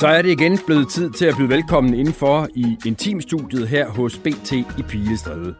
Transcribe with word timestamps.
Så 0.00 0.06
er 0.06 0.22
det 0.22 0.30
igen 0.30 0.58
blevet 0.66 0.88
tid 0.88 1.10
til 1.10 1.26
at 1.26 1.34
byde 1.38 1.48
velkommen 1.48 1.94
indenfor 1.94 2.48
i 2.54 2.76
Intimstudiet 2.86 3.68
her 3.68 3.88
hos 3.88 4.18
BT 4.18 4.52
i 4.52 4.82
Pilestræde. 4.88 5.54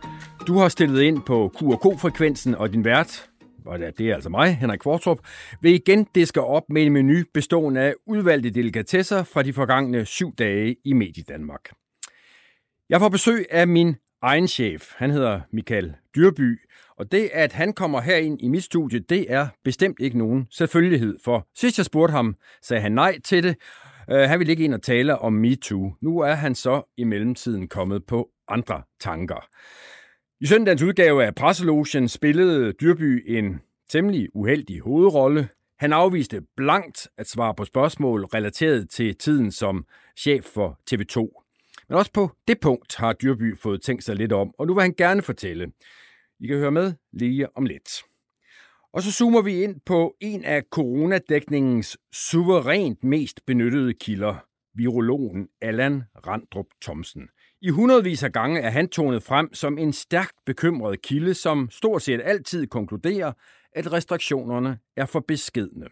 Du 0.46 0.58
har 0.58 0.68
stillet 0.68 1.02
ind 1.02 1.22
på 1.26 1.52
Q&K-frekvensen, 1.58 2.54
og 2.54 2.72
din 2.72 2.84
vært, 2.84 3.30
og 3.66 3.78
det 3.78 4.00
er 4.00 4.14
altså 4.14 4.30
mig, 4.30 4.56
Henrik 4.56 4.78
Kvartrup, 4.78 5.18
vil 5.62 5.74
igen 5.74 6.06
diske 6.14 6.42
op 6.42 6.62
med 6.70 6.82
en 6.82 6.92
menu 6.92 7.24
bestående 7.34 7.80
af 7.80 7.94
udvalgte 8.06 8.50
delikatesser 8.50 9.24
fra 9.24 9.42
de 9.42 9.52
forgangne 9.52 10.04
syv 10.04 10.34
dage 10.34 10.76
i 10.84 10.92
Mediedanmark. 10.92 11.70
Jeg 12.88 13.00
får 13.00 13.08
besøg 13.08 13.46
af 13.50 13.68
min 13.68 13.96
egen 14.22 14.48
chef. 14.48 14.92
Han 14.96 15.10
hedder 15.10 15.40
Michael 15.52 15.94
Dyrby, 16.16 16.60
og 16.96 17.12
det, 17.12 17.30
at 17.32 17.52
han 17.52 17.72
kommer 17.72 18.00
herind 18.00 18.42
i 18.42 18.48
mit 18.48 18.64
studie, 18.64 18.98
det 18.98 19.26
er 19.28 19.48
bestemt 19.64 19.96
ikke 20.00 20.18
nogen 20.18 20.46
selvfølgelighed, 20.50 21.16
for 21.24 21.46
sidst 21.56 21.78
jeg 21.78 21.86
spurgte 21.86 22.12
ham, 22.12 22.36
sagde 22.62 22.82
han 22.82 22.92
nej 22.92 23.18
til 23.24 23.42
det, 23.42 23.56
Øh, 24.10 24.28
han 24.28 24.38
ville 24.38 24.50
ikke 24.50 24.64
ind 24.64 24.74
og 24.74 24.82
tale 24.82 25.18
om 25.18 25.32
MeToo. 25.32 25.92
Nu 26.00 26.18
er 26.18 26.34
han 26.34 26.54
så 26.54 26.82
i 26.96 27.04
mellemtiden 27.04 27.68
kommet 27.68 28.06
på 28.06 28.30
andre 28.48 28.82
tanker. 29.00 29.48
I 30.40 30.46
søndagens 30.46 30.82
udgave 30.82 31.24
af 31.24 31.34
Presselogen 31.34 32.08
spillede 32.08 32.72
Dyrby 32.72 33.24
en 33.26 33.60
temmelig 33.90 34.28
uheldig 34.34 34.80
hovedrolle. 34.80 35.48
Han 35.78 35.92
afviste 35.92 36.42
blankt 36.56 37.08
at 37.16 37.28
svare 37.28 37.54
på 37.54 37.64
spørgsmål 37.64 38.24
relateret 38.24 38.90
til 38.90 39.16
tiden 39.16 39.52
som 39.52 39.86
chef 40.16 40.44
for 40.44 40.78
TV2. 40.90 41.44
Men 41.88 41.98
også 41.98 42.12
på 42.12 42.30
det 42.48 42.60
punkt 42.60 42.96
har 42.96 43.12
Dyrby 43.12 43.58
fået 43.58 43.82
tænkt 43.82 44.04
sig 44.04 44.16
lidt 44.16 44.32
om, 44.32 44.54
og 44.58 44.66
nu 44.66 44.74
vil 44.74 44.82
han 44.82 44.94
gerne 44.94 45.22
fortælle. 45.22 45.72
I 46.40 46.46
kan 46.46 46.56
høre 46.56 46.70
med 46.70 46.92
lige 47.12 47.56
om 47.56 47.66
lidt. 47.66 48.07
Og 48.92 49.02
så 49.02 49.12
zoomer 49.12 49.42
vi 49.42 49.62
ind 49.62 49.80
på 49.86 50.16
en 50.20 50.44
af 50.44 50.62
coronadækningens 50.70 51.98
suverænt 52.12 53.04
mest 53.04 53.46
benyttede 53.46 53.94
kilder, 53.94 54.36
virologen 54.74 55.48
Allan 55.60 56.02
Randrup 56.26 56.66
Thomsen. 56.82 57.28
I 57.60 57.70
hundredvis 57.70 58.22
af 58.22 58.32
gange 58.32 58.60
er 58.60 58.70
han 58.70 58.88
tonet 58.88 59.22
frem 59.22 59.54
som 59.54 59.78
en 59.78 59.92
stærkt 59.92 60.36
bekymret 60.46 61.02
kilde, 61.02 61.34
som 61.34 61.70
stort 61.70 62.02
set 62.02 62.20
altid 62.24 62.66
konkluderer, 62.66 63.32
at 63.72 63.92
restriktionerne 63.92 64.78
er 64.96 65.06
for 65.06 65.20
beskedne. 65.20 65.86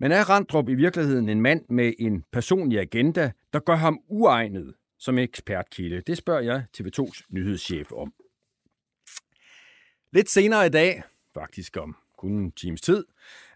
Men 0.00 0.12
er 0.12 0.30
Randrup 0.30 0.68
i 0.68 0.74
virkeligheden 0.74 1.28
en 1.28 1.40
mand 1.40 1.64
med 1.68 1.92
en 1.98 2.24
personlig 2.32 2.80
agenda, 2.80 3.32
der 3.52 3.58
gør 3.58 3.76
ham 3.76 3.98
uegnet 4.08 4.74
som 4.98 5.18
ekspertkilde? 5.18 6.00
Det 6.00 6.18
spørger 6.18 6.40
jeg 6.40 6.64
TV2's 6.78 7.22
nyhedschef 7.30 7.92
om. 7.92 8.12
Lidt 10.12 10.30
senere 10.30 10.66
i 10.66 10.70
dag, 10.70 11.02
faktisk 11.34 11.76
om 11.76 11.96
kun 12.18 12.32
en 12.32 12.52
times 12.52 12.80
tid, 12.80 13.04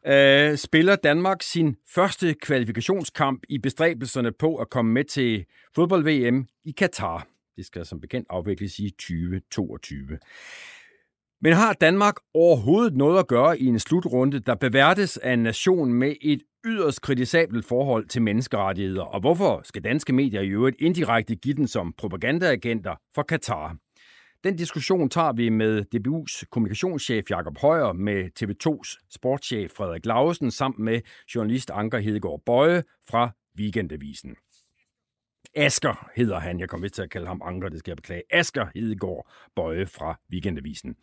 øh, 0.07 0.57
spiller 0.57 0.97
Danmark 0.97 1.43
sin 1.43 1.77
første 1.95 2.35
kvalifikationskamp 2.35 3.43
i 3.49 3.59
bestræbelserne 3.59 4.33
på 4.33 4.57
at 4.57 4.71
komme 4.71 4.93
med 4.93 5.05
til 5.05 5.45
fodbold-VM 5.75 6.47
i 6.65 6.71
Katar. 6.71 7.27
Det 7.57 7.67
skal 7.67 7.87
som 7.87 8.01
bekendt 8.01 8.27
afvikles 8.31 8.79
i 8.79 8.91
2022. 8.91 10.19
Men 11.41 11.53
har 11.53 11.73
Danmark 11.73 12.15
overhovedet 12.35 12.97
noget 12.97 13.19
at 13.19 13.29
gøre 13.29 13.59
i 13.59 13.67
en 13.67 13.79
slutrunde, 13.79 14.39
der 14.39 14.55
beværtes 14.55 15.17
af 15.17 15.33
en 15.33 15.39
nation 15.39 15.93
med 15.93 16.15
et 16.21 16.43
yderst 16.67 17.03
kritisabelt 17.03 17.65
forhold 17.65 18.07
til 18.07 18.23
menneskerettigheder? 18.23 19.03
Og 19.03 19.21
hvorfor 19.21 19.61
skal 19.65 19.85
danske 19.85 20.13
medier 20.13 20.41
i 20.41 20.49
øvrigt 20.49 20.77
indirekte 20.81 21.37
give 21.37 21.55
den 21.55 21.69
som 21.69 21.93
propagandaagenter 21.99 22.95
for 23.15 23.23
Katar? 23.23 23.77
Den 24.45 24.57
diskussion 24.57 25.11
tager 25.11 25.33
vi 25.33 25.49
med 25.49 25.85
DBU's 25.95 26.45
kommunikationschef 26.51 27.31
Jakob 27.31 27.59
Højer, 27.59 27.93
med 27.93 28.31
TV2's 28.41 29.07
sportschef 29.11 29.71
Frederik 29.71 30.07
Lausen, 30.07 30.51
samt 30.51 30.79
med 30.79 31.01
journalist 31.35 31.71
Anker 31.71 31.99
Hedegaard 31.99 32.43
Bøje 32.47 32.83
fra 33.09 33.31
Weekendavisen. 33.59 34.37
Asker 35.55 36.11
hedder 36.17 36.39
han. 36.39 36.61
Jeg 36.61 36.69
kommer 36.69 36.85
vist 36.85 36.95
til 36.95 37.03
at 37.03 37.11
kalde 37.11 37.27
ham 37.27 37.43
Anker, 37.45 37.69
det 37.69 37.79
skal 37.79 37.91
jeg 37.91 37.97
beklage. 37.97 38.23
Asker 38.31 38.67
Hedegaard 38.75 39.31
Bøje 39.57 39.87
fra 39.87 40.21
Weekendavisen. 40.33 40.97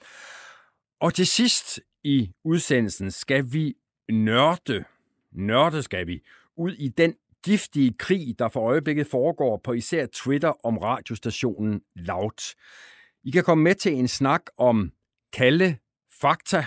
Og 1.00 1.14
til 1.14 1.28
sidst 1.28 1.80
i 2.04 2.32
udsendelsen 2.44 3.12
skal 3.12 3.54
vi 3.54 3.74
nørde, 4.12 4.84
nørde 5.32 5.84
skal 5.84 6.08
vi, 6.08 6.22
ud 6.58 6.74
i 6.74 6.88
den 6.88 7.16
giftige 7.46 7.94
krig, 8.00 8.40
der 8.40 8.50
for 8.50 8.62
øjeblikket 8.62 9.08
foregår 9.08 9.62
på 9.64 9.74
især 9.74 10.06
Twitter 10.06 10.66
om 10.66 10.78
radiostationen 10.78 11.82
Loud. 11.96 12.56
I 13.28 13.32
kan 13.32 13.44
komme 13.44 13.64
med 13.64 13.76
til 13.76 13.94
en 13.94 14.08
snak 14.08 14.42
om 14.58 14.92
kalde 15.34 15.78
fakta 16.22 16.66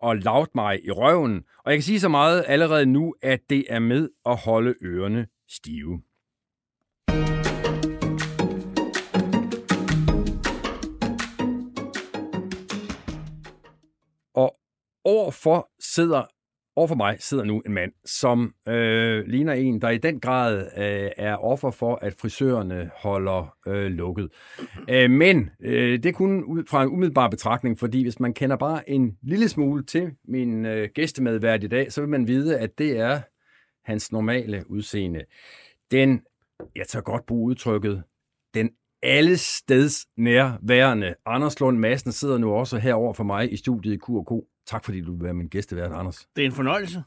og 0.00 0.16
lavt 0.16 0.54
mig 0.54 0.84
i 0.84 0.90
røven, 0.90 1.44
og 1.64 1.70
jeg 1.70 1.76
kan 1.76 1.82
sige 1.82 2.00
så 2.00 2.08
meget 2.08 2.44
allerede 2.46 2.86
nu, 2.86 3.14
at 3.22 3.40
det 3.50 3.64
er 3.68 3.78
med 3.78 4.08
at 4.26 4.36
holde 4.36 4.74
ørerne 4.82 5.26
stive. 5.48 6.02
Og 14.34 14.56
overfor 15.04 15.70
sidder 15.80 16.39
Overfor 16.76 16.94
mig 16.94 17.16
sidder 17.20 17.44
nu 17.44 17.62
en 17.66 17.72
mand, 17.72 17.92
som 18.04 18.54
øh, 18.68 19.26
ligner 19.26 19.52
en, 19.52 19.80
der 19.80 19.90
i 19.90 19.98
den 19.98 20.20
grad 20.20 20.58
øh, 20.58 21.10
er 21.16 21.36
offer 21.36 21.70
for, 21.70 21.98
at 22.02 22.14
frisørerne 22.14 22.90
holder 22.96 23.56
øh, 23.66 23.86
lukket. 23.86 24.28
Øh, 24.90 25.10
men 25.10 25.50
øh, 25.60 26.02
det 26.02 26.06
er 26.06 26.12
kun 26.12 26.44
ud 26.44 26.64
fra 26.68 26.82
en 26.82 26.88
umiddelbar 26.88 27.28
betragtning, 27.28 27.78
fordi 27.78 28.02
hvis 28.02 28.20
man 28.20 28.34
kender 28.34 28.56
bare 28.56 28.90
en 28.90 29.16
lille 29.22 29.48
smule 29.48 29.84
til 29.84 30.10
min 30.28 30.66
øh, 30.66 30.88
gæstemedvært 30.94 31.64
i 31.64 31.68
dag, 31.68 31.92
så 31.92 32.00
vil 32.00 32.10
man 32.10 32.28
vide, 32.28 32.58
at 32.58 32.78
det 32.78 32.98
er 32.98 33.20
hans 33.84 34.12
normale 34.12 34.64
udseende. 34.70 35.24
Den, 35.90 36.22
jeg 36.76 36.86
tager 36.86 37.02
godt 37.02 37.26
bruge 37.26 37.50
udtrykket, 37.50 38.02
den 38.54 38.70
alle 39.02 39.36
steds 39.36 40.06
nærværende 40.16 41.14
Anders 41.26 41.60
Lund 41.60 41.78
Madsen 41.78 42.12
sidder 42.12 42.38
nu 42.38 42.52
også 42.52 42.78
herover 42.78 43.12
for 43.12 43.24
mig 43.24 43.52
i 43.52 43.56
studiet 43.56 43.94
i 43.94 43.98
Q&K. 43.98 44.32
Tak 44.70 44.84
fordi 44.84 45.00
du 45.00 45.12
vil 45.12 45.24
være 45.24 45.34
min 45.34 45.48
gæstevært, 45.48 45.92
Anders. 45.92 46.28
Det 46.36 46.42
er 46.42 46.46
en 46.46 46.52
fornøjelse. 46.52 47.02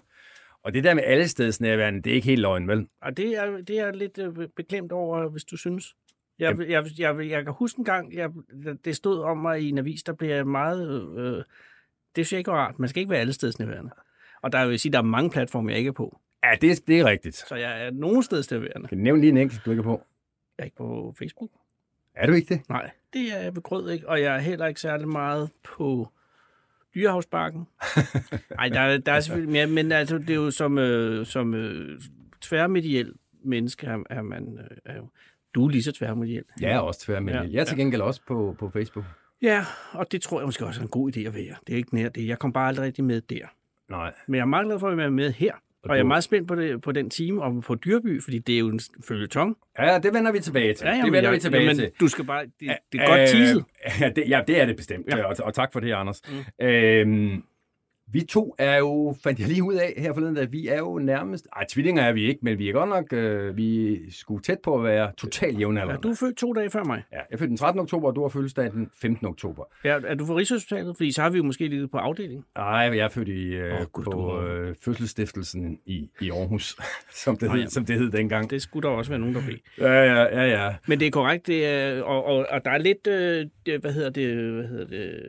Og 0.64 0.74
det 0.74 0.84
der 0.84 0.94
med 0.94 1.04
alle 1.04 1.28
steds 1.28 1.62
nærværende, 1.62 2.02
det 2.02 2.10
er 2.10 2.14
ikke 2.16 2.28
helt 2.28 2.42
løgn, 2.42 2.68
vel? 2.68 2.88
Og 3.02 3.18
det 3.18 3.38
er, 3.38 3.58
det 3.58 3.80
er 3.80 3.92
lidt 3.92 4.18
øh, 4.18 4.48
beklemt 4.56 4.92
over, 4.92 5.30
hvis 5.30 5.44
du 5.44 5.58
synes. 5.58 5.96
Jeg, 6.40 6.60
jeg, 6.60 6.70
jeg, 6.70 6.86
jeg, 7.00 7.30
jeg 7.30 7.44
kan 7.44 7.54
huske 7.54 7.80
en 7.80 7.86
gang, 7.86 8.14
jeg, 8.14 8.30
det 8.86 8.96
stod 8.96 9.22
om 9.22 9.38
mig 9.38 9.62
i 9.62 9.70
en 9.70 9.78
avis, 9.78 10.04
der 10.04 10.14
blev 10.14 10.30
jeg 10.30 10.48
meget... 10.48 11.18
Øh, 11.18 11.36
det 11.36 11.46
synes 12.16 12.32
jeg 12.32 12.38
ikke 12.38 12.52
var 12.52 12.58
rart. 12.58 12.80
Man 12.80 12.90
skal 12.90 13.00
ikke 13.00 13.10
være 13.10 13.20
alle 13.20 13.34
steds 13.34 13.60
nærværende. 13.60 13.92
Og 14.42 14.52
der 14.52 14.68
vil 14.68 14.80
sige, 14.80 14.92
der 14.92 14.98
er 14.98 15.04
mange 15.04 15.30
platforme, 15.30 15.70
jeg 15.70 15.78
ikke 15.78 15.88
er 15.88 15.92
på. 15.92 16.20
Ja, 16.44 16.56
det, 16.62 16.88
det 16.88 17.00
er 17.00 17.06
rigtigt. 17.06 17.36
Så 17.36 17.56
jeg 17.56 17.86
er 17.86 17.92
nogen 17.92 18.24
steds 18.24 18.52
nærværende. 18.52 18.88
Kan 18.88 18.98
du 18.98 19.04
nævne 19.04 19.22
lige 19.22 19.32
en 19.32 19.38
enkelt, 19.38 19.66
du 19.66 19.72
ikke 19.72 19.82
er 19.82 19.84
på? 19.84 20.02
Jeg 20.58 20.64
er 20.64 20.66
ikke 20.66 20.78
på 20.78 21.16
Facebook. 21.20 21.50
Er 22.16 22.28
du 22.28 22.34
ikke 22.34 22.54
det? 22.54 22.70
Nej, 22.70 22.92
det 23.14 23.22
er 23.34 23.40
jeg 23.40 23.56
ved 23.56 23.62
grød 23.62 23.90
ikke. 23.90 24.10
Og 24.10 24.22
jeg 24.22 24.36
er 24.36 24.40
heller 24.40 24.66
ikke 24.68 24.82
særlig 24.82 25.08
meget 25.08 25.50
på 25.64 26.10
Dyrehavsbakken. 26.96 27.68
Nej, 28.56 28.70
der, 28.74 28.98
der 28.98 29.12
er 29.12 29.20
selvfølgelig 29.20 29.52
mere, 29.52 29.68
men 29.68 29.92
altså, 29.92 30.18
det 30.18 30.30
er 30.30 30.36
jo 30.36 30.52
som, 30.52 30.78
øh, 30.78 31.26
som 31.26 31.54
øh, 31.54 32.00
tværmediel 32.42 33.14
menneske, 33.44 33.88
er, 33.88 33.98
er 34.10 34.22
man 34.22 34.60
øh, 34.60 34.78
er 34.86 34.98
jo, 34.98 35.10
du 35.56 35.66
er 35.66 35.70
lige 35.70 35.84
så 35.84 35.92
tværmediel. 35.92 36.44
Jeg 36.62 36.72
er 36.72 36.80
også 36.80 37.02
tværmediel. 37.02 37.46
Ja, 37.46 37.54
jeg 37.54 37.62
er 37.62 37.66
til 37.66 37.78
gengæld 37.78 38.02
ja. 38.02 38.08
også 38.08 38.22
på, 38.28 38.56
på 38.60 38.70
Facebook. 38.70 39.06
Ja, 39.42 39.66
og 39.92 40.12
det 40.12 40.22
tror 40.22 40.40
jeg 40.40 40.46
måske 40.46 40.66
også 40.66 40.82
er 40.82 40.84
en 40.84 40.90
god 40.90 41.18
idé 41.18 41.20
at 41.20 41.34
være. 41.34 41.56
Det 41.68 41.74
er 41.74 41.78
ikke 41.78 41.96
nær 41.96 42.10
det. 42.10 42.28
Jeg 42.28 42.40
kom 42.40 42.54
bare 42.54 42.68
aldrig 42.68 42.86
rigtig 42.86 43.04
med 43.04 43.22
der. 43.22 43.46
Nej. 43.90 44.14
Men 44.28 44.36
jeg 44.36 44.42
er 44.42 44.46
meget 44.46 44.66
glad 44.66 44.80
for 44.80 44.90
at 44.90 44.98
være 44.98 45.12
med 45.12 45.32
her. 45.32 45.54
Og, 45.84 45.90
og 45.90 45.96
jeg 45.96 46.04
er 46.04 46.08
meget 46.08 46.24
spændt 46.24 46.48
på, 46.48 46.56
det, 46.56 46.82
på 46.82 46.92
den 46.92 47.10
time 47.10 47.44
og 47.44 47.64
på 47.64 47.76
Dyrby, 47.76 48.22
fordi 48.24 48.40
det 48.40 48.56
er 48.56 48.60
jo 48.60 48.68
en 48.68 48.80
følgetong. 49.08 49.58
Ja, 49.80 50.00
det 50.00 50.14
vender 50.14 50.32
vi 50.32 50.40
tilbage 50.40 50.74
til. 50.74 50.86
Ja, 50.86 50.92
jamen, 50.92 51.06
det 51.06 51.14
vender 51.14 51.30
jeg, 51.30 51.36
vi 51.36 51.40
tilbage 51.40 51.64
jamen, 51.64 51.76
til. 51.76 51.92
Du 52.00 52.08
skal 52.08 52.26
bare... 52.26 52.44
Det, 52.44 52.78
det 52.92 53.02
er 53.02 53.08
godt 53.08 53.30
teaset. 53.30 53.64
Ja, 54.00 54.10
det, 54.10 54.24
ja, 54.28 54.42
det 54.48 54.62
er 54.62 54.66
det 54.66 54.76
bestemt. 54.76 55.08
Ja. 55.10 55.24
Og, 55.24 55.36
og 55.44 55.54
tak 55.54 55.74
for 55.74 55.80
det, 55.80 55.92
Anders. 55.92 56.22
Mm. 56.60 56.66
Øhm, 56.66 57.44
Vi 58.14 58.22
to 58.22 58.56
er 58.58 58.78
jo, 58.78 59.16
fandt 59.24 59.40
jeg 59.40 59.48
lige 59.48 59.64
ud 59.64 59.74
af 59.74 59.94
her 59.98 60.14
forleden, 60.14 60.38
at 60.38 60.52
vi 60.52 60.68
er 60.68 60.78
jo 60.78 61.00
nærmest... 61.00 61.48
Ej, 61.56 61.66
tvillinger 61.70 62.04
er 62.04 62.14
vi 62.14 62.24
ikke, 62.26 62.40
men 62.44 62.60
vi 62.60 62.70
er 62.70 62.74
godt 62.74 62.90
nok... 62.90 63.14
Øh, 63.14 63.58
vi 63.58 64.00
skulle 64.12 64.44
tæt 64.44 64.58
på 64.64 64.76
at 64.78 64.84
være 64.84 65.12
totalt 65.18 65.54
Ja, 65.54 65.60
jævnaldrende. 65.60 66.02
du 66.02 66.10
er 66.10 66.16
født 66.16 66.38
to 66.38 66.54
dage 66.54 66.70
før 66.70 66.84
mig. 66.84 67.04
Ja, 67.12 67.18
jeg 67.32 67.40
fødte 67.40 67.50
den 67.50 67.58
13. 67.58 67.80
oktober, 67.82 68.08
og 68.08 68.16
du 68.16 68.22
har 68.22 68.30
fødselsdag 68.30 68.72
den 68.72 68.90
15. 69.02 69.28
oktober. 69.28 69.64
Ja, 69.84 70.00
er 70.08 70.16
du 70.16 70.26
fra 70.26 70.36
Rigshospitalet? 70.36 70.98
Fordi 70.98 71.12
så 71.12 71.22
har 71.22 71.30
vi 71.30 71.38
jo 71.38 71.44
måske 71.44 71.68
ligget 71.68 71.92
på 71.92 71.98
afdeling. 71.98 72.46
Nej, 72.58 72.68
jeg 72.76 72.98
er 72.98 73.10
født 73.10 73.28
i, 73.28 73.44
øh, 73.56 73.74
oh, 73.74 74.06
du 74.06 74.12
på 74.12 74.42
øh, 74.42 74.76
fødselsstiftelsen 74.82 75.80
i, 75.86 76.10
i 76.22 76.30
Aarhus, 76.32 76.76
som 77.24 77.38
det, 77.38 77.50
Nå, 77.50 77.56
hed, 77.56 77.62
ja. 77.64 77.70
som 77.70 77.86
det 77.86 78.00
hed 78.00 78.12
dengang. 78.12 78.50
Det 78.50 78.62
skulle 78.62 78.90
der 78.90 78.96
også 78.96 79.12
være 79.12 79.20
nogen, 79.20 79.36
der 79.36 79.42
blev. 79.46 79.58
Ja, 79.80 79.94
ja, 79.94 80.42
ja, 80.42 80.64
ja. 80.66 80.76
Men 80.88 81.00
det 81.00 81.08
er 81.08 81.12
korrekt, 81.12 81.48
det 81.48 81.66
er, 81.66 82.02
og, 82.02 82.26
og, 82.26 82.46
og 82.50 82.66
der 82.66 82.72
er 82.72 82.78
lidt, 82.78 83.08
øh, 83.08 83.80
hvad 83.82 83.94
hedder 83.94 84.10
det, 84.10 84.36
hvad 84.54 84.68
hedder 84.68 84.88
det, 84.88 85.20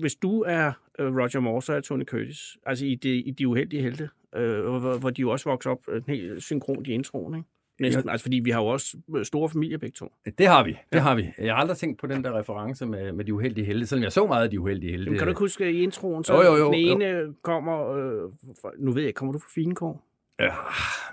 hvis 0.00 0.14
du 0.14 0.42
er 0.46 0.72
Roger 1.00 1.40
Moore, 1.40 1.62
så 1.62 1.72
er 1.72 1.80
Tony 1.80 2.04
Curtis, 2.04 2.56
altså 2.66 2.86
i, 2.86 2.94
det, 2.94 3.22
i 3.26 3.30
De 3.38 3.48
Uheldige 3.48 3.82
Helte, 3.82 4.08
øh, 4.36 4.60
hvor, 4.60 4.98
hvor 4.98 5.10
de 5.10 5.20
jo 5.20 5.30
også 5.30 5.48
vokser 5.48 5.70
op 5.70 5.88
øh, 5.88 6.02
helt 6.08 6.42
synkront 6.42 6.86
i 6.86 6.92
introen, 6.92 7.34
ikke? 7.34 7.48
Næsten, 7.80 8.08
altså 8.08 8.24
fordi 8.24 8.36
vi 8.36 8.50
har 8.50 8.60
jo 8.60 8.66
også 8.66 8.96
øh, 9.16 9.24
store 9.24 9.48
familier 9.48 9.78
begge 9.78 9.94
to. 9.94 10.12
Det 10.38 10.46
har 10.46 10.64
vi, 10.64 10.70
det 10.70 10.78
ja. 10.92 11.00
har 11.00 11.14
vi. 11.14 11.32
Jeg 11.38 11.54
har 11.54 11.60
aldrig 11.60 11.76
tænkt 11.76 12.00
på 12.00 12.06
den 12.06 12.24
der 12.24 12.38
reference 12.38 12.86
med, 12.86 13.12
med 13.12 13.24
de 13.24 13.34
uheldige 13.34 13.64
helte, 13.64 13.86
selvom 13.86 14.02
jeg 14.02 14.12
så 14.12 14.26
meget 14.26 14.44
af 14.44 14.50
de 14.50 14.60
uheldige 14.60 14.90
helte. 14.90 15.04
Jamen, 15.04 15.18
kan 15.18 15.26
du 15.26 15.30
ikke 15.30 15.38
huske 15.38 15.72
i 15.72 15.82
introen, 15.82 16.24
så 16.24 16.34
Jo, 16.34 16.42
jo, 16.42 16.56
jo, 16.56 16.72
den 16.72 16.74
ene 16.74 17.34
kommer, 17.42 17.90
øh, 17.90 18.30
fra, 18.62 18.70
nu 18.78 18.92
ved 18.92 19.02
jeg 19.02 19.14
kommer 19.14 19.32
du 19.32 19.38
fra 19.38 19.48
Finekår? 19.54 20.06
Ja, 20.40 20.52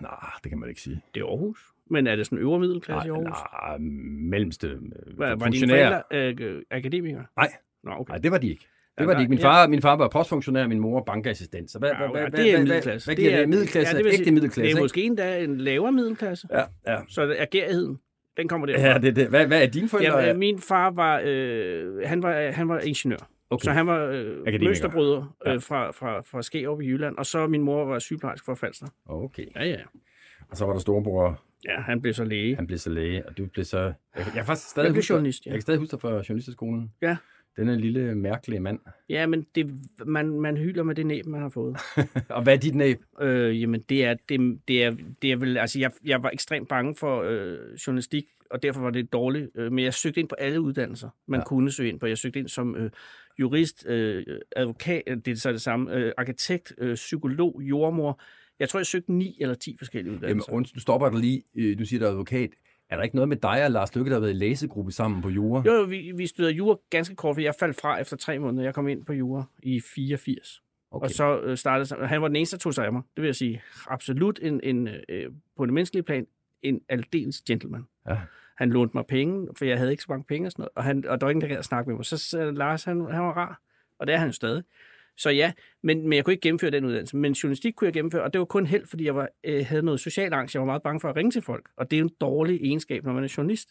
nej, 0.01 0.29
det 0.43 0.49
kan 0.51 0.59
man 0.59 0.69
ikke 0.69 0.81
sige. 0.81 1.01
Det 1.15 1.21
er 1.21 1.25
Aarhus. 1.25 1.73
Men 1.89 2.07
er 2.07 2.15
det 2.15 2.25
sådan 2.25 2.37
øvre 2.37 2.59
middelklasse 2.59 3.07
i 3.07 3.11
Aarhus? 3.11 3.37
nej, 3.53 3.77
mellemste 4.29 4.67
øh, 4.67 5.19
Var, 5.19 5.35
var 5.35 5.49
dine 5.49 5.69
forældre 5.69 6.03
øh, 6.11 6.61
akademikere? 6.71 7.25
Nej, 7.37 7.51
Nå, 7.83 7.91
okay. 7.91 8.11
nej, 8.11 8.17
det 8.17 8.31
var 8.31 8.37
de 8.37 8.49
ikke. 8.49 8.67
Det 8.97 9.01
Ja, 9.01 9.05
var 9.05 9.11
de 9.11 9.15
nej, 9.15 9.21
ikke. 9.21 9.29
Min 9.29 9.39
ja. 9.39 9.45
far, 9.45 9.67
min 9.67 9.81
far 9.81 9.95
var 9.95 10.07
postfunktionær, 10.07 10.67
min 10.67 10.79
mor 10.79 11.03
bankassistent. 11.03 11.71
Så 11.71 11.79
hvad, 11.79 11.89
Ja, 11.89 11.97
hvad, 11.97 12.21
ja, 12.21 12.29
hvad, 12.29 12.39
det 12.45 12.53
er 12.53 12.57
middelklasse. 12.63 13.07
Hvad, 13.15 13.29
hvad 13.29 13.39
det? 13.39 13.49
Middelklasse, 13.49 13.97
det 13.97 14.05
vil 14.05 14.13
ægte 14.19 14.31
middelklasse, 14.31 14.71
Det 14.71 14.77
er 14.77 14.81
måske 14.83 15.03
endda 15.03 15.39
en 15.43 15.57
lavere 15.57 15.91
middelklasse. 15.91 16.47
Ja, 16.51 16.63
ja. 16.87 16.99
Så 17.09 17.25
det 17.25 17.41
er 17.41 17.45
gærigheden. 17.45 17.99
Den 18.37 18.47
kommer 18.47 18.67
derfra. 18.67 18.87
Ja, 18.87 18.97
det, 18.97 19.07
er 19.07 19.11
det. 19.11 19.27
Hvad, 19.27 19.47
hvad 19.47 19.61
er 19.63 19.67
dine 19.67 19.89
forældre? 19.89 20.17
Ja, 20.19 20.31
øh, 20.33 20.37
min 20.39 20.59
far 20.59 20.91
var, 20.91 21.21
øh, 21.25 22.01
han 22.05 22.23
var, 22.23 22.51
han 22.51 22.69
var 22.69 22.79
ingeniør. 22.79 23.29
Okay. 23.49 23.63
Så 23.63 23.71
han 23.71 23.87
var 23.87 24.05
øh, 24.05 24.61
mønsterbryder 24.61 25.35
Ja. 25.45 25.53
øh, 25.53 25.61
fra, 25.61 25.91
fra, 25.91 26.21
fra 26.21 26.41
Skærup 26.41 26.81
i 26.81 26.85
Jylland, 26.87 27.17
og 27.17 27.25
så 27.25 27.47
min 27.47 27.61
mor 27.61 27.85
var 27.85 27.99
sygeplejerske 27.99 28.45
for 28.45 28.55
Falster. 28.55 28.87
Okay. 29.05 29.45
Ja, 29.55 29.65
ja. 29.65 29.77
Og 30.51 30.57
så 30.57 30.65
var 30.65 30.73
der 30.73 30.79
storebror, 30.79 31.41
Ja, 31.65 31.81
han 31.81 32.01
blev 32.01 32.13
så 32.13 32.23
læge. 32.23 32.55
han 32.55 32.67
blev 32.67 32.79
så 32.79 32.89
læge, 32.89 33.27
og 33.27 33.37
du 33.37 33.45
blev 33.45 33.65
så... 33.65 33.77
Jeg, 34.17 34.25
jeg, 34.35 34.45
faktisk 34.45 34.69
stadig 34.69 34.85
Jeg 34.85 34.93
blev 34.93 35.01
journalist, 35.03 35.45
ja. 35.45 35.49
Jeg 35.51 35.55
kan 35.55 35.61
stadig 35.61 35.79
huske 35.79 35.91
dig 35.91 36.01
fra 36.01 36.09
journalisterskolen. 36.09 36.91
Ja. 37.01 37.17
Denne 37.57 37.77
lille, 37.79 38.15
mærkelige 38.15 38.59
mand. 38.59 38.79
Ja, 39.09 39.27
men 39.27 39.45
det, 39.55 39.71
man, 40.05 40.39
man 40.39 40.57
hyler 40.57 40.83
med 40.83 40.95
det 40.95 41.05
næb, 41.05 41.25
man 41.25 41.41
har 41.41 41.49
fået. 41.49 41.77
og 42.29 42.43
hvad 42.43 42.53
er 42.53 42.57
dit 42.57 42.75
næb? 42.75 43.01
Øh, 43.21 43.61
jamen, 43.61 43.81
det 43.89 44.05
er, 44.05 44.15
det, 44.29 44.59
det 44.67 44.83
er, 44.83 44.95
det 45.21 45.31
er 45.31 45.35
vel, 45.35 45.57
altså, 45.57 45.79
jeg, 45.79 45.91
jeg 46.05 46.23
var 46.23 46.29
ekstremt 46.29 46.67
bange 46.69 46.95
for 46.95 47.21
øh, 47.21 47.57
journalistik, 47.87 48.25
og 48.49 48.63
derfor 48.63 48.81
var 48.81 48.89
det 48.89 49.13
dårligt. 49.13 49.49
Øh, 49.55 49.71
men 49.71 49.83
jeg 49.85 49.93
søgte 49.93 50.19
ind 50.19 50.29
på 50.29 50.35
alle 50.35 50.61
uddannelser, 50.61 51.09
man 51.27 51.39
Ja. 51.39 51.43
kunne 51.45 51.71
søge 51.71 51.89
ind 51.89 51.99
på. 51.99 52.05
Jeg 52.05 52.17
søgte 52.17 52.39
ind 52.39 52.47
som 52.47 52.75
øh, 52.75 52.89
jurist, 53.39 53.85
øh, 53.87 54.25
advokat, 54.55 55.03
det 55.07 55.27
er 55.27 55.35
så 55.35 55.51
det 55.51 55.61
samme, 55.61 55.93
øh, 55.95 56.11
arkitekt, 56.17 56.73
øh, 56.77 56.95
psykolog, 56.95 57.61
jordmor. 57.63 58.21
Jeg 58.59 58.69
tror, 58.69 58.79
jeg 58.79 58.85
søgte 58.87 59.13
ni 59.13 59.37
eller 59.41 59.55
ti 59.55 59.75
forskellige 59.77 60.11
Jamen, 60.13 60.23
uddannelser. 60.23 60.51
undskyld, 60.53 60.75
nu 60.77 60.81
stopper 60.81 61.09
dig 61.09 61.19
lige. 61.19 61.43
Øh, 61.55 61.79
Du 61.79 61.85
siger, 61.85 61.99
du 61.99 62.05
er 62.05 62.09
advokat. 62.09 62.49
Er 62.93 62.97
der 62.97 63.03
ikke 63.03 63.15
noget 63.15 63.29
med 63.29 63.37
dig 63.37 63.65
og 63.65 63.71
Lars 63.71 63.95
Lykke, 63.95 64.09
der 64.09 64.15
har 64.15 64.21
været 64.21 64.33
i 64.33 64.37
læsegruppe 64.37 64.91
sammen 64.91 65.21
på 65.21 65.29
Jura? 65.29 65.63
jo, 65.65 65.73
jo, 65.73 65.83
vi, 65.83 66.11
vi 66.15 66.27
studerede 66.27 66.55
jura 66.55 66.77
ganske 66.89 67.15
kort, 67.15 67.35
for 67.35 67.41
jeg 67.41 67.53
faldt 67.59 67.81
fra 67.81 67.99
efter 67.99 68.17
tre 68.17 68.39
måneder. 68.39 68.63
Jeg 68.63 68.73
kom 68.73 68.87
ind 68.87 69.05
på 69.05 69.13
jura 69.13 69.43
i 69.63 69.81
84. 69.95 70.61
Okay. 70.91 71.03
Og 71.05 71.11
så 71.11 71.39
øh, 71.39 71.57
startede 71.57 72.07
Han 72.07 72.21
var 72.21 72.27
den 72.27 72.35
eneste, 72.35 72.57
der 72.57 72.59
tog 72.59 72.73
sig 72.73 72.85
af 72.85 72.93
mig. 72.93 73.01
Det 73.15 73.21
vil 73.21 73.27
jeg 73.27 73.35
sige. 73.35 73.61
Absolut 73.87 74.39
en, 74.41 74.59
en, 74.63 74.89
øh, 75.09 75.31
på 75.57 75.65
det 75.65 75.73
menneskelige 75.73 76.03
plan 76.03 76.27
en 76.61 76.81
aldeles 76.89 77.41
gentleman. 77.41 77.83
Ja. 78.09 78.17
Han 78.57 78.69
lånte 78.69 78.97
mig 78.97 79.05
penge, 79.05 79.47
for 79.57 79.65
jeg 79.65 79.77
havde 79.77 79.91
ikke 79.91 80.03
så 80.03 80.07
mange 80.09 80.23
penge 80.23 80.47
og 80.47 80.51
sådan 80.51 80.61
noget. 80.61 80.71
Og, 80.75 80.83
han, 80.83 81.05
og 81.07 81.21
der 81.21 81.25
var 81.25 81.31
ingen, 81.31 81.41
der 81.41 81.47
gad 81.47 81.57
at 81.57 81.65
snakke 81.65 81.89
med 81.89 81.95
mig. 81.95 82.05
Så, 82.05 82.17
så 82.17 82.51
Lars, 82.51 82.83
han, 82.83 83.01
han 83.11 83.23
var 83.23 83.31
rar. 83.31 83.61
Og 83.99 84.07
det 84.07 84.15
er 84.15 84.19
han 84.19 84.27
jo 84.27 84.33
stadig. 84.33 84.63
Så 85.17 85.29
ja, 85.29 85.53
men, 85.83 86.01
men 86.01 86.13
jeg 86.13 86.25
kunne 86.25 86.33
ikke 86.33 86.41
gennemføre 86.41 86.71
den 86.71 86.85
uddannelse. 86.85 87.17
Men 87.17 87.33
journalistik 87.33 87.73
kunne 87.73 87.85
jeg 87.85 87.93
gennemføre, 87.93 88.23
og 88.23 88.33
det 88.33 88.39
var 88.39 88.45
kun 88.45 88.65
held, 88.65 88.87
fordi 88.87 89.05
jeg 89.05 89.15
var, 89.15 89.29
øh, 89.43 89.65
havde 89.65 89.83
noget 89.83 89.99
social 89.99 90.33
angst. 90.33 90.55
Jeg 90.55 90.59
var 90.59 90.65
meget 90.65 90.83
bange 90.83 90.99
for 90.99 91.09
at 91.09 91.15
ringe 91.15 91.31
til 91.31 91.41
folk. 91.41 91.69
Og 91.77 91.91
det 91.91 91.97
er 91.97 91.99
jo 91.99 92.05
en 92.05 92.13
dårlig 92.21 92.61
egenskab, 92.61 93.03
når 93.03 93.13
man 93.13 93.23
er 93.23 93.33
journalist. 93.37 93.69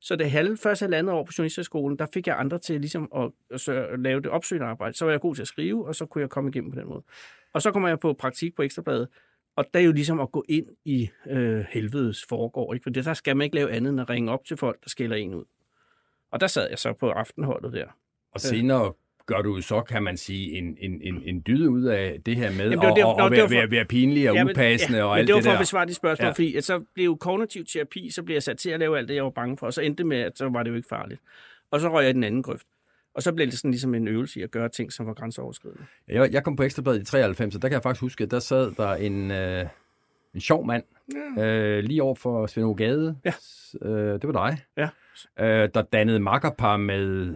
Så 0.00 0.16
det 0.16 0.30
halve, 0.30 0.56
første 0.56 0.82
halvandet 0.82 1.14
år 1.14 1.24
på 1.24 1.32
journalisterskolen, 1.38 1.98
der 1.98 2.06
fik 2.14 2.26
jeg 2.26 2.38
andre 2.38 2.58
til 2.58 2.80
ligesom 2.80 3.08
at, 3.16 3.30
at, 3.50 3.60
sørge- 3.60 3.86
at 3.86 4.00
lave 4.00 4.20
det 4.20 4.30
opsøgende 4.30 4.66
arbejde. 4.66 4.96
Så 4.96 5.04
var 5.04 5.12
jeg 5.12 5.20
god 5.20 5.34
til 5.34 5.42
at 5.42 5.48
skrive, 5.48 5.86
og 5.86 5.94
så 5.94 6.06
kunne 6.06 6.22
jeg 6.22 6.30
komme 6.30 6.50
igennem 6.50 6.70
på 6.72 6.80
den 6.80 6.88
måde. 6.88 7.02
Og 7.52 7.62
så 7.62 7.72
kommer 7.72 7.88
jeg 7.88 7.98
på 7.98 8.12
praktik 8.12 8.56
på 8.56 8.62
Ekstrabladet, 8.62 9.08
og 9.56 9.64
der 9.74 9.80
er 9.80 9.84
jo 9.84 9.92
ligesom 9.92 10.20
at 10.20 10.32
gå 10.32 10.44
ind 10.48 10.66
i 10.84 11.10
øh, 11.30 11.64
helvedes 11.70 12.24
foregår, 12.28 12.74
ikke? 12.74 12.82
For 12.82 12.90
det, 12.90 13.04
der 13.04 13.14
skal 13.14 13.36
man 13.36 13.44
ikke 13.44 13.54
lave 13.54 13.70
andet 13.70 13.90
end 13.90 14.00
at 14.00 14.10
ringe 14.10 14.32
op 14.32 14.44
til 14.44 14.56
folk, 14.56 14.84
der 14.84 14.88
skælder 14.90 15.16
en 15.16 15.34
ud. 15.34 15.44
Og 16.30 16.40
der 16.40 16.46
sad 16.46 16.68
jeg 16.70 16.78
så 16.78 16.92
på 16.92 17.10
aftenholdet 17.10 17.72
der. 17.72 17.86
Og 18.32 18.40
senere 18.40 18.92
gør 19.28 19.42
du 19.42 19.60
så, 19.60 19.80
kan 19.82 20.02
man 20.02 20.16
sige, 20.16 20.52
en, 20.58 20.76
en, 20.80 21.00
en, 21.02 21.22
en 21.24 21.42
dyd 21.46 21.68
ud 21.68 21.84
af 21.84 22.18
det 22.26 22.36
her 22.36 22.50
med 22.50 22.70
Jamen, 22.70 22.70
det 22.72 22.78
var 23.04 23.04
og, 23.04 23.18
nå, 23.18 23.24
og 23.24 23.30
det 23.30 23.36
være, 23.36 23.42
var 23.42 23.48
for- 23.48 23.54
være, 23.54 23.70
være 23.70 23.84
pinlig 23.84 24.30
og 24.30 24.36
Ja, 24.36 24.44
men- 24.44 24.50
upassende 24.50 25.02
og 25.04 25.10
men 25.10 25.18
alt 25.18 25.26
det 25.26 25.32
var 25.34 25.38
det 25.40 25.44
for 25.44 25.50
der. 25.50 25.56
at 25.58 25.62
besvare 25.62 25.86
de 25.86 25.94
spørgsmål, 25.94 26.24
Ja. 26.24 26.28
ja. 26.28 26.32
fordi 26.32 26.56
at 26.56 26.64
så 26.64 26.84
blev 26.94 27.04
jo 27.04 27.14
kognitiv 27.14 27.64
terapi, 27.64 28.10
så 28.10 28.22
blev 28.22 28.34
jeg 28.34 28.42
sat 28.42 28.58
til 28.58 28.70
at 28.70 28.80
lave 28.80 28.98
alt 28.98 29.08
det, 29.08 29.14
jeg 29.14 29.24
var 29.24 29.30
bange 29.30 29.56
for, 29.58 29.66
og 29.66 29.72
så 29.74 29.80
endte 29.80 29.98
det 29.98 30.06
med, 30.06 30.18
at 30.20 30.38
så 30.38 30.48
var 30.48 30.62
det 30.62 30.70
jo 30.70 30.76
ikke 30.76 30.88
farligt. 30.88 31.20
Og 31.70 31.80
så 31.80 31.88
røg 31.88 32.02
jeg 32.02 32.10
i 32.10 32.12
den 32.12 32.24
anden 32.24 32.42
grøft. 32.42 32.66
Og 33.14 33.22
så 33.22 33.32
blev 33.32 33.46
det 33.46 33.54
sådan 33.58 33.70
ligesom 33.70 33.94
en 33.94 34.08
øvelse 34.08 34.40
i 34.40 34.42
at 34.42 34.50
gøre 34.50 34.68
ting, 34.68 34.92
som 34.92 35.06
var 35.06 35.14
grænseoverskridende. 35.14 35.82
Jeg, 36.08 36.32
jeg 36.32 36.44
kom 36.44 36.56
på 36.56 36.62
Ekstrabladet 36.62 37.00
i 37.00 37.04
93, 37.04 37.54
og 37.56 37.62
der 37.62 37.68
kan 37.68 37.74
jeg 37.74 37.82
faktisk 37.82 38.00
huske, 38.00 38.24
at 38.24 38.30
der 38.30 38.38
sad 38.38 38.72
der 38.76 38.94
en, 38.94 39.30
øh, 39.30 39.64
en 40.34 40.40
sjov 40.40 40.66
mand 40.66 40.82
Ja. 41.36 41.44
øh, 41.44 41.84
lige 41.84 42.02
over 42.02 42.14
for 42.14 42.46
Svend 42.46 42.76
Gade. 42.76 43.16
Ja. 43.24 43.32
Øh, 43.82 44.12
det 44.22 44.34
var 44.34 44.50
dig. 44.50 44.58
Ja. 44.76 44.88
Øh, 45.44 45.68
der 45.74 45.82
dannede 45.82 46.20
makkerpar 46.20 46.76
med 46.76 47.34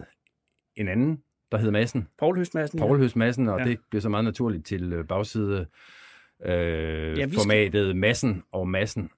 en 0.75 0.87
anden, 0.87 1.22
der 1.53 1.59
hed 1.59 1.71
Madsen. 1.71 2.07
Poul 2.19 2.37
Høst 2.37 2.55
Madsen. 2.55 2.79
Paul 2.79 2.97
Høst 2.97 3.15
Madsen, 3.15 3.49
og 3.49 3.59
ja. 3.59 3.65
Ja. 3.65 3.69
det 3.69 3.79
blev 3.89 4.01
så 4.01 4.09
meget 4.09 4.25
naturligt 4.25 4.65
til 4.65 4.93
øh, 4.93 5.05
bagside 5.05 5.67
øh, 6.45 7.17
Ja, 7.17 7.25
formatet 7.25 7.95
Massen 7.95 8.43
og 8.51 8.67
Massen. 8.67 9.09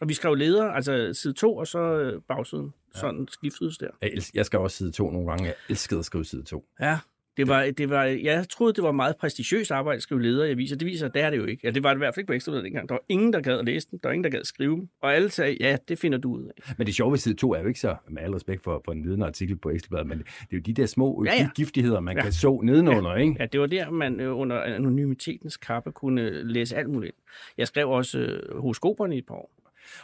Og 0.00 0.08
vi 0.08 0.14
skrev 0.14 0.34
leder, 0.34 0.64
altså 0.64 1.10
side 1.14 1.32
2, 1.32 1.56
og 1.56 1.66
så 1.66 1.78
øh, 1.78 2.22
bagsiden. 2.28 2.74
Sådan 2.94 3.28
skiftedes 3.30 3.78
der. 3.78 3.88
Jeg, 4.02 4.10
jeg 4.34 4.46
skal 4.46 4.58
også 4.58 4.76
side 4.76 4.92
2 4.92 5.10
nogle 5.10 5.28
gange. 5.28 5.44
Jeg 5.44 5.54
elskede 5.68 5.98
at 5.98 6.04
skrive 6.04 6.24
side 6.24 6.42
2. 6.42 6.64
Ja, 6.80 6.98
det 7.38 7.48
var, 7.48 7.70
det 7.78 7.90
var, 7.90 8.04
jeg 8.04 8.48
troede, 8.50 8.72
det 8.72 8.84
var 8.84 8.92
meget 8.92 9.16
prestigiøst 9.16 9.70
arbejde 9.70 9.96
at 9.96 10.02
skrive 10.02 10.22
leder 10.22 10.44
i 10.44 10.50
aviser. 10.50 10.76
Det 10.76 10.86
viser, 10.86 11.06
at 11.06 11.14
det 11.14 11.22
er 11.22 11.30
det 11.30 11.36
jo 11.36 11.44
ikke. 11.44 11.60
Ja, 11.64 11.70
det 11.70 11.82
var 11.82 11.88
det 11.90 11.96
i 11.96 11.98
hvert 11.98 12.14
fald 12.14 12.20
ikke 12.22 12.26
på 12.26 12.32
Ekstrabladet 12.32 12.64
dengang. 12.64 12.88
Der 12.88 12.94
var 12.94 13.02
ingen, 13.08 13.32
der 13.32 13.40
gad 13.40 13.58
at 13.58 13.64
læse 13.64 13.88
den. 13.90 13.98
Der 14.02 14.08
var 14.08 14.12
ingen, 14.12 14.24
der 14.24 14.30
gad 14.30 14.40
at 14.40 14.46
skrive 14.46 14.76
dem. 14.76 14.88
Og 15.02 15.14
alle 15.14 15.30
sagde, 15.30 15.56
ja, 15.60 15.76
det 15.88 15.98
finder 15.98 16.18
du 16.18 16.32
ud 16.32 16.44
af. 16.44 16.74
Men 16.78 16.86
det 16.86 16.94
sjove 16.94 17.10
ved 17.12 17.18
side 17.18 17.34
2 17.34 17.52
er 17.54 17.60
jo 17.60 17.68
ikke 17.68 17.80
så, 17.80 17.96
med 18.08 18.22
al 18.22 18.30
respekt 18.30 18.62
for, 18.64 18.82
for 18.84 18.92
en 18.92 19.04
vidende 19.04 19.26
artikel 19.26 19.56
på 19.56 19.70
Ekstrabladet, 19.70 20.06
men 20.06 20.18
det 20.18 20.26
er 20.52 20.56
jo 20.56 20.60
de 20.60 20.72
der 20.72 20.86
små 20.86 21.24
Ja, 21.24 21.32
ja. 21.34 21.48
giftigheder, 21.56 22.00
man 22.00 22.16
Ja. 22.16 22.22
kan 22.22 22.32
så 22.32 22.60
nedenunder, 22.64 23.14
ikke? 23.16 23.36
Ja, 23.40 23.46
det 23.46 23.60
var 23.60 23.66
der, 23.66 23.90
man 23.90 24.20
øh, 24.20 24.38
under 24.38 24.60
anonymitetens 24.60 25.56
kappe 25.56 25.92
kunne 25.92 26.42
læse 26.52 26.76
alt 26.76 26.90
muligt. 26.90 27.16
Jeg 27.58 27.66
skrev 27.66 27.88
også 27.90 28.18
øh, 28.18 28.58
horoskoperne 28.60 29.14
i 29.14 29.18
et 29.18 29.26
par 29.26 29.34
år. 29.34 29.50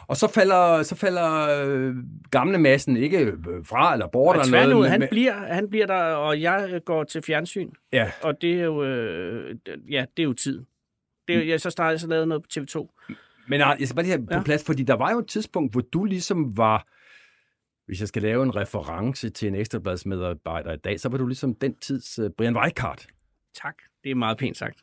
Og 0.07 0.17
så 0.17 0.27
falder, 0.33 0.83
så 0.83 0.95
falder 0.95 1.47
øh, 1.65 1.95
gamle 2.31 2.57
massen 2.57 2.97
ikke 2.97 3.19
øh, 3.19 3.33
fra 3.65 3.93
eller 3.93 4.07
bort 4.07 4.35
Og 4.37 4.41
eller 4.45 4.67
noget. 4.67 4.89
han, 4.91 4.99
men- 4.99 5.09
bliver, 5.09 5.33
han 5.33 5.69
bliver 5.69 5.85
der, 5.87 6.03
og 6.03 6.41
jeg 6.41 6.81
går 6.85 7.03
til 7.03 7.21
fjernsyn. 7.21 7.69
Ja, 7.93 8.11
Og 8.23 8.41
det 8.41 8.59
er 8.59 8.63
jo, 8.63 8.83
øh, 8.83 9.55
ja, 9.89 10.05
det 10.17 10.23
er 10.23 10.27
jo 10.27 10.33
tid. 10.33 10.65
Det 11.27 11.35
er, 11.35 11.43
jeg 11.43 11.61
så 11.61 11.69
startede 11.69 11.99
så 11.99 12.07
lavet 12.07 12.27
noget 12.27 12.43
på 12.43 12.47
TV2. 12.59 13.05
men 13.47 13.59
jeg 13.59 13.77
skal 13.83 13.95
bare 13.95 14.03
lige 14.05 14.15
have 14.17 14.27
på 14.27 14.33
Ja. 14.33 14.43
plads, 14.43 14.63
fordi 14.65 14.83
der 14.83 14.93
var 14.95 15.11
jo 15.11 15.19
et 15.19 15.27
tidspunkt, 15.27 15.73
hvor 15.73 15.81
du 15.81 16.03
ligesom 16.03 16.57
var, 16.57 16.87
hvis 17.85 17.99
jeg 17.99 18.07
skal 18.07 18.21
lave 18.21 18.43
en 18.43 18.55
reference 18.55 19.29
til 19.29 19.47
en 19.47 19.55
ekstrabladsmedarbejder 19.55 20.73
i 20.73 20.77
dag, 20.77 20.99
så 20.99 21.09
var 21.09 21.17
du 21.17 21.27
ligesom 21.27 21.55
den 21.55 21.75
tids 21.75 22.19
uh, 22.19 22.29
Brian 22.37 22.57
Weikart. 22.57 23.07
Tak, 23.61 23.75
det 24.03 24.11
er 24.11 24.15
meget 24.15 24.37
pænt 24.37 24.57
sagt. 24.57 24.79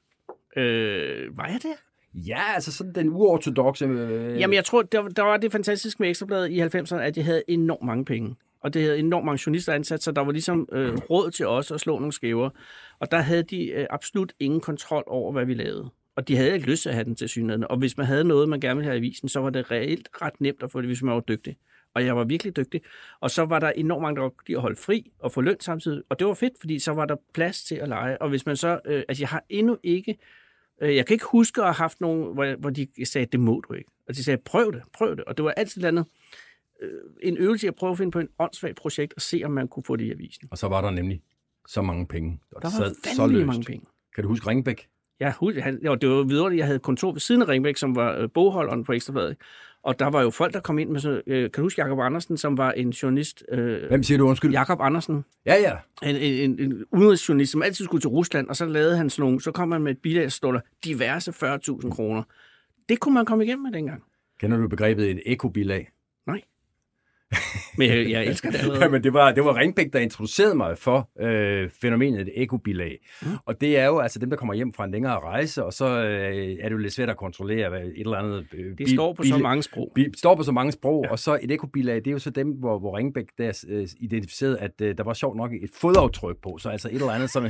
Øh, 0.57 1.37
var 1.37 1.47
jeg 1.47 1.59
det? 1.63 1.77
Ja, 2.15 2.55
altså 2.55 2.73
sådan 2.73 2.95
den 2.95 3.09
uortodoxe... 3.09 3.85
Øh, 3.85 4.41
Jamen, 4.41 4.55
jeg 4.55 4.65
tror, 4.65 4.83
der, 4.83 5.09
der 5.09 5.23
var 5.23 5.37
det 5.37 5.53
fantastiske 5.53 6.03
med 6.03 6.11
Ekstrabladet 6.11 6.51
i 6.51 6.61
90'erne, 6.61 6.97
at 6.97 7.15
de 7.15 7.23
havde 7.23 7.43
enormt 7.49 7.83
mange 7.83 8.05
penge. 8.05 8.37
Og 8.61 8.75
det 8.75 8.83
havde 8.83 8.99
enormt 8.99 9.25
mange 9.27 9.43
journalister 9.47 9.73
ansat, 9.73 10.03
så 10.03 10.13
der 10.13 10.21
var 10.21 10.33
ligesom 10.33 10.69
øh, 10.73 10.95
råd 10.95 11.31
til 11.31 11.47
os 11.47 11.71
at 11.71 11.81
slå 11.81 11.99
nogle 11.99 12.13
skæver. 12.13 12.51
Og 13.01 13.11
der 13.11 13.19
havde 13.19 13.43
de 13.43 13.71
øh, 13.71 13.87
absolut 13.91 14.33
ingen 14.41 14.61
kontrol 14.61 15.05
over, 15.07 15.33
hvad 15.33 15.45
vi 15.45 15.55
lavede. 15.55 15.91
Og 16.17 16.29
de 16.29 16.37
havde 16.37 16.55
ikke 16.55 16.67
lyst 16.67 16.83
til 16.83 16.89
at 16.89 16.95
have 16.95 17.05
den 17.05 17.17
til 17.17 17.29
synligheden. 17.29 17.65
Og 17.65 17.77
hvis 17.77 17.97
man 17.97 18.07
havde 18.07 18.25
noget, 18.25 18.49
man 18.49 18.61
gerne 18.61 18.77
ville 18.77 18.91
have 18.91 18.97
i 18.97 18.99
avisen, 18.99 19.29
så 19.29 19.41
var 19.41 19.51
det 19.51 19.71
reelt 19.71 20.09
ret 20.23 20.41
nemt 20.41 20.63
at 20.63 20.71
få 20.71 20.81
det, 20.81 20.89
hvis 20.89 21.03
man 21.03 21.15
var 21.15 21.21
dygtig. 21.21 21.57
Og 21.95 22.07
jeg 22.07 22.17
var 22.17 22.25
virkelig 22.25 22.57
dygtig. 22.57 22.81
Og 23.21 23.31
så 23.31 23.45
var 23.45 23.59
der 23.59 23.71
enormt 23.71 24.03
mange, 24.03 24.21
der 24.21 24.31
lide 24.47 24.57
at 24.57 24.63
holde 24.63 24.77
fri 24.77 25.11
og 25.19 25.33
få 25.33 25.41
løn 25.41 25.61
samtidig. 25.61 26.03
Og 26.09 26.19
det 26.19 26.27
var 26.27 26.35
fedt, 26.35 26.55
fordi 26.61 26.79
så 26.79 26.93
var 26.93 27.05
der 27.05 27.17
plads 27.35 27.65
til 27.65 27.75
at 27.75 27.89
lege. 27.89 28.23
Og 28.23 28.29
hvis 28.29 28.47
man 28.47 28.57
så... 28.57 28.81
Øh, 28.85 29.03
altså, 29.09 29.23
jeg 29.23 29.29
har 29.29 29.45
endnu 29.49 29.79
ikke... 29.83 30.19
Øh, 30.83 30.97
jeg 30.97 31.07
kan 31.07 31.15
ikke 31.15 31.27
huske 31.33 31.61
at 31.61 31.67
have 31.67 31.75
haft 31.75 32.01
nogen, 32.01 32.35
hvor, 32.35 32.57
hvor 32.59 32.71
de 32.71 32.87
sagde, 33.05 33.27
det 33.27 33.41
må 33.41 33.63
du 33.69 33.75
ikke. 33.75 33.91
Og 34.09 34.17
de 34.17 34.25
sagde, 34.25 34.39
prøv 34.45 34.73
det, 34.73 34.83
prøv 34.93 35.17
det. 35.17 35.25
Og 35.25 35.37
det 35.37 35.45
var 35.45 35.51
altid 35.51 35.83
et 35.83 35.87
andet, 35.89 36.05
øh, 36.83 36.91
en 37.23 37.37
øvelse 37.37 37.67
i 37.67 37.69
at 37.69 37.75
prøve 37.75 37.91
at 37.93 37.99
finde 37.99 38.11
på 38.11 38.19
en 38.19 38.29
åndssvagt 38.39 38.77
projekt 38.77 39.13
og 39.17 39.23
se, 39.23 39.43
om 39.45 39.51
man 39.51 39.69
kunne 39.69 39.83
få 39.83 39.97
det 39.97 40.05
i 40.05 40.11
avisen. 40.11 40.49
Og 40.51 40.59
så 40.59 40.69
var 40.69 40.81
der 40.81 40.91
nemlig 40.91 41.23
så 41.69 41.83
mange 41.83 42.07
penge. 42.07 42.41
Og 42.53 42.63
Der 42.63 42.69
det 42.69 42.79
var 42.79 42.85
sad 42.85 43.15
så 43.15 43.27
løst. 43.27 43.47
mange 43.47 43.65
penge. 43.65 43.87
Kan 44.15 44.23
du 44.23 44.29
huske 44.29 44.47
Ringbæk? 44.51 44.89
Ja, 45.21 45.33
han, 45.61 45.81
jo, 45.85 45.95
det 45.95 46.09
var 46.09 46.23
videre, 46.23 46.57
jeg 46.57 46.67
havde 46.67 46.79
kontor 46.79 47.13
ved 47.13 47.21
siden 47.21 47.43
af 47.43 47.49
Ringbæk, 47.49 47.77
som 47.77 47.97
var 47.97 48.17
øh, 48.17 48.29
bogholderen 48.35 48.85
på 48.85 48.93
Ekstrabladet. 48.93 49.37
Og 49.85 49.99
der 49.99 50.07
var 50.07 50.23
jo 50.23 50.31
folk, 50.31 50.55
der 50.55 50.61
kom 50.61 50.79
ind 50.79 50.91
med 50.91 51.01
sådan, 51.01 51.23
øh, 51.27 51.43
kan 51.43 51.51
du 51.57 51.63
huske 51.63 51.83
Jakob 51.83 51.99
Andersen, 52.01 52.37
som 52.37 52.59
var 52.59 52.73
en 52.73 52.91
journalist, 52.91 53.45
øh, 53.49 53.89
Hvem 53.89 54.03
siger 54.03 54.19
du 54.19 54.29
undskyld? 54.29 54.51
Jakob 54.51 54.79
Andersen, 54.81 55.25
Ja, 55.47 55.55
ja. 55.55 55.77
en, 56.11 56.17
en, 56.17 56.51
en, 56.51 56.61
en 56.73 56.85
udenrigsjournalist, 56.93 57.53
som 57.53 57.63
altid 57.63 57.85
skulle 57.85 58.01
til 58.01 58.09
Rusland, 58.09 58.49
og 58.49 58.57
så 58.57 58.67
lavede 58.67 58.97
han 58.97 59.11
sådan 59.11 59.23
nogle, 59.23 59.41
så 59.41 59.53
kom 59.53 59.73
han 59.73 59.83
med 59.83 59.93
et 59.93 59.99
bilag, 60.03 60.23
der 60.23 60.29
stod 60.29 60.53
der 60.53 60.61
diverse 60.85 61.31
40.000 61.31 61.91
kroner. 61.91 62.23
Det 62.89 63.01
kunne 63.01 63.15
man 63.15 63.25
komme 63.25 63.45
igennem 63.45 63.63
med 63.63 63.73
dengang. 63.73 64.03
Kender 64.41 64.57
du 64.57 64.69
begrebet 64.69 65.11
et 65.11 65.21
ekobilag? 65.27 65.91
Nej. 66.27 66.41
Men 67.79 67.89
jeg, 67.89 68.11
jeg 68.11 68.27
elsker 68.27 68.51
det 68.51 68.59
allerede. 68.59 68.83
Jamen, 68.85 69.05
det 69.05 69.13
var, 69.13 69.33
det 69.33 69.45
var 69.45 69.57
Ringbæk, 69.57 69.93
der 69.93 69.99
introducerede 69.99 70.55
mig 70.55 70.79
for 70.79 71.11
øh, 71.21 71.71
fænomenet 71.81 72.21
et 72.21 72.31
ekobilag. 72.35 72.99
Mm. 73.23 73.29
Og 73.47 73.61
det 73.61 73.79
er 73.79 73.87
jo 73.87 73.99
altså 73.99 74.19
dem, 74.19 74.31
der 74.31 74.37
kommer 74.37 74.55
hjem 74.55 74.75
fra 74.75 74.85
en 74.85 74.91
længere 74.91 75.21
rejse, 75.21 75.65
og 75.65 75.73
så 75.73 75.87
øh, 75.87 76.57
er 76.61 76.69
det 76.69 76.73
jo 76.73 76.77
lidt 76.77 76.93
svært 76.93 77.11
at 77.11 77.17
kontrollere 77.17 77.69
hvad, 77.69 77.81
et 77.81 77.93
eller 77.97 78.17
andet... 78.17 78.47
Øh, 78.55 78.79
Det 78.79 78.91
står 78.91 79.13
på 79.13 79.23
så 79.23 79.39
mange 79.39 79.63
sprog. 79.63 79.93
Bi, 79.95 80.07
står 80.17 80.35
på 80.35 80.43
så 80.43 80.53
mange 80.53 80.73
sprog, 80.73 81.05
ja. 81.05 81.11
og 81.11 81.19
så 81.19 81.39
et 81.43 81.51
ekobilag, 81.51 81.95
det 81.97 82.07
er 82.07 82.13
jo 82.13 82.19
så 82.19 82.31
dem, 82.31 82.49
hvor, 82.49 82.79
hvor 82.79 82.99
Ringbæk 82.99 83.27
der 83.39 83.65
øh, 83.69 83.89
identificerede, 84.01 84.59
at 84.59 84.81
øh, 84.83 84.97
der 84.99 85.05
var 85.05 85.15
sjovt 85.15 85.37
nok 85.37 85.53
et 85.53 85.71
fodaftryk 85.81 86.37
på, 86.43 86.59
så 86.59 86.69
altså 86.69 86.89
et 86.89 86.95
eller 86.95 87.11
andet, 87.11 87.31
som, 87.31 87.47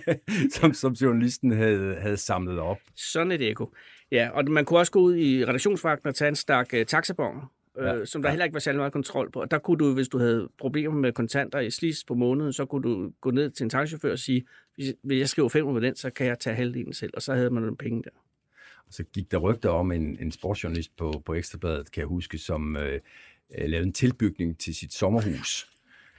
som, 0.60 0.74
som 0.74 0.92
journalisten 0.92 1.52
havde, 1.52 1.96
havde 2.00 2.16
samlet 2.16 2.58
op. 2.58 2.78
Sådan 2.96 3.32
et 3.32 3.50
eko. 3.50 3.74
Ja, 4.12 4.28
og 4.34 4.44
man 4.50 4.64
kunne 4.64 4.78
også 4.78 4.92
gå 4.92 5.00
ud 5.00 5.16
i 5.16 5.44
redaktionsvagten 5.44 6.08
og 6.08 6.14
tage 6.14 6.28
en 6.28 6.36
stak 6.36 6.72
uh, 6.76 6.82
taxabonger, 6.86 7.52
Ja, 7.76 7.94
øh, 7.94 8.06
som 8.06 8.22
der 8.22 8.30
heller 8.30 8.44
ikke 8.44 8.54
var 8.54 8.60
særlig 8.60 8.78
meget 8.78 8.92
kontrol 8.92 9.30
på. 9.30 9.40
Og 9.40 9.50
der 9.50 9.58
kunne 9.58 9.78
du, 9.78 9.94
hvis 9.94 10.08
du 10.08 10.18
havde 10.18 10.48
problemer 10.58 10.96
med 10.96 11.12
kontanter 11.12 11.60
i 11.60 11.70
slis 11.70 12.04
på 12.04 12.14
måneden, 12.14 12.52
så 12.52 12.64
kunne 12.64 12.82
du 12.82 13.12
gå 13.20 13.30
ned 13.30 13.50
til 13.50 13.64
en 13.64 13.70
taxachauffør 13.70 14.12
og 14.12 14.18
sige, 14.18 14.44
hvis 15.02 15.18
jeg 15.20 15.28
skriver 15.28 15.48
500 15.48 15.80
på 15.80 15.86
den, 15.86 15.96
så 15.96 16.10
kan 16.10 16.26
jeg 16.26 16.38
tage 16.38 16.56
halvdelen 16.56 16.92
selv, 16.92 17.10
og 17.14 17.22
så 17.22 17.34
havde 17.34 17.50
man 17.50 17.62
nogle 17.62 17.76
penge 17.76 18.02
der. 18.02 18.10
Og 18.86 18.92
så 18.92 19.04
gik 19.04 19.30
der 19.30 19.38
rygter 19.38 19.68
om 19.68 19.92
en, 19.92 20.18
en 20.20 20.32
sportsjournalist 20.32 20.96
på, 20.96 21.22
på 21.26 21.34
Ekstrabladet, 21.34 21.92
kan 21.92 22.00
jeg 22.00 22.08
huske, 22.08 22.38
som 22.38 22.76
øh, 22.76 23.00
øh, 23.58 23.68
lavede 23.68 23.86
en 23.86 23.92
tilbygning 23.92 24.58
til 24.58 24.74
sit 24.74 24.92
sommerhus, 24.92 25.70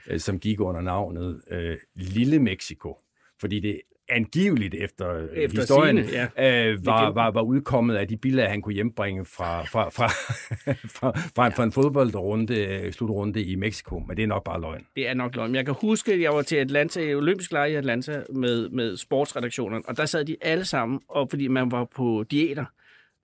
øh, 0.07 0.19
som 0.19 0.39
gik 0.39 0.59
under 0.59 0.81
navnet 0.81 1.41
øh, 1.51 1.77
Lille 1.95 2.39
Mexico. 2.39 2.99
Fordi 3.39 3.59
det 3.59 3.81
angiveligt 4.09 4.75
efter, 4.75 5.15
øh, 5.15 5.27
Efter 5.33 5.59
historien 5.59 5.97
sigende, 5.97 6.29
ja. 6.37 6.69
øh, 6.69 6.85
var, 6.85 7.11
var, 7.11 7.31
var 7.31 7.41
udkommet 7.41 7.95
af 7.95 8.07
de 8.07 8.17
billeder, 8.17 8.49
han 8.49 8.61
kunne 8.61 8.73
hjembringe 8.73 9.25
fra, 9.25 9.63
fra, 9.63 9.89
fra, 9.89 10.07
fra, 10.97 11.11
fra, 11.35 11.49
fra 11.49 11.63
en 11.63 11.71
fodboldrunde, 11.71 12.65
øh, 12.65 12.93
slutrunde 12.93 13.43
i 13.43 13.55
Mexico. 13.55 13.99
Men 14.07 14.17
det 14.17 14.23
er 14.23 14.27
nok 14.27 14.43
bare 14.43 14.61
løgn. 14.61 14.85
Det 14.95 15.09
er 15.09 15.13
nok 15.13 15.35
løgn. 15.35 15.55
Jeg 15.55 15.65
kan 15.65 15.75
huske, 15.81 16.13
at 16.13 16.21
jeg 16.21 16.33
var 16.33 16.41
til 16.41 16.55
Atlanta, 16.55 17.13
olympisk 17.15 17.51
lege 17.51 17.71
i 17.71 17.75
Atlanta 17.75 18.23
med, 18.29 18.69
med 18.69 18.97
sportsredaktionerne, 18.97 19.83
og 19.87 19.97
der 19.97 20.05
sad 20.05 20.25
de 20.25 20.35
alle 20.41 20.65
sammen, 20.65 20.99
og 21.09 21.29
fordi 21.29 21.47
man 21.47 21.71
var 21.71 21.87
på 21.95 22.25
diæter, 22.31 22.65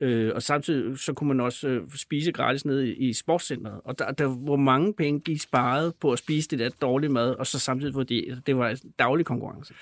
øh, 0.01 0.31
og 0.35 0.41
samtidig 0.41 0.99
så 0.99 1.13
kunne 1.13 1.27
man 1.27 1.39
også 1.39 1.67
øh, 1.67 1.81
spise 1.95 2.31
gratis 2.31 2.65
nede 2.65 2.89
i, 2.89 3.09
i 3.09 3.13
sportscenteret. 3.13 3.81
Og 3.83 3.99
der, 3.99 4.11
der 4.11 4.25
var 4.49 4.55
mange 4.55 4.93
penge, 4.93 5.19
de 5.19 5.39
sparede 5.39 5.93
på 6.01 6.11
at 6.11 6.19
spise 6.19 6.49
det 6.49 6.59
der 6.59 6.69
dårlige 6.81 7.09
mad, 7.09 7.35
og 7.35 7.47
så 7.47 7.59
samtidig 7.59 7.93
fordi. 7.93 8.31
Det 8.45 8.57
var 8.57 8.69
en 8.69 8.77
daglig 8.99 9.25
konkurrence. 9.25 9.73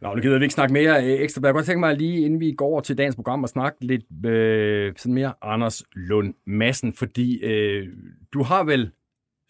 Nå, 0.00 0.14
nu 0.14 0.20
gider 0.20 0.38
vi 0.38 0.44
ikke 0.44 0.54
snakke 0.54 0.72
mere 0.72 1.04
øh, 1.04 1.20
ekstra. 1.20 1.40
Jeg 1.40 1.52
kunne 1.52 1.58
godt 1.58 1.66
tænke 1.66 1.80
mig 1.80 1.96
lige, 1.96 2.24
inden 2.24 2.40
vi 2.40 2.52
går 2.52 2.66
over 2.66 2.80
til 2.80 2.98
dagens 2.98 3.16
program, 3.16 3.42
og 3.42 3.48
snakke 3.48 3.86
lidt 3.86 4.26
øh, 4.26 4.92
sådan 4.96 5.14
mere 5.14 5.34
Anders 5.42 5.84
Lund 5.94 6.34
Madsen, 6.46 6.92
fordi 6.92 7.44
øh, 7.44 7.88
du 8.32 8.42
har 8.42 8.64
vel, 8.64 8.90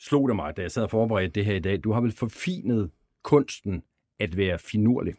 slog 0.00 0.28
det 0.28 0.36
mig, 0.36 0.56
da 0.56 0.62
jeg 0.62 0.70
sad 0.70 0.82
og 0.82 0.90
forberedte 0.90 1.34
det 1.34 1.44
her 1.44 1.54
i 1.54 1.60
dag, 1.60 1.80
du 1.84 1.92
har 1.92 2.00
vel 2.00 2.12
forfinet 2.12 2.90
kunsten 3.22 3.82
at 4.20 4.36
være 4.36 4.58
finurlig 4.58 5.14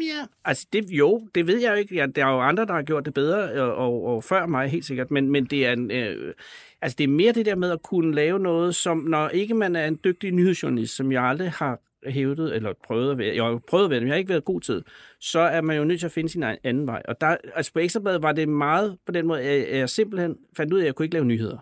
mere? 0.00 0.28
altså 0.44 0.66
det, 0.72 0.90
jo, 0.90 1.28
det 1.34 1.46
ved 1.46 1.60
jeg 1.60 1.70
jo 1.70 1.76
ikke. 1.76 1.94
Ja, 1.94 2.06
der 2.06 2.26
er 2.26 2.32
jo 2.32 2.40
andre, 2.40 2.66
der 2.66 2.72
har 2.72 2.82
gjort 2.82 3.04
det 3.04 3.14
bedre, 3.14 3.62
og, 3.62 3.74
og, 3.74 4.04
og 4.04 4.24
før 4.24 4.46
mig 4.46 4.68
helt 4.68 4.84
sikkert, 4.84 5.10
men, 5.10 5.28
men 5.28 5.44
det 5.44 5.66
er 5.66 5.72
en, 5.72 5.90
øh, 5.90 6.34
altså 6.82 6.96
det 6.98 7.04
er 7.04 7.08
mere 7.08 7.32
det 7.32 7.46
der 7.46 7.54
med 7.54 7.70
at 7.70 7.82
kunne 7.82 8.14
lave 8.14 8.38
noget, 8.38 8.74
som 8.74 8.98
når 8.98 9.28
ikke 9.28 9.54
man 9.54 9.76
er 9.76 9.86
en 9.86 9.98
dygtig 10.04 10.32
nyhedsjournalist, 10.32 10.96
som 10.96 11.12
jeg 11.12 11.22
aldrig 11.22 11.50
har 11.50 11.80
hævdet 12.06 12.56
eller 12.56 12.72
prøvet 12.84 13.10
at 13.10 13.18
være, 13.18 13.34
jeg 13.36 13.44
har 13.44 13.60
prøvet 13.68 13.84
at 13.84 13.90
være 13.90 14.00
men 14.00 14.08
jeg 14.08 14.14
har 14.14 14.18
ikke 14.18 14.28
været 14.28 14.44
god 14.44 14.60
tid, 14.60 14.82
så 15.20 15.40
er 15.40 15.60
man 15.60 15.76
jo 15.76 15.84
nødt 15.84 16.00
til 16.00 16.06
at 16.06 16.12
finde 16.12 16.28
sin 16.28 16.42
egen- 16.42 16.58
anden 16.64 16.86
vej. 16.86 17.02
Og 17.08 17.20
der, 17.20 17.36
altså 17.54 17.72
på 17.72 17.78
Ekstrabladet 17.78 18.22
var 18.22 18.32
det 18.32 18.48
meget 18.48 18.98
på 19.06 19.12
den 19.12 19.26
måde, 19.26 19.40
at 19.40 19.78
jeg 19.78 19.88
simpelthen 19.88 20.36
fandt 20.56 20.72
ud 20.72 20.78
af, 20.78 20.82
at 20.82 20.86
jeg 20.86 20.94
kunne 20.94 21.06
ikke 21.06 21.14
lave 21.14 21.24
nyheder. 21.24 21.58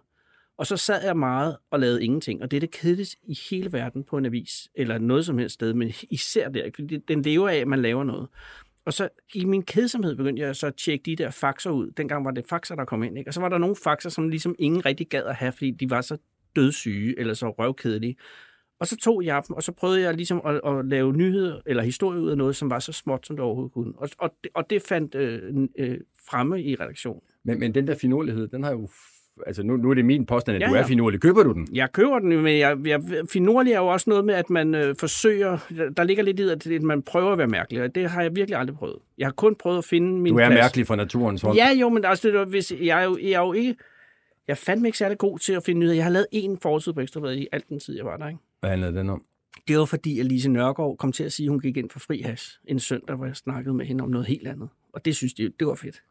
Og 0.58 0.66
så 0.66 0.76
sad 0.76 1.04
jeg 1.04 1.16
meget 1.16 1.56
og 1.70 1.80
lavede 1.80 2.04
ingenting. 2.04 2.42
Og 2.42 2.50
det 2.50 2.56
er 2.56 2.60
det 2.60 2.70
kedeligste 2.70 3.16
i 3.22 3.38
hele 3.50 3.72
verden 3.72 4.04
på 4.04 4.18
en 4.18 4.26
avis, 4.26 4.68
eller 4.74 4.98
noget 4.98 5.26
som 5.26 5.38
helst 5.38 5.54
sted, 5.54 5.74
men 5.74 5.92
især 6.10 6.48
der, 6.48 6.70
fordi 6.74 6.96
den 6.96 7.22
lever 7.22 7.48
af, 7.48 7.56
at 7.56 7.68
man 7.68 7.82
laver 7.82 8.04
noget. 8.04 8.28
Og 8.84 8.92
så 8.92 9.08
i 9.34 9.44
min 9.44 9.62
kedsomhed 9.62 10.16
begyndte 10.16 10.42
jeg 10.42 10.56
så 10.56 10.66
at 10.66 10.74
tjekke 10.74 11.02
de 11.02 11.16
der 11.16 11.30
faxer 11.30 11.70
ud. 11.70 11.90
Dengang 11.90 12.24
var 12.24 12.30
det 12.30 12.44
faxer, 12.48 12.74
der 12.74 12.84
kom 12.84 13.02
ind. 13.02 13.18
Ikke? 13.18 13.30
Og 13.30 13.34
så 13.34 13.40
var 13.40 13.48
der 13.48 13.58
nogle 13.58 13.76
faxer, 13.76 14.10
som 14.10 14.28
ligesom 14.28 14.54
ingen 14.58 14.86
rigtig 14.86 15.08
gad 15.08 15.24
at 15.24 15.34
have, 15.34 15.52
fordi 15.52 15.70
de 15.70 15.90
var 15.90 16.00
så 16.00 16.16
dødssyge 16.56 17.18
eller 17.18 17.34
så 17.34 17.50
røvkedelige. 17.50 18.16
Og 18.80 18.86
så 18.86 18.96
tog 18.96 19.24
jeg 19.24 19.42
dem, 19.48 19.56
og 19.56 19.62
så 19.62 19.72
prøvede 19.72 20.00
jeg 20.00 20.14
ligesom 20.14 20.40
at, 20.44 20.60
at 20.64 20.86
lave 20.86 21.12
nyheder 21.12 21.60
eller 21.66 21.82
historie 21.82 22.20
ud 22.20 22.30
af 22.30 22.38
noget, 22.38 22.56
som 22.56 22.70
var 22.70 22.78
så 22.78 22.92
småt, 22.92 23.26
som 23.26 23.36
det 23.36 23.44
overhovedet 23.44 23.72
kunne. 23.72 23.92
Og, 23.96 24.08
og, 24.18 24.30
det, 24.44 24.50
og 24.54 24.70
det 24.70 24.82
fandt 24.82 25.14
øh, 25.14 25.68
øh, 25.78 25.98
fremme 26.28 26.62
i 26.62 26.74
redaktionen. 26.74 27.22
Men, 27.44 27.58
men 27.58 27.74
den 27.74 27.86
der 27.86 27.94
finurlighed, 27.94 28.48
den 28.48 28.62
har 28.62 28.70
jo... 28.70 28.88
Altså, 29.46 29.62
nu, 29.62 29.76
nu 29.76 29.90
er 29.90 29.94
det 29.94 30.04
min 30.04 30.26
påstand, 30.26 30.54
at 30.56 30.60
Ja, 30.62 30.66
du 30.68 30.72
er 30.74 30.78
ja. 30.78 30.84
finurlig. 30.86 31.20
Køber 31.20 31.42
du 31.42 31.52
den? 31.52 31.68
Jeg 31.72 31.92
køber 31.92 32.18
den, 32.18 32.28
men 32.42 32.58
jeg, 32.58 32.76
jeg, 32.86 33.02
finurlig 33.32 33.72
er 33.72 33.78
jo 33.78 33.86
også 33.86 34.10
noget 34.10 34.24
med, 34.24 34.34
at 34.34 34.50
man 34.50 34.74
øh, 34.74 34.94
forsøger, 35.00 35.58
der 35.96 36.04
ligger 36.04 36.22
lidt 36.22 36.66
i, 36.66 36.74
at 36.74 36.82
man 36.82 37.02
prøver 37.02 37.32
at 37.32 37.38
være 37.38 37.46
mærkelig, 37.48 37.82
og 37.82 37.94
det 37.94 38.10
har 38.10 38.22
jeg 38.22 38.36
virkelig 38.36 38.58
aldrig 38.58 38.76
prøvet. 38.76 38.96
Jeg 39.18 39.26
har 39.26 39.32
kun 39.32 39.54
prøvet 39.54 39.78
at 39.78 39.84
finde 39.84 40.12
min 40.20 40.32
Du 40.32 40.38
er 40.38 40.46
plads. 40.48 40.58
mærkelig 40.60 40.86
fra 40.86 40.96
naturens 40.96 41.42
hånd. 41.42 41.56
Ja, 41.56 41.68
jo, 41.80 41.88
men 41.88 42.04
altså, 42.04 42.28
det, 42.28 42.48
hvis, 42.48 42.72
jeg, 42.80 43.00
er 43.00 43.04
jo, 43.04 43.18
jeg 43.22 43.30
er 43.30 43.40
jo 43.40 43.52
ikke... 43.52 43.76
Jeg 44.48 44.52
er 44.54 44.58
fandme 44.66 44.88
ikke 44.88 44.98
særlig 44.98 45.18
god 45.18 45.38
til 45.38 45.52
at 45.52 45.64
finde 45.64 45.78
nyheder. 45.78 45.94
Jeg 45.96 46.04
har 46.04 46.10
lavet 46.10 46.26
én 46.34 46.56
forside 46.62 46.94
på 46.94 47.00
Ekstrabladet 47.00 47.36
i 47.38 47.48
al 47.52 47.62
den 47.68 47.80
tid, 47.80 47.96
jeg 47.96 48.04
var 48.04 48.16
der. 48.16 48.28
Ikke? 48.28 48.40
Hvad 48.60 48.70
handler 48.70 48.90
den 48.90 49.10
om? 49.10 49.22
Det 49.68 49.78
var 49.78 49.84
fordi, 49.84 50.20
at 50.20 50.26
Lise 50.26 50.50
Nørgaard 50.50 50.96
kom 50.98 51.12
til 51.12 51.24
at 51.24 51.32
sige, 51.32 51.46
at 51.46 51.50
hun 51.50 51.60
gik 51.60 51.76
ind 51.76 51.90
for 51.90 51.98
fri 51.98 52.20
hash 52.20 52.58
en 52.64 52.78
søndag, 52.80 53.16
hvor 53.16 53.26
jeg 53.26 53.36
snakkede 53.36 53.74
med 53.74 53.86
hende 53.86 54.04
om 54.04 54.10
noget 54.10 54.26
helt 54.26 54.48
andet. 54.48 54.68
Og 54.92 55.04
det 55.04 55.16
synes 55.16 55.34
de, 55.34 55.52
det 55.58 55.66
var 55.66 55.74
fedt. 55.74 56.02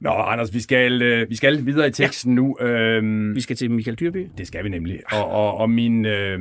Nå, 0.00 0.10
Anders, 0.10 0.54
vi 0.54 0.60
skal, 0.60 1.02
øh, 1.02 1.30
vi 1.30 1.36
skal 1.36 1.66
videre 1.66 1.88
i 1.88 1.90
teksten 1.90 2.32
ja. 2.32 2.34
nu. 2.34 2.58
Øhm, 2.60 3.34
Vi 3.34 3.40
skal 3.40 3.56
til 3.56 3.70
Michael 3.70 3.98
Dyrby. 3.98 4.28
Det 4.38 4.46
skal 4.46 4.64
vi 4.64 4.68
nemlig. 4.68 5.00
Og, 5.12 5.30
og, 5.30 5.56
og 5.56 5.70
min, 5.70 6.04
øh, 6.04 6.40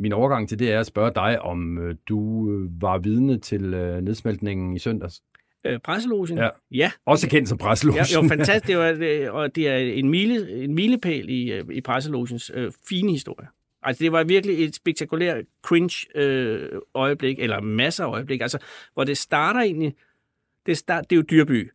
min 0.00 0.12
overgang 0.12 0.48
til 0.48 0.58
det 0.58 0.72
er 0.72 0.80
at 0.80 0.86
spørge 0.86 1.12
dig, 1.14 1.42
om 1.42 1.78
øh, 1.78 1.94
du 2.08 2.50
øh, 2.50 2.82
var 2.82 2.98
vidne 2.98 3.38
til 3.38 3.74
øh, 3.74 4.02
nedsmeltningen 4.02 4.76
i 4.76 4.78
søndags. 4.78 5.22
Øh, 5.66 5.78
presselogen? 5.78 6.38
Ja. 6.38 6.48
ja. 6.70 6.90
Også 7.06 7.28
kendt 7.28 7.48
som 7.48 7.58
presselogen. 7.58 8.04
Ja, 8.12 8.22
jo, 8.22 8.28
fantastisk. 8.28 8.66
Det, 8.66 8.78
var, 8.78 8.92
det, 8.92 9.30
og 9.30 9.54
det 9.54 9.68
er 9.68 9.76
en, 9.76 10.08
mile, 10.08 10.64
en 10.64 10.74
milepæl 10.74 11.28
i, 11.28 11.52
øh, 11.52 11.64
i 11.72 11.80
presselogens 11.80 12.50
øh, 12.54 12.72
fine 12.88 13.12
historie. 13.12 13.46
Altså, 13.82 14.04
det 14.04 14.12
var 14.12 14.24
virkelig 14.24 14.64
et 14.64 14.74
spektakulært 14.74 15.44
cringe 15.62 16.18
øh, 16.18 16.68
øjeblik, 16.94 17.38
eller 17.38 17.60
masser 17.60 18.04
af 18.04 18.08
øjeblik, 18.08 18.40
altså, 18.40 18.58
hvor 18.94 19.04
det 19.04 19.18
starter 19.18 19.60
egentlig, 19.60 19.94
det, 20.66 20.76
start, 20.76 21.10
det 21.10 21.16
er 21.16 21.18
jo 21.18 21.24
Dyrby, 21.30 21.70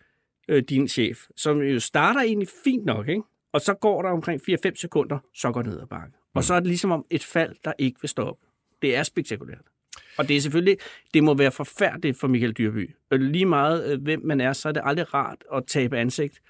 øh, 0.48 0.64
din 0.70 0.88
chef, 0.88 1.18
som 1.36 1.62
jo 1.62 1.80
starter 1.80 2.22
egentlig 2.22 2.48
fint 2.64 2.86
nok, 2.86 3.08
ikke? 3.08 3.22
Og 3.54 3.62
så 3.62 3.74
går 3.74 4.02
der 4.02 4.10
omkring 4.10 4.42
4-5 4.50 4.76
sekunder, 4.76 5.20
så 5.36 5.52
går 5.52 5.62
det 5.62 5.72
ned 5.72 5.82
ad 5.82 5.88
bakke. 5.88 6.18
Og 6.36 6.44
så 6.44 6.54
er 6.54 6.60
det 6.60 6.68
ligesom 6.68 6.92
om 6.92 7.06
et 7.10 7.24
fald, 7.24 7.56
der 7.66 7.74
ikke 7.78 8.02
vil 8.02 8.10
stoppe. 8.10 8.46
Det 8.82 8.96
er 8.96 9.04
spektakulært. 9.04 9.62
Og 10.18 10.28
det 10.28 10.38
er 10.38 10.42
selvfølgelig, 10.42 10.78
det 11.14 11.24
må 11.24 11.34
være 11.34 11.52
forfærdeligt 11.52 12.20
for 12.20 12.28
Michael 12.28 12.54
Dyrby. 12.54 12.96
Øh, 13.12 13.22
lige 13.22 13.46
meget, 13.46 13.92
øh, 13.92 14.02
hvem 14.02 14.22
man 14.26 14.42
er, 14.42 14.54
så 14.54 14.70
er 14.70 14.74
det 14.74 14.82
aldrig 14.86 15.14
rart 15.14 15.44
at 15.54 15.64
tabe 15.68 15.98
ansigt, 15.98 16.42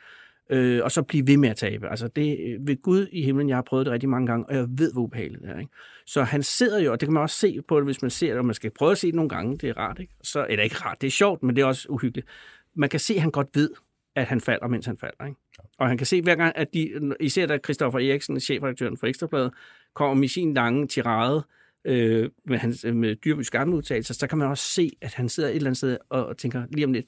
øh, 0.50 0.84
og 0.84 0.92
så 0.92 1.01
blive 1.01 1.27
ved 1.27 1.38
med 1.38 1.50
at 1.50 1.56
tabe. 1.56 1.89
Altså 1.89 2.08
det, 2.08 2.38
øh, 2.48 2.68
ved 2.68 2.82
Gud 2.82 3.08
i 3.12 3.24
himlen, 3.24 3.50
jeg 3.50 3.58
har 3.58 3.62
prøvet 3.62 3.86
det 3.86 3.94
rigtig 3.94 4.10
mange 4.10 4.27
gange, 4.27 4.46
og 4.46 4.56
jeg 4.56 4.66
ved, 4.70 4.94
hvor 4.94 5.01
ubehageligt 5.01 5.42
det 5.42 5.50
er. 5.50 5.60
Ikke? 5.60 5.72
Så 6.06 6.24
han 6.24 6.44
sidder 6.44 6.80
jo, 6.80 6.92
og 6.92 7.00
det 7.00 7.08
kan 7.08 7.13
man 7.13 7.24
også 7.24 7.38
se 7.38 7.62
på 7.68 7.77
det, 7.77 7.86
hvis 7.86 8.01
man 8.01 8.12
ser 8.12 8.27
det, 8.27 8.38
og 8.38 8.46
man 8.46 8.56
skal 8.56 8.72
prøve 8.72 8.92
at 8.92 8.98
se 8.98 9.08
det 9.08 9.16
nogle 9.16 9.30
gange, 9.30 9.58
det 9.58 9.70
er 9.70 9.77
rart, 9.77 10.00
ikke? 10.00 10.13
Så, 10.24 10.46
eller 10.50 10.63
ikke 10.63 10.75
rart, 10.75 11.01
det 11.01 11.08
er 11.08 11.12
sjovt, 11.12 11.44
men 11.44 11.56
det 11.56 11.62
er 11.62 11.66
også 11.66 11.88
uhyggeligt. 11.89 12.27
Man 12.75 12.89
kan 12.89 13.00
se, 13.00 13.13
at 13.13 13.22
han 13.22 13.32
godt 13.32 13.48
ved, 13.54 13.70
at 14.18 14.26
han 14.26 14.42
falder, 14.42 14.68
mens 14.68 14.86
han 14.86 14.98
falder. 14.98 15.26
Ikke? 15.26 15.40
Og 15.78 15.88
han 15.88 15.98
kan 15.98 16.08
se 16.08 16.22
hver 16.22 16.36
gang, 16.36 16.54
at 16.56 16.74
de, 16.74 17.14
især 17.20 17.46
da 17.46 17.58
Christoffer 17.58 18.00
Eriksen, 18.00 18.40
chefredaktøren 18.40 18.98
for 18.98 19.08
Ekstrabladet, 19.08 19.54
kommer 19.94 20.16
med 20.16 20.28
sin 20.28 20.54
lange 20.54 20.88
tirade 20.88 21.46
øh, 21.86 22.30
med, 22.46 22.58
hans, 22.58 22.86
med 22.94 23.16
Dyrbys 23.16 23.50
gamle 23.50 23.76
udtalelser, 23.76 24.14
så 24.14 24.28
kan 24.28 24.38
man 24.38 24.48
også 24.48 24.64
se, 24.64 24.92
at 25.02 25.14
han 25.14 25.30
sidder 25.30 25.50
et 25.50 25.56
eller 25.56 25.68
andet 25.68 25.78
sted 25.78 25.98
og, 26.10 26.38
tænker, 26.38 26.64
lige 26.72 26.86
om 26.86 26.94
lidt, 26.94 27.06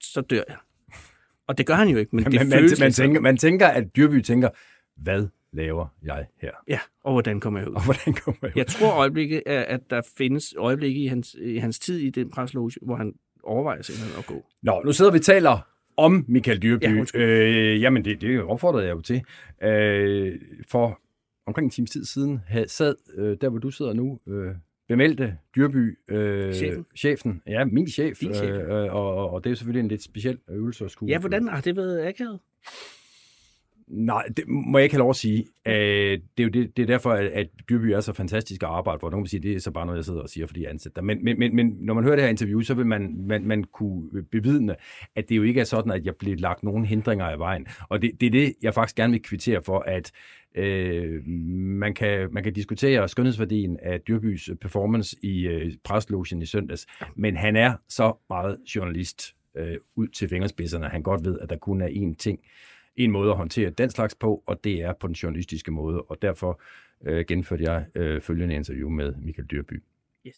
så 0.00 0.20
dør 0.20 0.42
jeg. 0.48 0.56
Og 1.46 1.58
det 1.58 1.66
gør 1.66 1.74
han 1.74 1.88
jo 1.88 1.98
ikke, 1.98 2.16
men 2.16 2.24
det 2.24 2.34
man, 2.34 2.48
man, 2.48 2.58
føles 2.58 2.80
man, 2.80 2.92
sådan. 2.92 3.08
tænker, 3.08 3.20
man 3.20 3.36
tænker, 3.36 3.66
at 3.66 3.96
Dyrby 3.96 4.20
tænker, 4.20 4.48
hvad 4.96 5.28
laver 5.52 5.86
jeg 6.02 6.26
her? 6.40 6.52
Ja, 6.68 6.78
og 7.04 7.12
hvordan 7.12 7.40
kommer 7.40 7.60
jeg 7.60 7.68
ud? 7.68 7.74
Og 7.74 7.84
hvordan 7.84 8.14
kommer 8.14 8.38
jeg 8.42 8.50
ud? 8.50 8.56
Jeg 8.56 8.66
tror 8.66 8.92
øjeblikket, 8.92 9.42
er, 9.46 9.62
at 9.62 9.80
der 9.90 10.02
findes 10.18 10.54
øjeblikke 10.58 11.00
i 11.00 11.06
hans, 11.06 11.36
i 11.40 11.56
hans 11.56 11.78
tid 11.78 11.98
i 11.98 12.10
den 12.10 12.30
presloge, 12.30 12.72
hvor 12.82 12.96
han 12.96 13.14
overvejer 13.42 13.82
simpelthen 13.82 14.18
at 14.18 14.26
gå. 14.26 14.46
Nå, 14.62 14.82
nu 14.84 14.92
sidder 14.92 15.10
vi 15.10 15.18
og 15.18 15.24
taler 15.24 15.75
om 15.96 16.24
Michael 16.28 16.62
Dyrby. 16.62 16.82
Ja, 16.84 17.20
øh, 17.20 17.80
jamen, 17.80 18.04
det, 18.04 18.20
det 18.20 18.42
opfordrede 18.42 18.86
jeg 18.86 18.94
jo 18.94 19.00
til. 19.00 19.22
Øh, 19.62 20.40
for 20.68 21.00
omkring 21.46 21.64
en 21.64 21.70
times 21.70 21.90
tid 21.90 22.04
siden 22.04 22.40
havde, 22.46 22.68
sad, 22.68 22.94
øh, 23.14 23.36
der 23.40 23.48
hvor 23.48 23.58
du 23.58 23.70
sidder 23.70 23.92
nu, 23.92 24.20
øh, 24.28 24.54
bemeldte 24.88 25.36
Dyrby, 25.56 25.98
øh, 26.08 26.54
Chefen. 26.54 26.86
chefen, 26.96 27.42
ja, 27.46 27.64
min 27.64 27.88
chef, 27.88 28.18
Din 28.18 28.34
chef. 28.34 28.48
Øh, 28.48 28.84
øh, 28.84 28.94
og, 28.94 29.30
og 29.30 29.44
det 29.44 29.50
er 29.50 29.54
selvfølgelig 29.54 29.80
en 29.80 29.88
lidt 29.88 30.02
speciel 30.02 30.38
øvelse 30.50 30.84
at 30.84 30.90
skulle. 30.90 31.12
Ja, 31.12 31.18
hvordan 31.18 31.48
har 31.48 31.60
det 31.60 31.76
været 31.76 32.06
akavet? 32.06 32.40
Nej, 33.88 34.24
det 34.36 34.48
må 34.48 34.78
jeg 34.78 34.84
ikke 34.84 34.94
have 34.94 34.98
lov 34.98 35.10
at 35.10 35.16
sige. 35.16 35.44
Øh, 35.66 35.74
det, 35.74 36.20
er 36.38 36.42
jo 36.42 36.48
det, 36.48 36.76
det 36.76 36.82
er 36.82 36.86
derfor, 36.86 37.10
at, 37.10 37.26
at 37.26 37.46
Dyrby 37.68 37.84
er 37.84 38.00
så 38.00 38.12
fantastisk 38.12 38.62
at 38.62 38.68
arbejde 38.68 38.98
for. 39.00 39.10
Nogle 39.10 39.24
vil 39.24 39.30
sige, 39.30 39.42
det 39.42 39.56
er 39.56 39.60
så 39.60 39.70
bare 39.70 39.86
noget, 39.86 39.96
jeg 39.96 40.04
sidder 40.04 40.20
og 40.20 40.28
siger, 40.28 40.46
fordi 40.46 40.62
jeg 40.62 40.70
ansætter 40.70 41.00
dig. 41.00 41.04
Men, 41.06 41.24
men, 41.24 41.38
men, 41.38 41.56
men 41.56 41.76
når 41.80 41.94
man 41.94 42.04
hører 42.04 42.16
det 42.16 42.22
her 42.22 42.30
interview, 42.30 42.60
så 42.60 42.74
vil 42.74 42.86
man, 42.86 43.14
man, 43.28 43.44
man 43.46 43.64
kunne 43.64 44.22
bevidne, 44.22 44.76
at 45.16 45.28
det 45.28 45.36
jo 45.36 45.42
ikke 45.42 45.60
er 45.60 45.64
sådan, 45.64 45.92
at 45.92 46.06
jeg 46.06 46.14
bliver 46.16 46.36
lagt 46.36 46.62
nogen 46.62 46.84
hindringer 46.84 47.36
i 47.36 47.38
vejen. 47.38 47.66
Og 47.88 48.02
det, 48.02 48.10
det 48.20 48.26
er 48.26 48.30
det, 48.30 48.54
jeg 48.62 48.74
faktisk 48.74 48.96
gerne 48.96 49.12
vil 49.12 49.22
kvittere 49.22 49.62
for, 49.62 49.78
at 49.78 50.12
øh, 50.56 51.26
man, 51.26 51.94
kan, 51.94 52.28
man 52.32 52.42
kan 52.42 52.52
diskutere 52.52 53.08
skønhedsværdien 53.08 53.76
af 53.82 54.00
Dyrbys 54.00 54.50
performance 54.60 55.16
i 55.22 55.46
øh, 55.46 55.72
preslogen 55.84 56.42
i 56.42 56.46
søndags, 56.46 56.86
men 57.16 57.36
han 57.36 57.56
er 57.56 57.74
så 57.88 58.12
meget 58.28 58.58
journalist 58.76 59.34
øh, 59.56 59.76
ud 59.96 60.08
til 60.08 60.28
fingerspidserne, 60.28 60.86
at 60.86 60.92
han 60.92 61.02
godt 61.02 61.24
ved, 61.24 61.38
at 61.38 61.50
der 61.50 61.56
kun 61.56 61.80
er 61.80 61.88
én 61.88 62.14
ting, 62.18 62.40
en 62.96 63.10
måde 63.10 63.30
at 63.30 63.36
håndtere 63.36 63.70
den 63.70 63.90
slags 63.90 64.14
på, 64.14 64.42
og 64.46 64.64
det 64.64 64.82
er 64.82 64.92
på 65.00 65.06
den 65.06 65.14
journalistiske 65.14 65.70
måde, 65.70 66.02
og 66.02 66.22
derfor 66.22 66.60
øh, 67.06 67.24
gennemførte 67.28 67.64
jeg 67.64 67.86
øh, 67.94 68.20
følgende 68.20 68.54
interview 68.54 68.88
med 68.88 69.14
Michael 69.22 69.46
Dyrby. 69.46 69.82
Yes. 70.26 70.36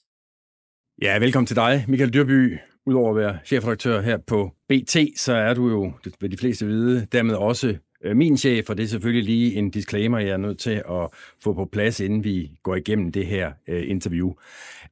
Ja, 1.03 1.19
velkommen 1.19 1.47
til 1.47 1.57
dig, 1.57 1.85
Michael 1.88 2.15
Dyrby. 2.15 2.59
Udover 2.87 3.11
at 3.11 3.17
være 3.17 3.38
chefredaktør 3.45 4.00
her 4.00 4.17
på 4.17 4.55
BT, 4.69 4.97
så 5.17 5.33
er 5.33 5.55
du 5.55 5.69
jo, 5.69 5.93
det 6.05 6.15
vil 6.21 6.33
de 6.33 6.37
fleste 6.37 6.67
vide, 6.67 7.07
dermed 7.12 7.35
også 7.35 7.77
øh, 8.05 8.17
min 8.17 8.37
chef, 8.37 8.71
og 8.71 8.77
det 8.77 8.83
er 8.83 8.88
selvfølgelig 8.88 9.25
lige 9.25 9.55
en 9.55 9.71
disclaimer, 9.71 10.19
jeg 10.19 10.31
er 10.31 10.37
nødt 10.37 10.59
til 10.59 10.83
at 10.91 11.09
få 11.41 11.53
på 11.53 11.65
plads, 11.73 12.00
inden 12.00 12.25
vi 12.25 12.50
går 12.62 12.77
igennem 12.77 13.12
det 13.12 13.27
her 13.27 13.53
øh, 13.69 13.91
interview. 13.91 14.33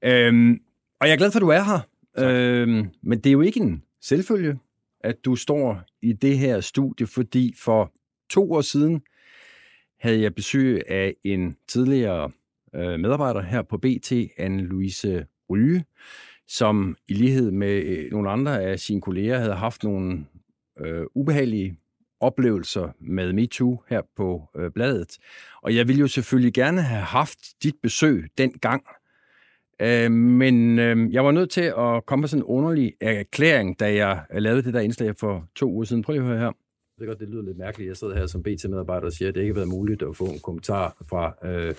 Øhm, 0.05 0.61
og 1.01 1.07
jeg 1.07 1.13
er 1.13 1.19
glad 1.19 1.31
for, 1.31 1.39
at 1.39 1.43
du 1.43 1.49
er 1.49 1.63
her, 1.63 1.81
øhm, 2.19 2.91
men 3.03 3.19
det 3.19 3.27
er 3.27 3.33
jo 3.33 3.41
ikke 3.41 3.61
en 3.61 3.83
selvfølge, 4.01 4.59
at 5.01 5.25
du 5.25 5.37
står 5.37 5.83
i 6.03 6.13
det 6.13 6.39
her 6.39 6.61
studie, 6.61 7.07
fordi 7.07 7.55
for 7.59 7.93
to 8.31 8.53
år 8.53 8.61
siden 8.61 9.03
havde 10.01 10.21
jeg 10.21 10.35
besøg 10.35 10.83
af 10.89 11.15
en 11.25 11.57
tidligere 11.69 12.31
øh, 12.75 13.01
medarbejder 13.01 13.43
her 13.43 13.63
på 13.63 13.79
BT, 13.79 14.13
Anne-Louise 14.13 15.25
Ryge, 15.51 15.85
som 16.47 16.97
i 17.09 17.15
lighed 17.15 17.51
med 17.51 17.83
øh, 17.83 18.11
nogle 18.13 18.31
andre 18.31 18.63
af 18.63 18.79
sine 18.79 19.01
kolleger 19.01 19.39
havde 19.39 19.55
haft 19.55 19.85
nogle 19.85 20.27
øh, 20.81 21.07
ubehagelige 21.15 21.79
oplevelser 22.21 22.89
med 23.01 23.33
MeToo 23.33 23.83
her 23.89 24.03
på 24.17 24.51
øh, 24.57 24.71
bladet. 24.71 25.19
Og 25.63 25.75
jeg 25.77 25.89
ville 25.89 26.01
jo 26.01 26.07
selvfølgelig 26.07 26.55
gerne 26.55 26.83
have 26.83 27.03
haft 27.03 27.39
dit 27.63 27.75
besøg 27.83 28.29
dengang, 28.39 28.85
Øh, 29.83 30.11
men 30.13 30.79
øh, 30.79 31.13
jeg 31.13 31.25
var 31.25 31.31
nødt 31.31 31.51
til 31.51 31.73
at 31.79 32.07
komme 32.07 32.21
med 32.21 32.29
sådan 32.29 32.43
en 32.43 32.47
underlig 32.47 32.93
erklæring, 33.01 33.81
da 33.81 33.95
jeg 33.95 34.25
lavede 34.31 34.63
det 34.63 34.75
der 34.75 34.81
indslag 34.81 35.17
for 35.17 35.49
to 35.57 35.71
uger 35.71 35.85
siden. 35.85 36.03
Prøv 36.03 36.13
lige 36.13 36.23
at 36.23 36.29
høre 36.29 36.39
her. 36.39 36.53
Det 36.99 37.03
er 37.03 37.07
godt, 37.07 37.21
det 37.21 37.29
lyder 37.29 37.43
lidt 37.43 37.59
mærkeligt. 37.59 37.89
Jeg 37.89 37.97
sidder 37.97 38.17
her 38.17 38.27
som 38.27 38.43
BT-medarbejder 38.43 39.07
og 39.07 39.13
siger, 39.13 39.29
at 39.29 39.35
det 39.35 39.41
ikke 39.41 39.53
har 39.53 39.59
været 39.59 39.69
muligt 39.69 40.03
at 40.03 40.17
få 40.17 40.25
en 40.25 40.39
kommentar 40.39 41.05
fra 41.09 41.49
øh, 41.49 41.75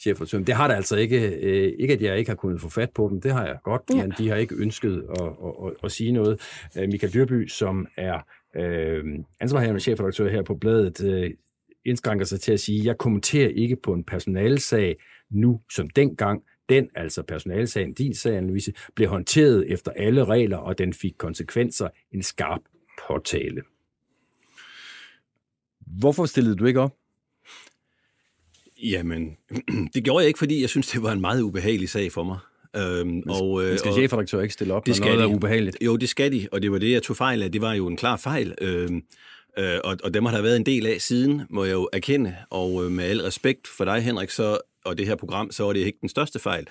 chefredaktøren. 0.00 0.44
Det 0.44 0.54
har 0.54 0.68
det 0.68 0.74
altså 0.74 0.96
ikke. 0.96 1.36
Øh, 1.42 1.72
ikke, 1.78 1.94
at 1.94 2.02
jeg 2.02 2.18
ikke 2.18 2.30
har 2.30 2.36
kunnet 2.36 2.60
få 2.60 2.68
fat 2.68 2.90
på 2.90 3.08
dem. 3.10 3.20
Det 3.20 3.32
har 3.32 3.46
jeg 3.46 3.58
godt, 3.64 3.82
ja. 3.90 4.02
men 4.02 4.12
de 4.18 4.28
har 4.28 4.36
ikke 4.36 4.54
ønsket 4.54 5.04
at, 5.10 5.26
at, 5.26 5.66
at, 5.66 5.72
at 5.84 5.92
sige 5.92 6.12
noget. 6.12 6.40
Øh, 6.78 6.88
Michael 6.88 7.14
Dyrby, 7.14 7.48
som 7.48 7.86
er 7.96 8.20
øh, 8.56 9.04
ansvarhavende 9.40 9.80
chefredaktør 9.80 10.28
her 10.28 10.42
på 10.42 10.54
bladet, 10.54 11.04
øh, 11.04 11.30
indskrænker 11.84 12.24
sig 12.24 12.40
til 12.40 12.52
at 12.52 12.60
sige, 12.60 12.80
at 12.80 12.86
jeg 12.86 12.98
kommenterer 12.98 13.48
ikke 13.48 13.76
på 13.76 13.92
en 13.92 14.04
personalsag 14.04 14.96
nu 15.30 15.60
som 15.70 15.90
dengang, 15.90 16.42
den, 16.68 16.88
altså 16.94 17.22
personalsagen, 17.22 17.94
din 17.94 18.14
sag, 18.14 18.42
Louise, 18.42 18.72
blev 18.94 19.08
håndteret 19.08 19.72
efter 19.72 19.90
alle 19.90 20.24
regler, 20.24 20.56
og 20.56 20.78
den 20.78 20.92
fik 20.92 21.14
konsekvenser, 21.18 21.88
en 22.12 22.22
skarp 22.22 22.60
påtale. 23.08 23.62
Hvorfor 25.86 26.26
stillede 26.26 26.56
du 26.56 26.64
ikke 26.64 26.80
op? 26.80 26.96
Jamen, 28.82 29.36
det 29.94 30.04
gjorde 30.04 30.22
jeg 30.22 30.28
ikke, 30.28 30.38
fordi 30.38 30.60
jeg 30.60 30.68
synes, 30.68 30.88
det 30.88 31.02
var 31.02 31.12
en 31.12 31.20
meget 31.20 31.42
ubehagelig 31.42 31.88
sag 31.88 32.12
for 32.12 32.24
mig. 32.24 32.38
Øhm, 32.76 33.22
og, 33.28 33.64
øh, 33.64 33.78
skal 33.78 33.92
chefredaktør 33.92 34.40
ikke 34.40 34.54
stille 34.54 34.74
op, 34.74 34.86
det 34.86 35.00
når 35.00 35.06
noget 35.06 35.18
de. 35.18 35.24
er 35.24 35.36
ubehageligt? 35.36 35.76
Jo, 35.80 35.96
det 35.96 36.08
skal 36.08 36.32
de, 36.32 36.48
og 36.52 36.62
det 36.62 36.72
var 36.72 36.78
det, 36.78 36.92
jeg 36.92 37.02
tog 37.02 37.16
fejl 37.16 37.42
af. 37.42 37.52
Det 37.52 37.60
var 37.60 37.74
jo 37.74 37.86
en 37.86 37.96
klar 37.96 38.16
fejl, 38.16 38.54
øhm, 38.60 39.02
øh, 39.58 39.78
og, 39.84 39.96
og 40.04 40.14
dem 40.14 40.24
har 40.24 40.34
der 40.34 40.42
været 40.42 40.56
en 40.56 40.66
del 40.66 40.86
af 40.86 41.00
siden, 41.00 41.42
må 41.50 41.64
jeg 41.64 41.72
jo 41.72 41.88
erkende. 41.92 42.36
Og 42.50 42.84
øh, 42.84 42.90
med 42.90 43.04
al 43.04 43.20
respekt 43.20 43.66
for 43.66 43.84
dig, 43.84 44.02
Henrik, 44.02 44.30
så, 44.30 44.58
og 44.84 44.98
det 44.98 45.06
her 45.06 45.16
program, 45.16 45.50
så 45.50 45.64
var 45.64 45.72
det 45.72 45.80
ikke 45.80 45.98
den 46.00 46.08
største 46.08 46.38
fejl, 46.38 46.66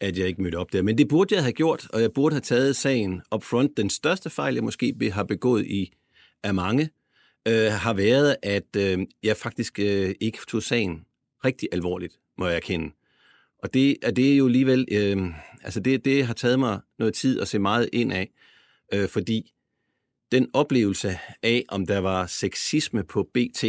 at 0.00 0.18
jeg 0.18 0.26
ikke 0.26 0.42
mødte 0.42 0.56
op 0.56 0.72
der. 0.72 0.82
Men 0.82 0.98
det 0.98 1.08
burde 1.08 1.34
jeg 1.34 1.42
have 1.42 1.52
gjort, 1.52 1.86
og 1.92 2.00
jeg 2.00 2.12
burde 2.12 2.34
have 2.34 2.40
taget 2.40 2.76
sagen 2.76 3.22
up 3.34 3.44
front. 3.44 3.76
Den 3.76 3.90
største 3.90 4.30
fejl, 4.30 4.54
jeg 4.54 4.64
måske 4.64 5.10
har 5.12 5.24
begået 5.24 5.66
i 5.66 5.92
af 6.42 6.54
mange, 6.54 6.90
øh, 7.48 7.72
har 7.72 7.94
været, 7.94 8.36
at 8.42 8.76
øh, 8.76 8.98
jeg 9.22 9.36
faktisk 9.36 9.78
øh, 9.78 10.14
ikke 10.20 10.38
tog 10.48 10.62
sagen 10.62 11.04
rigtig 11.44 11.68
alvorligt, 11.72 12.14
må 12.38 12.46
jeg 12.46 12.56
erkende. 12.56 12.90
Og 13.58 13.74
det, 13.74 13.96
er 14.02 14.10
det 14.10 14.32
er 14.32 14.36
jo 14.36 14.46
alligevel, 14.46 14.86
øh, 14.92 15.16
altså 15.62 15.80
det, 15.80 16.04
det 16.04 16.26
har 16.26 16.34
taget 16.34 16.58
mig 16.58 16.80
noget 16.98 17.14
tid 17.14 17.40
at 17.40 17.48
se 17.48 17.58
meget 17.58 17.88
ind 17.92 18.12
af, 18.12 18.30
øh, 18.94 19.08
fordi 19.08 19.53
den 20.32 20.48
oplevelse 20.52 21.18
af, 21.42 21.64
om 21.68 21.86
der 21.86 21.98
var 21.98 22.26
sexisme 22.26 23.04
på 23.04 23.28
BT, 23.34 23.64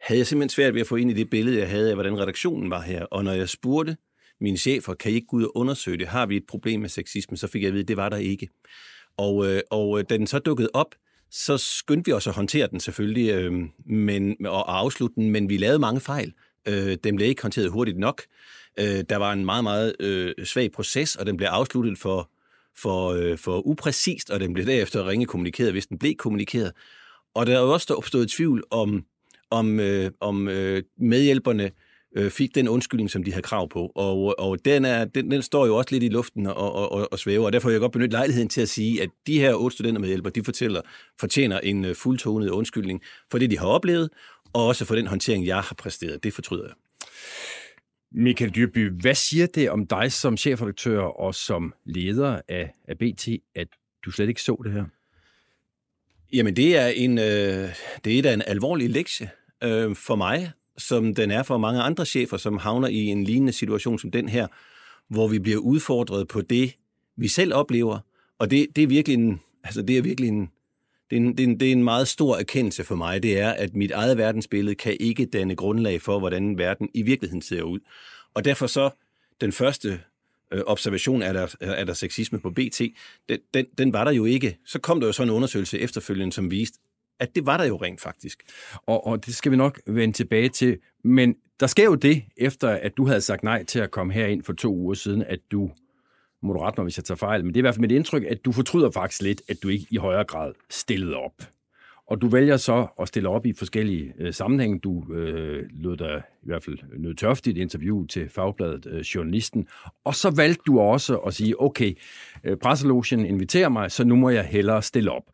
havde 0.00 0.18
jeg 0.18 0.26
simpelthen 0.26 0.48
svært 0.48 0.74
ved 0.74 0.80
at 0.80 0.86
få 0.86 0.96
ind 0.96 1.10
i 1.10 1.14
det 1.14 1.30
billede, 1.30 1.58
jeg 1.58 1.70
havde 1.70 1.88
af, 1.88 1.96
hvordan 1.96 2.18
redaktionen 2.18 2.70
var 2.70 2.80
her. 2.80 3.04
Og 3.04 3.24
når 3.24 3.32
jeg 3.32 3.48
spurgte 3.48 3.96
mine 4.40 4.56
chefer, 4.56 4.94
kan 4.94 5.12
I 5.12 5.14
ikke 5.14 5.26
gå 5.26 5.36
ud 5.36 5.44
og 5.44 5.56
undersøge 5.56 5.98
det? 5.98 6.06
Har 6.06 6.26
vi 6.26 6.36
et 6.36 6.46
problem 6.48 6.80
med 6.80 6.88
sexisme? 6.88 7.36
Så 7.36 7.46
fik 7.46 7.62
jeg 7.62 7.68
at 7.68 7.72
vide, 7.72 7.82
at 7.82 7.88
det 7.88 7.96
var 7.96 8.08
der 8.08 8.16
ikke. 8.16 8.48
Og, 9.16 9.46
øh, 9.46 9.60
og 9.70 9.98
øh, 9.98 10.04
da 10.10 10.16
den 10.16 10.26
så 10.26 10.38
dukkede 10.38 10.68
op, 10.74 10.94
så 11.30 11.58
skyndte 11.58 12.08
vi 12.08 12.12
os 12.12 12.26
at 12.26 12.34
håndtere 12.34 12.66
den 12.66 12.80
selvfølgelig, 12.80 13.30
øh, 13.30 13.52
men, 13.86 14.46
og 14.46 14.78
afslutte 14.78 15.14
den, 15.14 15.30
men 15.30 15.48
vi 15.48 15.56
lavede 15.56 15.78
mange 15.78 16.00
fejl. 16.00 16.32
Øh, 16.68 16.96
den 17.04 17.16
blev 17.16 17.28
ikke 17.28 17.42
håndteret 17.42 17.70
hurtigt 17.70 17.98
nok. 17.98 18.22
Øh, 18.78 19.04
der 19.08 19.16
var 19.16 19.32
en 19.32 19.44
meget, 19.44 19.64
meget 19.64 19.96
øh, 20.00 20.34
svag 20.44 20.72
proces, 20.72 21.16
og 21.16 21.26
den 21.26 21.36
blev 21.36 21.48
afsluttet 21.48 21.98
for, 21.98 22.30
for, 22.78 23.08
øh, 23.08 23.38
for 23.38 23.66
upræcist, 23.66 24.30
og 24.30 24.40
den 24.40 24.54
blev 24.54 24.66
derefter 24.66 25.08
ringe 25.08 25.26
kommunikeret, 25.26 25.72
hvis 25.72 25.86
den 25.86 25.98
blev 25.98 26.14
kommunikeret. 26.14 26.72
Og 27.34 27.46
der 27.46 27.56
er 27.56 27.62
jo 27.62 27.72
også 27.72 27.94
opstået 27.94 28.30
tvivl 28.30 28.64
om, 28.70 29.04
om, 29.50 29.80
øh, 29.80 30.10
om 30.20 30.48
øh, 30.48 30.82
medhjælperne 30.98 31.70
øh, 32.16 32.30
fik 32.30 32.54
den 32.54 32.68
undskyldning, 32.68 33.10
som 33.10 33.24
de 33.24 33.32
havde 33.32 33.42
krav 33.42 33.68
på. 33.68 33.92
Og, 33.94 34.38
og 34.38 34.64
den, 34.64 34.84
er, 34.84 35.04
den, 35.04 35.30
den 35.30 35.42
står 35.42 35.66
jo 35.66 35.76
også 35.76 35.88
lidt 35.92 36.02
i 36.02 36.08
luften 36.08 36.46
og, 36.46 36.54
og, 36.54 36.92
og, 36.92 37.08
og 37.12 37.18
svæver, 37.18 37.46
og 37.46 37.52
derfor 37.52 37.68
vil 37.68 37.74
jeg 37.74 37.80
godt 37.80 37.92
benytte 37.92 38.12
lejligheden 38.12 38.48
til 38.48 38.60
at 38.60 38.68
sige, 38.68 39.02
at 39.02 39.10
de 39.26 39.38
her 39.38 39.54
otte 39.54 39.74
studenter 39.74 40.00
medhjælper, 40.00 40.30
de 40.30 40.44
fortæller, 40.44 40.80
fortjener 41.20 41.60
en 41.60 41.84
øh, 41.84 41.94
fuldtonet 41.94 42.50
undskyldning 42.50 43.02
for 43.30 43.38
det, 43.38 43.50
de 43.50 43.58
har 43.58 43.66
oplevet, 43.66 44.10
og 44.52 44.66
også 44.66 44.84
for 44.84 44.94
den 44.94 45.06
håndtering, 45.06 45.46
jeg 45.46 45.60
har 45.60 45.74
præsteret. 45.74 46.24
Det 46.24 46.34
fortryder 46.34 46.64
jeg. 46.64 46.74
Michael 48.14 48.50
Dyrby, 48.50 48.90
hvad 48.90 49.14
siger 49.14 49.46
det 49.46 49.70
om 49.70 49.86
dig 49.86 50.12
som 50.12 50.36
chefredaktør 50.36 51.00
og 51.00 51.34
som 51.34 51.74
leder 51.84 52.40
af, 52.48 52.72
af 52.88 52.98
BT, 52.98 53.28
at 53.54 53.68
du 54.04 54.10
slet 54.10 54.28
ikke 54.28 54.42
så 54.42 54.62
det 54.64 54.72
her? 54.72 54.84
Jamen, 56.32 56.56
det 56.56 56.76
er 56.76 56.86
en, 56.86 57.18
øh, 57.18 57.68
det 58.04 58.18
er 58.18 58.22
da 58.22 58.34
en 58.34 58.42
alvorlig 58.46 58.90
lektie 58.90 59.30
øh, 59.62 59.96
for 59.96 60.16
mig, 60.16 60.50
som 60.78 61.14
den 61.14 61.30
er 61.30 61.42
for 61.42 61.58
mange 61.58 61.82
andre 61.82 62.06
chefer, 62.06 62.36
som 62.36 62.58
havner 62.58 62.88
i 62.88 63.04
en 63.04 63.24
lignende 63.24 63.52
situation 63.52 63.98
som 63.98 64.10
den 64.10 64.28
her, 64.28 64.46
hvor 65.08 65.28
vi 65.28 65.38
bliver 65.38 65.58
udfordret 65.58 66.28
på 66.28 66.40
det, 66.40 66.76
vi 67.16 67.28
selv 67.28 67.54
oplever. 67.54 67.98
Og 68.38 68.50
det, 68.50 68.66
det 68.76 68.84
er 68.84 68.88
virkelig 68.88 69.14
en, 69.14 69.40
altså 69.64 69.82
det 69.82 69.98
er 69.98 70.02
virkelig 70.02 70.28
en, 70.28 70.50
det 71.12 71.18
er 71.18 71.22
en, 71.22 71.36
det, 71.36 71.40
er 71.40 71.48
en, 71.48 71.60
det 71.60 71.68
er 71.68 71.72
en 71.72 71.84
meget 71.84 72.08
stor 72.08 72.36
erkendelse 72.36 72.84
for 72.84 72.94
mig. 72.94 73.22
Det 73.22 73.38
er, 73.38 73.50
at 73.50 73.74
mit 73.74 73.90
eget 73.90 74.16
verdensbillede 74.18 74.74
kan 74.74 74.96
ikke 75.00 75.26
danne 75.26 75.56
grundlag 75.56 76.02
for, 76.02 76.18
hvordan 76.18 76.58
verden 76.58 76.88
i 76.94 77.02
virkeligheden 77.02 77.42
ser 77.42 77.62
ud. 77.62 77.80
Og 78.34 78.44
derfor 78.44 78.66
så, 78.66 78.90
den 79.40 79.52
første 79.52 80.00
øh, 80.52 80.60
observation, 80.66 81.22
er 81.22 81.32
der, 81.32 81.54
er 81.60 81.84
der 81.84 81.92
sexisme 81.92 82.40
på 82.40 82.50
BT, 82.50 82.80
den, 83.28 83.38
den, 83.54 83.66
den 83.78 83.92
var 83.92 84.04
der 84.04 84.10
jo 84.12 84.24
ikke. 84.24 84.58
Så 84.66 84.78
kom 84.78 85.00
der 85.00 85.06
jo 85.06 85.12
så 85.12 85.22
en 85.22 85.30
undersøgelse 85.30 85.78
efterfølgende, 85.78 86.32
som 86.32 86.50
viste, 86.50 86.78
at 87.20 87.34
det 87.34 87.46
var 87.46 87.56
der 87.56 87.64
jo 87.64 87.76
rent 87.76 88.00
faktisk. 88.00 88.42
Og, 88.86 89.06
og 89.06 89.26
det 89.26 89.34
skal 89.34 89.52
vi 89.52 89.56
nok 89.56 89.80
vende 89.86 90.16
tilbage 90.16 90.48
til. 90.48 90.78
Men 91.04 91.34
der 91.60 91.66
sker 91.66 91.84
jo 91.84 91.94
det, 91.94 92.22
efter 92.36 92.68
at 92.68 92.96
du 92.96 93.06
havde 93.06 93.20
sagt 93.20 93.42
nej 93.42 93.64
til 93.64 93.78
at 93.78 93.90
komme 93.90 94.12
herind 94.12 94.42
for 94.42 94.52
to 94.52 94.74
uger 94.74 94.94
siden, 94.94 95.22
at 95.22 95.38
du, 95.50 95.70
må 96.42 96.52
du 96.52 96.58
rette 96.58 96.80
mig, 96.80 96.84
hvis 96.84 96.96
jeg 96.96 97.04
tager 97.04 97.16
fejl, 97.16 97.44
men 97.44 97.48
det 97.48 97.56
er 97.56 97.60
i 97.60 97.66
hvert 97.66 97.74
fald 97.74 97.80
mit 97.80 97.92
indtryk, 97.92 98.24
at 98.28 98.44
du 98.44 98.52
fortryder 98.52 98.90
faktisk 98.90 99.22
lidt, 99.22 99.42
at 99.48 99.56
du 99.62 99.68
ikke 99.68 99.86
i 99.90 99.96
højere 99.96 100.24
grad 100.24 100.52
stillede 100.70 101.16
op. 101.16 101.32
Og 102.06 102.22
du 102.22 102.28
vælger 102.28 102.56
så 102.56 102.86
at 103.00 103.08
stille 103.08 103.28
op 103.28 103.46
i 103.46 103.52
forskellige 103.52 104.12
øh, 104.18 104.34
sammenhænge. 104.34 104.78
Du 104.78 105.12
øh, 105.12 105.64
lød 105.70 105.96
dig 105.96 106.22
i 106.42 106.46
hvert 106.46 106.64
fald 106.64 106.78
nødt 106.98 107.18
tørft 107.18 107.46
i 107.46 107.50
et 107.50 107.56
interview 107.56 108.06
til 108.06 108.28
Fagbladet 108.28 108.86
øh, 108.86 109.00
Journalisten. 109.00 109.68
Og 110.04 110.14
så 110.14 110.30
valgte 110.30 110.62
du 110.66 110.80
også 110.80 111.16
at 111.16 111.34
sige, 111.34 111.60
okay, 111.60 111.94
øh, 112.44 112.56
presselogen 112.56 113.26
inviterer 113.26 113.68
mig, 113.68 113.90
så 113.90 114.04
nu 114.04 114.16
må 114.16 114.30
jeg 114.30 114.44
hellere 114.44 114.82
stille 114.82 115.10
op. 115.10 115.24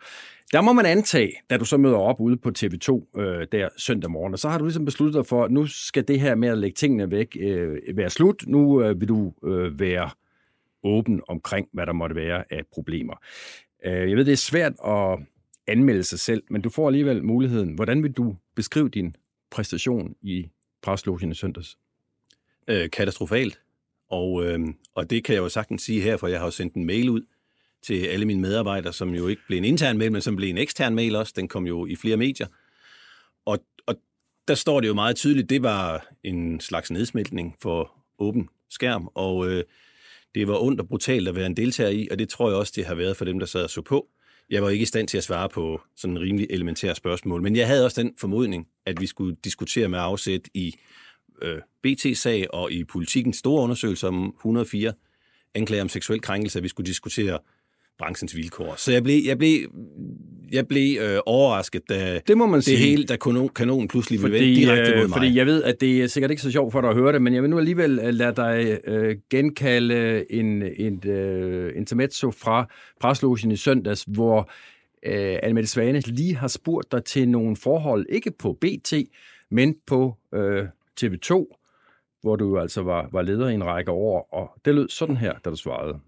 Der 0.52 0.60
må 0.60 0.72
man 0.72 0.86
antage, 0.86 1.32
da 1.50 1.56
du 1.56 1.64
så 1.64 1.76
møder 1.76 1.96
op 1.96 2.20
ude 2.20 2.36
på 2.36 2.50
TV2 2.58 3.20
øh, 3.20 3.46
der 3.52 3.68
søndag 3.76 4.10
morgen, 4.10 4.32
og 4.32 4.38
så 4.38 4.48
har 4.48 4.58
du 4.58 4.64
ligesom 4.64 4.84
besluttet 4.84 5.14
dig 5.14 5.26
for, 5.26 5.44
at 5.44 5.50
nu 5.50 5.66
skal 5.66 6.08
det 6.08 6.20
her 6.20 6.34
med 6.34 6.48
at 6.48 6.58
lægge 6.58 6.74
tingene 6.74 7.10
væk 7.10 7.36
øh, 7.40 7.76
være 7.94 8.10
slut. 8.10 8.44
Nu 8.46 8.82
øh, 8.82 9.00
vil 9.00 9.08
du 9.08 9.32
øh, 9.44 9.80
være 9.80 10.10
åben 10.82 11.20
omkring, 11.28 11.68
hvad 11.72 11.86
der 11.86 11.92
måtte 11.92 12.16
være 12.16 12.44
af 12.52 12.62
problemer. 12.72 13.14
Øh, 13.84 14.10
jeg 14.10 14.16
ved, 14.16 14.24
det 14.24 14.32
er 14.32 14.36
svært 14.36 14.72
at 14.86 15.18
anmelde 15.66 16.04
sig 16.04 16.20
selv, 16.20 16.42
men 16.50 16.62
du 16.62 16.70
får 16.70 16.86
alligevel 16.86 17.24
muligheden. 17.24 17.74
Hvordan 17.74 18.02
vil 18.02 18.12
du 18.12 18.36
beskrive 18.54 18.88
din 18.88 19.14
præstation 19.50 20.14
i 20.22 20.48
Preslogen 20.82 21.32
i 21.32 21.34
søndags? 21.34 21.78
Øh, 22.68 22.90
katastrofalt. 22.90 23.60
Og, 24.10 24.44
øh, 24.44 24.60
og 24.94 25.10
det 25.10 25.24
kan 25.24 25.34
jeg 25.34 25.40
jo 25.40 25.48
sagtens 25.48 25.82
sige 25.82 26.00
her, 26.00 26.16
for 26.16 26.26
jeg 26.26 26.38
har 26.38 26.46
jo 26.46 26.50
sendt 26.50 26.74
en 26.74 26.84
mail 26.84 27.10
ud 27.10 27.22
til 27.82 28.06
alle 28.06 28.26
mine 28.26 28.40
medarbejdere, 28.40 28.92
som 28.92 29.14
jo 29.14 29.28
ikke 29.28 29.42
blev 29.46 29.58
en 29.58 29.64
intern 29.64 29.98
mail, 29.98 30.12
men 30.12 30.20
som 30.20 30.36
blev 30.36 30.50
en 30.50 30.58
ekstern 30.58 30.94
mail 30.94 31.16
også. 31.16 31.32
Den 31.36 31.48
kom 31.48 31.66
jo 31.66 31.86
i 31.86 31.96
flere 31.96 32.16
medier. 32.16 32.46
Og, 33.44 33.58
og 33.86 33.94
der 34.48 34.54
står 34.54 34.80
det 34.80 34.88
jo 34.88 34.94
meget 34.94 35.16
tydeligt, 35.16 35.50
det 35.50 35.62
var 35.62 36.06
en 36.24 36.60
slags 36.60 36.90
nedsmeltning 36.90 37.56
for 37.62 37.92
åben 38.18 38.48
skærm, 38.70 39.08
og 39.14 39.48
øh, 39.50 39.64
det 40.38 40.48
var 40.48 40.62
ondt 40.62 40.80
og 40.80 40.88
brutalt 40.88 41.28
at 41.28 41.36
være 41.36 41.46
en 41.46 41.56
deltager 41.56 41.90
i, 41.90 42.08
og 42.10 42.18
det 42.18 42.28
tror 42.28 42.48
jeg 42.48 42.58
også, 42.58 42.72
det 42.76 42.86
har 42.86 42.94
været 42.94 43.16
for 43.16 43.24
dem, 43.24 43.38
der 43.38 43.46
sad 43.46 43.64
og 43.64 43.70
så 43.70 43.82
på. 43.82 44.06
Jeg 44.50 44.62
var 44.62 44.68
ikke 44.68 44.82
i 44.82 44.86
stand 44.86 45.08
til 45.08 45.18
at 45.18 45.24
svare 45.24 45.48
på 45.48 45.80
sådan 45.96 46.16
en 46.16 46.22
rimelig 46.22 46.46
elementær 46.50 46.94
spørgsmål, 46.94 47.42
men 47.42 47.56
jeg 47.56 47.66
havde 47.66 47.84
også 47.84 48.02
den 48.02 48.14
formodning, 48.20 48.66
at 48.86 49.00
vi 49.00 49.06
skulle 49.06 49.36
diskutere 49.44 49.88
med 49.88 49.98
afsæt 49.98 50.40
i 50.54 50.74
øh, 51.42 51.58
BT-sag 51.82 52.54
og 52.54 52.72
i 52.72 52.84
politikens 52.84 53.36
store 53.36 53.62
undersøgelse 53.62 54.08
om 54.08 54.34
104 54.36 54.92
anklager 55.54 55.82
om 55.82 55.88
seksuel 55.88 56.20
krænkelse, 56.20 56.58
at 56.58 56.62
vi 56.62 56.68
skulle 56.68 56.86
diskutere 56.86 57.38
branchens 57.98 58.36
vilkår. 58.36 58.74
Så 58.76 58.92
jeg 58.92 59.02
blev, 59.02 59.22
jeg 59.26 59.38
blev, 59.38 59.58
jeg 60.52 60.68
blev 60.68 61.00
øh, 61.00 61.18
overrasket, 61.26 61.88
da 61.88 62.20
det, 62.26 62.38
må 62.38 62.46
man 62.46 62.56
det 62.56 62.64
sige. 62.64 62.76
hele, 62.76 63.04
da 63.04 63.16
kanonen, 63.16 63.48
kanonen 63.48 63.88
pludselig 63.88 64.20
blev 64.20 64.32
vendt 64.32 64.56
direkte 64.56 64.90
mod 64.90 65.02
øh, 65.02 65.08
mig. 65.08 65.16
Fordi 65.16 65.36
jeg 65.36 65.46
ved, 65.46 65.62
at 65.62 65.80
det 65.80 66.02
er 66.02 66.06
sikkert 66.06 66.30
ikke 66.30 66.42
så 66.42 66.50
sjovt 66.50 66.72
for 66.72 66.80
dig 66.80 66.90
at 66.90 66.96
høre 66.96 67.12
det, 67.12 67.22
men 67.22 67.34
jeg 67.34 67.42
vil 67.42 67.50
nu 67.50 67.58
alligevel 67.58 68.00
øh, 68.02 68.14
lade 68.14 68.36
dig 68.36 68.78
øh, 68.84 69.16
genkalde 69.30 70.32
en, 70.32 70.62
en 70.62 71.08
øh, 71.10 71.72
intermezzo 71.76 72.30
fra 72.30 72.66
Preslogen 73.00 73.50
i 73.50 73.56
søndags, 73.56 74.04
hvor 74.08 74.50
øh, 75.06 75.38
Annemette 75.42 75.70
Svane 75.70 76.00
lige 76.00 76.36
har 76.36 76.48
spurgt 76.48 76.92
dig 76.92 77.04
til 77.04 77.28
nogle 77.28 77.56
forhold, 77.56 78.06
ikke 78.08 78.30
på 78.38 78.58
BT, 78.60 78.94
men 79.50 79.76
på 79.86 80.16
øh, 80.34 80.64
TV2, 81.00 81.54
hvor 82.22 82.36
du 82.36 82.58
altså 82.58 82.82
var, 82.82 83.08
var 83.12 83.22
leder 83.22 83.48
i 83.48 83.54
en 83.54 83.64
række 83.64 83.90
år, 83.90 84.28
og 84.32 84.50
det 84.64 84.74
lød 84.74 84.88
sådan 84.88 85.16
her, 85.16 85.32
da 85.44 85.50
du 85.50 85.56
svarede. 85.56 85.98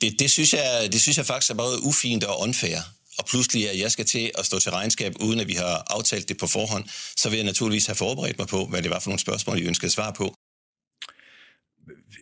Det, 0.00 0.20
det, 0.20 0.30
synes 0.30 0.52
jeg, 0.52 0.88
det 0.92 1.00
synes 1.00 1.18
jeg 1.18 1.26
faktisk 1.26 1.50
er 1.50 1.54
både 1.54 1.76
ufint 1.88 2.24
og 2.24 2.40
unfair. 2.40 2.78
Og 3.18 3.24
pludselig, 3.30 3.70
at 3.70 3.80
jeg 3.80 3.90
skal 3.90 4.04
til 4.04 4.30
at 4.38 4.46
stå 4.46 4.58
til 4.58 4.72
regnskab, 4.72 5.12
uden 5.20 5.40
at 5.40 5.48
vi 5.48 5.52
har 5.52 5.86
aftalt 5.96 6.28
det 6.28 6.38
på 6.38 6.46
forhånd, 6.46 6.84
så 7.16 7.30
vil 7.30 7.36
jeg 7.36 7.46
naturligvis 7.46 7.86
have 7.86 7.96
forberedt 7.96 8.38
mig 8.38 8.48
på, 8.48 8.66
hvad 8.70 8.82
det 8.82 8.90
var 8.90 9.00
for 9.00 9.10
nogle 9.10 9.20
spørgsmål, 9.20 9.58
I 9.58 9.66
ønskede 9.66 9.90
svar 9.92 10.10
på. 10.12 10.34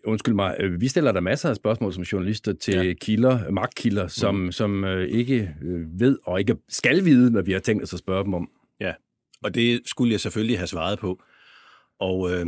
Undskyld 0.04 0.34
mig, 0.34 0.56
øh, 0.60 0.80
vi 0.80 0.88
stiller 0.88 1.12
der 1.12 1.20
masser 1.20 1.50
af 1.50 1.56
spørgsmål 1.56 1.94
som 1.94 2.02
journalister 2.02 2.52
til 2.52 2.74
ja. 2.74 2.92
kilder, 2.92 3.50
magtkilder, 3.50 4.08
som, 4.08 4.34
mm. 4.34 4.52
som 4.52 4.84
øh, 4.84 5.08
ikke 5.08 5.54
øh, 5.62 6.00
ved 6.00 6.18
og 6.24 6.40
ikke 6.40 6.56
skal 6.68 7.04
vide, 7.04 7.30
hvad 7.30 7.42
vi 7.42 7.52
har 7.52 7.60
tænkt 7.60 7.82
os 7.82 7.92
at 7.92 7.98
spørge 7.98 8.24
dem 8.24 8.34
om. 8.34 8.48
Ja, 8.80 8.92
og 9.42 9.54
det 9.54 9.80
skulle 9.86 10.12
jeg 10.12 10.20
selvfølgelig 10.20 10.58
have 10.58 10.66
svaret 10.66 10.98
på. 10.98 11.22
Og 12.00 12.32
øh, 12.32 12.46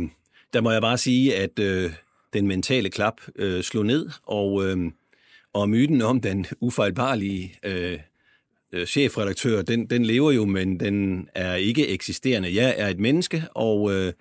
der 0.53 0.61
må 0.61 0.71
jeg 0.71 0.81
bare 0.81 0.97
sige, 0.97 1.35
at 1.35 1.59
øh, 1.59 1.91
den 2.33 2.47
mentale 2.47 2.89
klap 2.89 3.21
øh, 3.35 3.63
slog 3.63 3.85
ned, 3.85 4.09
og, 4.23 4.65
øh, 4.65 4.77
og 5.53 5.69
myten 5.69 6.01
om 6.01 6.21
den 6.21 6.45
ufejlbarlige 6.61 7.55
øh, 7.63 7.99
øh, 8.73 8.85
chefredaktør, 8.85 9.61
den, 9.61 9.85
den 9.85 10.05
lever 10.05 10.31
jo, 10.31 10.45
men 10.45 10.79
den 10.79 11.27
er 11.35 11.55
ikke 11.55 11.87
eksisterende. 11.87 12.55
Jeg 12.55 12.75
er 12.77 12.87
et 12.87 12.99
menneske, 12.99 13.43
og 13.55 13.93
øh, 13.93 14.13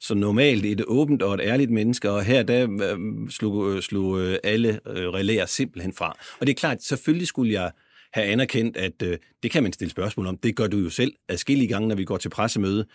så 0.00 0.14
normalt 0.14 0.64
et 0.64 0.84
åbent 0.86 1.22
og 1.22 1.34
et 1.34 1.40
ærligt 1.40 1.70
menneske, 1.70 2.10
og 2.10 2.24
her 2.24 2.42
der 2.42 2.68
øh, 2.70 3.30
slog, 3.30 3.72
øh, 3.72 3.82
slog 3.82 4.20
øh, 4.20 4.38
alle 4.44 4.80
øh, 4.86 5.08
relæer 5.08 5.46
simpelthen 5.46 5.92
fra. 5.92 6.16
Og 6.40 6.46
det 6.46 6.52
er 6.52 6.60
klart, 6.60 6.82
selvfølgelig 6.82 7.28
skulle 7.28 7.52
jeg 7.52 7.70
have 8.12 8.26
anerkendt, 8.26 8.76
at 8.76 9.02
øh, 9.02 9.18
det 9.42 9.50
kan 9.50 9.62
man 9.62 9.72
stille 9.72 9.90
spørgsmål 9.90 10.26
om. 10.26 10.36
Det 10.36 10.56
gør 10.56 10.66
du 10.66 10.78
jo 10.78 10.90
selv 10.90 11.12
adskillige 11.28 11.68
gange, 11.68 11.88
når 11.88 11.96
vi 11.96 12.04
går 12.04 12.16
til 12.16 12.28
pressemøde. 12.28 12.86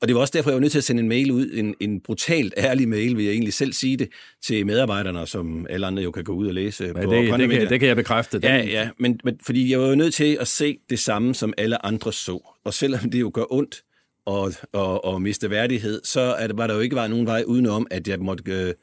Og 0.00 0.08
det 0.08 0.14
var 0.14 0.20
også 0.20 0.32
derfor, 0.36 0.50
jeg 0.50 0.54
var 0.54 0.60
nødt 0.60 0.72
til 0.72 0.78
at 0.78 0.84
sende 0.84 1.02
en 1.02 1.08
mail 1.08 1.30
ud, 1.30 1.50
en, 1.52 1.74
en 1.80 2.00
brutalt 2.00 2.54
ærlig 2.56 2.88
mail, 2.88 3.16
vil 3.16 3.24
jeg 3.24 3.32
egentlig 3.32 3.54
selv 3.54 3.72
sige 3.72 3.96
det, 3.96 4.08
til 4.44 4.66
medarbejderne, 4.66 5.26
som 5.26 5.66
alle 5.70 5.86
andre 5.86 6.02
jo 6.02 6.10
kan 6.10 6.24
gå 6.24 6.32
ud 6.32 6.46
og 6.46 6.54
læse 6.54 6.84
ja, 6.84 6.92
på 6.92 7.00
det, 7.00 7.10
det, 7.40 7.50
kan, 7.50 7.68
det 7.68 7.80
kan 7.80 7.88
jeg 7.88 7.96
bekræfte. 7.96 8.38
Den... 8.38 8.48
Ja, 8.48 8.56
ja, 8.56 8.90
men, 8.98 9.20
men 9.24 9.38
fordi 9.46 9.70
jeg 9.70 9.80
var 9.80 9.88
jo 9.88 9.94
nødt 9.94 10.14
til 10.14 10.38
at 10.40 10.48
se 10.48 10.78
det 10.90 10.98
samme, 10.98 11.34
som 11.34 11.54
alle 11.58 11.86
andre 11.86 12.12
så. 12.12 12.56
Og 12.64 12.74
selvom 12.74 13.10
det 13.10 13.20
jo 13.20 13.30
gør 13.34 13.52
ondt 13.52 13.82
og, 14.26 14.52
og, 14.72 15.04
og 15.04 15.22
miste 15.22 15.50
værdighed, 15.50 16.00
så 16.04 16.20
er 16.20 16.46
det, 16.46 16.56
var 16.56 16.66
der 16.66 16.74
jo 16.74 16.80
ikke 16.80 16.96
var 16.96 17.08
nogen 17.08 17.26
vej 17.26 17.42
udenom, 17.46 17.86
at 17.90 18.08
jeg 18.08 18.18
måtte 18.18 18.52
øh, 18.52 18.74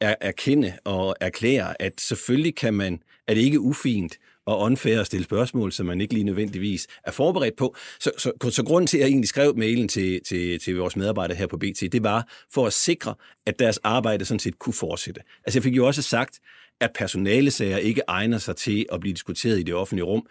erkende 0.00 0.72
og 0.84 1.16
erklære, 1.20 1.82
at 1.82 1.92
selvfølgelig 2.00 2.54
kan 2.56 2.74
man, 2.74 2.98
er 3.28 3.34
det 3.34 3.40
ikke 3.40 3.60
ufint 3.60 4.18
og 4.46 4.60
unfair 4.60 5.00
at 5.00 5.06
stille 5.06 5.24
spørgsmål, 5.24 5.72
som 5.72 5.86
man 5.86 6.00
ikke 6.00 6.14
lige 6.14 6.24
nødvendigvis 6.24 6.86
er 7.04 7.10
forberedt 7.10 7.56
på. 7.56 7.76
Så, 8.00 8.10
så, 8.18 8.50
så 8.50 8.64
grunden 8.64 8.86
til, 8.86 8.98
at 8.98 9.00
jeg 9.00 9.08
egentlig 9.08 9.28
skrev 9.28 9.56
mailen 9.56 9.88
til, 9.88 10.20
til, 10.28 10.60
til 10.60 10.76
vores 10.76 10.96
medarbejdere 10.96 11.36
her 11.36 11.46
på 11.46 11.56
BT, 11.56 11.80
det 11.92 12.02
var 12.02 12.28
for 12.54 12.66
at 12.66 12.72
sikre, 12.72 13.14
at 13.46 13.58
deres 13.58 13.78
arbejde 13.78 14.24
sådan 14.24 14.38
set 14.38 14.58
kunne 14.58 14.72
fortsætte. 14.74 15.20
Altså 15.46 15.58
jeg 15.58 15.62
fik 15.62 15.76
jo 15.76 15.86
også 15.86 16.02
sagt, 16.02 16.40
at 16.80 16.90
personalesager 16.94 17.76
ikke 17.76 18.02
egner 18.08 18.38
sig 18.38 18.56
til 18.56 18.86
at 18.92 19.00
blive 19.00 19.14
diskuteret 19.14 19.58
i 19.60 19.62
det 19.62 19.74
offentlige 19.74 20.04
rum, 20.04 20.26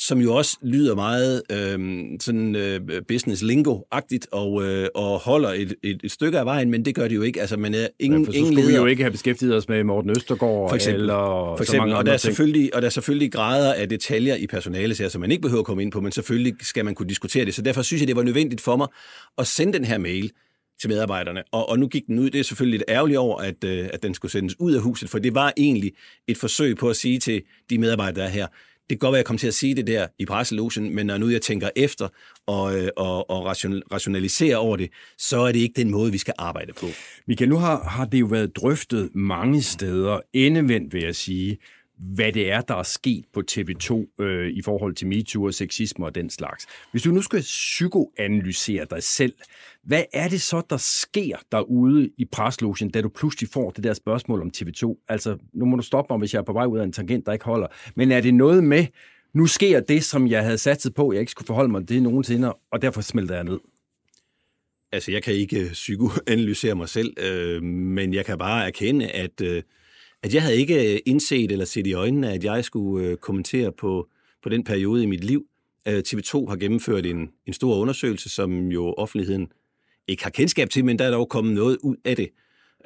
som 0.00 0.20
jo 0.20 0.34
også 0.34 0.56
lyder 0.62 0.94
meget 0.94 1.42
øh, 1.52 2.04
sådan 2.20 2.56
øh, 2.56 2.80
business 3.08 3.42
lingo-agtigt 3.42 4.26
og, 4.32 4.64
øh, 4.64 4.88
og 4.94 5.18
holder 5.18 5.48
et, 5.48 5.74
et, 5.82 6.00
et 6.04 6.10
stykke 6.10 6.38
af 6.38 6.44
vejen, 6.44 6.70
men 6.70 6.84
det 6.84 6.94
gør 6.94 7.08
det 7.08 7.14
jo 7.16 7.22
ikke. 7.22 7.40
Altså, 7.40 7.56
man 7.56 7.74
er 7.74 7.86
ingen, 7.98 8.20
ja, 8.20 8.26
for 8.26 8.32
så 8.32 8.38
ingen 8.38 8.52
skulle 8.52 8.66
leder. 8.66 8.78
vi 8.78 8.82
jo 8.82 8.86
ikke 8.86 9.02
have 9.02 9.10
beskæftiget 9.10 9.56
os 9.56 9.68
med 9.68 9.84
Morten 9.84 10.10
Østergaard 10.10 10.68
for 10.68 10.74
eksempel, 10.74 11.00
eller 11.00 11.16
for 11.16 11.60
eksempel, 11.60 11.66
så 11.66 11.76
mange 11.76 11.96
og 11.96 12.06
der 12.06 12.12
er 12.12 12.16
ting. 12.16 12.34
selvfølgelig 12.34 12.74
og 12.74 12.82
der 12.82 12.86
er 12.86 12.90
selvfølgelig 12.90 13.32
grader 13.32 13.74
af 13.74 13.88
detaljer 13.88 14.34
i 14.34 14.46
personalesager, 14.46 15.08
som 15.08 15.20
man 15.20 15.30
ikke 15.30 15.42
behøver 15.42 15.60
at 15.60 15.66
komme 15.66 15.82
ind 15.82 15.92
på, 15.92 16.00
men 16.00 16.12
selvfølgelig 16.12 16.54
skal 16.60 16.84
man 16.84 16.94
kunne 16.94 17.08
diskutere 17.08 17.44
det. 17.44 17.54
Så 17.54 17.62
derfor 17.62 17.82
synes 17.82 18.00
jeg, 18.00 18.08
det 18.08 18.16
var 18.16 18.22
nødvendigt 18.22 18.60
for 18.60 18.76
mig 18.76 18.86
at 19.38 19.46
sende 19.46 19.72
den 19.72 19.84
her 19.84 19.98
mail 19.98 20.30
til 20.80 20.90
medarbejderne. 20.90 21.42
Og, 21.52 21.68
og 21.68 21.78
nu 21.78 21.88
gik 21.88 22.06
den 22.06 22.18
ud. 22.18 22.30
Det 22.30 22.38
er 22.38 22.44
selvfølgelig 22.44 22.78
lidt 22.78 22.90
ærgerligt 22.90 23.18
over, 23.18 23.40
at, 23.40 23.64
øh, 23.64 23.88
at 23.92 24.02
den 24.02 24.14
skulle 24.14 24.32
sendes 24.32 24.60
ud 24.60 24.72
af 24.72 24.80
huset, 24.80 25.10
for 25.10 25.18
det 25.18 25.34
var 25.34 25.52
egentlig 25.56 25.92
et 26.28 26.36
forsøg 26.36 26.76
på 26.76 26.88
at 26.88 26.96
sige 26.96 27.18
til 27.18 27.42
de 27.70 27.78
medarbejdere, 27.78 28.22
der 28.22 28.28
er 28.28 28.32
her, 28.32 28.46
det 28.90 29.00
kan 29.00 29.06
godt 29.06 29.12
være, 29.12 29.18
at 29.18 29.22
jeg 29.22 29.26
kom 29.26 29.38
til 29.38 29.46
at 29.46 29.54
sige 29.54 29.74
det 29.74 29.86
der 29.86 30.06
i 30.18 30.24
presselogen, 30.26 30.94
men 30.94 31.06
når 31.06 31.18
nu 31.18 31.28
jeg 31.28 31.42
tænker 31.42 31.68
efter 31.76 32.08
og, 32.46 32.78
øh, 32.78 32.88
og, 32.96 33.30
og 33.30 33.46
rationaliserer 33.92 34.56
over 34.56 34.76
det, 34.76 34.90
så 35.18 35.40
er 35.40 35.52
det 35.52 35.58
ikke 35.58 35.74
den 35.76 35.90
måde, 35.90 36.12
vi 36.12 36.18
skal 36.18 36.34
arbejde 36.38 36.72
på. 36.72 36.86
Michael, 37.28 37.50
nu 37.50 37.56
har, 37.56 37.82
har 37.88 38.04
det 38.04 38.20
jo 38.20 38.26
været 38.26 38.56
drøftet 38.56 39.10
mange 39.14 39.62
steder, 39.62 40.20
endevendt 40.32 40.94
vil 40.94 41.02
jeg 41.02 41.14
sige, 41.14 41.58
hvad 42.00 42.32
det 42.32 42.50
er, 42.50 42.60
der 42.60 42.74
er 42.74 42.82
sket 42.82 43.24
på 43.32 43.42
TV2 43.50 44.14
øh, 44.22 44.50
i 44.50 44.62
forhold 44.62 44.94
til 44.94 45.06
MeToo 45.06 45.44
og 45.44 45.54
sexisme 45.54 46.06
og 46.06 46.14
den 46.14 46.30
slags. 46.30 46.66
Hvis 46.90 47.02
du 47.02 47.10
nu 47.10 47.22
skal 47.22 47.40
psykoanalysere 47.40 48.86
dig 48.90 49.02
selv, 49.02 49.32
hvad 49.82 50.04
er 50.12 50.28
det 50.28 50.40
så, 50.40 50.62
der 50.70 50.76
sker 50.76 51.36
derude 51.52 52.10
i 52.18 52.24
preslogen, 52.24 52.90
da 52.90 53.00
du 53.00 53.08
pludselig 53.08 53.50
får 53.50 53.70
det 53.70 53.84
der 53.84 53.94
spørgsmål 53.94 54.40
om 54.40 54.50
TV2? 54.56 55.04
Altså, 55.08 55.38
nu 55.52 55.64
må 55.64 55.76
du 55.76 55.82
stoppe 55.82 56.12
mig, 56.12 56.18
hvis 56.18 56.34
jeg 56.34 56.40
er 56.40 56.44
på 56.44 56.52
vej 56.52 56.64
ud 56.64 56.78
af 56.78 56.84
en 56.84 56.92
tangent, 56.92 57.26
der 57.26 57.32
ikke 57.32 57.44
holder. 57.44 57.66
Men 57.94 58.12
er 58.12 58.20
det 58.20 58.34
noget 58.34 58.64
med, 58.64 58.86
nu 59.34 59.46
sker 59.46 59.80
det, 59.80 60.04
som 60.04 60.26
jeg 60.26 60.42
havde 60.42 60.58
satset 60.58 60.94
på, 60.94 61.12
jeg 61.12 61.20
ikke 61.20 61.32
skulle 61.32 61.46
forholde 61.46 61.70
mig 61.70 61.88
til 61.88 62.02
nogensinde, 62.02 62.52
og 62.72 62.82
derfor 62.82 63.00
smelter 63.00 63.34
jeg 63.34 63.44
ned? 63.44 63.58
Altså, 64.92 65.12
jeg 65.12 65.22
kan 65.22 65.34
ikke 65.34 65.60
øh, 65.60 65.72
psykoanalysere 65.72 66.74
mig 66.74 66.88
selv, 66.88 67.14
øh, 67.20 67.62
men 67.62 68.14
jeg 68.14 68.24
kan 68.24 68.38
bare 68.38 68.66
erkende, 68.66 69.08
at... 69.08 69.40
Øh, 69.40 69.62
at 70.22 70.34
jeg 70.34 70.42
havde 70.42 70.56
ikke 70.56 70.94
øh, 70.94 71.00
indset 71.06 71.52
eller 71.52 71.64
set 71.64 71.86
i 71.86 71.92
øjnene, 71.92 72.32
at 72.32 72.44
jeg 72.44 72.64
skulle 72.64 73.06
øh, 73.06 73.16
kommentere 73.16 73.72
på, 73.72 74.08
på 74.42 74.48
den 74.48 74.64
periode 74.64 75.02
i 75.02 75.06
mit 75.06 75.24
liv. 75.24 75.46
Øh, 75.88 76.02
TV2 76.08 76.48
har 76.48 76.56
gennemført 76.56 77.06
en, 77.06 77.30
en 77.46 77.52
stor 77.52 77.76
undersøgelse, 77.76 78.28
som 78.28 78.66
jo 78.66 78.92
offentligheden 78.92 79.52
ikke 80.08 80.22
har 80.22 80.30
kendskab 80.30 80.70
til, 80.70 80.84
men 80.84 80.98
der 80.98 81.04
er 81.04 81.10
dog 81.10 81.28
kommet 81.28 81.54
noget 81.54 81.78
ud 81.82 81.96
af 82.04 82.16
det. 82.16 82.28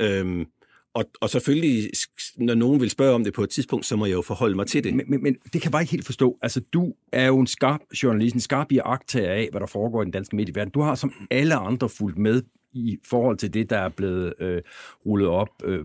Øhm, 0.00 0.46
og, 0.94 1.04
og 1.20 1.30
selvfølgelig, 1.30 1.90
når 2.36 2.54
nogen 2.54 2.80
vil 2.80 2.90
spørge 2.90 3.14
om 3.14 3.24
det 3.24 3.32
på 3.32 3.42
et 3.42 3.50
tidspunkt, 3.50 3.86
så 3.86 3.96
må 3.96 4.06
jeg 4.06 4.12
jo 4.12 4.22
forholde 4.22 4.56
mig 4.56 4.66
til 4.66 4.84
det. 4.84 4.94
Men, 4.94 5.10
men, 5.10 5.22
men 5.22 5.34
det 5.34 5.52
kan 5.52 5.64
jeg 5.64 5.72
bare 5.72 5.82
ikke 5.82 5.90
helt 5.90 6.06
forstå. 6.06 6.38
Altså, 6.42 6.60
du 6.60 6.94
er 7.12 7.26
jo 7.26 7.38
en 7.38 7.46
skarp 7.46 7.80
journalist, 8.02 8.34
en 8.34 8.40
skarp 8.40 8.72
i 8.72 8.78
af, 8.78 9.48
hvad 9.50 9.60
der 9.60 9.66
foregår 9.66 10.02
i 10.02 10.04
den 10.04 10.12
danske 10.12 10.36
medieverden. 10.36 10.70
Du 10.70 10.80
har 10.80 10.94
som 10.94 11.12
alle 11.30 11.54
andre 11.54 11.88
fulgt 11.88 12.18
med 12.18 12.42
i 12.72 12.98
forhold 13.04 13.36
til 13.36 13.54
det, 13.54 13.70
der 13.70 13.78
er 13.78 13.88
blevet 13.88 14.34
øh, 14.40 14.62
rullet 15.06 15.28
op 15.28 15.48
øh, 15.64 15.84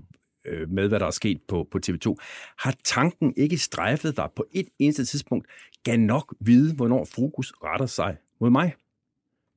Øh, 0.49 0.69
med, 0.69 0.87
hvad 0.87 0.99
der 0.99 1.05
er 1.05 1.11
sket 1.11 1.41
på, 1.47 1.67
på 1.71 1.79
TV2. 1.85 2.15
Har 2.57 2.75
tanken 2.83 3.33
ikke 3.37 3.57
strejfet 3.57 4.17
dig 4.17 4.29
på 4.35 4.45
et 4.51 4.67
eneste 4.79 5.05
tidspunkt, 5.05 5.47
kan 5.85 5.99
nok 5.99 6.35
vide, 6.39 6.75
hvornår 6.75 7.05
fokus 7.05 7.53
retter 7.63 7.85
sig 7.85 8.17
mod 8.41 8.49
mig? 8.49 8.73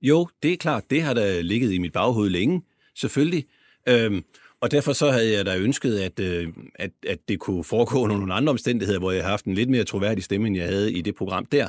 Jo, 0.03 0.29
det 0.43 0.53
er 0.53 0.57
klart. 0.57 0.91
Det 0.91 1.03
har 1.03 1.15
da 1.15 1.41
ligget 1.41 1.73
i 1.73 1.79
mit 1.79 1.93
baghoved 1.93 2.31
længe, 2.31 2.63
selvfølgelig. 2.95 3.47
Øhm, 3.89 4.25
og 4.61 4.71
derfor 4.71 4.93
så 4.93 5.11
havde 5.11 5.33
jeg 5.33 5.47
da 5.47 5.59
ønsket, 5.59 5.99
at, 5.99 6.21
øh, 6.21 6.49
at, 6.75 6.91
at 7.07 7.19
det 7.29 7.39
kunne 7.39 7.65
foregå 7.65 7.99
under 7.99 8.17
nogle 8.17 8.35
andre 8.35 8.51
omstændigheder, 8.51 8.99
hvor 8.99 9.13
jeg 9.13 9.23
har 9.23 9.31
haft 9.31 9.45
en 9.45 9.55
lidt 9.55 9.69
mere 9.69 9.85
troværdig 9.85 10.25
stemme, 10.25 10.47
end 10.47 10.57
jeg 10.57 10.67
havde 10.67 10.93
i 10.93 11.01
det 11.01 11.15
program 11.15 11.47
der. 11.47 11.69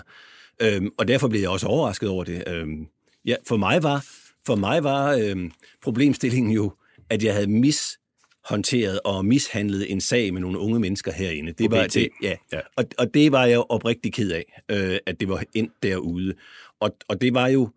Øhm, 0.61 0.89
og 0.97 1.07
derfor 1.07 1.27
blev 1.27 1.41
jeg 1.41 1.49
også 1.49 1.67
overrasket 1.67 2.09
over 2.09 2.23
det. 2.23 2.43
Øhm, 2.47 2.87
ja, 3.25 3.35
for 3.47 3.57
mig 3.57 3.83
var, 3.83 4.05
for 4.45 4.55
mig 4.55 4.83
var 4.83 5.17
øhm, 5.21 5.51
problemstillingen 5.81 6.51
jo, 6.51 6.71
at 7.09 7.23
jeg 7.23 7.33
havde 7.33 7.47
mis 7.47 7.99
håndteret 8.45 8.99
og 9.05 9.25
mishandlet 9.25 9.91
en 9.91 10.01
sag 10.01 10.33
med 10.33 10.41
nogle 10.41 10.59
unge 10.59 10.79
mennesker 10.79 11.11
herinde. 11.11 11.51
Det 11.51 11.71
var 11.71 11.87
det, 11.87 12.09
ja. 12.21 12.35
Ja. 12.53 12.59
Og, 12.75 12.85
og 12.97 13.13
det 13.13 13.31
var 13.31 13.45
jeg 13.45 13.55
jo 13.55 13.65
oprigtig 13.69 14.13
ked 14.13 14.31
af, 14.31 14.61
øh, 14.71 14.97
at 15.05 15.19
det 15.19 15.29
var 15.29 15.43
endt 15.53 15.73
derude. 15.83 16.33
Og, 16.79 16.95
og 17.07 17.21
det 17.21 17.33
var 17.33 17.47
jo 17.47 17.69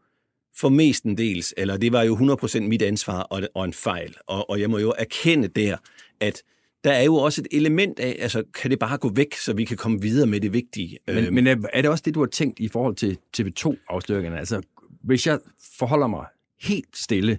for 0.56 0.68
mestendels, 0.68 1.54
eller 1.56 1.76
det 1.76 1.92
var 1.92 2.02
jo 2.02 2.16
100% 2.16 2.60
mit 2.60 2.82
ansvar 2.82 3.20
og, 3.20 3.42
og 3.54 3.64
en 3.64 3.72
fejl. 3.72 4.14
Og, 4.26 4.50
og 4.50 4.60
jeg 4.60 4.70
må 4.70 4.78
jo 4.78 4.94
erkende 4.98 5.48
der, 5.48 5.76
at 6.20 6.42
der 6.84 6.92
er 6.92 7.02
jo 7.02 7.14
også 7.16 7.40
et 7.40 7.58
element 7.58 8.00
af, 8.00 8.16
altså 8.18 8.44
kan 8.54 8.70
det 8.70 8.78
bare 8.78 8.98
gå 8.98 9.08
væk, 9.08 9.34
så 9.34 9.52
vi 9.52 9.64
kan 9.64 9.76
komme 9.76 10.00
videre 10.00 10.26
med 10.26 10.40
det 10.40 10.52
vigtige. 10.52 10.98
Men, 11.06 11.16
Øhm, 11.16 11.34
men 11.34 11.46
er, 11.46 11.56
er 11.72 11.82
det 11.82 11.90
også 11.90 12.02
det, 12.06 12.14
du 12.14 12.20
har 12.20 12.26
tænkt 12.26 12.60
i 12.60 12.68
forhold 12.68 12.94
til 12.94 13.18
TV2-afsløringerne? 13.38 14.38
Altså, 14.38 14.62
hvis 15.02 15.26
jeg 15.26 15.38
forholder 15.78 16.06
mig 16.06 16.26
helt 16.60 16.96
stille, 16.96 17.38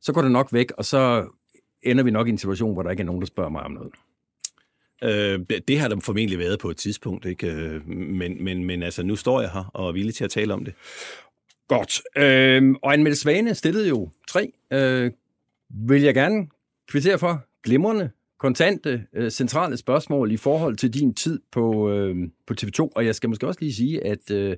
så 0.00 0.12
går 0.12 0.22
det 0.22 0.30
nok 0.30 0.52
væk, 0.52 0.70
og 0.70 0.84
så 0.84 1.26
ender 1.84 2.04
vi 2.04 2.10
nok 2.10 2.26
i 2.26 2.30
en 2.30 2.38
situation, 2.38 2.72
hvor 2.72 2.82
der 2.82 2.90
ikke 2.90 3.00
er 3.00 3.04
nogen, 3.04 3.20
der 3.20 3.26
spørger 3.26 3.50
mig 3.50 3.62
om 3.62 3.70
noget. 3.72 3.92
Øh, 5.04 5.40
det- 5.50 5.68
det 5.68 5.78
har 5.78 5.88
der 5.88 6.00
formentlig 6.00 6.38
været 6.38 6.58
på 6.58 6.70
et 6.70 6.76
tidspunkt, 6.76 7.24
ikke? 7.26 7.46
Øh, 7.52 7.88
Men, 7.88 8.44
men, 8.44 8.64
men 8.64 8.82
altså, 8.82 9.02
nu 9.02 9.16
står 9.16 9.40
jeg 9.40 9.50
her 9.50 9.70
og 9.74 9.88
er 9.88 9.92
villig 9.92 10.14
til 10.14 10.24
at 10.24 10.30
tale 10.30 10.54
om 10.54 10.64
det. 10.64 10.74
Godt. 11.68 12.02
Øhm, 12.16 12.76
og 12.82 12.92
Anmeldte 12.92 13.20
Svane 13.20 13.54
stillede 13.54 13.88
jo 13.88 14.10
tre. 14.28 14.52
Øh, 14.72 15.10
vil 15.70 16.02
jeg 16.02 16.14
gerne 16.14 16.48
kvittere 16.88 17.18
for 17.18 17.44
glimrende, 17.62 18.10
kontante, 18.38 19.06
øh, 19.12 19.30
centrale 19.30 19.76
spørgsmål 19.76 20.32
i 20.32 20.36
forhold 20.36 20.76
til 20.76 20.94
din 20.94 21.14
tid 21.14 21.40
på, 21.52 21.90
øh, 21.90 22.16
på 22.46 22.54
TV2. 22.60 22.88
Og 22.96 23.06
jeg 23.06 23.14
skal 23.14 23.28
måske 23.28 23.46
også 23.46 23.60
lige 23.60 23.74
sige, 23.74 24.04
at 24.06 24.30
øh, 24.30 24.56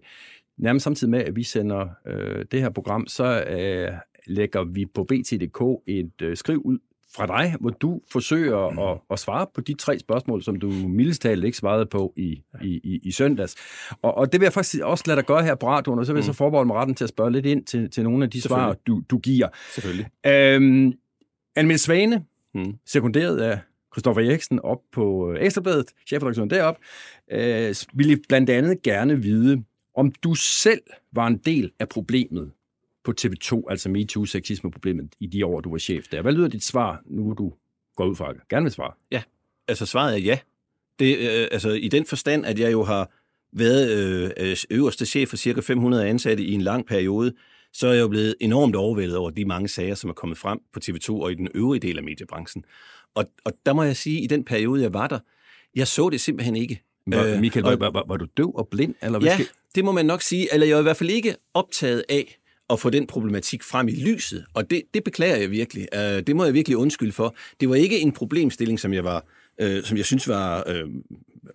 nærmest 0.59 0.85
samtidig 0.85 1.11
med, 1.11 1.19
at 1.21 1.37
vi 1.37 1.43
sender 1.43 1.89
øh, 2.07 2.45
det 2.51 2.61
her 2.61 2.71
program, 2.71 3.07
så 3.07 3.45
øh, 3.45 3.93
lægger 4.27 4.65
vi 4.65 4.87
på 4.87 5.05
BT.dk 5.05 5.83
et 5.87 6.23
øh, 6.23 6.37
skriv 6.37 6.63
ud 6.65 6.79
fra 7.17 7.27
dig, 7.27 7.55
hvor 7.61 7.71
du 7.71 8.01
forsøger 8.13 8.71
mm. 8.71 8.79
at, 8.79 8.99
at 9.11 9.19
svare 9.19 9.47
på 9.55 9.61
de 9.61 9.75
tre 9.75 9.99
spørgsmål, 9.99 10.43
som 10.43 10.57
du 10.57 10.71
mildest 10.71 11.23
talt 11.23 11.45
ikke 11.45 11.57
svarede 11.57 11.87
på 11.87 12.13
i, 12.17 12.43
i, 12.63 12.81
i, 12.85 13.01
i 13.03 13.11
søndags. 13.11 13.55
Og, 14.03 14.19
og 14.19 14.33
det 14.33 14.41
vil 14.41 14.45
jeg 14.45 14.53
faktisk 14.53 14.83
også 14.83 15.05
lade 15.07 15.17
dig 15.17 15.27
gøre 15.27 15.43
her 15.43 15.55
på 15.55 15.69
radioen, 15.69 15.99
og 15.99 16.07
så 16.07 16.13
vil 16.13 16.19
jeg 16.19 16.25
så 16.25 16.33
forbeholde 16.33 16.67
mig 16.67 16.77
retten 16.77 16.95
til 16.95 17.05
at 17.05 17.11
spørge 17.11 17.33
lidt 17.33 17.47
ind 17.47 17.65
til, 17.65 17.91
til 17.91 18.05
nogle 18.05 18.25
af 18.25 18.31
de 18.31 18.41
svar, 18.41 18.77
du, 18.87 19.03
du 19.11 19.19
giver. 19.19 19.49
Selvfølgelig. 19.75 20.07
Øhm, 20.27 20.93
Anmeldte 21.57 21.85
Svane, 21.85 22.25
Mm. 22.57 22.75
sekunderet 22.87 23.41
af 23.41 23.59
Christoffer 23.95 24.23
Eriksen 24.23 24.61
op 24.61 24.79
på 24.93 25.33
øh, 25.33 25.45
Ekstrabladet, 25.45 25.87
chefredaktionen 26.07 26.51
derop, 26.51 26.77
øh, 27.33 27.75
ville 27.95 28.19
blandt 28.29 28.51
andet 28.51 28.83
gerne 28.83 29.23
vide, 29.23 29.63
om 29.97 30.13
du 30.13 30.35
selv 30.35 30.81
var 31.13 31.27
en 31.27 31.37
del 31.37 31.71
af 31.81 31.89
problemet 31.89 32.51
på 33.07 33.13
TV2, 33.21 33.63
altså 33.71 33.89
MeToo-sexisme-problemet 33.89 35.09
i 35.21 35.27
de 35.27 35.47
år, 35.47 35.61
du 35.61 35.71
var 35.71 35.79
chef 35.79 36.05
der. 36.09 36.23
Hvad 36.23 36.33
lyder 36.33 36.49
dit 36.49 36.65
svar, 36.65 37.03
nu 37.07 37.35
du 37.39 37.53
går 37.97 38.07
ud 38.07 38.17
fra 38.17 38.33
Gerne 38.51 38.65
vil 38.65 38.73
svare. 38.73 38.93
Altså, 39.69 39.87
svaret 39.87 40.15
er 40.15 40.19
ja. 40.19 40.39
Det, 40.99 41.19
øh, 41.19 41.49
altså, 41.53 41.71
i 41.71 41.89
den 41.89 42.07
forstand, 42.07 42.47
at 42.47 42.59
jeg 42.59 42.73
jo 42.73 42.85
har 42.85 43.11
været 43.53 43.91
øh, 43.99 44.31
øh, 44.51 44.57
øverste 44.71 45.07
chef 45.07 45.29
for 45.29 45.37
cirka 45.37 45.61
500 45.61 46.07
ansatte 46.09 46.43
i 46.45 46.53
en 46.53 46.61
lang 46.63 46.87
periode, 46.87 47.33
så 47.73 47.89
er 47.89 47.93
jeg 47.93 48.01
jo 48.01 48.09
blevet 48.09 48.35
enormt 48.41 48.77
overvældet 48.77 49.17
over 49.17 49.31
de 49.31 49.45
mange 49.45 49.69
sager, 49.69 49.95
som 49.95 50.11
er 50.11 50.15
kommet 50.15 50.39
frem 50.39 50.59
på 50.73 50.81
TV2 50.85 51.11
og 51.11 51.33
i 51.33 51.35
den 51.35 51.49
øvrige 51.55 51.81
del 51.81 51.99
af 51.99 52.05
mediebranchen. 52.05 52.65
Og, 53.15 53.25
og 53.45 53.53
der 53.67 53.73
må 53.73 53.83
jeg 53.83 53.97
sige, 53.97 54.19
at 54.19 54.25
i 54.25 54.27
den 54.27 54.45
periode, 54.45 54.83
jeg 54.83 54.95
var 54.95 55.07
der, 55.07 55.19
jeg 55.75 55.87
så 55.89 56.09
det 56.11 56.21
simpelthen 56.21 56.57
ikke. 56.57 56.83
Var, 57.07 57.25
Øh, 57.25 57.41
Michael, 57.41 57.67
og- 57.67 57.81
var, 57.81 57.91
var, 57.91 58.05
var, 58.09 58.17
du 58.17 58.27
døv 58.37 58.53
og 58.57 58.69
blind? 58.69 58.95
Eller 59.03 59.19
Ja, 59.23 59.35
skal- 59.35 59.47
det 59.75 59.85
må 59.85 59.93
man 59.93 60.07
nok 60.07 60.23
sige. 60.23 60.49
Eller 60.55 60.67
jeg 60.67 60.75
er 60.75 60.79
i 60.81 60.83
hvert 60.83 60.97
fald 60.97 61.11
ikke 61.11 61.35
optaget 61.55 62.05
af 62.09 62.39
at 62.71 62.81
få 62.81 62.91
den 62.91 63.07
problematik 63.07 63.63
frem 63.63 63.89
i 63.89 63.95
lyset. 63.95 64.45
Og 64.55 64.71
det, 64.71 64.83
det 64.95 65.05
beklager 65.05 65.37
jeg 65.37 65.51
virkelig. 65.51 65.87
Uh, 65.95 66.01
det 66.01 66.37
må 66.37 66.45
jeg 66.45 66.55
virkelig 66.55 66.77
undskylde 66.77 67.13
for. 67.13 67.37
Det 67.61 67.69
var 67.69 67.75
ikke 67.75 68.01
en 68.01 68.13
problemstilling, 68.13 68.81
som 68.81 68.93
jeg 68.93 69.05
var, 69.05 69.25
uh, 69.63 69.83
som 69.85 69.97
jeg 69.97 70.05
synes 70.05 70.29
var 70.29 70.65
uh, 70.71 70.91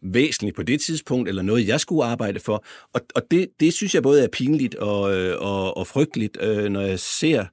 væsentlig 0.01 0.53
på 0.53 0.63
det 0.63 0.81
tidspunkt, 0.81 1.29
eller 1.29 1.41
noget, 1.41 1.67
jeg 1.67 1.79
skulle 1.79 2.03
arbejde 2.03 2.39
for. 2.39 2.65
Og, 2.93 3.01
og 3.15 3.21
det, 3.31 3.47
det 3.59 3.73
synes 3.73 3.95
jeg 3.95 4.03
både 4.03 4.23
er 4.23 4.27
pinligt 4.27 4.75
og, 4.75 5.17
øh, 5.17 5.35
og, 5.39 5.77
og 5.77 5.87
frygteligt, 5.87 6.37
uh, 6.37 6.65
når 6.65 6.81
jeg 6.81 6.99
ser 6.99 7.45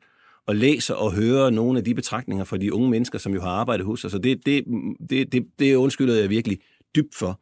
og 0.46 0.56
læser 0.56 0.94
og 0.94 1.12
hører 1.12 1.50
nogle 1.50 1.78
af 1.78 1.84
de 1.84 1.94
betragtninger 1.94 2.44
fra 2.44 2.56
de 2.56 2.74
unge 2.74 2.90
mennesker, 2.90 3.18
som 3.18 3.34
jo 3.34 3.40
har 3.40 3.50
arbejdet 3.50 3.86
hos 3.86 4.04
os. 4.04 4.12
Så 4.12 4.18
det, 4.18 4.46
det, 4.46 4.64
det, 5.10 5.32
det, 5.32 5.46
det 5.58 5.74
undskylder 5.74 6.14
jeg 6.14 6.30
virkelig 6.30 6.58
dybt 6.96 7.14
for. 7.14 7.40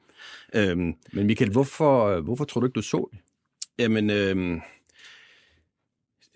Øhm, 0.55 0.95
Men 1.13 1.27
Michael, 1.27 1.51
hvorfor, 1.51 2.21
hvorfor 2.21 2.45
tror 2.45 2.61
du 2.61 2.67
ikke, 2.67 2.75
du 2.75 2.83
så 2.83 3.09
det? 3.13 3.21
Jamen, 3.79 4.11
øhm, 4.11 4.61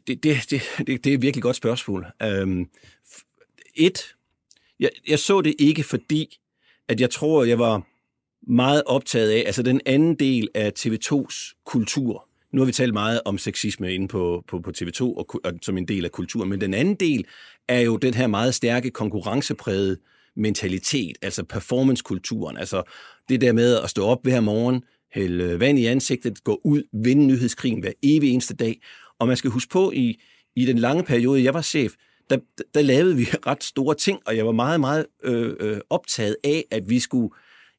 det, 0.06 0.22
det, 0.22 0.36
det, 0.50 0.62
det, 0.78 1.04
det 1.04 1.06
er 1.06 1.14
et 1.14 1.22
virkelig 1.22 1.42
godt 1.42 1.56
spørgsmål. 1.56 2.06
Øhm, 2.22 2.66
et, 3.74 4.14
jeg, 4.80 4.90
jeg 5.08 5.18
så 5.18 5.40
det 5.40 5.54
ikke, 5.58 5.82
fordi 5.82 6.38
at 6.88 7.00
jeg 7.00 7.10
tror, 7.10 7.44
jeg 7.44 7.58
var 7.58 7.82
meget 8.42 8.82
optaget 8.86 9.30
af, 9.30 9.42
altså 9.46 9.62
den 9.62 9.80
anden 9.86 10.14
del 10.14 10.48
af 10.54 10.72
TV2's 10.78 11.62
kultur. 11.64 12.28
Nu 12.52 12.60
har 12.60 12.66
vi 12.66 12.72
talt 12.72 12.92
meget 12.92 13.20
om 13.24 13.38
sexisme 13.38 13.94
inde 13.94 14.08
på, 14.08 14.44
på, 14.48 14.60
på 14.60 14.72
TV2 14.78 15.02
og, 15.02 15.40
og 15.44 15.52
som 15.62 15.78
en 15.78 15.88
del 15.88 16.04
af 16.04 16.10
kulturen, 16.10 16.50
men 16.50 16.60
den 16.60 16.74
anden 16.74 16.94
del 16.94 17.24
er 17.68 17.80
jo 17.80 17.96
den 17.96 18.14
her 18.14 18.26
meget 18.26 18.54
stærke 18.54 18.90
konkurrenceprægede 18.90 19.96
mentalitet, 20.36 21.16
altså 21.22 21.44
performancekulturen, 21.44 22.56
altså 22.56 22.82
det 23.28 23.40
der 23.40 23.52
med 23.52 23.76
at 23.76 23.90
stå 23.90 24.04
op 24.04 24.22
hver 24.22 24.40
morgen, 24.40 24.82
hælde 25.14 25.60
vand 25.60 25.78
i 25.78 25.86
ansigtet, 25.86 26.44
gå 26.44 26.60
ud, 26.64 26.82
vinde 26.92 27.26
nyhedskrigen 27.26 27.80
hver 27.80 27.92
evig 28.02 28.30
eneste 28.30 28.54
dag. 28.54 28.80
Og 29.20 29.28
man 29.28 29.36
skal 29.36 29.50
huske 29.50 29.70
på, 29.70 29.90
i, 29.94 30.20
i 30.56 30.64
den 30.64 30.78
lange 30.78 31.02
periode, 31.04 31.44
jeg 31.44 31.54
var 31.54 31.62
chef, 31.62 31.92
der, 32.30 32.38
der 32.74 32.82
lavede 32.82 33.16
vi 33.16 33.24
ret 33.46 33.64
store 33.64 33.94
ting, 33.94 34.20
og 34.26 34.36
jeg 34.36 34.46
var 34.46 34.52
meget, 34.52 34.80
meget 34.80 35.06
øh, 35.24 35.56
øh, 35.60 35.80
optaget 35.90 36.36
af, 36.44 36.64
at 36.70 36.88
vi 36.90 36.98
skulle... 37.00 37.30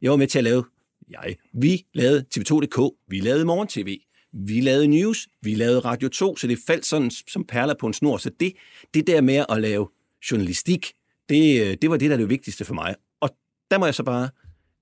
Jeg 0.02 0.12
var 0.12 0.18
med 0.18 0.28
til 0.28 0.38
at 0.38 0.44
lave... 0.44 0.64
Jeg, 1.10 1.36
vi 1.54 1.86
lavede 1.94 2.26
TV2.dk, 2.38 2.94
vi 3.08 3.20
lavede 3.20 3.46
Morgen-TV, 3.46 3.98
vi 4.34 4.62
lavede 4.62 4.88
news, 4.88 5.28
vi 5.42 5.56
lavede 5.56 5.80
Radio 5.80 6.10
2, 6.10 6.36
så 6.38 6.48
det 6.48 6.60
faldt 6.68 6.86
sådan 6.86 7.12
som 7.12 7.46
perler 7.46 7.74
på 7.80 7.88
en 7.88 7.94
snor. 7.94 8.18
Så 8.18 8.32
det, 8.40 8.54
det 8.94 9.08
der 9.08 9.22
med 9.22 9.46
at 9.50 9.62
lave 9.62 9.88
journalistik, 10.32 10.94
det, 11.30 11.62
øh, 11.62 11.78
det 11.82 11.90
var 11.90 11.98
det, 11.98 12.10
der 12.10 12.16
er 12.16 12.20
det 12.20 12.30
vigtigste 12.30 12.66
for 12.66 12.74
mig. 12.74 12.96
Og 13.20 13.30
der 13.72 13.78
må 13.78 13.86
jeg 13.86 13.96
så 13.96 14.04
bare 14.04 14.30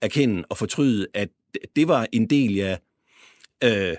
erkende 0.02 0.44
og 0.50 0.58
fortryde, 0.58 1.08
at 1.14 1.30
det- 1.54 1.62
det 1.76 1.88
var 1.88 2.08
en 2.12 2.30
del, 2.30 2.54
jeg 2.56 2.80
øh, 3.64 3.94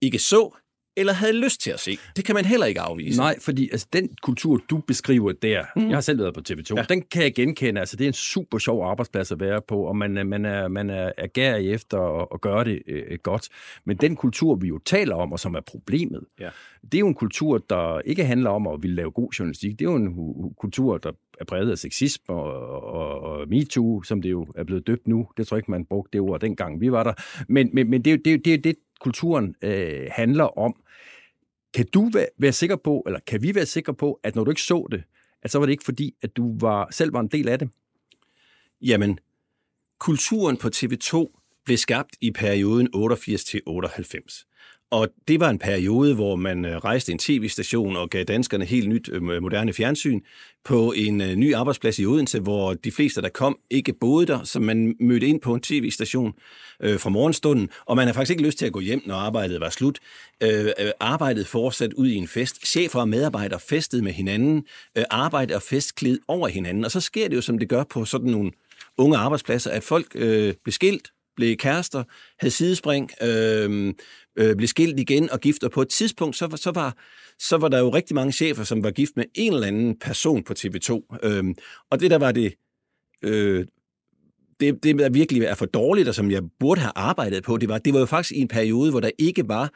ikke 0.00 0.18
så, 0.18 0.56
eller 0.96 1.12
havde 1.12 1.32
lyst 1.32 1.60
til 1.60 1.70
at 1.70 1.80
se. 1.80 1.98
Det 2.16 2.24
kan 2.24 2.34
man 2.34 2.44
heller 2.44 2.66
ikke 2.66 2.80
afvise. 2.80 3.18
Nej, 3.20 3.40
fordi 3.40 3.68
altså, 3.72 3.86
den 3.92 4.08
kultur, 4.22 4.60
du 4.70 4.78
beskriver 4.78 5.32
der, 5.32 5.64
mm. 5.76 5.88
jeg 5.88 5.96
har 5.96 6.00
selv 6.00 6.18
været 6.18 6.34
på 6.34 6.40
TV2, 6.48 6.74
ja. 6.76 6.82
Den 6.88 7.02
kan 7.02 7.22
jeg 7.22 7.34
genkende. 7.34 7.80
Altså, 7.80 7.96
det 7.96 8.04
er 8.04 8.08
en 8.08 8.12
super 8.12 8.58
sjov 8.58 8.84
arbejdsplads 8.90 9.32
at 9.32 9.40
være 9.40 9.60
på, 9.68 9.80
og 9.82 9.96
man, 9.96 10.16
er- 10.18 10.24
man 10.24 10.44
er, 10.44 10.68
man 10.68 10.90
er, 10.90 11.12
er 11.18 11.26
gærig 11.26 11.70
efter 11.72 12.20
at, 12.22 12.28
at 12.34 12.40
gøre 12.40 12.64
det 12.64 12.82
øh, 12.86 13.18
godt. 13.22 13.48
Men 13.84 13.96
den 13.96 14.16
kultur, 14.16 14.54
vi 14.54 14.68
jo 14.68 14.78
taler 14.78 15.14
om, 15.16 15.32
og 15.32 15.40
som 15.40 15.54
er 15.54 15.60
problemet, 15.60 16.20
Ja. 16.40 16.48
det 16.82 16.94
er 16.94 16.98
jo 16.98 17.06
en 17.08 17.14
kultur, 17.14 17.58
der 17.70 18.00
ikke 18.00 18.24
handler 18.24 18.50
om 18.50 18.66
at 18.66 18.82
ville 18.82 18.96
lave 18.96 19.10
god 19.10 19.30
journalistik. 19.38 19.78
Det 19.78 19.86
er 19.86 19.90
jo 19.90 19.96
en 19.96 20.06
hu- 20.14 20.52
kultur, 20.60 20.98
der 20.98 21.12
er 21.40 21.44
præget 21.44 21.70
af 21.70 21.78
sexisme 21.78 22.34
og, 22.34 22.82
og, 22.92 23.20
og 23.20 23.48
MeToo, 23.48 24.02
som 24.02 24.22
det 24.22 24.30
jo 24.30 24.46
er 24.56 24.64
blevet 24.64 24.86
døbt 24.86 25.08
nu. 25.08 25.26
Det 25.36 25.46
tror 25.46 25.56
jeg 25.56 25.58
ikke, 25.58 25.70
man 25.70 25.84
brugte 25.84 26.10
det 26.12 26.20
ord 26.20 26.40
dengang, 26.40 26.80
vi 26.80 26.92
var 26.92 27.02
der. 27.02 27.12
Men, 27.48 27.70
men, 27.72 27.90
men 27.90 28.02
det, 28.04 28.10
er 28.10 28.14
jo- 28.14 28.22
det, 28.24 28.44
det 28.44 28.64
det, 28.64 28.74
kulturen 29.00 29.54
øh, 29.62 30.06
handler 30.12 30.58
om. 30.58 30.74
Kan 31.74 31.86
du 31.86 32.10
være, 32.12 32.26
være 32.38 32.52
sikker 32.52 32.76
på, 32.76 33.02
eller 33.06 33.20
kan 33.26 33.42
vi 33.42 33.54
være 33.54 33.66
sikre 33.66 33.94
på, 33.94 34.20
at 34.22 34.34
når 34.34 34.44
du 34.44 34.50
ikke 34.50 34.62
så 34.62 34.86
det, 34.90 35.02
at 35.42 35.50
så 35.50 35.58
var 35.58 35.66
det 35.66 35.72
ikke 35.72 35.84
fordi, 35.84 36.14
at 36.22 36.36
du 36.36 36.58
var, 36.58 36.88
selv 36.90 37.12
var 37.12 37.20
en 37.20 37.28
del 37.28 37.48
af 37.48 37.58
det? 37.58 37.68
Jamen, 38.80 39.18
kulturen 39.98 40.56
på 40.56 40.68
TV2 40.76 41.40
blev 41.64 41.76
skabt 41.76 42.16
i 42.20 42.30
perioden 42.30 42.88
88 42.94 43.44
til 43.44 43.60
98. 43.66 44.46
Og 44.94 45.08
det 45.28 45.40
var 45.40 45.50
en 45.50 45.58
periode, 45.58 46.14
hvor 46.14 46.36
man 46.36 46.64
øh, 46.64 46.76
rejste 46.76 47.12
en 47.12 47.18
tv-station 47.18 47.96
og 47.96 48.10
gav 48.10 48.24
danskerne 48.24 48.64
helt 48.64 48.88
nyt 48.88 49.08
øh, 49.12 49.22
moderne 49.22 49.72
fjernsyn 49.72 50.20
på 50.64 50.92
en 50.96 51.20
øh, 51.20 51.34
ny 51.34 51.54
arbejdsplads 51.54 51.98
i 51.98 52.06
Odense, 52.06 52.40
hvor 52.40 52.74
de 52.74 52.92
fleste, 52.92 53.22
der 53.22 53.28
kom, 53.28 53.58
ikke 53.70 53.92
boede 53.92 54.26
der, 54.26 54.44
så 54.44 54.60
man 54.60 54.94
mødte 55.00 55.26
ind 55.26 55.40
på 55.40 55.54
en 55.54 55.60
tv-station 55.60 56.32
øh, 56.80 56.98
fra 56.98 57.10
morgenstunden, 57.10 57.68
og 57.86 57.96
man 57.96 58.06
havde 58.06 58.14
faktisk 58.14 58.30
ikke 58.30 58.42
lyst 58.42 58.58
til 58.58 58.66
at 58.66 58.72
gå 58.72 58.80
hjem, 58.80 59.02
når 59.06 59.14
arbejdet 59.14 59.60
var 59.60 59.70
slut. 59.70 59.98
Øh, 60.42 60.70
arbejdet 61.00 61.46
fortsat 61.46 61.92
ud 61.92 62.08
i 62.08 62.14
en 62.14 62.28
fest. 62.28 62.66
Chefer 62.66 63.00
og 63.00 63.08
medarbejdere 63.08 63.60
festede 63.60 64.02
med 64.02 64.12
hinanden, 64.12 64.64
øh, 64.98 65.04
arbejde 65.10 65.54
og 65.54 65.62
fest 65.62 65.94
kled 65.94 66.18
over 66.28 66.48
hinanden, 66.48 66.84
og 66.84 66.90
så 66.90 67.00
sker 67.00 67.28
det 67.28 67.36
jo, 67.36 67.40
som 67.40 67.58
det 67.58 67.68
gør 67.68 67.84
på 67.84 68.04
sådan 68.04 68.30
nogle 68.30 68.50
unge 68.98 69.16
arbejdspladser, 69.16 69.70
at 69.70 69.82
folk 69.82 70.06
øh, 70.14 70.54
blev 70.64 70.72
skilt, 70.72 71.08
blev 71.36 71.56
kærester, 71.56 72.04
havde 72.38 72.54
sidespring, 72.54 73.10
øh, 73.22 73.94
øh, 74.38 74.56
blev 74.56 74.68
skilt 74.68 75.00
igen 75.00 75.30
og 75.30 75.40
gift, 75.40 75.64
og 75.64 75.70
på 75.70 75.82
et 75.82 75.88
tidspunkt, 75.88 76.36
så, 76.36 76.56
så, 76.56 76.70
var, 76.70 76.96
så 77.38 77.56
var 77.56 77.68
der 77.68 77.78
jo 77.78 77.90
rigtig 77.90 78.14
mange 78.14 78.32
chefer, 78.32 78.64
som 78.64 78.84
var 78.84 78.90
gift 78.90 79.12
med 79.16 79.24
en 79.34 79.54
eller 79.54 79.66
anden 79.66 79.98
person 79.98 80.44
på 80.44 80.54
TV2. 80.58 81.18
Øh, 81.22 81.44
og 81.90 82.00
det 82.00 82.10
der 82.10 82.18
var 82.18 82.32
det, 82.32 82.54
øh, 83.22 83.66
det, 84.60 84.82
det 84.82 84.98
der 84.98 85.08
virkelig 85.08 85.42
er 85.42 85.54
for 85.54 85.66
dårligt, 85.66 86.08
og 86.08 86.14
som 86.14 86.30
jeg 86.30 86.42
burde 86.60 86.80
have 86.80 86.92
arbejdet 86.96 87.42
på, 87.44 87.56
det 87.56 87.68
var, 87.68 87.78
det 87.78 87.94
var 87.94 88.00
jo 88.00 88.06
faktisk 88.06 88.32
i 88.32 88.40
en 88.40 88.48
periode, 88.48 88.90
hvor 88.90 89.00
der 89.00 89.10
ikke 89.18 89.48
var 89.48 89.70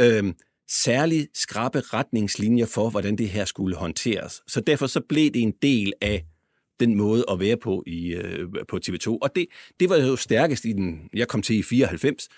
øh, 0.00 0.32
særlig 0.68 1.28
skrappe 1.34 1.80
retningslinjer 1.80 2.66
for, 2.66 2.90
hvordan 2.90 3.16
det 3.16 3.28
her 3.28 3.44
skulle 3.44 3.76
håndteres. 3.76 4.40
Så 4.46 4.60
derfor 4.60 4.86
så 4.86 5.00
blev 5.08 5.30
det 5.30 5.42
en 5.42 5.54
del 5.62 5.92
af 6.00 6.24
den 6.80 6.94
måde 6.94 7.24
at 7.30 7.40
være 7.40 7.56
på 7.56 7.82
i, 7.86 8.14
øh, 8.14 8.48
på 8.68 8.78
TV2. 8.86 9.18
Og 9.22 9.36
det, 9.36 9.46
det 9.80 9.88
var 9.88 9.96
jo 9.96 10.16
stærkest 10.16 10.64
i 10.64 10.72
den, 10.72 11.08
jeg 11.14 11.28
kom 11.28 11.42
til 11.42 11.56
i 11.56 11.62
94, 11.62 12.28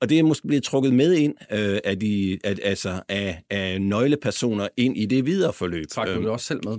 og 0.00 0.08
det 0.08 0.18
er 0.18 0.22
måske 0.22 0.46
blevet 0.46 0.64
trukket 0.64 0.94
med 0.94 1.14
ind 1.14 1.34
øh, 1.52 1.78
af, 1.84 1.98
de, 1.98 2.38
af, 2.44 2.56
altså 2.62 3.02
af, 3.08 3.42
af 3.50 3.82
nøglepersoner 3.82 4.68
ind 4.76 4.96
i 4.96 5.06
det 5.06 5.26
videre 5.26 5.52
forløb. 5.52 5.86
Trak 5.88 6.06
du 6.06 6.12
Øhm, 6.12 6.22
det 6.22 6.30
også 6.30 6.46
selv 6.46 6.60
med? 6.64 6.78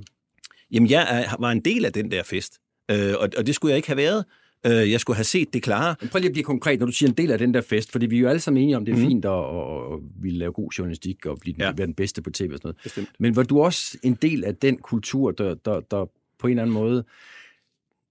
Jamen, 0.72 0.90
jeg 0.90 1.08
er, 1.10 1.36
var 1.40 1.52
en 1.52 1.62
del 1.62 1.86
af 1.86 1.94
den 1.94 2.12
der 2.12 2.24
fest, 2.24 2.60
øh, 2.92 3.14
og, 3.20 3.30
og 3.38 3.48
det 3.48 3.56
skulle 3.56 3.70
jeg 3.70 3.78
ikke 3.78 3.88
have 3.88 3.98
været. 3.98 4.26
Øh, 4.66 4.92
jeg 4.92 5.00
skulle 5.00 5.16
have 5.16 5.24
set 5.24 5.54
det 5.54 5.64
klare. 5.64 5.96
Prøv 6.12 6.20
lige 6.20 6.30
at 6.30 6.34
blive 6.34 6.44
konkret, 6.44 6.80
når 6.80 6.86
du 6.86 6.92
siger 6.92 7.10
en 7.10 7.16
del 7.16 7.32
af 7.32 7.38
den 7.38 7.54
der 7.54 7.62
fest, 7.62 7.92
fordi 7.92 8.06
vi 8.06 8.16
er 8.16 8.20
jo 8.20 8.28
alle 8.28 8.40
sammen 8.40 8.64
enige 8.64 8.78
om, 8.78 8.86
det 8.86 8.92
er 8.92 8.98
mm. 8.98 9.08
fint 9.08 9.26
at, 9.26 9.32
at, 9.32 9.94
at 9.94 10.00
ville 10.22 10.40
lave 10.40 10.52
god 10.52 10.72
journalistik 10.78 11.26
og 11.26 11.38
blive 11.40 11.54
den, 11.54 11.62
ja. 11.62 11.72
være 11.78 11.88
den 11.88 11.94
bedste 11.94 12.22
på 12.22 12.30
tv 12.30 12.50
og 12.54 12.58
sådan 12.58 12.60
noget. 12.64 12.78
Bestemt. 12.84 13.10
Men 13.20 13.36
var 13.36 13.44
du 13.44 13.62
også 13.62 13.98
en 14.04 14.18
del 14.22 14.44
af 14.44 14.56
den 14.56 14.78
kultur, 14.78 15.32
der, 15.32 15.54
der, 15.54 15.80
der 15.80 16.06
på 16.44 16.48
en 16.48 16.52
eller 16.52 16.62
anden 16.64 16.74
måde 16.74 17.04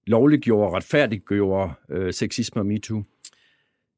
lovliggjorde, 0.07 0.75
retfærdiggjorde 0.75 1.73
øh, 1.91 2.13
sexisme 2.13 2.61
og 2.61 2.65
MeToo? 2.65 3.03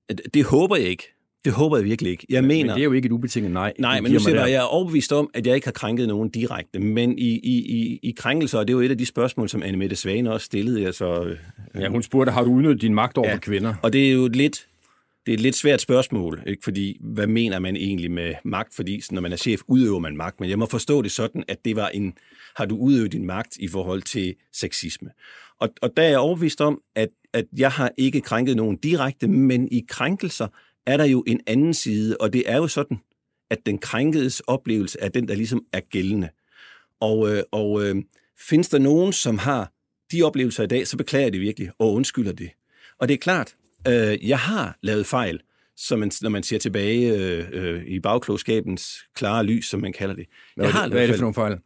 Det, 0.10 0.22
det 0.34 0.44
håber 0.46 0.76
jeg 0.76 0.86
ikke. 0.86 1.12
Det 1.46 1.54
håber 1.54 1.78
jeg 1.78 1.86
virkelig 1.86 2.12
ikke. 2.12 2.26
Jeg 2.30 2.44
Men 2.44 2.48
mener... 2.48 2.74
det 2.74 2.82
er 2.82 2.84
jo 2.84 2.92
ikke 2.92 3.06
et 3.06 3.12
ubetinget 3.12 3.52
nej. 3.52 3.74
Nej, 3.80 4.02
men 4.02 4.12
nu 4.12 4.20
siger 4.20 4.40
jeg, 4.40 4.52
jeg 4.52 4.58
er 4.58 4.62
overbevist 4.62 5.14
om, 5.14 5.30
at 5.34 5.48
jeg 5.48 5.56
ikke 5.56 5.68
har 5.68 5.72
krænket 5.72 6.08
nogen 6.08 6.30
direkte. 6.30 6.80
Men 6.80 7.18
i, 7.20 7.30
i, 7.44 7.54
i, 7.54 8.00
i 8.04 8.12
krænkelser, 8.12 8.60
og 8.60 8.68
det 8.68 8.74
er 8.74 8.78
jo 8.78 8.82
et 8.82 8.92
af 8.92 8.98
de 8.98 9.06
spørgsmål, 9.06 9.50
som 9.50 9.64
Anne 9.64 9.78
Mette 9.78 9.96
Svane 9.96 10.32
også 10.32 10.46
stillede, 10.46 10.86
altså, 10.86 11.24
øh, 11.24 11.38
Ja, 11.82 11.90
hun 11.90 12.04
spurgte, 12.04 12.32
har 12.32 12.44
du 12.44 12.52
udnyttet 12.52 12.82
din 12.82 12.94
magt 12.94 13.18
over 13.18 13.28
Ja. 13.28 13.32
ja. 13.32 13.36
for 13.36 13.42
kvinder? 13.42 13.74
Og 13.82 13.94
det 13.94 14.08
er 14.08 14.12
jo 14.14 14.26
et 14.26 14.36
lidt, 14.36 14.68
det 15.26 15.32
er 15.32 15.34
et 15.34 15.42
lidt 15.42 15.56
svært 15.56 15.82
spørgsmål, 15.82 16.44
ikke? 16.48 16.64
fordi 16.64 16.98
hvad 17.02 17.28
mener 17.28 17.60
man 17.60 17.76
egentlig 17.76 18.12
med 18.12 18.34
magt? 18.44 18.76
Fordi 18.76 19.02
når 19.12 19.22
man 19.22 19.32
er 19.32 19.38
chef, 19.38 19.62
udøver 19.68 20.00
man 20.00 20.18
magt, 20.18 20.40
men 20.40 20.50
jeg 20.50 20.60
må 20.60 20.66
forstå 20.66 21.02
det 21.02 21.12
sådan, 21.12 21.44
at 21.48 21.66
det 21.66 21.76
var 21.76 21.88
en, 21.88 22.14
har 22.56 22.66
du 22.66 22.78
udøvet 22.78 23.12
din 23.12 23.26
magt 23.26 23.58
i 23.58 23.68
forhold 23.68 24.02
til 24.02 24.36
sexisme? 24.54 25.10
Og, 25.60 25.70
og 25.82 25.98
der 25.98 26.04
er 26.04 26.10
jeg 26.10 26.20
overbevist 26.20 26.62
om, 26.62 26.82
at, 26.96 27.10
at 27.34 27.46
jeg 27.58 27.72
har 27.72 27.92
ikke 27.98 28.22
krænket 28.22 28.56
nogen 28.56 28.78
direkte, 28.78 29.28
men 29.28 29.68
i 29.72 29.86
krænkelser 29.90 30.48
er 30.86 30.98
der 30.98 31.06
jo 31.06 31.24
en 31.28 31.42
anden 31.48 31.74
side, 31.74 32.18
og 32.20 32.34
det 32.34 32.44
er 32.52 32.58
jo 32.58 32.68
sådan, 32.68 32.98
at 33.50 33.66
den 33.66 33.78
krænkedes 33.78 34.40
oplevelse 34.40 35.00
er 35.02 35.10
den, 35.10 35.28
der 35.28 35.36
ligesom 35.36 35.66
er 35.74 35.80
gældende. 35.80 36.30
Og, 37.00 37.36
øh, 37.36 37.44
og 37.52 37.84
øh, 37.84 37.96
findes 38.50 38.70
der 38.70 38.80
nogen, 38.80 39.14
som 39.14 39.38
har 39.38 39.72
de 40.12 40.24
oplevelser 40.24 40.64
i 40.64 40.68
dag, 40.68 40.88
så 40.88 40.98
beklager 40.98 41.26
jeg 41.26 41.34
det 41.34 41.42
virkelig 41.42 41.72
og 41.80 41.94
undskylder 41.94 42.32
det. 42.32 42.50
Og 43.00 43.08
det 43.08 43.14
er 43.14 43.18
klart, 43.18 43.56
øh, 43.88 44.30
jeg 44.30 44.40
har 44.40 44.78
lavet 44.82 45.06
fejl, 45.06 45.40
som 45.78 46.00
man, 46.00 46.12
når 46.22 46.30
man 46.30 46.44
ser 46.44 46.58
tilbage 46.58 47.14
øh, 47.14 47.46
øh, 47.52 47.84
i 47.88 48.00
bagklogskabens 48.00 48.98
klare 49.16 49.44
lys, 49.44 49.66
som 49.70 49.82
man 49.82 49.94
kalder 49.94 50.16
det. 50.16 50.26
Hvad, 50.56 50.66
jeg 50.66 50.70
er 50.72 50.76
har 50.76 50.84
det, 50.84 50.92
hvad 50.92 51.04
er 51.04 51.08
det 51.08 51.16
for 51.16 51.22
nogle 51.22 51.34
fejl? 51.34 51.58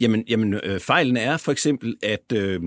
Jamen, 0.00 0.24
jamen 0.28 0.54
øh, 0.54 0.80
fejlen 0.80 1.16
er 1.16 1.36
for 1.36 1.52
eksempel, 1.52 1.96
at 2.02 2.32
øh, 2.34 2.60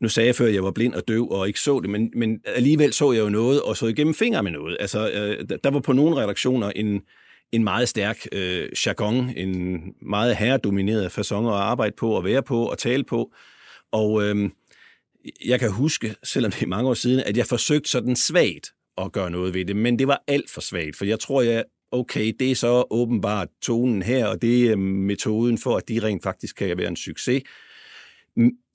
nu 0.00 0.08
sagde 0.08 0.26
jeg 0.26 0.34
før, 0.36 0.46
at 0.46 0.54
jeg 0.54 0.64
var 0.64 0.70
blind 0.70 0.94
og 0.94 1.08
døv 1.08 1.30
og 1.30 1.46
ikke 1.46 1.60
så 1.60 1.80
det, 1.80 1.90
men, 1.90 2.10
men 2.14 2.40
alligevel 2.46 2.92
så 2.92 3.12
jeg 3.12 3.20
jo 3.20 3.28
noget 3.28 3.62
og 3.62 3.76
så 3.76 3.86
igennem 3.86 4.14
fingre 4.14 4.42
med 4.42 4.50
noget. 4.52 4.76
Altså, 4.80 5.10
øh, 5.10 5.48
der- 5.64 5.70
var 5.70 5.80
på 5.80 5.92
nogle 5.92 6.16
redaktioner 6.16 6.70
en, 6.70 7.00
en 7.52 7.64
meget 7.64 7.88
stærk 7.88 8.26
øh, 8.32 8.68
jargon, 8.86 9.30
en 9.36 9.82
meget 10.02 10.36
herredomineret 10.36 11.18
façon 11.18 11.46
at 11.46 11.54
arbejde 11.54 11.94
på, 11.98 12.18
at 12.18 12.24
være 12.24 12.42
på 12.42 12.66
og 12.66 12.78
tale 12.78 13.04
på. 13.04 13.32
Og 13.92 14.22
øh, 14.22 14.50
jeg 15.44 15.60
kan 15.60 15.70
huske, 15.70 16.14
selvom 16.24 16.52
det 16.52 16.62
er 16.62 16.66
mange 16.66 16.90
år 16.90 16.94
siden, 16.94 17.20
at 17.20 17.36
jeg 17.36 17.46
forsøgte 17.46 17.90
sådan 17.90 18.16
svagt 18.16 18.72
at 18.98 19.12
gøre 19.12 19.30
noget 19.30 19.54
ved 19.54 19.64
det, 19.64 19.76
men 19.76 19.98
det 19.98 20.08
var 20.08 20.22
alt 20.26 20.50
for 20.50 20.60
svagt, 20.60 20.96
for 20.96 21.04
jeg 21.04 21.20
tror, 21.20 21.42
jeg 21.42 21.64
okay, 21.92 22.32
det 22.38 22.50
er 22.50 22.54
så 22.54 22.84
åbenbart 22.90 23.48
tonen 23.62 24.02
her, 24.02 24.26
og 24.26 24.42
det 24.42 24.70
er 24.70 24.76
metoden 24.76 25.58
for, 25.58 25.76
at 25.76 25.88
de 25.88 26.00
rent 26.02 26.22
faktisk 26.22 26.56
kan 26.56 26.78
være 26.78 26.88
en 26.88 26.96
succes. 26.96 27.42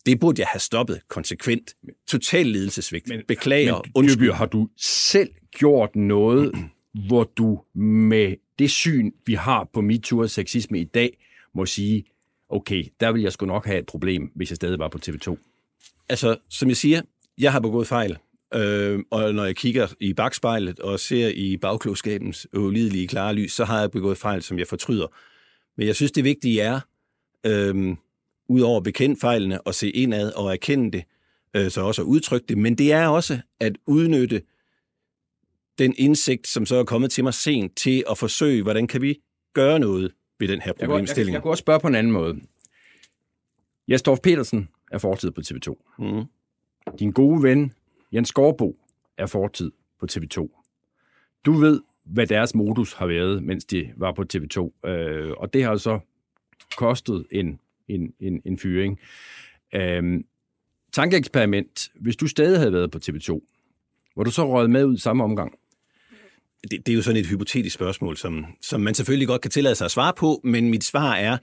Det 0.05 0.19
burde 0.19 0.41
jeg 0.41 0.47
have 0.47 0.60
stoppet 0.60 1.01
konsekvent. 1.07 1.75
Total 2.07 2.45
ledelsesvigt. 2.45 3.07
Men, 3.07 3.21
Beklager. 3.27 3.81
Men 3.83 3.91
undskyld. 3.95 4.27
Dyrby, 4.27 4.36
har 4.36 4.45
du 4.45 4.69
selv 4.77 5.29
gjort 5.51 5.95
noget, 5.95 6.51
hvor 7.07 7.23
du 7.23 7.62
med 7.79 8.36
det 8.60 8.71
syn, 8.71 9.12
vi 9.25 9.33
har 9.33 9.69
på 9.73 9.81
MeToo 9.81 10.19
og 10.19 10.29
sexisme 10.29 10.79
i 10.79 10.83
dag, 10.83 11.17
må 11.55 11.65
sige, 11.65 12.03
okay, 12.49 12.86
der 12.99 13.12
vil 13.12 13.21
jeg 13.21 13.31
sgu 13.31 13.45
nok 13.45 13.65
have 13.65 13.79
et 13.79 13.86
problem, 13.86 14.31
hvis 14.36 14.51
jeg 14.51 14.55
stadig 14.55 14.79
var 14.79 14.88
på 14.88 14.99
TV2. 15.05 15.38
Altså, 16.09 16.37
som 16.49 16.69
jeg 16.69 16.77
siger, 16.77 17.01
jeg 17.37 17.51
har 17.51 17.59
begået 17.59 17.87
fejl. 17.87 18.17
Øh, 18.53 18.99
og 19.11 19.33
når 19.33 19.45
jeg 19.45 19.55
kigger 19.55 19.87
i 19.99 20.13
bagspejlet 20.13 20.79
og 20.79 20.99
ser 20.99 21.27
i 21.27 21.57
bagklogskabens 21.57 22.47
ulidelige 22.53 23.07
klare 23.07 23.33
lys, 23.33 23.53
så 23.53 23.65
har 23.65 23.79
jeg 23.79 23.91
begået 23.91 24.17
fejl, 24.17 24.41
som 24.41 24.59
jeg 24.59 24.67
fortryder. 24.67 25.07
Men 25.77 25.87
jeg 25.87 25.95
synes, 25.95 26.11
det 26.11 26.23
vigtige 26.23 26.61
er, 26.61 26.79
øh, 27.45 27.95
udover 28.49 28.77
at 28.77 28.83
bekende 28.83 29.17
fejlene 29.21 29.61
og 29.61 29.75
se 29.75 29.89
indad 29.89 30.31
og 30.33 30.53
erkende 30.53 30.91
det, 30.91 31.03
øh, 31.53 31.71
så 31.71 31.81
også 31.81 32.01
at 32.01 32.05
udtrykke 32.05 32.45
det, 32.49 32.57
men 32.57 32.77
det 32.77 32.91
er 32.91 33.07
også 33.07 33.39
at 33.59 33.77
udnytte 33.87 34.41
den 35.79 35.93
indsigt, 35.97 36.47
som 36.47 36.65
så 36.65 36.75
er 36.75 36.83
kommet 36.83 37.11
til 37.11 37.23
mig 37.23 37.33
sent, 37.33 37.77
til 37.77 38.03
at 38.09 38.17
forsøge, 38.17 38.63
hvordan 38.63 38.87
kan 38.87 39.01
vi 39.01 39.19
gøre 39.53 39.79
noget 39.79 40.11
ved 40.39 40.47
den 40.47 40.61
her 40.61 40.67
Jeg 40.67 40.75
kunne, 40.75 40.81
jeg, 40.81 40.89
problemstilling. 40.89 41.33
jeg 41.33 41.41
kunne 41.41 41.51
også 41.51 41.61
spørge 41.61 41.79
på 41.79 41.87
en 41.87 41.95
anden 41.95 42.13
måde. 42.13 42.39
Jastorf 43.87 44.19
Petersen 44.23 44.69
er 44.91 44.97
fortid 44.97 45.32
på 45.32 45.41
TV2. 45.41 45.95
Mm. 46.00 46.23
Din 47.00 47.12
gode 47.12 47.43
ven, 47.43 47.73
Jens 48.13 48.30
Skorbo, 48.30 48.80
er 49.17 49.26
fortid 49.26 49.71
på 50.00 50.08
TV2. 50.12 50.63
Du 51.45 51.52
ved, 51.52 51.82
hvad 52.04 52.28
deres 52.28 52.56
modus 52.56 52.93
har 52.93 53.08
været, 53.08 53.43
mens 53.43 53.65
de 53.65 53.93
var 53.95 54.12
på 54.12 54.23
TV2. 54.34 54.89
Øh, 54.89 55.32
og 55.38 55.54
det 55.54 55.63
har 55.63 55.76
så 55.76 56.00
kostet 56.78 57.26
en, 57.32 57.60
en, 57.88 58.13
en, 58.19 58.41
en 58.45 58.60
fyring. 58.60 59.00
Øh, 59.76 60.23
tankeeksperiment. 60.91 61.89
Hvis 61.95 62.15
du 62.15 62.28
stadig 62.28 62.60
havde 62.60 62.73
været 62.73 62.91
på 62.91 63.00
TV2, 63.04 63.39
var 64.15 64.23
du 64.23 64.32
så 64.32 64.54
røget 64.54 64.69
med 64.69 64.86
ud 64.86 64.95
i 64.95 65.00
samme 65.00 65.23
omgang? 65.23 65.54
det, 66.71 66.86
det 66.86 66.91
er 66.91 66.95
jo 66.95 67.02
sådan 67.02 67.19
et 67.21 67.28
hypotetisk 67.28 67.73
spørgsmål, 67.73 68.17
som, 68.17 68.45
som 68.62 68.82
man 68.82 68.93
selvfølgelig 68.93 69.28
godt 69.28 69.41
kan 69.41 69.52
tillade 69.52 69.76
sig 69.76 69.86
at 69.86 69.91
svare 69.91 70.13
på, 70.13 70.41
men 70.43 70.69
mit 70.69 70.84
svar 70.84 71.15
er, 71.15 71.38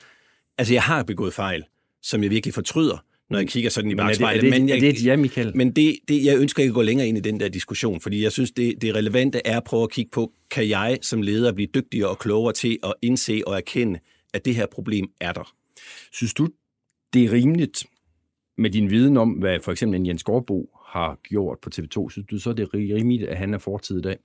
altså 0.59 0.75
jeg 0.75 0.83
har 0.83 1.03
begået 1.03 1.35
fejl, 1.35 1.65
som 2.03 2.23
jeg 2.23 2.31
virkelig 2.31 2.55
fortryder, 2.55 3.05
når 3.31 3.39
jeg 3.39 3.49
kigger 3.49 3.71
sådan 3.71 3.91
i 3.91 3.95
Men 3.95 4.01
er 4.01 4.05
det, 4.09 4.15
er 4.15 4.21
bagspejlet. 4.21 4.43
det, 4.43 4.51
men 4.51 4.69
er 4.69 4.75
jeg, 4.75 4.81
det 4.81 4.89
et 4.89 5.05
ja, 5.05 5.17
Michael? 5.17 5.57
men 5.57 5.71
det, 5.71 5.97
det, 6.09 6.25
jeg 6.25 6.39
ønsker 6.39 6.63
ikke 6.63 6.71
at 6.71 6.75
gå 6.75 6.83
længere 6.83 7.09
ind 7.09 7.19
i 7.19 7.21
den 7.21 7.41
der 7.41 7.49
diskussion, 7.49 8.01
fordi 8.01 8.23
jeg 8.23 8.33
synes, 8.33 8.51
det, 8.51 8.83
det 8.83 8.95
relevante 8.95 9.41
er 9.45 9.57
at 9.57 9.65
prøve 9.65 9.83
at 9.83 9.91
kigge 9.91 10.11
på, 10.11 10.33
kan 10.51 10.69
jeg 10.69 10.99
som 11.03 11.23
leder 11.23 11.53
blive 11.53 11.69
dygtigere 11.75 12.09
og 12.09 12.19
klogere 12.19 12.53
til 12.53 12.79
at 12.85 12.95
indse 13.03 13.43
og 13.47 13.57
erkende, 13.57 13.99
at 14.35 14.45
det 14.45 14.55
her 14.55 14.67
problem 14.67 15.11
er 15.21 15.33
der. 15.33 15.55
Synes 16.13 16.35
du, 16.35 16.49
det 17.15 17.25
er 17.25 17.33
rimeligt 17.33 17.85
med 18.59 18.71
din 18.71 18.91
viden 18.91 19.17
om, 19.17 19.31
hvad 19.31 19.61
for 19.61 19.73
eksempel 19.73 20.01
en 20.01 20.07
Jens 20.07 20.23
Gårdbo 20.23 20.71
har 20.87 21.19
gjort 21.29 21.59
på 21.63 21.71
TV2, 21.75 22.11
synes 22.11 22.27
du 22.31 22.39
så, 22.39 22.53
det 22.53 22.63
er 22.63 22.75
rimeligt, 22.75 23.25
at 23.25 23.37
han 23.37 23.55
er 23.55 23.59
fortid 23.59 23.99
i 23.99 24.03
dag? 24.03 24.17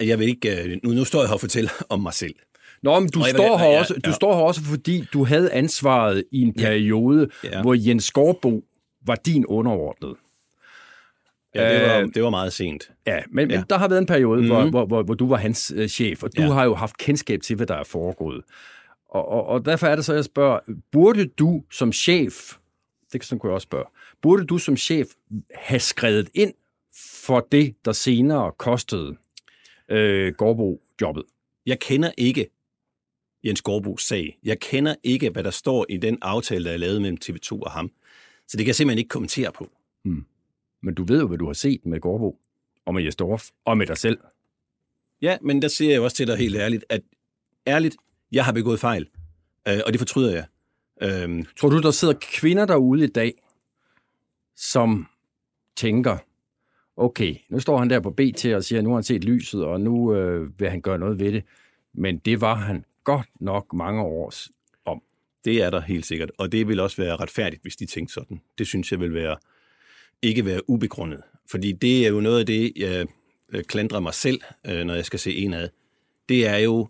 Jeg 0.00 0.18
vil 0.18 0.28
ikke, 0.28 0.62
øh, 0.62 0.78
nu, 0.82 0.90
nu 0.90 1.04
står 1.04 1.20
jeg 1.20 1.28
her 1.28 1.34
og 1.34 1.40
fortæller 1.40 1.70
om 1.88 2.00
mig 2.00 2.14
selv. 2.14 2.34
Nå, 2.82 3.00
men 3.00 3.08
du, 3.10 3.18
vil- 3.18 3.30
står, 3.30 3.58
her 3.58 3.66
ja, 3.70 3.78
også, 3.78 3.94
du 3.94 4.00
ja. 4.10 4.12
står 4.12 4.34
her 4.34 4.42
også, 4.42 4.60
fordi 4.64 5.04
du 5.12 5.24
havde 5.24 5.52
ansvaret 5.52 6.24
i 6.32 6.40
en 6.42 6.54
Ja. 6.58 6.62
periode, 6.62 7.28
Ja. 7.44 7.62
hvor 7.62 7.74
Jens 7.88 8.10
Gårdbo 8.10 8.64
var 9.06 9.14
din 9.14 9.46
underordnede. 9.46 10.14
Ja, 11.54 11.74
det, 11.80 11.88
var, 11.90 11.98
Øh, 11.98 12.08
det 12.14 12.22
var 12.22 12.30
meget 12.30 12.52
sent. 12.52 12.90
Ja, 13.06 13.18
men, 13.30 13.48
men 13.48 13.50
Ja. 13.56 13.62
der 13.70 13.78
har 13.78 13.88
været 13.88 14.00
en 14.00 14.06
periode, 14.06 14.40
mm-hmm. 14.42 14.50
hvor, 14.50 14.68
hvor, 14.70 14.86
hvor, 14.86 15.02
hvor 15.02 15.14
du 15.14 15.28
var 15.28 15.36
hans 15.36 15.72
øh, 15.76 15.88
chef, 15.88 16.22
og 16.22 16.36
du 16.36 16.42
Ja. 16.42 16.48
har 16.52 16.64
jo 16.64 16.74
haft 16.74 16.98
kendskab 16.98 17.40
til, 17.42 17.56
hvad 17.56 17.66
der 17.66 17.74
er 17.74 17.84
foregået. 17.84 18.42
Og, 19.08 19.28
og, 19.28 19.46
og 19.46 19.64
derfor 19.64 19.86
er 19.86 19.96
det 19.96 20.04
så, 20.04 20.14
jeg 20.14 20.24
spørger, 20.24 20.58
burde 20.92 21.26
du 21.26 21.62
som 21.70 21.92
chef, 21.92 22.34
det 23.12 23.28
kan 23.28 23.38
kunne 23.38 23.50
jeg 23.50 23.54
også 23.54 23.64
spørge, 23.64 23.84
burde 24.22 24.44
du 24.44 24.58
som 24.58 24.76
chef 24.76 25.06
have 25.54 25.80
skrevet 25.80 26.28
ind 26.34 26.52
for 27.24 27.46
det, 27.52 27.74
der 27.84 27.92
senere 27.92 28.52
kostede 28.58 29.16
øh, 29.88 30.34
Gårdbo 30.34 30.80
jobbet? 31.00 31.22
Jeg 31.66 31.78
kender 31.78 32.10
ikke 32.18 32.46
Jens 33.44 33.62
Gårdbos 33.62 34.02
sag. 34.02 34.38
Jeg 34.44 34.60
kender 34.60 34.94
ikke, 35.02 35.30
hvad 35.30 35.44
der 35.44 35.50
står 35.50 35.86
i 35.88 35.96
den 35.96 36.18
aftale, 36.22 36.64
der 36.64 36.70
er 36.70 36.76
lavet 36.76 37.02
mellem 37.02 37.18
TV2 37.24 37.52
og 37.52 37.70
ham. 37.70 37.90
Så 38.48 38.56
det 38.56 38.64
kan 38.64 38.66
jeg 38.66 38.74
simpelthen 38.74 38.98
ikke 38.98 39.08
kommentere 39.08 39.52
på. 39.52 39.70
Men 40.82 40.94
du 40.94 41.04
ved 41.04 41.20
jo, 41.20 41.26
hvad 41.26 41.38
du 41.38 41.46
har 41.46 41.52
set 41.52 41.86
med 41.86 42.00
Gårdbo, 42.00 42.38
og 42.86 42.94
med 42.94 43.02
Jesdorf, 43.02 43.48
og 43.64 43.78
med 43.78 43.86
dig 43.86 43.98
selv. 43.98 44.18
Ja, 45.22 45.38
men 45.42 45.62
der 45.62 45.68
siger 45.68 45.90
jeg 45.90 46.00
også 46.00 46.16
til 46.16 46.26
dig 46.26 46.36
helt 46.36 46.56
ærligt, 46.56 46.84
at 46.88 47.02
ærligt, 47.66 47.96
jeg 48.32 48.44
har 48.44 48.52
begået 48.52 48.80
fejl, 48.80 49.08
øh, 49.68 49.78
og 49.86 49.92
det 49.92 50.00
fortryder 50.00 50.34
jeg. 50.34 50.44
Øhm, 51.02 51.44
Tror 51.56 51.68
du, 51.68 51.80
der 51.80 51.90
sidder 51.90 52.14
kvinder 52.20 52.66
derude 52.66 53.04
i 53.04 53.06
dag, 53.06 53.42
som 54.56 55.06
tænker, 55.76 56.18
okay, 56.96 57.36
nu 57.48 57.60
står 57.60 57.78
han 57.78 57.90
der 57.90 58.00
på 58.00 58.10
BT 58.10 58.44
og 58.44 58.64
siger, 58.64 58.78
at 58.78 58.84
nu 58.84 58.90
har 58.90 58.96
han 58.96 59.02
set 59.02 59.24
lyset, 59.24 59.64
og 59.64 59.80
nu 59.80 60.14
øh, 60.14 60.60
vil 60.60 60.70
han 60.70 60.80
gøre 60.80 60.98
noget 60.98 61.18
ved 61.18 61.32
det. 61.32 61.44
Men 61.94 62.18
det 62.18 62.40
var 62.40 62.54
han 62.54 62.84
godt 63.04 63.26
nok 63.40 63.74
mange 63.74 64.02
års 64.02 64.48
om. 64.84 65.02
det 65.44 65.62
er 65.62 65.70
der 65.70 65.80
helt 65.80 66.06
sikkert, 66.06 66.30
og 66.38 66.52
det 66.52 66.68
vil 66.68 66.80
også 66.80 67.02
være 67.02 67.16
retfærdigt, 67.16 67.62
hvis 67.62 67.76
de 67.76 67.86
tænker 67.86 68.12
sådan. 68.12 68.40
Det 68.58 68.66
synes 68.66 68.92
jeg 68.92 69.00
vil 69.00 69.14
være 69.14 69.36
ikke 70.22 70.44
være 70.44 70.70
ubegrundet, 70.70 71.22
fordi 71.50 71.72
det 71.72 72.06
er 72.06 72.10
jo 72.10 72.20
noget 72.20 72.40
af 72.40 72.46
det, 72.46 72.72
jeg 72.76 73.06
øh, 73.48 73.64
klandrer 73.64 74.00
mig 74.00 74.14
selv, 74.14 74.40
øh, 74.66 74.84
når 74.84 74.94
jeg 74.94 75.04
skal 75.04 75.18
se 75.18 75.36
en 75.36 75.54
af. 75.54 75.70
Det 76.28 76.46
er 76.46 76.56
jo, 76.56 76.88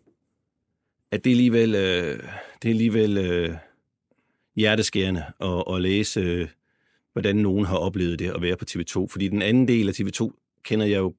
at 1.11 1.25
det 1.25 1.31
er 1.31 1.35
alligevel, 1.35 1.75
øh, 1.75 2.23
det 2.63 2.69
er 2.69 2.73
alligevel 2.73 3.59
hjerteskærende 4.57 5.25
at, 5.41 5.65
at 5.75 5.83
læse, 5.83 6.49
hvordan 7.13 7.37
nogen 7.37 7.65
har 7.65 7.77
oplevet 7.77 8.19
det 8.19 8.31
at 8.31 8.43
være 8.43 8.57
på 8.57 8.65
TV2. 8.71 9.07
Fordi 9.07 9.29
den 9.29 9.43
anden 9.43 9.69
del 9.69 9.89
af 9.89 9.93
TV2 9.93 10.31
kender 10.63 10.87
jeg 10.87 10.99
jo 10.99 11.15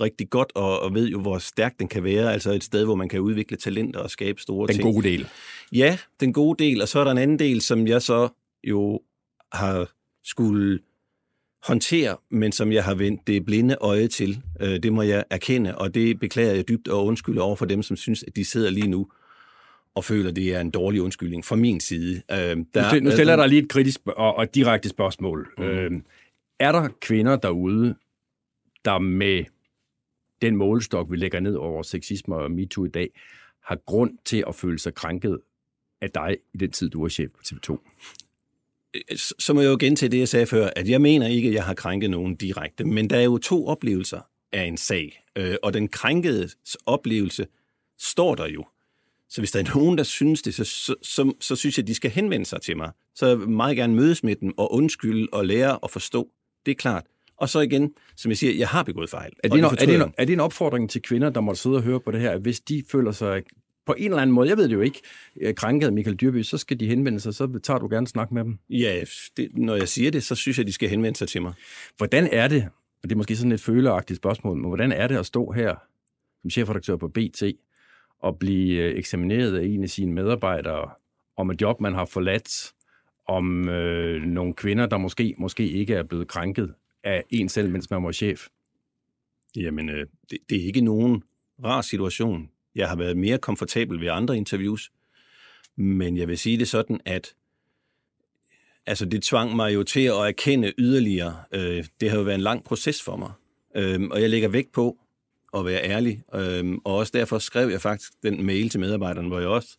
rigtig 0.00 0.30
godt, 0.30 0.52
og, 0.54 0.80
og 0.80 0.94
ved 0.94 1.08
jo, 1.08 1.20
hvor 1.20 1.38
stærk 1.38 1.78
den 1.78 1.88
kan 1.88 2.04
være. 2.04 2.32
Altså 2.32 2.52
et 2.52 2.64
sted, 2.64 2.84
hvor 2.84 2.94
man 2.94 3.08
kan 3.08 3.20
udvikle 3.20 3.56
talenter 3.56 4.00
og 4.00 4.10
skabe 4.10 4.40
store 4.40 4.66
Den 4.66 4.74
ting. 4.76 4.94
gode 4.94 5.08
del. 5.08 5.26
Ja, 5.72 5.98
den 6.20 6.32
gode 6.32 6.64
del, 6.64 6.82
og 6.82 6.88
så 6.88 7.00
er 7.00 7.04
der 7.04 7.10
en 7.10 7.18
anden 7.18 7.38
del, 7.38 7.60
som 7.60 7.86
jeg 7.86 8.02
så 8.02 8.28
jo 8.64 9.00
har 9.52 9.90
skulle 10.24 10.78
håndtere, 11.62 12.16
men 12.30 12.52
som 12.52 12.72
jeg 12.72 12.84
har 12.84 12.94
vendt 12.94 13.26
det 13.26 13.44
blinde 13.44 13.76
øje 13.80 14.08
til. 14.08 14.42
Øh, 14.60 14.82
Det 14.82 14.92
må 14.92 15.02
jeg 15.02 15.24
erkende, 15.30 15.78
og 15.78 15.94
det 15.94 16.20
beklager 16.20 16.52
jeg 16.52 16.68
dybt 16.68 16.88
og 16.88 17.06
undskylder 17.06 17.42
over 17.42 17.56
for 17.56 17.64
dem, 17.66 17.82
som 17.82 17.96
synes, 17.96 18.22
at 18.22 18.36
de 18.36 18.44
sidder 18.44 18.70
lige 18.70 18.86
nu 18.88 19.08
og 19.94 20.04
føler, 20.04 20.28
at 20.30 20.36
det 20.36 20.54
er 20.54 20.60
en 20.60 20.70
dårlig 20.70 21.02
undskyldning 21.02 21.44
fra 21.44 21.56
min 21.56 21.80
side. 21.80 22.22
Øh, 22.30 22.36
Der, 22.38 22.54
Nu, 22.82 22.88
stil- 22.88 23.02
nu 23.02 23.10
stiller 23.10 23.32
jeg 23.32 23.38
dig 23.38 23.48
lige 23.48 23.62
et 23.62 23.68
kritisk 23.68 24.00
og, 24.06 24.34
og 24.36 24.54
direkte 24.54 24.88
spørgsmål. 24.88 25.48
Mm. 25.58 25.64
Øh, 25.64 25.90
er 26.60 26.72
der 26.72 26.88
kvinder 27.00 27.36
derude, 27.36 27.94
der 28.84 28.98
med 28.98 29.44
den 30.44 30.56
målestok, 30.56 31.10
vi 31.10 31.16
lægger 31.16 31.40
ned 31.40 31.54
over 31.54 31.82
sexisme 31.82 32.36
og 32.36 32.50
MeToo 32.50 32.84
i 32.84 32.88
dag, 32.88 33.10
har 33.62 33.76
grund 33.86 34.18
til 34.24 34.44
at 34.46 34.54
føle 34.54 34.78
sig 34.78 34.94
krænket 34.94 35.40
af 36.00 36.10
dig 36.10 36.36
i 36.54 36.58
den 36.58 36.70
tid, 36.70 36.90
du 36.90 37.00
var 37.02 37.08
chef 37.08 37.30
på 37.30 37.40
TV2? 37.46 37.78
Øh, 38.94 39.16
så 39.16 39.52
må 39.52 39.60
jeg 39.60 39.70
jo 39.70 39.76
gentage 39.80 40.10
det, 40.10 40.18
jeg 40.18 40.28
sagde 40.28 40.46
før, 40.46 40.70
at 40.76 40.88
jeg 40.88 41.00
mener 41.00 41.28
ikke, 41.28 41.48
at 41.48 41.54
jeg 41.54 41.64
har 41.64 41.74
krænket 41.74 42.10
nogen 42.10 42.36
direkte, 42.36 42.84
men 42.84 43.10
der 43.10 43.16
er 43.16 43.24
jo 43.24 43.38
to 43.38 43.66
oplevelser 43.66 44.20
af 44.52 44.62
en 44.62 44.76
sag, 44.76 45.22
øh, 45.36 45.54
og 45.62 45.74
den 45.74 45.88
krænkede 45.88 46.48
oplevelse 46.86 47.46
står 47.98 48.34
der 48.34 48.46
jo. 48.46 48.64
Så 49.28 49.40
hvis 49.40 49.50
der 49.50 49.60
er 49.60 49.74
nogen, 49.74 49.98
der 49.98 50.04
synes 50.04 50.42
det, 50.42 50.54
så, 50.54 50.64
så, 50.64 50.94
så, 51.02 51.32
så 51.40 51.56
synes 51.56 51.78
jeg, 51.78 51.82
at 51.82 51.88
de 51.88 51.94
skal 51.94 52.10
henvende 52.10 52.46
sig 52.46 52.60
til 52.60 52.76
mig. 52.76 52.90
Så 53.14 53.26
jeg 53.26 53.38
vil 53.38 53.48
meget 53.48 53.76
gerne 53.76 53.94
mødes 53.94 54.24
med 54.24 54.36
dem 54.36 54.52
og 54.58 54.72
undskylde 54.72 55.28
og 55.32 55.46
lære 55.46 55.78
og 55.78 55.90
forstå. 55.90 56.28
Det 56.66 56.72
er 56.72 56.76
klart. 56.76 57.06
Og 57.36 57.48
så 57.48 57.60
igen, 57.60 57.94
som 58.16 58.30
jeg 58.30 58.38
siger, 58.38 58.54
jeg 58.54 58.68
har 58.68 58.82
begået 58.82 59.10
fejl. 59.10 59.32
Er 59.44 59.48
det, 59.48 59.58
en, 59.58 59.64
er, 59.64 59.68
det 59.68 59.94
en, 59.94 60.14
er 60.18 60.24
det 60.24 60.32
en 60.32 60.40
opfordring 60.40 60.90
til 60.90 61.02
kvinder, 61.02 61.30
der 61.30 61.40
måtte 61.40 61.60
sidde 61.60 61.76
og 61.76 61.82
høre 61.82 62.00
på 62.00 62.10
det 62.10 62.20
her, 62.20 62.30
at 62.30 62.40
hvis 62.40 62.60
de 62.60 62.82
føler 62.90 63.12
sig 63.12 63.42
på 63.86 63.94
en 63.98 64.04
eller 64.04 64.22
anden 64.22 64.34
måde, 64.34 64.48
jeg 64.48 64.56
ved 64.56 64.68
det 64.68 64.74
jo 64.74 64.80
ikke, 64.80 65.00
øh, 65.40 65.54
krænket 65.54 65.86
af 65.86 65.92
Michael 65.92 66.16
Dyrby, 66.16 66.42
så 66.42 66.58
skal 66.58 66.80
de 66.80 66.86
henvende 66.86 67.20
sig, 67.20 67.34
så 67.34 67.60
tager 67.62 67.78
du 67.78 67.88
gerne 67.88 68.06
snak 68.06 68.32
med 68.32 68.44
dem. 68.44 68.58
Ja, 68.70 69.04
det, 69.36 69.50
når 69.54 69.76
jeg 69.76 69.88
siger 69.88 70.10
det, 70.10 70.22
så 70.24 70.34
synes 70.34 70.58
jeg, 70.58 70.66
de 70.66 70.72
skal 70.72 70.88
henvende 70.88 71.18
sig 71.18 71.28
til 71.28 71.42
mig. 71.42 71.52
Hvordan 71.96 72.28
er 72.32 72.48
det, 72.48 72.68
og 73.02 73.08
det 73.08 73.12
er 73.12 73.16
måske 73.16 73.36
sådan 73.36 73.52
et 73.52 73.60
føleagtigt 73.60 74.16
spørgsmål, 74.16 74.56
men 74.56 74.68
hvordan 74.68 74.92
er 74.92 75.06
det 75.06 75.16
at 75.16 75.26
stå 75.26 75.50
her 75.50 75.74
som 76.40 76.50
chefredaktør 76.50 76.96
på 76.96 77.08
BT 77.08 77.42
og 78.18 78.38
blive 78.38 78.82
øh, 78.82 78.98
eksamineret 78.98 79.58
af 79.58 79.64
en 79.64 79.82
af 79.82 79.90
sine 79.90 80.12
medarbejdere 80.12 80.90
om 81.36 81.50
et 81.50 81.60
job, 81.60 81.80
man 81.80 81.94
har 81.94 82.04
forladt, 82.04 82.72
om 83.28 83.68
øh, 83.68 84.22
nogle 84.22 84.54
kvinder, 84.54 84.86
der 84.86 84.98
måske, 84.98 85.34
måske 85.38 85.68
ikke 85.68 85.94
er 85.94 86.02
blevet 86.02 86.28
krænket 86.28 86.74
af 87.04 87.24
en 87.30 87.48
selv, 87.48 87.70
mens 87.70 87.90
man 87.90 88.04
var 88.04 88.12
chef? 88.12 88.46
Jamen, 89.56 89.88
øh, 89.88 90.06
det, 90.30 90.38
det 90.48 90.60
er 90.62 90.66
ikke 90.66 90.80
nogen 90.80 91.22
rar 91.64 91.80
situation. 91.80 92.50
Jeg 92.74 92.88
har 92.88 92.96
været 92.96 93.16
mere 93.16 93.38
komfortabel 93.38 94.00
ved 94.00 94.08
andre 94.08 94.36
interviews, 94.36 94.92
men 95.76 96.16
jeg 96.16 96.28
vil 96.28 96.38
sige 96.38 96.58
det 96.58 96.68
sådan, 96.68 97.00
at 97.04 97.34
altså, 98.86 99.04
det 99.04 99.22
tvang 99.22 99.56
mig 99.56 99.74
jo 99.74 99.82
til 99.82 100.00
at 100.00 100.14
erkende 100.14 100.72
yderligere. 100.78 101.36
Øh, 101.52 101.84
det 102.00 102.10
har 102.10 102.16
jo 102.16 102.22
været 102.22 102.34
en 102.34 102.40
lang 102.40 102.64
proces 102.64 103.02
for 103.02 103.16
mig, 103.16 103.32
øh, 103.76 104.00
og 104.10 104.20
jeg 104.20 104.30
lægger 104.30 104.48
vægt 104.48 104.72
på 104.72 104.98
at 105.54 105.64
være 105.64 105.84
ærlig, 105.84 106.22
øh, 106.34 106.74
og 106.84 106.96
også 106.96 107.12
derfor 107.14 107.38
skrev 107.38 107.68
jeg 107.68 107.80
faktisk 107.80 108.12
den 108.22 108.46
mail 108.46 108.68
til 108.68 108.80
medarbejderne, 108.80 109.28
hvor 109.28 109.38
jeg 109.38 109.48
også 109.48 109.76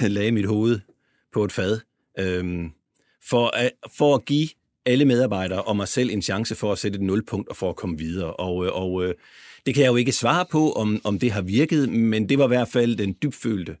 lagde 0.00 0.32
mit 0.32 0.46
hoved 0.46 0.80
på 1.32 1.44
et 1.44 1.52
fad, 1.52 1.80
øh, 2.18 2.70
for, 3.22 3.46
at, 3.46 3.72
for 3.96 4.14
at 4.14 4.24
give 4.24 4.48
alle 4.86 5.04
medarbejdere 5.04 5.62
og 5.62 5.76
mig 5.76 5.88
selv 5.88 6.10
en 6.10 6.22
chance 6.22 6.54
for 6.54 6.72
at 6.72 6.78
sætte 6.78 6.96
et 6.96 7.02
nulpunkt 7.02 7.48
og 7.48 7.56
for 7.56 7.70
at 7.70 7.76
komme 7.76 7.98
videre. 7.98 8.32
Og, 8.32 8.66
øh, 8.66 8.72
og 8.72 9.04
øh, 9.04 9.14
det 9.66 9.74
kan 9.74 9.82
jeg 9.84 9.90
jo 9.90 9.96
ikke 9.96 10.12
svare 10.12 10.46
på, 10.52 10.72
om, 10.72 11.00
om 11.04 11.18
det 11.18 11.32
har 11.32 11.42
virket, 11.42 11.88
men 11.88 12.28
det 12.28 12.38
var 12.38 12.44
i 12.44 12.48
hvert 12.48 12.68
fald 12.68 12.96
den 12.96 13.16
dybfølte, 13.22 13.76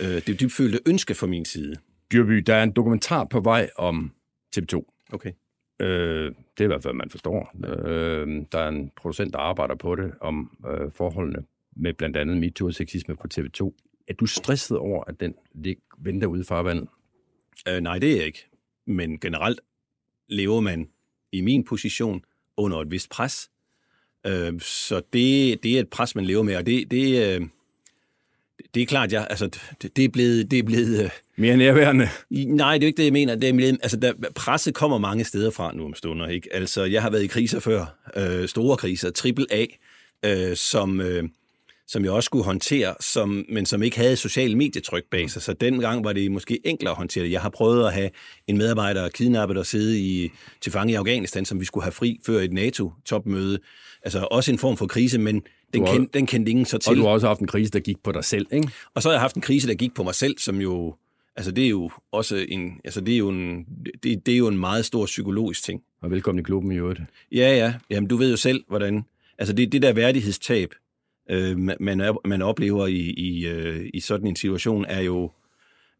øh, 0.00 0.26
det 0.26 0.40
dybfølte 0.40 0.80
ønske 0.86 1.14
fra 1.14 1.26
min 1.26 1.44
side. 1.44 1.76
Dyrby, 2.12 2.32
der 2.32 2.54
er 2.54 2.62
en 2.62 2.72
dokumentar 2.72 3.24
på 3.24 3.40
vej 3.40 3.70
om 3.76 4.12
TV2. 4.56 5.06
Okay. 5.12 5.32
Øh, 5.80 6.32
det 6.58 6.60
er 6.60 6.64
i 6.64 6.66
hvert 6.66 6.82
fald, 6.82 6.94
man 6.94 7.10
forstår. 7.10 7.52
Øh, 7.66 8.42
der 8.52 8.58
er 8.58 8.68
en 8.68 8.90
producent, 8.96 9.32
der 9.32 9.38
arbejder 9.38 9.74
på 9.74 9.96
det, 9.96 10.12
om 10.20 10.50
øh, 10.70 10.90
forholdene 10.94 11.44
med 11.76 11.94
blandt 11.94 12.16
andet 12.16 12.36
MeToo 12.36 12.66
og 12.66 12.74
sexisme 12.74 13.16
på 13.16 13.28
TV2. 13.34 13.72
Er 14.08 14.14
du 14.14 14.26
stresset 14.26 14.78
over, 14.78 15.04
at 15.06 15.20
den 15.20 15.34
lig- 15.54 15.82
venter 15.98 16.26
ude 16.26 16.40
i 16.40 16.44
farvandet? 16.44 16.88
Øh, 17.68 17.80
nej, 17.80 17.98
det 17.98 18.12
er 18.12 18.16
jeg 18.16 18.26
ikke. 18.26 18.46
Men 18.86 19.18
generelt 19.18 19.60
lever 20.28 20.60
man 20.60 20.88
i 21.32 21.40
min 21.40 21.64
position 21.64 22.24
under 22.56 22.80
et 22.80 22.90
vist 22.90 23.10
pres. 23.10 23.50
Øh, 24.26 24.60
så 24.60 25.02
det, 25.12 25.62
det 25.62 25.76
er 25.76 25.80
et 25.80 25.88
pres, 25.88 26.14
man 26.14 26.24
lever 26.24 26.42
med, 26.42 26.56
og 26.56 26.66
det, 26.66 26.90
det, 26.90 27.34
øh, 27.34 27.46
det 28.74 28.82
er 28.82 28.86
klart, 28.86 29.12
jeg, 29.12 29.26
altså, 29.30 29.46
det, 29.82 29.96
det 29.96 30.04
er 30.04 30.08
blevet... 30.08 30.50
Det 30.50 30.58
er 30.58 30.62
blevet 30.62 31.04
øh, 31.04 31.10
Mere 31.36 31.56
nærværende. 31.56 32.08
Nej, 32.30 32.72
det 32.72 32.82
er 32.82 32.86
jo 32.86 32.88
ikke 32.88 32.96
det, 32.96 33.04
jeg 33.04 33.12
mener. 33.12 33.34
Det 33.34 33.48
er, 33.48 33.76
altså, 33.82 33.96
der, 33.96 34.12
presset 34.34 34.74
kommer 34.74 34.98
mange 34.98 35.24
steder 35.24 35.50
fra 35.50 35.72
nu 35.72 35.84
om 35.84 35.94
stunder. 35.94 36.28
Ikke? 36.28 36.48
Altså, 36.52 36.84
jeg 36.84 37.02
har 37.02 37.10
været 37.10 37.22
i 37.22 37.26
kriser 37.26 37.60
før. 37.60 37.86
Øh, 38.16 38.48
store 38.48 38.76
kriser. 38.76 39.10
Triple 39.10 39.46
A, 39.50 39.66
øh, 40.24 40.56
som, 40.56 41.00
øh, 41.00 41.24
som 41.88 42.04
jeg 42.04 42.12
også 42.12 42.26
skulle 42.26 42.44
håndtere, 42.44 42.94
som, 43.00 43.44
men 43.48 43.66
som 43.66 43.82
ikke 43.82 43.96
havde 43.96 44.16
social 44.16 44.56
medietryk 44.56 45.04
bag 45.10 45.30
sig. 45.30 45.42
Så 45.42 45.52
dengang 45.52 46.04
var 46.04 46.12
det 46.12 46.32
måske 46.32 46.58
enklere 46.66 46.90
at 46.90 46.96
håndtere 46.96 47.24
det. 47.24 47.30
Jeg 47.30 47.40
har 47.40 47.48
prøvet 47.50 47.86
at 47.86 47.92
have 47.92 48.10
en 48.46 48.58
medarbejder 48.58 49.08
kidnappet 49.08 49.58
og 49.58 49.66
sidde 49.66 50.00
i, 50.00 50.30
til 50.60 50.72
fange 50.72 50.92
i 50.92 50.96
Afghanistan, 50.96 51.44
som 51.44 51.60
vi 51.60 51.64
skulle 51.64 51.84
have 51.84 51.92
fri 51.92 52.18
før 52.26 52.40
et 52.40 52.52
NATO-topmøde. 52.52 53.58
Altså 54.02 54.28
også 54.30 54.52
en 54.52 54.58
form 54.58 54.76
for 54.76 54.86
krise, 54.86 55.18
men 55.18 55.42
den, 55.74 55.86
har- 55.86 55.92
kend, 55.92 56.08
den 56.14 56.26
kendte 56.26 56.50
ingen 56.50 56.64
så 56.66 56.78
til. 56.78 56.90
Og 56.90 56.96
du 56.96 57.02
har 57.02 57.08
også 57.08 57.26
haft 57.26 57.40
en 57.40 57.46
krise, 57.46 57.70
der 57.70 57.80
gik 57.80 57.96
på 58.04 58.12
dig 58.12 58.24
selv, 58.24 58.46
ikke? 58.52 58.68
Og 58.94 59.02
så 59.02 59.08
har 59.08 59.12
jeg 59.14 59.20
haft 59.20 59.36
en 59.36 59.42
krise, 59.42 59.68
der 59.68 59.74
gik 59.74 59.94
på 59.94 60.02
mig 60.02 60.14
selv, 60.14 60.38
som 60.38 60.60
jo, 60.60 60.94
altså 61.36 61.50
det 61.52 61.64
er 61.64 61.68
jo 61.68 61.90
også 62.12 62.46
en, 62.48 62.80
altså 62.84 63.00
det 63.00 63.14
er 63.14 63.18
jo 63.18 63.28
en, 63.28 63.64
det, 64.02 64.26
det 64.26 64.34
er 64.34 64.38
jo 64.38 64.46
en 64.48 64.58
meget 64.58 64.84
stor 64.84 65.06
psykologisk 65.06 65.64
ting. 65.64 65.80
Og 66.02 66.10
velkommen 66.10 66.40
i 66.40 66.42
klubben 66.42 66.72
i 66.72 66.76
øvrigt. 66.76 67.00
Ja, 67.32 67.56
ja, 67.56 67.74
jamen 67.90 68.08
du 68.08 68.16
ved 68.16 68.30
jo 68.30 68.36
selv, 68.36 68.64
hvordan, 68.68 69.04
altså 69.38 69.54
det, 69.54 69.72
det 69.72 69.82
der 69.82 69.92
værdighedstab, 69.92 70.74
øh, 71.30 71.58
man- 71.58 71.76
man, 71.80 72.16
oplever 72.42 72.86
i, 72.86 72.98
i, 73.10 73.46
øh, 73.46 73.90
i 73.94 74.00
sådan 74.00 74.26
en 74.26 74.36
situation, 74.36 74.84
er 74.88 75.00
jo, 75.00 75.30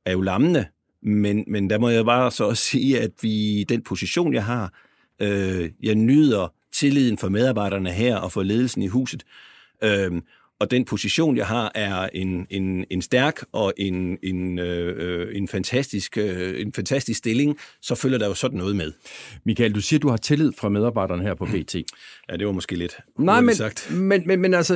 er 0.05 0.13
jo 0.13 0.21
lammende. 0.21 0.67
Men, 1.03 1.45
men 1.47 1.71
der 1.71 1.79
må 1.79 1.89
jeg 1.89 2.05
bare 2.05 2.31
så 2.31 2.45
også 2.45 2.63
sige, 2.65 3.01
at 3.01 3.11
vi 3.23 3.65
den 3.69 3.83
position, 3.83 4.35
jeg 4.35 4.45
har, 4.45 4.73
øh, 5.21 5.71
jeg 5.83 5.95
nyder 5.95 6.53
tilliden 6.75 7.19
for 7.19 7.29
medarbejderne 7.29 7.91
her 7.91 8.17
og 8.17 8.33
for 8.33 8.43
ledelsen 8.43 8.83
i 8.83 8.87
huset. 8.87 9.25
Øh, 9.85 10.13
og 10.61 10.71
den 10.71 10.85
position, 10.85 11.37
jeg 11.37 11.47
har, 11.47 11.73
er 11.75 12.09
en, 12.13 12.47
en, 12.51 12.85
en 12.91 13.03
stærk 13.03 13.41
og 13.53 13.73
en, 13.77 14.19
en, 14.23 14.59
øh, 14.59 15.37
en, 15.37 15.49
fantastisk, 15.49 16.19
øh, 16.19 16.61
en 16.61 16.73
fantastisk 16.73 17.19
stilling, 17.19 17.59
så 17.83 17.95
følger 17.95 18.19
der 18.19 18.27
jo 18.27 18.35
sådan 18.35 18.59
noget 18.59 18.77
med. 18.77 18.93
Michael, 19.45 19.75
du 19.75 19.81
siger, 19.81 20.01
du 20.01 20.09
har 20.09 20.17
tillid 20.17 20.53
fra 20.59 20.69
medarbejderne 20.69 21.23
her 21.23 21.35
på 21.35 21.45
BT. 21.45 21.77
Ja, 22.31 22.37
det 22.37 22.47
var 22.47 22.53
måske 22.53 22.77
lidt 22.77 22.97
Nej, 23.19 23.41
men, 23.41 23.55
sagt. 23.55 23.91
men, 23.93 24.23
men, 24.27 24.41
men 24.41 24.55
altså, 24.55 24.75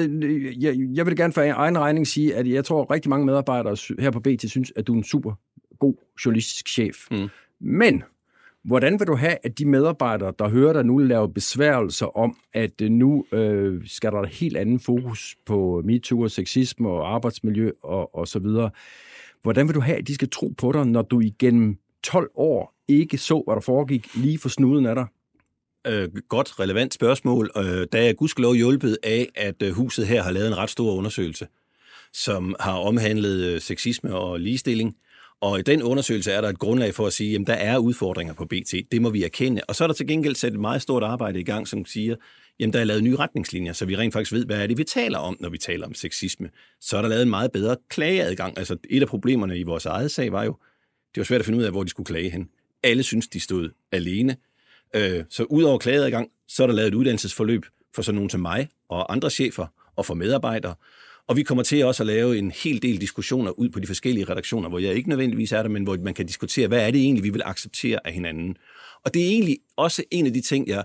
jeg, 0.58 0.76
jeg 0.94 1.06
vil 1.06 1.16
gerne 1.16 1.32
for 1.32 1.42
egen 1.42 1.78
regning 1.78 2.06
sige, 2.06 2.34
at 2.34 2.48
jeg 2.48 2.64
tror, 2.64 2.82
at 2.82 2.90
rigtig 2.90 3.10
mange 3.10 3.26
medarbejdere 3.26 3.76
her 3.98 4.10
på 4.10 4.20
BT 4.20 4.50
synes, 4.50 4.72
at 4.76 4.86
du 4.86 4.92
er 4.92 4.96
en 4.96 5.04
super 5.04 5.32
god 5.80 5.94
journalistisk 6.24 6.68
chef. 6.68 6.96
Mm. 7.10 7.28
Men 7.60 8.02
hvordan 8.68 8.98
vil 9.00 9.06
du 9.06 9.16
have, 9.16 9.36
at 9.42 9.58
de 9.58 9.64
medarbejdere, 9.64 10.32
der 10.38 10.48
hører 10.48 10.72
dig 10.72 10.84
nu, 10.84 10.98
lave 10.98 11.32
besværgelser 11.32 12.16
om, 12.16 12.36
at 12.52 12.80
øh, 12.82 12.90
nu 12.90 13.24
øh, 13.32 13.82
skal 13.86 14.12
der 14.12 14.20
et 14.20 14.28
helt 14.28 14.56
andet 14.56 14.82
fokus 14.82 15.36
på 15.46 15.82
MeToo 15.84 16.20
og 16.20 16.30
sexisme 16.30 16.88
og 16.88 17.14
arbejdsmiljø 17.14 17.70
og, 17.82 18.14
og 18.14 18.28
så 18.28 18.38
videre. 18.38 18.70
Hvordan 19.42 19.68
vil 19.68 19.74
du 19.74 19.80
have, 19.80 19.98
at 19.98 20.08
de 20.08 20.14
skal 20.14 20.30
tro 20.30 20.54
på 20.58 20.72
dig, 20.72 20.86
når 20.86 21.02
du 21.02 21.20
igennem 21.20 21.76
12 22.02 22.30
år 22.34 22.74
ikke 22.88 23.18
så, 23.18 23.42
hvad 23.46 23.54
der 23.54 23.60
foregik 23.60 24.14
lige 24.14 24.38
for 24.38 24.48
snuden 24.48 24.86
af 24.86 24.94
dig? 24.94 25.06
Øh, 25.86 26.08
godt, 26.28 26.60
relevant 26.60 26.94
spørgsmål. 26.94 27.50
Øh, 27.56 27.86
der 27.92 27.98
er 27.98 28.12
gudskelov 28.12 28.54
hjulpet 28.54 28.98
af, 29.02 29.28
at 29.34 29.62
øh, 29.62 29.72
huset 29.72 30.06
her 30.06 30.22
har 30.22 30.30
lavet 30.30 30.48
en 30.48 30.56
ret 30.56 30.70
stor 30.70 30.94
undersøgelse, 30.94 31.46
som 32.12 32.56
har 32.60 32.78
omhandlet 32.78 33.54
øh, 33.54 33.60
sexisme 33.60 34.14
og 34.14 34.40
ligestilling. 34.40 34.96
Og 35.40 35.58
i 35.58 35.62
den 35.62 35.82
undersøgelse 35.82 36.32
er 36.32 36.40
der 36.40 36.48
et 36.48 36.58
grundlag 36.58 36.94
for 36.94 37.06
at 37.06 37.12
sige, 37.12 37.34
at 37.40 37.46
der 37.46 37.52
er 37.52 37.78
udfordringer 37.78 38.34
på 38.34 38.44
BT. 38.44 38.74
Det 38.92 39.02
må 39.02 39.10
vi 39.10 39.24
erkende. 39.24 39.62
Og 39.68 39.74
så 39.74 39.84
er 39.84 39.88
der 39.88 39.94
til 39.94 40.06
gengæld 40.06 40.34
sat 40.34 40.52
et 40.52 40.60
meget 40.60 40.82
stort 40.82 41.02
arbejde 41.02 41.40
i 41.40 41.44
gang, 41.44 41.68
som 41.68 41.84
siger, 41.86 42.16
jamen 42.60 42.72
der 42.72 42.80
er 42.80 42.84
lavet 42.84 43.04
nye 43.04 43.16
retningslinjer, 43.16 43.72
så 43.72 43.84
vi 43.84 43.96
rent 43.96 44.12
faktisk 44.12 44.32
ved, 44.32 44.46
hvad 44.46 44.62
er 44.62 44.66
det, 44.66 44.78
vi 44.78 44.84
taler 44.84 45.18
om, 45.18 45.36
når 45.40 45.48
vi 45.48 45.58
taler 45.58 45.86
om 45.86 45.94
sexisme. 45.94 46.50
Så 46.80 46.96
er 46.96 47.02
der 47.02 47.08
lavet 47.08 47.22
en 47.22 47.30
meget 47.30 47.52
bedre 47.52 47.76
klageadgang. 47.88 48.58
Altså 48.58 48.76
et 48.90 49.02
af 49.02 49.08
problemerne 49.08 49.58
i 49.58 49.62
vores 49.62 49.86
eget 49.86 50.10
sag 50.10 50.32
var 50.32 50.44
jo, 50.44 50.56
det 51.14 51.20
var 51.20 51.24
svært 51.24 51.40
at 51.40 51.46
finde 51.46 51.58
ud 51.58 51.64
af, 51.64 51.70
hvor 51.70 51.82
de 51.82 51.90
skulle 51.90 52.06
klage 52.06 52.30
hen. 52.30 52.48
Alle 52.82 53.02
synes, 53.02 53.28
de 53.28 53.40
stod 53.40 53.70
alene. 53.92 54.36
Øh, 54.96 55.24
så 55.30 55.44
udover 55.44 55.78
klageadgang, 55.78 56.28
så 56.48 56.62
er 56.62 56.66
der 56.66 56.74
lavet 56.74 56.88
et 56.88 56.94
uddannelsesforløb 56.94 57.64
for 57.94 58.02
sådan 58.02 58.14
nogen 58.14 58.30
som 58.30 58.40
mig 58.40 58.68
og 58.88 59.12
andre 59.12 59.30
chefer 59.30 59.66
og 59.96 60.06
for 60.06 60.14
medarbejdere. 60.14 60.74
Og 61.28 61.36
vi 61.36 61.42
kommer 61.42 61.64
til 61.64 61.84
også 61.84 62.02
at 62.02 62.06
lave 62.06 62.38
en 62.38 62.50
hel 62.50 62.82
del 62.82 63.00
diskussioner 63.00 63.50
ud 63.50 63.68
på 63.68 63.80
de 63.80 63.86
forskellige 63.86 64.24
redaktioner, 64.24 64.68
hvor 64.68 64.78
jeg 64.78 64.94
ikke 64.94 65.08
nødvendigvis 65.08 65.52
er 65.52 65.62
der, 65.62 65.68
men 65.68 65.82
hvor 65.82 65.96
man 65.96 66.14
kan 66.14 66.26
diskutere, 66.26 66.68
hvad 66.68 66.86
er 66.86 66.90
det 66.90 67.00
egentlig, 67.00 67.24
vi 67.24 67.30
vil 67.30 67.42
acceptere 67.44 68.06
af 68.06 68.12
hinanden. 68.12 68.56
Og 69.04 69.14
det 69.14 69.22
er 69.22 69.26
egentlig 69.26 69.58
også 69.76 70.04
en 70.10 70.26
af 70.26 70.32
de 70.32 70.40
ting, 70.40 70.68
jeg 70.68 70.84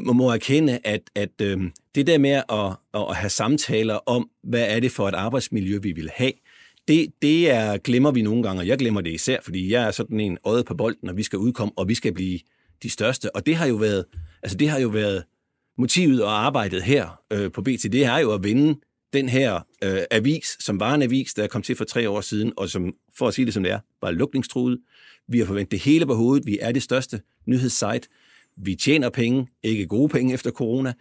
må 0.00 0.30
erkende, 0.30 0.78
at, 0.84 1.00
at 1.14 1.40
øh, 1.42 1.62
det 1.94 2.06
der 2.06 2.18
med 2.18 2.30
at, 2.30 2.76
at 2.94 3.16
have 3.16 3.30
samtaler 3.30 3.94
om, 3.94 4.30
hvad 4.42 4.66
er 4.68 4.80
det 4.80 4.92
for 4.92 5.08
et 5.08 5.14
arbejdsmiljø, 5.14 5.78
vi 5.78 5.92
vil 5.92 6.10
have, 6.14 6.32
det, 6.88 7.12
det 7.22 7.50
er, 7.50 7.76
glemmer 7.76 8.10
vi 8.10 8.22
nogle 8.22 8.42
gange, 8.42 8.62
og 8.62 8.66
jeg 8.66 8.78
glemmer 8.78 9.00
det 9.00 9.10
især, 9.10 9.38
fordi 9.44 9.72
jeg 9.72 9.86
er 9.86 9.90
sådan 9.90 10.20
en 10.20 10.38
øjet 10.44 10.66
på 10.66 10.74
bolden, 10.74 11.08
og 11.08 11.16
vi 11.16 11.22
skal 11.22 11.38
udkomme, 11.38 11.72
og 11.76 11.88
vi 11.88 11.94
skal 11.94 12.14
blive 12.14 12.40
de 12.82 12.90
største. 12.90 13.36
Og 13.36 13.46
det 13.46 13.56
har 13.56 13.66
jo 13.66 13.74
været, 13.74 14.04
altså 14.42 14.58
det 14.58 14.68
har 14.68 14.78
jo 14.78 14.88
været 14.88 15.24
motivet 15.78 16.24
og 16.24 16.46
arbejdet 16.46 16.82
her 16.82 17.20
øh, 17.32 17.52
på 17.52 17.62
BT, 17.62 17.82
det 17.92 18.04
er 18.04 18.18
jo 18.18 18.32
at 18.32 18.44
vinde 18.44 18.80
den 19.14 19.28
her 19.28 19.60
øh, 19.84 19.98
avis, 20.10 20.56
som 20.60 20.80
var 20.80 20.94
en 20.94 21.02
avis, 21.02 21.34
der 21.34 21.46
kom 21.46 21.62
til 21.62 21.76
for 21.76 21.84
tre 21.84 22.10
år 22.10 22.20
siden, 22.20 22.52
og 22.56 22.68
som, 22.68 22.94
for 23.18 23.28
at 23.28 23.34
sige 23.34 23.44
det 23.44 23.54
som 23.54 23.62
det 23.62 23.72
er, 23.72 23.78
var 24.02 24.10
lukningstruet. 24.10 24.78
Vi 25.28 25.38
har 25.38 25.46
forventet 25.46 25.70
det 25.70 25.80
hele 25.80 26.06
på 26.06 26.14
hovedet. 26.14 26.46
Vi 26.46 26.58
er 26.60 26.72
det 26.72 26.82
største 26.82 27.20
nyhedssite. 27.46 28.08
Vi 28.56 28.74
tjener 28.74 29.08
penge, 29.10 29.48
ikke 29.62 29.86
gode 29.86 30.08
penge 30.08 30.34
efter 30.34 30.50
corona, 30.50 30.92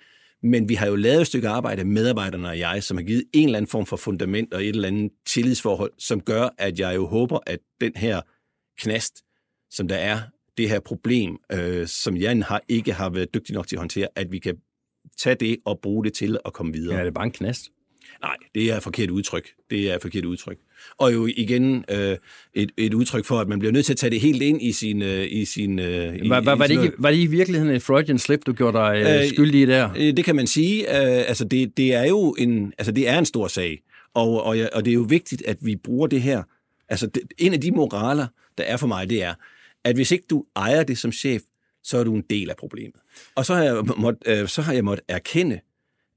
men 0.44 0.70
vi 0.70 0.74
har 0.74 0.88
jo 0.88 0.96
lavet 0.96 1.22
et 1.22 1.28
stykke 1.28 1.48
arbejde, 1.48 1.84
medarbejderne 1.84 2.50
og 2.50 2.60
jeg, 2.60 2.84
som 2.84 2.98
har 2.98 3.04
givet 3.04 3.24
en 3.34 3.46
eller 3.46 3.58
anden 3.58 3.70
form 3.70 3.86
for 3.86 3.98
fundament 3.98 4.54
og 4.54 4.64
et 4.64 4.70
eller 4.70 4.88
andet 4.88 5.12
tillidsforhold, 5.26 5.92
som 5.98 6.22
gør, 6.22 6.50
at 6.58 6.80
jeg 6.80 6.96
jo 6.96 7.06
håber, 7.06 7.40
at 7.48 7.60
den 7.82 7.92
her 7.96 8.22
knast, 8.80 9.24
som 9.72 9.88
der 9.88 9.96
er, 9.96 10.22
det 10.58 10.70
her 10.70 10.80
problem, 10.80 11.38
øh, 11.52 11.88
som 11.88 12.18
jeg 12.18 12.44
har, 12.46 12.62
ikke 12.70 12.94
har 12.94 13.10
været 13.10 13.34
dygtig 13.34 13.56
nok 13.56 13.68
til 13.68 13.76
at 13.76 13.80
håndtere, 13.80 14.08
at 14.16 14.32
vi 14.32 14.40
kan 14.40 14.58
tage 15.18 15.36
det 15.36 15.58
og 15.66 15.80
bruge 15.80 16.06
det 16.06 16.14
til 16.14 16.38
at 16.46 16.54
komme 16.54 16.74
videre. 16.74 16.96
Ja, 16.96 17.02
det 17.02 17.08
er 17.08 17.12
bare 17.12 17.26
en 17.26 17.32
knast? 17.32 17.70
Nej, 18.22 18.36
det 18.56 18.72
er 18.72 18.78
et 18.78 18.84
forkert 18.84 19.10
udtryk. 19.10 19.50
Det 19.70 19.92
er 19.92 19.96
et 19.96 20.02
forkert 20.02 20.26
udtryk. 20.26 20.58
Og 20.98 21.14
jo 21.14 21.28
igen 21.36 21.86
øh, 21.90 22.18
et, 22.54 22.72
et 22.78 22.94
udtryk 22.94 23.26
for, 23.26 23.40
at 23.40 23.48
man 23.48 23.60
bliver 23.60 23.72
nødt 23.72 23.86
til 23.86 23.94
at 23.94 23.98
tage 23.98 24.12
det 24.12 24.20
helt 24.20 24.42
ind 24.42 24.62
i 24.62 24.72
sin... 24.72 25.02
Øh, 25.02 25.28
i 25.32 25.46
sin 25.46 25.80
øh, 25.80 26.30
var, 26.30 26.42
var, 26.42 26.56
var, 26.56 26.68
det 26.68 26.84
ikke, 26.84 26.96
var 26.98 27.12
det 27.12 27.18
i 27.18 27.26
virkeligheden 27.26 27.76
et 27.76 27.82
Freudian 27.82 28.20
slip, 28.20 28.46
du 28.46 28.54
gjorde 28.54 28.78
dig 28.78 29.04
øh, 29.06 29.22
øh, 29.22 29.28
skyldig 29.28 29.62
i 29.62 29.66
der? 29.66 29.90
Øh, 29.98 30.18
det 30.18 30.26
kan 30.26 30.36
man 30.36 30.48
sige. 30.48 30.82
Øh, 30.82 31.24
altså, 31.28 31.46
det, 31.46 31.78
det 31.78 31.94
er 31.94 32.04
jo 32.04 32.36
en, 32.38 32.74
altså, 32.78 32.92
det 32.92 33.10
er 33.10 33.20
en 33.20 33.26
stor 33.26 33.48
sag. 33.48 33.82
Og, 34.14 34.44
og, 34.44 34.58
og 34.74 34.86
det 34.86 34.92
er 34.92 34.96
jo 34.96 35.06
vigtigt, 35.10 35.44
at 35.46 35.58
vi 35.62 35.76
bruger 35.76 36.08
det 36.08 36.22
her. 36.22 36.44
Altså, 36.90 37.08
det, 37.08 37.22
en 37.38 37.54
af 37.54 37.62
de 37.62 37.72
moraler, 37.72 38.28
der 38.58 38.64
er 38.64 38.78
for 38.78 38.88
mig, 38.88 39.10
det 39.10 39.24
er, 39.24 39.34
at 39.84 39.96
hvis 39.96 40.12
ikke 40.12 40.26
du 40.30 40.46
ejer 40.56 40.84
det 40.84 40.98
som 40.98 41.12
chef, 41.12 41.42
så 41.84 41.98
er 41.98 42.04
du 42.04 42.16
en 42.16 42.24
del 42.30 42.50
af 42.50 42.56
problemet. 42.56 42.96
Og 43.36 43.46
så 43.46 43.54
har 43.54 43.64
jeg 43.64 43.84
måttet, 43.98 44.22
øh, 44.26 44.48
så 44.48 44.62
har 44.62 44.74
jeg 44.74 44.84
måttet 44.84 45.06
erkende, 45.08 45.60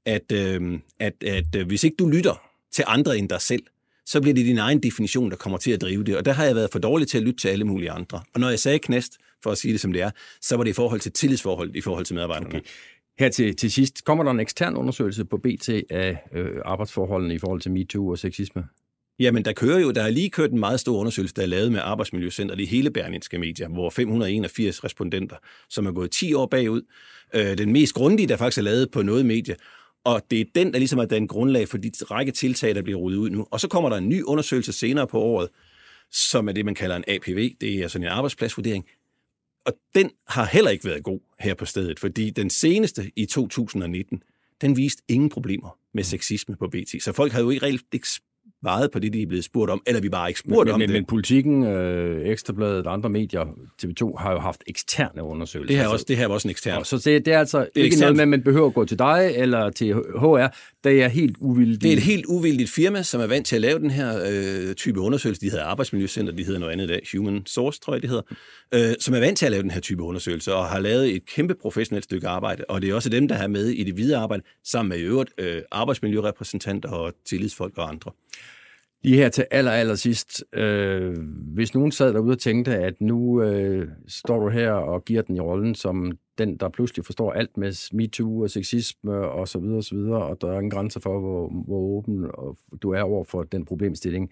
at, 0.07 0.31
øh, 0.31 0.79
at, 0.99 1.23
at 1.23 1.55
øh, 1.55 1.67
hvis 1.67 1.83
ikke 1.83 1.95
du 1.99 2.07
lytter 2.07 2.41
til 2.71 2.83
andre 2.87 3.17
end 3.17 3.29
dig 3.29 3.41
selv, 3.41 3.63
så 4.05 4.21
bliver 4.21 4.33
det 4.33 4.45
din 4.45 4.57
egen 4.57 4.83
definition, 4.83 5.29
der 5.31 5.37
kommer 5.37 5.57
til 5.57 5.71
at 5.71 5.81
drive 5.81 6.03
det. 6.03 6.17
Og 6.17 6.25
der 6.25 6.33
har 6.33 6.45
jeg 6.45 6.55
været 6.55 6.69
for 6.71 6.79
dårlig 6.79 7.07
til 7.07 7.17
at 7.17 7.23
lytte 7.23 7.39
til 7.39 7.47
alle 7.47 7.65
mulige 7.65 7.91
andre. 7.91 8.21
Og 8.33 8.39
når 8.39 8.49
jeg 8.49 8.59
sagde 8.59 8.79
knæst, 8.79 9.17
for 9.43 9.51
at 9.51 9.57
sige 9.57 9.71
det 9.71 9.81
som 9.81 9.93
det 9.93 10.01
er, 10.01 10.11
så 10.41 10.57
var 10.57 10.63
det 10.63 10.69
i 10.69 10.73
forhold 10.73 10.99
til 10.99 11.11
tillidsforhold 11.11 11.75
i 11.75 11.81
forhold 11.81 12.05
til 12.05 12.15
medarbejderne. 12.15 12.47
Okay. 12.47 12.61
Her 13.19 13.29
til, 13.29 13.55
til 13.55 13.71
sidst, 13.71 14.05
kommer 14.05 14.23
der 14.23 14.31
en 14.31 14.39
ekstern 14.39 14.75
undersøgelse 14.75 15.25
på 15.25 15.37
BT 15.37 15.69
af 15.89 16.17
øh, 16.33 16.51
arbejdsforholdene 16.65 17.33
i 17.33 17.39
forhold 17.39 17.61
til 17.61 17.71
MeToo 17.71 18.09
og 18.09 18.17
sexisme? 18.17 18.63
Jamen, 19.19 19.45
der 19.45 19.53
kører 19.53 19.79
jo, 19.79 19.91
der 19.91 20.03
er 20.03 20.09
lige 20.09 20.29
kørt 20.29 20.51
en 20.51 20.59
meget 20.59 20.79
stor 20.79 20.99
undersøgelse, 20.99 21.35
der 21.35 21.41
er 21.41 21.45
lavet 21.45 21.71
med 21.71 21.79
Arbejdsmiljøcenteret 21.83 22.59
i 22.59 22.65
hele 22.65 22.91
Berlinske 22.91 23.37
Medier, 23.39 23.67
hvor 23.69 23.89
581 23.89 24.83
respondenter, 24.83 25.35
som 25.69 25.85
er 25.85 25.91
gået 25.91 26.11
10 26.11 26.33
år 26.33 26.45
bagud. 26.45 26.81
Øh, 27.33 27.57
den 27.57 27.71
mest 27.71 27.93
grundige, 27.93 28.27
der 28.27 28.37
faktisk 28.37 28.57
er 28.57 28.63
lavet 28.63 28.91
på 28.91 29.01
noget 29.01 29.25
medie, 29.25 29.55
og 30.07 30.21
det 30.31 30.41
er 30.41 30.45
den, 30.55 30.73
der 30.73 30.79
ligesom 30.79 30.99
er 30.99 31.05
den 31.05 31.27
grundlag 31.27 31.67
for 31.67 31.77
de 31.77 31.91
række 32.01 32.31
tiltag, 32.31 32.75
der 32.75 32.81
bliver 32.81 32.99
ryddet 32.99 33.17
ud 33.19 33.29
nu. 33.29 33.47
Og 33.51 33.59
så 33.59 33.67
kommer 33.67 33.89
der 33.89 33.97
en 33.97 34.09
ny 34.09 34.23
undersøgelse 34.23 34.73
senere 34.73 35.07
på 35.07 35.19
året, 35.19 35.49
som 36.11 36.49
er 36.49 36.51
det, 36.51 36.65
man 36.65 36.75
kalder 36.75 36.95
en 36.95 37.03
APV. 37.07 37.55
Det 37.61 37.75
er 37.75 37.87
sådan 37.87 38.07
en 38.07 38.11
arbejdspladsvurdering. 38.11 38.85
Og 39.65 39.73
den 39.95 40.11
har 40.27 40.45
heller 40.45 40.71
ikke 40.71 40.85
været 40.85 41.03
god 41.03 41.19
her 41.39 41.53
på 41.53 41.65
stedet, 41.65 41.99
fordi 41.99 42.29
den 42.29 42.49
seneste 42.49 43.11
i 43.15 43.25
2019, 43.25 44.23
den 44.61 44.77
viste 44.77 45.03
ingen 45.07 45.29
problemer 45.29 45.77
med 45.93 46.03
sexisme 46.03 46.55
på 46.55 46.67
BT. 46.67 47.03
Så 47.03 47.13
folk 47.13 47.31
havde 47.31 47.43
jo 47.43 47.49
ikke 47.49 47.65
reelt 47.65 47.85
ikke 47.93 48.07
svaret 48.63 48.91
på 48.91 48.99
det, 48.99 49.13
de 49.13 49.21
er 49.21 49.27
blevet 49.27 49.43
spurgt 49.43 49.71
om, 49.71 49.81
eller 49.87 50.01
vi 50.01 50.09
bare 50.09 50.29
ikke 50.29 50.39
spurgt 50.39 50.67
men, 50.67 50.73
om 50.73 50.79
men, 50.79 50.89
det. 50.89 50.93
Men 50.93 51.05
politikken, 51.05 51.63
øh, 51.63 52.27
Ekstrabladet 52.27 52.87
og 52.87 52.93
andre 52.93 53.09
medier, 53.09 53.45
TV2, 53.83 54.17
har 54.17 54.31
jo 54.31 54.39
haft 54.39 54.63
eksterne 54.67 55.23
undersøgelser. 55.23 55.75
Det 55.75 55.83
her, 55.83 55.87
også, 55.87 56.05
det 56.07 56.17
her 56.17 56.27
var 56.27 56.33
også 56.33 56.47
en 56.47 56.49
ekstern. 56.49 56.85
Så 56.85 56.97
det, 56.97 57.25
det 57.25 57.33
er 57.33 57.39
altså 57.39 57.59
det 57.59 57.65
er 57.75 57.83
ikke 57.83 57.87
ekstern. 57.87 58.05
noget 58.05 58.15
med, 58.15 58.21
at 58.21 58.27
man 58.27 58.43
behøver 58.43 58.67
at 58.67 58.73
gå 58.73 58.85
til 58.85 58.99
dig 58.99 59.31
eller 59.35 59.69
til 59.69 59.93
HR. 59.93 60.47
Det 60.83 61.03
er 61.03 61.07
helt 61.07 61.37
uvildigt. 61.39 61.81
Det 61.81 61.93
er 61.93 61.97
et 61.97 62.03
helt 62.03 62.25
uvildigt 62.25 62.69
firma, 62.69 63.03
som 63.03 63.21
er 63.21 63.27
vant 63.27 63.45
til 63.45 63.55
at 63.55 63.61
lave 63.61 63.79
den 63.79 63.91
her 63.91 64.21
øh, 64.29 64.75
type 64.75 64.99
undersøgelse. 64.99 65.41
De 65.41 65.49
hedder 65.49 65.65
Arbejdsmiljøcenter, 65.65 66.33
de 66.33 66.43
hedder 66.43 66.59
noget 66.59 66.73
andet 66.73 66.85
i 66.85 66.87
dag, 66.87 67.01
Human 67.13 67.43
Source, 67.45 67.79
tror 67.79 67.93
jeg, 67.93 68.01
det 68.01 68.09
hedder. 68.09 68.23
Øh, 68.73 68.95
som 68.99 69.13
er 69.13 69.19
vant 69.19 69.37
til 69.37 69.45
at 69.45 69.51
lave 69.51 69.63
den 69.63 69.71
her 69.71 69.81
type 69.81 70.03
undersøgelse, 70.03 70.53
og 70.53 70.65
har 70.65 70.79
lavet 70.79 71.15
et 71.15 71.25
kæmpe 71.25 71.55
professionelt 71.61 72.03
stykke 72.03 72.27
arbejde. 72.27 72.63
Og 72.69 72.81
det 72.81 72.89
er 72.89 72.93
også 72.93 73.09
dem, 73.09 73.27
der 73.27 73.35
har 73.35 73.47
med 73.47 73.67
i 73.67 73.83
det 73.83 73.97
videre 73.97 74.21
arbejde, 74.21 74.43
sammen 74.63 74.89
med 74.89 74.97
i 74.97 75.03
øvrigt 75.03 75.31
øh, 75.37 75.61
arbejdsmiljørepræsentanter 75.71 76.89
og 76.89 77.13
tillidsfolk 77.25 77.77
og 77.77 77.89
andre. 77.89 78.11
Lige 79.03 79.17
her 79.17 79.29
til 79.29 79.45
aller, 79.51 79.71
aller 79.71 79.95
sidst. 79.95 80.43
Øh, 80.53 81.17
hvis 81.53 81.73
nogen 81.73 81.91
sad 81.91 82.13
derude 82.13 82.31
og 82.31 82.39
tænkte, 82.39 82.75
at 82.75 83.01
nu 83.01 83.41
øh, 83.41 83.87
står 84.07 84.39
du 84.39 84.49
her 84.49 84.71
og 84.71 85.05
giver 85.05 85.21
den 85.21 85.35
i 85.35 85.39
rollen 85.39 85.75
som 85.75 86.17
den, 86.37 86.57
der 86.57 86.69
pludselig 86.69 87.05
forstår 87.05 87.31
alt 87.31 87.57
med 87.57 87.93
MeToo 87.93 88.41
og 88.41 88.49
sexisme 88.49 89.17
og 89.17 89.47
så 89.47 89.59
videre 89.59 89.77
og 89.77 89.83
så 89.83 89.95
videre, 89.95 90.21
og 90.23 90.41
der 90.41 90.47
er 90.47 90.53
ingen 90.53 90.71
grænser 90.71 90.99
for, 90.99 91.19
hvor, 91.19 91.49
hvor 91.65 91.77
åben 91.77 92.25
du 92.81 92.91
er 92.91 93.01
over 93.01 93.23
for 93.23 93.43
den 93.43 93.65
problemstilling. 93.65 94.31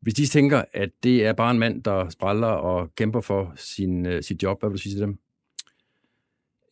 Hvis 0.00 0.14
de 0.14 0.26
tænker, 0.26 0.64
at 0.72 0.90
det 1.02 1.26
er 1.26 1.32
bare 1.32 1.50
en 1.50 1.58
mand, 1.58 1.82
der 1.82 2.08
spræller 2.08 2.46
og 2.46 2.94
kæmper 2.94 3.20
for 3.20 3.52
sin, 3.56 4.06
øh, 4.06 4.22
sit 4.22 4.42
job, 4.42 4.60
hvad 4.60 4.70
vil 4.70 4.76
du 4.76 4.82
sige 4.82 4.94
til 4.94 5.02
dem? 5.02 5.18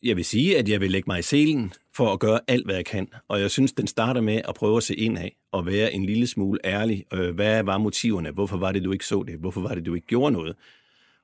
Jeg 0.03 0.16
vil 0.16 0.24
sige, 0.24 0.59
at 0.59 0.68
jeg 0.68 0.80
vil 0.80 0.90
lægge 0.90 1.11
mig 1.11 1.18
i 1.18 1.22
selen 1.22 1.72
for 1.97 2.12
at 2.12 2.20
gøre 2.20 2.40
alt, 2.49 2.66
hvad 2.66 2.74
jeg 2.74 2.84
kan. 2.84 3.09
Og 3.28 3.40
jeg 3.40 3.51
synes, 3.51 3.72
den 3.72 3.86
starter 3.86 4.20
med 4.20 4.40
at 4.49 4.55
prøve 4.55 4.76
at 4.76 4.82
se 4.82 4.94
ind 4.94 5.18
af 5.18 5.36
og 5.53 5.66
være 5.66 5.92
en 5.92 6.05
lille 6.05 6.26
smule 6.26 6.59
ærlig. 6.64 7.05
Øh, 7.12 7.34
hvad 7.34 7.62
var 7.62 7.78
motiverne? 7.78 8.30
Hvorfor 8.30 8.57
var 8.57 8.72
det, 8.72 8.84
du 8.84 8.92
ikke 8.92 9.07
så 9.07 9.24
det? 9.26 9.38
Hvorfor 9.38 9.61
var 9.61 9.74
det, 9.74 9.86
du 9.86 9.94
ikke 9.94 10.07
gjorde 10.07 10.32
noget? 10.32 10.57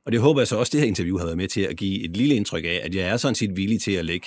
Og 0.06 0.12
det 0.12 0.20
håber 0.20 0.40
jeg 0.40 0.48
så 0.48 0.56
også, 0.56 0.70
det 0.72 0.80
her 0.80 0.88
interview 0.88 1.18
har 1.18 1.24
været 1.24 1.36
med 1.36 1.48
til 1.48 1.60
at 1.60 1.76
give 1.76 2.04
et 2.04 2.16
lille 2.16 2.34
indtryk 2.34 2.64
af, 2.64 2.80
at 2.82 2.94
jeg 2.94 3.08
er 3.08 3.16
sådan 3.16 3.34
set 3.34 3.56
villig 3.56 3.80
til 3.80 3.92
at 3.92 4.04
lægge 4.04 4.26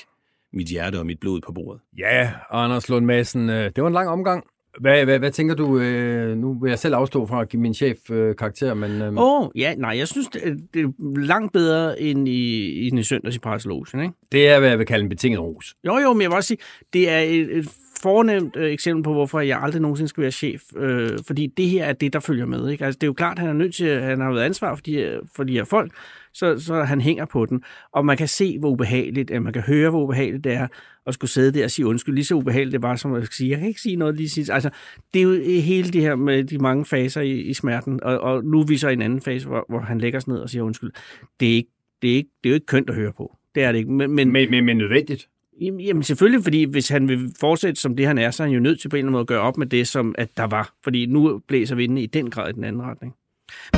mit 0.54 0.68
hjerte 0.68 1.00
og 1.00 1.06
mit 1.06 1.20
blod 1.20 1.42
på 1.42 1.52
bordet. 1.52 1.82
Ja, 1.98 2.32
Anders 2.52 2.90
Lund 2.90 3.06
Madsen, 3.06 3.50
øh, 3.50 3.72
det 3.76 3.82
var 3.82 3.88
en 3.88 3.94
lang 3.94 4.10
omgang. 4.10 4.44
Hvad, 4.80 5.06
hvad, 5.06 5.20
hvad 5.20 5.32
tænker 5.32 5.56
du? 5.56 5.80
Øh, 5.80 6.38
nu 6.38 6.60
vil 6.62 6.70
jeg 6.70 6.80
selv 6.80 6.96
afstå 6.96 7.26
fra 7.26 7.42
at 7.42 7.50
give 7.50 7.62
min 7.62 7.74
chef 7.74 7.98
øh, 8.12 8.36
karakter, 8.36 8.74
men... 8.74 9.02
Åh, 9.02 9.08
øh... 9.08 9.14
oh, 9.18 9.50
ja, 9.56 9.76
nej, 9.76 9.98
jeg 9.98 10.08
synes, 10.08 10.28
det, 10.28 10.58
det 10.74 10.82
er 10.82 11.20
langt 11.20 11.54
bedre 11.54 12.02
end 12.02 12.28
i, 12.28 12.70
i 12.88 12.90
den 12.90 13.04
søndags 13.04 13.36
i 13.36 13.40
Parasologen, 13.40 14.02
ikke? 14.02 14.14
Det 14.32 14.48
er, 14.48 14.60
hvad 14.60 14.70
jeg 14.70 14.80
vil 14.80 14.88
kalde 14.88 15.04
en 15.04 15.10
betinget 15.10 15.42
ros. 15.42 15.76
Jo, 15.86 15.98
jo, 15.98 16.14
men 16.14 16.22
jeg 16.22 16.30
vil 16.30 16.36
også 16.36 16.48
sige, 16.48 16.58
det 16.94 17.10
er 17.10 17.20
et, 17.20 17.58
et 17.58 17.70
fornemt 18.02 18.56
øh, 18.56 18.72
eksempel 18.72 19.04
på, 19.04 19.14
hvorfor 19.14 19.40
jeg 19.40 19.60
aldrig 19.62 19.82
nogensinde 19.82 20.10
skal 20.10 20.22
være 20.22 20.32
chef. 20.32 20.62
Øh, 20.78 21.10
fordi 21.28 21.48
det 21.58 21.66
her 21.66 21.86
er 21.86 21.94
det, 21.94 22.14
der 22.14 22.20
følger 22.20 22.46
med. 22.46 22.70
Ikke? 22.70 22.86
Altså, 22.86 22.98
det 22.98 23.04
er 23.04 23.08
jo 23.08 23.14
klart, 23.14 23.40
han 23.40 23.50
er 23.50 23.54
nødt 23.54 23.76
til, 23.76 23.86
at 23.86 24.02
han 24.02 24.22
har 24.22 24.32
været 24.32 24.44
ansvar 24.44 24.76
for 24.76 24.82
de, 24.82 25.20
for 25.36 25.44
de 25.44 25.54
her 25.54 25.64
folk, 25.64 25.92
så, 26.34 26.60
så 26.60 26.84
han 26.84 27.02
hænger 27.02 27.26
på 27.26 27.46
den. 27.46 27.64
Og 27.92 28.06
man 28.06 28.18
kan 28.18 28.28
se, 28.28 28.60
hvor 28.60 28.70
ubehageligt, 28.70 29.32
at 29.32 29.42
man 29.42 29.54
kan 29.54 29.62
høre, 29.62 29.90
hvor 29.90 30.04
ubehageligt 30.04 30.44
det 30.44 30.54
er 30.54 30.68
at 31.08 31.14
skulle 31.14 31.32
sidde 31.32 31.60
der 31.60 31.64
og 31.64 31.72
sige 31.72 31.86
undskyld. 31.86 32.16
Lige 32.16 32.26
så 32.26 32.36
ubehageligt 32.36 32.74
det 32.74 32.82
var, 32.82 32.96
som 32.96 33.14
at 33.14 33.28
sige, 33.32 33.50
jeg 33.50 33.60
kan 33.60 33.68
ikke 33.68 33.82
sige 33.82 33.96
noget 33.96 34.16
lige 34.16 34.30
sidst. 34.30 34.52
Altså, 34.52 34.70
det 35.14 35.20
er 35.20 35.24
jo 35.24 35.34
hele 35.62 35.92
det 35.92 36.02
her 36.02 36.16
med 36.16 36.44
de 36.44 36.58
mange 36.58 36.86
faser 36.86 37.22
i, 37.22 37.42
i 37.42 37.54
smerten, 37.54 38.04
og, 38.04 38.20
og 38.20 38.44
nu 38.44 38.60
er 38.60 38.66
vi 38.66 38.78
så 38.78 38.90
i 38.90 38.94
en 38.94 39.02
anden 39.02 39.22
fase, 39.22 39.48
hvor, 39.48 39.66
hvor 39.70 39.80
han 39.80 40.00
lægger 40.00 40.20
sig 40.20 40.30
ned 40.30 40.40
og 40.40 40.50
siger 40.50 40.64
undskyld. 40.64 40.92
Det 41.40 41.52
er, 41.52 41.56
ikke, 41.56 41.70
det, 42.02 42.12
er 42.12 42.16
ikke, 42.16 42.30
det 42.44 42.50
er 42.50 42.52
jo 42.52 42.56
ikke 42.56 42.66
kønt 42.66 42.90
at 42.90 42.96
høre 42.96 43.14
på. 43.14 43.38
Det 43.56 43.64
er 43.64 43.72
det 43.72 43.80
ikke. 43.80 43.92
Men, 43.92 44.12
men, 44.12 44.32
men, 44.32 44.52
men, 44.52 44.66
men 44.66 44.78
nødvendigt. 44.78 45.28
Jamen 45.62 46.04
selvfølgelig, 46.04 46.44
fordi 46.44 46.64
hvis 46.64 46.90
han 46.90 47.08
vil 47.08 47.32
fortsætte 47.40 47.82
som 47.82 47.96
det, 47.96 48.08
han 48.08 48.18
er, 48.18 48.32
så 48.32 48.44
er 48.44 48.48
han 48.48 48.54
jo 48.54 48.60
nødt 48.60 48.80
til 48.80 48.90
på 48.90 48.96
en 48.96 48.98
eller 48.98 49.08
anden 49.08 49.12
måde 49.12 49.22
at 49.22 49.28
gøre 49.28 49.42
op 49.42 49.58
med 49.58 49.68
det, 49.68 49.88
som 49.88 50.16
at 50.18 50.38
der 50.38 50.44
var. 50.44 50.74
Fordi 50.84 51.06
nu 51.06 51.42
blæser 51.48 51.76
vinden 51.76 51.98
i 51.98 52.06
den 52.06 52.30
grad 52.30 52.50
i 52.50 52.54
den 52.54 52.64
anden 52.64 52.82
retning. 52.82 53.16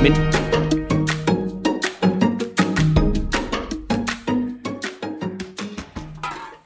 Men 0.02 0.12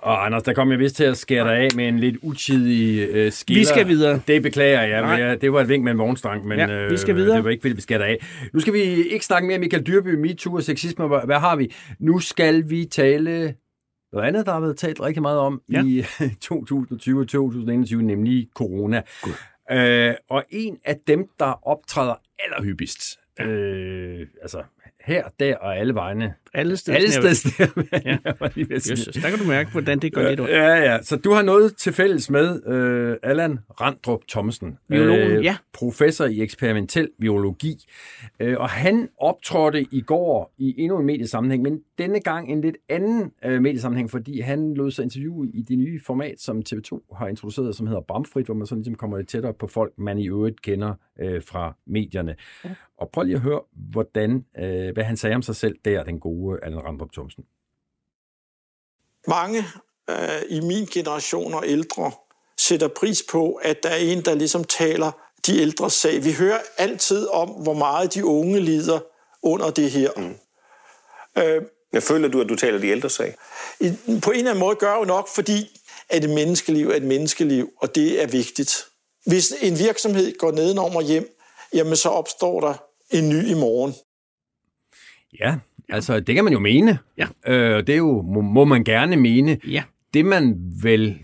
Og 0.02 0.26
Anders, 0.26 0.42
der 0.42 0.52
kom 0.52 0.70
jeg 0.70 0.78
vist 0.78 0.96
til 0.96 1.04
at 1.04 1.16
skære 1.16 1.44
dig 1.44 1.56
af 1.56 1.68
med 1.76 1.88
en 1.88 1.98
lidt 1.98 2.16
utidig 2.22 3.08
øh, 3.08 3.32
skiller. 3.32 3.60
Vi 3.60 3.64
skal 3.64 3.88
videre. 3.88 4.20
Det 4.26 4.42
beklager 4.42 4.82
jeg, 4.82 5.04
men 5.04 5.18
jeg, 5.18 5.40
det 5.40 5.52
var 5.52 5.60
et 5.60 5.68
vink 5.68 5.84
med 5.84 5.92
en 5.92 5.98
vognstang, 5.98 6.46
men 6.46 6.58
ja, 6.58 6.88
vi 6.88 6.96
skal 6.96 7.14
videre. 7.16 7.36
det 7.36 7.44
var 7.44 7.50
ikke, 7.50 7.60
fordi 7.60 7.74
vi 7.74 7.80
dig 7.98 8.08
af. 8.08 8.18
Nu 8.52 8.60
skal 8.60 8.72
vi 8.72 8.80
ikke 8.82 9.24
snakke 9.24 9.46
mere 9.46 9.56
om 9.56 9.60
Michael 9.60 9.86
Dyrby, 9.86 10.14
MeToo 10.14 10.54
og 10.54 10.62
sexisme. 10.62 11.06
Hvad, 11.06 11.20
hvad 11.24 11.38
har 11.38 11.56
vi? 11.56 11.74
Nu 11.98 12.18
skal 12.18 12.70
vi 12.70 12.84
tale 12.84 13.54
noget 14.12 14.26
andet, 14.26 14.46
der 14.46 14.52
har 14.52 14.60
været 14.60 14.76
talt 14.76 15.00
rigtig 15.00 15.22
meget 15.22 15.38
om 15.38 15.62
ja. 15.72 15.84
i 15.84 16.04
2020 16.40 17.20
og 17.20 17.28
2021, 17.28 18.02
nemlig 18.02 18.48
corona. 18.54 19.02
Øh, 19.72 20.14
og 20.30 20.44
en 20.50 20.78
af 20.84 20.96
dem, 21.06 21.28
der 21.38 21.68
optræder 21.68 22.14
allerhyppigst, 22.38 23.18
øh, 23.40 24.26
altså 24.42 24.62
her, 25.00 25.24
der 25.40 25.56
og 25.56 25.76
alle 25.76 25.94
vegne, 25.94 26.34
Alle 26.54 26.76
steder. 26.76 26.98
Alle 26.98 27.34
steder. 27.34 27.66
Ja. 28.04 28.16
Jesus, 28.74 29.14
der 29.14 29.30
kan 29.30 29.38
du 29.38 29.44
mærke, 29.44 29.70
hvordan 29.70 29.98
det 29.98 30.12
går 30.12 30.22
lidt 30.22 30.40
ondt. 30.40 30.52
Ja, 30.52 30.92
ja. 30.92 31.02
Så 31.02 31.16
du 31.16 31.32
har 31.32 31.42
noget 31.42 31.76
til 31.76 31.92
fælles 31.92 32.30
med 32.30 32.66
øh, 32.66 33.16
Allan 33.22 33.58
Randrup 33.80 34.20
Thomsen. 34.28 34.78
Biologen, 34.88 35.42
ja. 35.42 35.56
Professor 35.72 36.24
i 36.24 36.40
eksperimentel 36.42 37.08
biologi. 37.20 37.84
Øh, 38.40 38.56
og 38.58 38.68
han 38.68 39.08
optrådte 39.18 39.86
i 39.90 40.00
går 40.00 40.54
i 40.58 40.74
endnu 40.78 40.98
en 40.98 41.06
mediesammenhæng, 41.06 41.62
men 41.62 41.80
denne 41.98 42.20
gang 42.20 42.52
en 42.52 42.60
lidt 42.60 42.76
anden 42.88 43.30
øh, 43.44 43.62
mediesammenhæng, 43.62 44.10
fordi 44.10 44.40
han 44.40 44.74
lod 44.74 44.90
sig 44.90 45.02
interviewe 45.02 45.48
i 45.54 45.62
det 45.62 45.78
nye 45.78 46.00
format, 46.06 46.34
som 46.40 46.62
TV2 46.68 47.16
har 47.16 47.28
introduceret, 47.28 47.76
som 47.76 47.86
hedder 47.86 48.02
Bramfrit, 48.08 48.46
hvor 48.46 48.54
man 48.54 48.66
sådan 48.66 48.82
ligesom 48.82 48.94
kommer 48.94 49.16
lidt 49.16 49.28
tættere 49.28 49.54
på 49.54 49.66
folk, 49.66 49.92
man 49.98 50.18
i 50.18 50.28
øvrigt 50.28 50.62
kender 50.62 50.94
øh, 51.20 51.42
fra 51.42 51.76
medierne. 51.86 52.34
Ja. 52.64 52.70
Og 52.98 53.10
prøv 53.12 53.24
lige 53.24 53.36
at 53.36 53.42
høre, 53.42 53.60
hvordan, 53.72 54.44
øh, 54.58 54.92
hvad 54.94 55.04
han 55.04 55.16
sagde 55.16 55.36
om 55.36 55.42
sig 55.42 55.56
selv 55.56 55.76
der, 55.84 56.04
den 56.04 56.20
gode 56.20 56.41
Allan 56.62 56.84
Randrup 56.84 57.12
Thomsen. 57.12 57.44
Mange 59.28 59.64
øh, 60.10 60.42
i 60.48 60.60
min 60.60 60.86
generation 60.86 61.54
og 61.54 61.62
ældre 61.66 62.12
sætter 62.58 62.88
pris 62.88 63.22
på, 63.30 63.52
at 63.52 63.82
der 63.82 63.88
er 63.88 63.96
en, 63.96 64.24
der 64.24 64.34
ligesom 64.34 64.64
taler 64.64 65.12
de 65.46 65.58
ældre 65.58 65.90
sag. 65.90 66.24
Vi 66.24 66.32
hører 66.32 66.58
altid 66.78 67.28
om, 67.28 67.48
hvor 67.48 67.74
meget 67.74 68.14
de 68.14 68.24
unge 68.24 68.60
lider 68.60 69.00
under 69.42 69.70
det 69.70 69.90
her. 69.90 70.10
Mm. 70.16 70.36
Øh, 71.42 71.62
jeg 71.92 72.02
føler 72.02 72.28
du, 72.28 72.40
at 72.40 72.48
du 72.48 72.56
taler 72.56 72.78
de 72.78 72.88
ældre 72.88 73.10
sag? 73.10 73.36
I, 73.80 73.92
på 74.22 74.30
en 74.30 74.38
eller 74.38 74.50
anden 74.50 74.60
måde 74.60 74.76
gør 74.76 74.90
jeg 74.90 75.00
jo 75.00 75.04
nok, 75.04 75.28
fordi 75.28 75.80
at 76.08 76.24
et 76.24 76.30
menneskeliv 76.30 76.88
er 76.88 76.94
et 76.94 77.02
menneskeliv, 77.02 77.72
og 77.76 77.94
det 77.94 78.22
er 78.22 78.26
vigtigt. 78.26 78.86
Hvis 79.26 79.54
en 79.60 79.78
virksomhed 79.78 80.38
går 80.38 80.50
nedenom 80.52 80.96
og 80.96 81.02
hjem, 81.02 81.38
jamen 81.74 81.96
så 81.96 82.08
opstår 82.08 82.60
der 82.60 82.74
en 83.10 83.28
ny 83.28 83.46
i 83.46 83.54
morgen. 83.54 83.94
Ja, 85.40 85.56
altså 85.92 86.20
det 86.20 86.34
kan 86.34 86.44
man 86.44 86.52
jo 86.52 86.58
mene. 86.58 86.98
Ja. 87.18 87.26
Øh, 87.46 87.86
det 87.86 87.88
er 87.88 87.96
jo, 87.96 88.22
må, 88.22 88.40
må 88.40 88.64
man 88.64 88.84
gerne 88.84 89.16
mene. 89.16 89.58
Ja. 89.68 89.82
Det 90.14 90.24
man 90.26 90.72
vel 90.82 91.18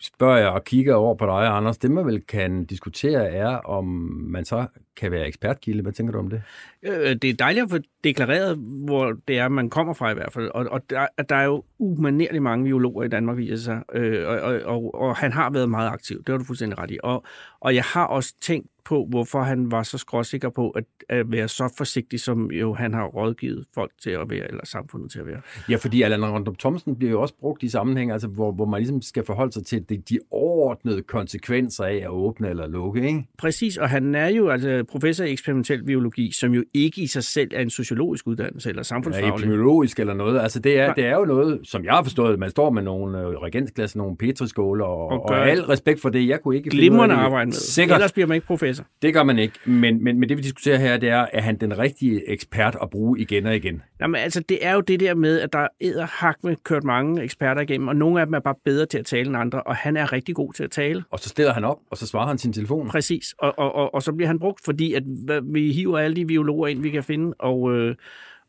spørger 0.00 0.36
jeg 0.36 0.48
og 0.48 0.64
kigger 0.64 0.94
over 0.94 1.14
på 1.14 1.26
dig, 1.26 1.46
Anders, 1.46 1.78
det 1.78 1.90
man 1.90 2.06
vel 2.06 2.22
kan 2.22 2.64
diskutere 2.64 3.28
er, 3.28 3.56
om 3.56 3.84
man 4.30 4.44
så 4.44 4.66
kan 4.98 5.10
være 5.10 5.26
ekspertkilde. 5.26 5.82
Hvad 5.82 5.92
tænker 5.92 6.12
du 6.12 6.18
om 6.18 6.30
det? 6.30 6.42
Øh, 6.82 7.16
det 7.22 7.24
er 7.24 7.34
dejligt 7.34 7.64
at 7.64 7.70
få 7.70 7.78
deklareret, 8.04 8.56
hvor 8.84 9.16
det 9.28 9.38
er, 9.38 9.48
man 9.48 9.70
kommer 9.70 9.94
fra 9.94 10.10
i 10.10 10.14
hvert 10.14 10.32
fald. 10.32 10.48
Og, 10.48 10.66
og 10.70 10.90
der, 10.90 11.06
der 11.28 11.36
er 11.36 11.44
jo 11.44 11.64
umanerligt 11.78 12.42
mange 12.42 12.64
biologer 12.64 13.04
i 13.04 13.08
Danmark, 13.08 13.36
viser 13.36 13.56
sig. 13.56 13.82
Øh, 13.94 14.28
og, 14.28 14.38
og, 14.40 14.60
og, 14.64 14.94
og 14.94 15.16
han 15.16 15.32
har 15.32 15.50
været 15.50 15.70
meget 15.70 15.90
aktiv. 15.90 16.18
Det 16.18 16.28
har 16.28 16.38
du 16.38 16.44
fuldstændig 16.44 16.78
ret 16.78 16.90
i. 16.90 16.98
Og, 17.02 17.24
og 17.60 17.74
jeg 17.74 17.84
har 17.84 18.06
også 18.06 18.34
tænkt 18.40 18.68
på, 18.88 19.06
hvorfor 19.10 19.42
han 19.42 19.70
var 19.70 19.82
så 19.82 19.98
skråsikker 19.98 20.48
på 20.48 20.70
at, 20.70 20.84
at 21.08 21.32
være 21.32 21.48
så 21.48 21.74
forsigtig, 21.78 22.20
som 22.20 22.50
jo 22.50 22.74
han 22.74 22.94
har 22.94 23.04
rådgivet 23.04 23.64
folk 23.74 23.92
til 24.02 24.10
at 24.10 24.30
være, 24.30 24.48
eller 24.48 24.66
samfundet 24.66 25.10
til 25.10 25.18
at 25.18 25.26
være. 25.26 25.40
Ja, 25.70 25.76
fordi 25.76 26.02
Allan 26.02 26.24
Randrup 26.24 26.58
Thomsen 26.58 26.96
bliver 26.96 27.10
jo 27.10 27.20
også 27.20 27.34
brugt 27.40 27.62
i 27.62 27.68
sammenhæng, 27.68 28.12
altså, 28.12 28.28
hvor, 28.28 28.52
hvor 28.52 28.64
man 28.64 28.80
ligesom 28.80 29.02
skal 29.02 29.24
forholde 29.24 29.52
sig 29.52 29.66
til 29.66 29.88
de, 29.88 29.96
de 29.96 30.18
overordnede 30.30 31.02
konsekvenser 31.02 31.84
af 31.84 31.94
at 31.94 32.08
åbne 32.08 32.48
eller 32.48 32.66
lukke, 32.66 33.06
ikke? 33.06 33.26
Præcis, 33.38 33.76
og 33.76 33.90
han 33.90 34.14
er 34.14 34.28
jo 34.28 34.48
altså 34.48 34.84
professor 34.90 35.24
i 35.24 35.32
eksperimentel 35.32 35.84
biologi, 35.84 36.32
som 36.32 36.52
jo 36.52 36.64
ikke 36.74 37.02
i 37.02 37.06
sig 37.06 37.24
selv 37.24 37.50
er 37.54 37.60
en 37.60 37.70
sociologisk 37.70 38.26
uddannelse 38.26 38.68
eller 38.68 38.82
samfundsfaglig. 38.82 39.28
Ja, 39.28 39.34
epidemiologisk 39.34 40.00
eller 40.00 40.14
noget. 40.14 40.40
Altså 40.40 40.60
det 40.60 40.78
er, 40.78 40.94
det 40.94 41.06
er 41.06 41.16
jo 41.16 41.24
noget, 41.24 41.60
som 41.64 41.84
jeg 41.84 41.92
har 41.92 42.02
forstået, 42.02 42.38
man 42.38 42.50
står 42.50 42.70
med 42.70 42.82
nogle 42.82 43.18
øh, 43.18 43.26
regensklasser, 43.26 43.98
nogle 43.98 44.16
petriskåler, 44.16 44.84
og, 44.84 45.08
og, 45.08 45.22
og 45.22 45.48
al 45.48 45.60
respekt 45.60 46.00
for 46.00 46.08
det, 46.08 46.28
jeg 46.28 46.40
kunne 46.42 46.56
ikke... 46.56 46.70
Glimrende 46.70 47.14
arbejde 47.14 47.46
med. 47.46 47.52
Sikkert. 47.52 47.96
Ellers 47.96 48.12
bliver 48.12 48.26
man 48.26 48.34
ikke 48.34 48.46
professor. 48.46 48.84
Det 49.02 49.14
gør 49.14 49.22
man 49.22 49.38
ikke, 49.38 49.54
men, 49.64 50.04
men, 50.04 50.20
men 50.20 50.28
det 50.28 50.36
vi 50.36 50.42
diskuterer 50.42 50.78
her, 50.78 50.96
det 50.96 51.08
er, 51.08 51.26
er 51.32 51.40
han 51.40 51.56
den 51.56 51.78
rigtige 51.78 52.30
ekspert 52.30 52.76
at 52.82 52.90
bruge 52.90 53.20
igen 53.20 53.46
og 53.46 53.56
igen? 53.56 53.82
Jamen 54.00 54.20
altså, 54.20 54.40
det 54.48 54.58
er 54.62 54.74
jo 54.74 54.80
det 54.80 55.00
der 55.00 55.14
med, 55.14 55.40
at 55.40 55.52
der 55.52 55.58
er 55.80 56.06
hak 56.06 56.36
med 56.44 56.56
kørt 56.64 56.84
mange 56.84 57.22
eksperter 57.22 57.62
igennem, 57.62 57.88
og 57.88 57.96
nogle 57.96 58.20
af 58.20 58.26
dem 58.26 58.34
er 58.34 58.40
bare 58.40 58.54
bedre 58.64 58.86
til 58.86 58.98
at 58.98 59.06
tale 59.06 59.26
end 59.28 59.36
andre, 59.36 59.62
og 59.62 59.76
han 59.76 59.96
er 59.96 60.12
rigtig 60.12 60.34
god 60.34 60.52
til 60.52 60.64
at 60.64 60.70
tale. 60.70 61.04
Og 61.10 61.18
så 61.18 61.28
stiller 61.28 61.52
han 61.52 61.64
op, 61.64 61.78
og 61.90 61.96
så 61.96 62.06
svarer 62.06 62.26
han 62.26 62.38
sin 62.38 62.52
telefon. 62.52 62.88
Præcis, 62.88 63.34
og, 63.38 63.58
og, 63.58 63.74
og, 63.74 63.94
og 63.94 64.02
så 64.02 64.12
bliver 64.12 64.26
han 64.26 64.38
brugt, 64.38 64.64
fordi 64.78 64.94
at 64.94 65.02
vi 65.44 65.72
hiver 65.72 65.98
alle 65.98 66.16
de 66.16 66.26
biologer 66.26 66.66
ind, 66.66 66.82
vi 66.82 66.90
kan 66.90 67.04
finde, 67.04 67.34
og... 67.38 67.74
Øh, 67.74 67.94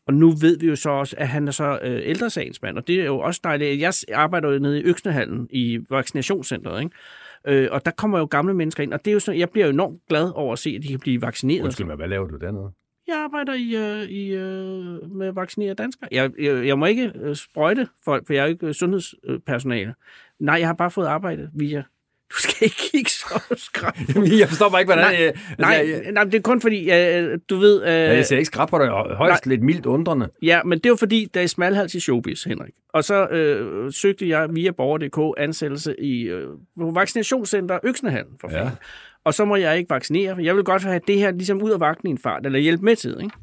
og 0.06 0.14
nu 0.14 0.30
ved 0.30 0.58
vi 0.58 0.66
jo 0.66 0.76
så 0.76 0.90
også, 0.90 1.16
at 1.18 1.28
han 1.28 1.48
er 1.48 1.52
så 1.52 1.78
øh, 1.82 2.00
ældresagsmand, 2.04 2.76
og 2.76 2.86
det 2.86 3.00
er 3.00 3.04
jo 3.04 3.18
også 3.18 3.40
dejligt. 3.44 3.80
Jeg 3.80 3.92
arbejder 4.14 4.52
jo 4.52 4.58
nede 4.58 4.80
i 4.80 4.82
Øksnehallen 4.82 5.48
i 5.50 5.78
vaccinationscentret, 5.90 6.82
ikke? 6.82 6.96
Øh, 7.46 7.68
og 7.72 7.84
der 7.84 7.90
kommer 7.90 8.18
jo 8.18 8.24
gamle 8.30 8.54
mennesker 8.54 8.82
ind, 8.82 8.92
og 8.92 9.04
det 9.04 9.10
er 9.10 9.12
jo 9.12 9.20
sådan, 9.20 9.40
jeg 9.40 9.50
bliver 9.50 9.66
jo 9.66 9.72
enormt 9.72 10.00
glad 10.08 10.30
over 10.34 10.52
at 10.52 10.58
se, 10.58 10.70
at 10.70 10.82
de 10.82 10.88
kan 10.88 11.00
blive 11.00 11.22
vaccineret. 11.22 11.64
Undskyld 11.64 11.86
mig, 11.86 11.96
hvad 11.96 12.08
laver 12.08 12.26
du 12.26 12.36
dernede? 12.36 12.70
Jeg 13.08 13.16
arbejder 13.16 13.54
i, 13.54 13.76
øh, 13.76 14.08
i, 14.08 14.34
øh, 14.34 15.16
med 15.16 15.32
vaccinere 15.32 15.74
danskere. 15.74 16.08
Jeg, 16.12 16.30
jeg, 16.38 16.66
jeg 16.66 16.78
må 16.78 16.86
ikke 16.86 17.12
øh, 17.14 17.36
sprøjte 17.36 17.88
folk, 18.04 18.26
for 18.26 18.32
jeg 18.32 18.40
er 18.40 18.44
jo 18.44 18.50
ikke 18.50 18.74
sundhedspersonale. 18.74 19.94
Nej, 20.40 20.54
jeg 20.54 20.68
har 20.68 20.74
bare 20.74 20.90
fået 20.90 21.06
arbejde 21.06 21.50
via 21.54 21.82
du 22.32 22.36
skal 22.36 22.54
ikke 22.60 22.76
kigge 22.92 23.10
så 23.10 23.54
skræt. 23.56 23.94
jeg 24.40 24.48
forstår 24.48 24.68
bare 24.68 24.80
ikke, 24.80 24.92
hvordan... 24.94 25.12
Nej, 25.12 25.22
jeg, 25.22 25.32
nej, 25.58 26.00
jeg, 26.04 26.12
nej, 26.12 26.24
det 26.24 26.34
er 26.34 26.40
kun 26.40 26.60
fordi, 26.60 26.90
uh, 26.90 27.38
du 27.50 27.56
ved... 27.56 27.82
Ja, 27.82 28.14
jeg 28.14 28.26
ser 28.26 28.36
ikke 28.36 28.46
skræt 28.46 28.68
på 28.68 28.78
dig, 28.78 28.88
højst 28.88 29.46
nej, 29.46 29.50
lidt 29.50 29.62
mildt 29.62 29.86
undrende. 29.86 30.28
Ja, 30.42 30.62
men 30.62 30.78
det 30.78 30.86
er 30.86 30.90
jo 30.90 30.96
fordi, 30.96 31.28
der 31.34 31.40
er 31.40 31.46
smalhals 31.46 31.94
i 31.94 32.00
showbiz, 32.00 32.44
Henrik. 32.44 32.72
Og 32.88 33.04
så 33.04 33.26
uh, 33.26 33.92
søgte 33.92 34.28
jeg 34.28 34.48
via 34.50 34.70
Borger.dk 34.70 35.40
ansættelse 35.42 36.00
i 36.00 36.30
på 36.78 36.90
vaccinationscenter 36.90 37.78
Øksnehallen, 37.82 38.32
for 38.40 38.50
ja. 38.52 38.70
Og 39.24 39.34
så 39.34 39.44
må 39.44 39.56
jeg 39.56 39.78
ikke 39.78 39.90
vaccinere, 39.90 40.34
for 40.34 40.42
jeg 40.42 40.56
vil 40.56 40.64
godt 40.64 40.82
have 40.82 41.00
det 41.06 41.18
her 41.18 41.30
ligesom 41.30 41.62
ud 41.62 41.70
af 41.70 41.80
vagten 41.80 42.08
i 42.08 42.10
en 42.10 42.18
fart, 42.18 42.46
eller 42.46 42.58
hjælpe 42.58 42.84
med 42.84 42.96
til, 42.96 43.16
ikke? 43.22 43.36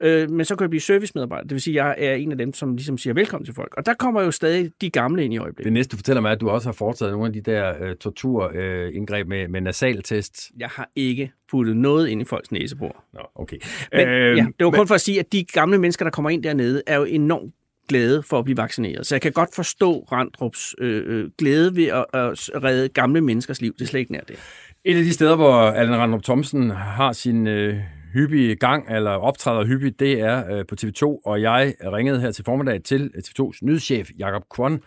Øh, 0.00 0.30
men 0.30 0.44
så 0.44 0.56
kan 0.56 0.64
jeg 0.64 0.70
blive 0.70 0.80
servicemedarbejder. 0.80 1.42
Det 1.42 1.52
vil 1.52 1.60
sige, 1.60 1.82
at 1.82 1.86
jeg 1.86 2.08
er 2.10 2.14
en 2.14 2.32
af 2.32 2.38
dem, 2.38 2.52
som 2.52 2.76
ligesom 2.76 2.98
siger 2.98 3.14
velkommen 3.14 3.44
til 3.44 3.54
folk. 3.54 3.74
Og 3.76 3.86
der 3.86 3.94
kommer 3.94 4.22
jo 4.22 4.30
stadig 4.30 4.70
de 4.80 4.90
gamle 4.90 5.24
ind 5.24 5.34
i 5.34 5.38
øjeblikket. 5.38 5.64
Det 5.64 5.72
næste, 5.72 5.92
du 5.92 5.96
fortæller 5.96 6.20
mig, 6.20 6.32
at 6.32 6.40
du 6.40 6.50
også 6.50 6.68
har 6.68 6.72
foretaget 6.72 7.12
nogle 7.12 7.26
af 7.26 7.32
de 7.32 7.40
der 7.40 7.74
øh, 7.82 7.96
torturindgreb 7.96 9.26
øh, 9.26 9.28
med, 9.28 9.48
med 9.48 9.60
nasaltest. 9.60 10.50
Jeg 10.58 10.68
har 10.68 10.90
ikke 10.96 11.32
puttet 11.50 11.76
noget 11.76 12.08
ind 12.08 12.22
i 12.22 12.24
folks 12.24 12.52
næsebor. 12.52 13.04
Nå, 13.14 13.20
okay. 13.34 13.56
Men, 13.92 14.08
øh, 14.08 14.36
ja, 14.36 14.46
det 14.58 14.64
var 14.64 14.70
men... 14.70 14.78
kun 14.78 14.88
for 14.88 14.94
at 14.94 15.00
sige, 15.00 15.20
at 15.20 15.32
de 15.32 15.44
gamle 15.44 15.78
mennesker, 15.78 16.04
der 16.04 16.10
kommer 16.10 16.30
ind 16.30 16.42
dernede, 16.42 16.82
er 16.86 16.96
jo 16.96 17.04
enormt 17.04 17.54
glade 17.88 18.22
for 18.22 18.38
at 18.38 18.44
blive 18.44 18.56
vaccineret. 18.56 19.06
Så 19.06 19.14
jeg 19.14 19.22
kan 19.22 19.32
godt 19.32 19.54
forstå 19.54 20.08
Randrups 20.12 20.74
øh, 20.78 21.02
øh 21.06 21.30
glæde 21.38 21.76
ved 21.76 21.86
at, 21.86 22.04
at 22.14 22.64
redde 22.64 22.88
gamle 22.88 23.20
menneskers 23.20 23.60
liv. 23.60 23.72
Det 23.72 23.80
er 23.80 23.86
slet 23.86 24.00
ikke 24.00 24.12
nær 24.12 24.20
det. 24.20 24.36
Et 24.84 24.96
af 24.96 25.02
de 25.02 25.12
steder, 25.12 25.36
hvor 25.36 25.54
Allan 25.54 25.98
Randrup 25.98 26.22
Thomsen 26.22 26.70
har 26.70 27.12
sin 27.12 27.46
øh, 27.46 27.76
hyppig 28.16 28.58
gang, 28.58 28.96
eller 28.96 29.10
optræder 29.10 29.66
hyppigt, 29.66 30.00
det 30.00 30.20
er 30.20 30.36
øh, 30.52 30.66
på 30.68 30.74
TV2, 30.80 31.02
og 31.24 31.42
jeg 31.42 31.74
ringede 31.80 32.20
her 32.20 32.30
til 32.30 32.44
formiddag 32.44 32.82
til 32.82 33.02
øh, 33.14 33.22
TV2's 33.26 33.58
nyhedschef, 33.62 34.10
Jakob 34.18 34.44
Kwon, 34.54 34.82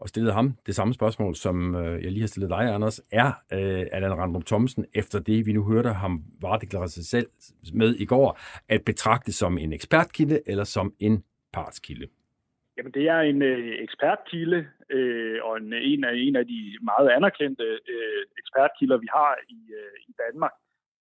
og 0.00 0.08
stillede 0.08 0.32
ham 0.32 0.56
det 0.66 0.74
samme 0.74 0.94
spørgsmål, 0.94 1.34
som 1.34 1.74
øh, 1.74 2.04
jeg 2.04 2.10
lige 2.12 2.20
har 2.20 2.28
stillet 2.28 2.50
dig, 2.50 2.74
Anders. 2.74 3.00
Er 3.12 3.28
øh, 3.52 3.86
Allan 3.92 4.18
Randrup 4.18 4.44
Thomsen, 4.44 4.86
efter 4.94 5.18
det 5.18 5.46
vi 5.46 5.52
nu 5.52 5.62
hørte 5.72 5.88
ham 5.88 6.22
varedeklarere 6.40 6.88
sig 6.88 7.04
selv 7.04 7.26
med 7.74 7.94
i 7.94 8.04
går, 8.04 8.38
at 8.68 8.80
betragte 8.86 9.32
som 9.32 9.58
en 9.58 9.72
ekspertkilde 9.72 10.40
eller 10.46 10.64
som 10.64 10.94
en 11.00 11.24
partskilde? 11.52 12.06
Jamen, 12.76 12.92
det 12.92 13.08
er 13.08 13.20
en 13.20 13.42
øh, 13.42 13.82
ekspertkilde, 13.84 14.66
øh, 14.90 15.38
og 15.44 15.56
en, 15.56 15.72
en, 15.72 16.04
af, 16.04 16.12
en 16.14 16.36
af 16.36 16.46
de 16.46 16.78
meget 16.82 17.08
anerkendte 17.16 17.64
øh, 17.64 18.22
ekspertkilder, 18.38 18.96
vi 18.98 19.08
har 19.12 19.32
i, 19.48 19.60
øh, 19.80 19.96
i 20.08 20.12
Danmark. 20.26 20.52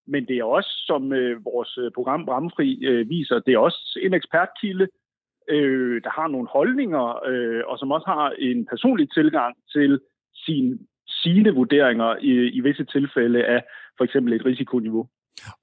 Men 0.08 0.26
det 0.28 0.38
er 0.38 0.44
også, 0.44 0.84
som 0.88 1.14
øh, 1.14 1.46
vores 1.46 1.78
øh, 1.78 1.92
program 1.96 2.26
Bramfri 2.26 2.86
øh, 2.86 3.10
viser, 3.10 3.40
det 3.40 3.54
er 3.54 3.58
også 3.58 4.00
en 4.02 4.14
ekspertkilde, 4.14 4.88
øh, 5.50 6.02
der 6.04 6.10
har 6.10 6.28
nogle 6.28 6.48
holdninger, 6.48 7.28
øh, 7.32 7.62
og 7.68 7.80
som 7.80 7.92
også 7.92 8.08
har 8.08 8.34
en 8.40 8.66
personlig 8.66 9.12
tilgang 9.14 9.56
til 9.74 10.00
sin, 10.46 10.88
sine 11.08 11.52
vurderinger 11.52 12.16
i, 12.22 12.32
i 12.58 12.60
visse 12.60 12.86
tilfælde 12.86 13.46
af 13.46 13.64
for 13.98 14.04
eksempel 14.04 14.34
et 14.34 14.46
risikoniveau. 14.46 15.08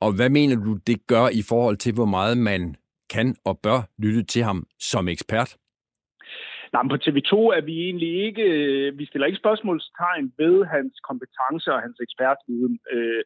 Og 0.01 0.17
hvad 0.17 0.31
mener 0.31 0.57
du, 0.65 0.79
det 0.87 1.07
gør 1.07 1.27
i 1.41 1.43
forhold 1.49 1.77
til, 1.77 1.95
hvor 1.95 2.05
meget 2.05 2.39
man 2.39 2.77
kan 3.15 3.37
og 3.45 3.59
bør 3.63 3.81
lytte 3.99 4.23
til 4.23 4.43
ham 4.43 4.67
som 4.79 5.09
ekspert? 5.09 5.57
Nej, 6.73 6.83
men 6.83 6.93
på 6.95 7.03
TV2 7.05 7.35
er 7.59 7.63
vi 7.71 7.75
egentlig 7.87 8.13
ikke, 8.27 8.43
øh, 8.43 8.99
vi 8.99 9.05
stiller 9.07 9.27
ikke 9.27 9.43
spørgsmålstegn 9.45 10.33
ved 10.39 10.55
hans 10.75 10.93
kompetencer 11.09 11.73
og 11.73 11.83
hans 11.87 11.99
ekspertviden. 12.07 12.79
Øh, 12.93 13.23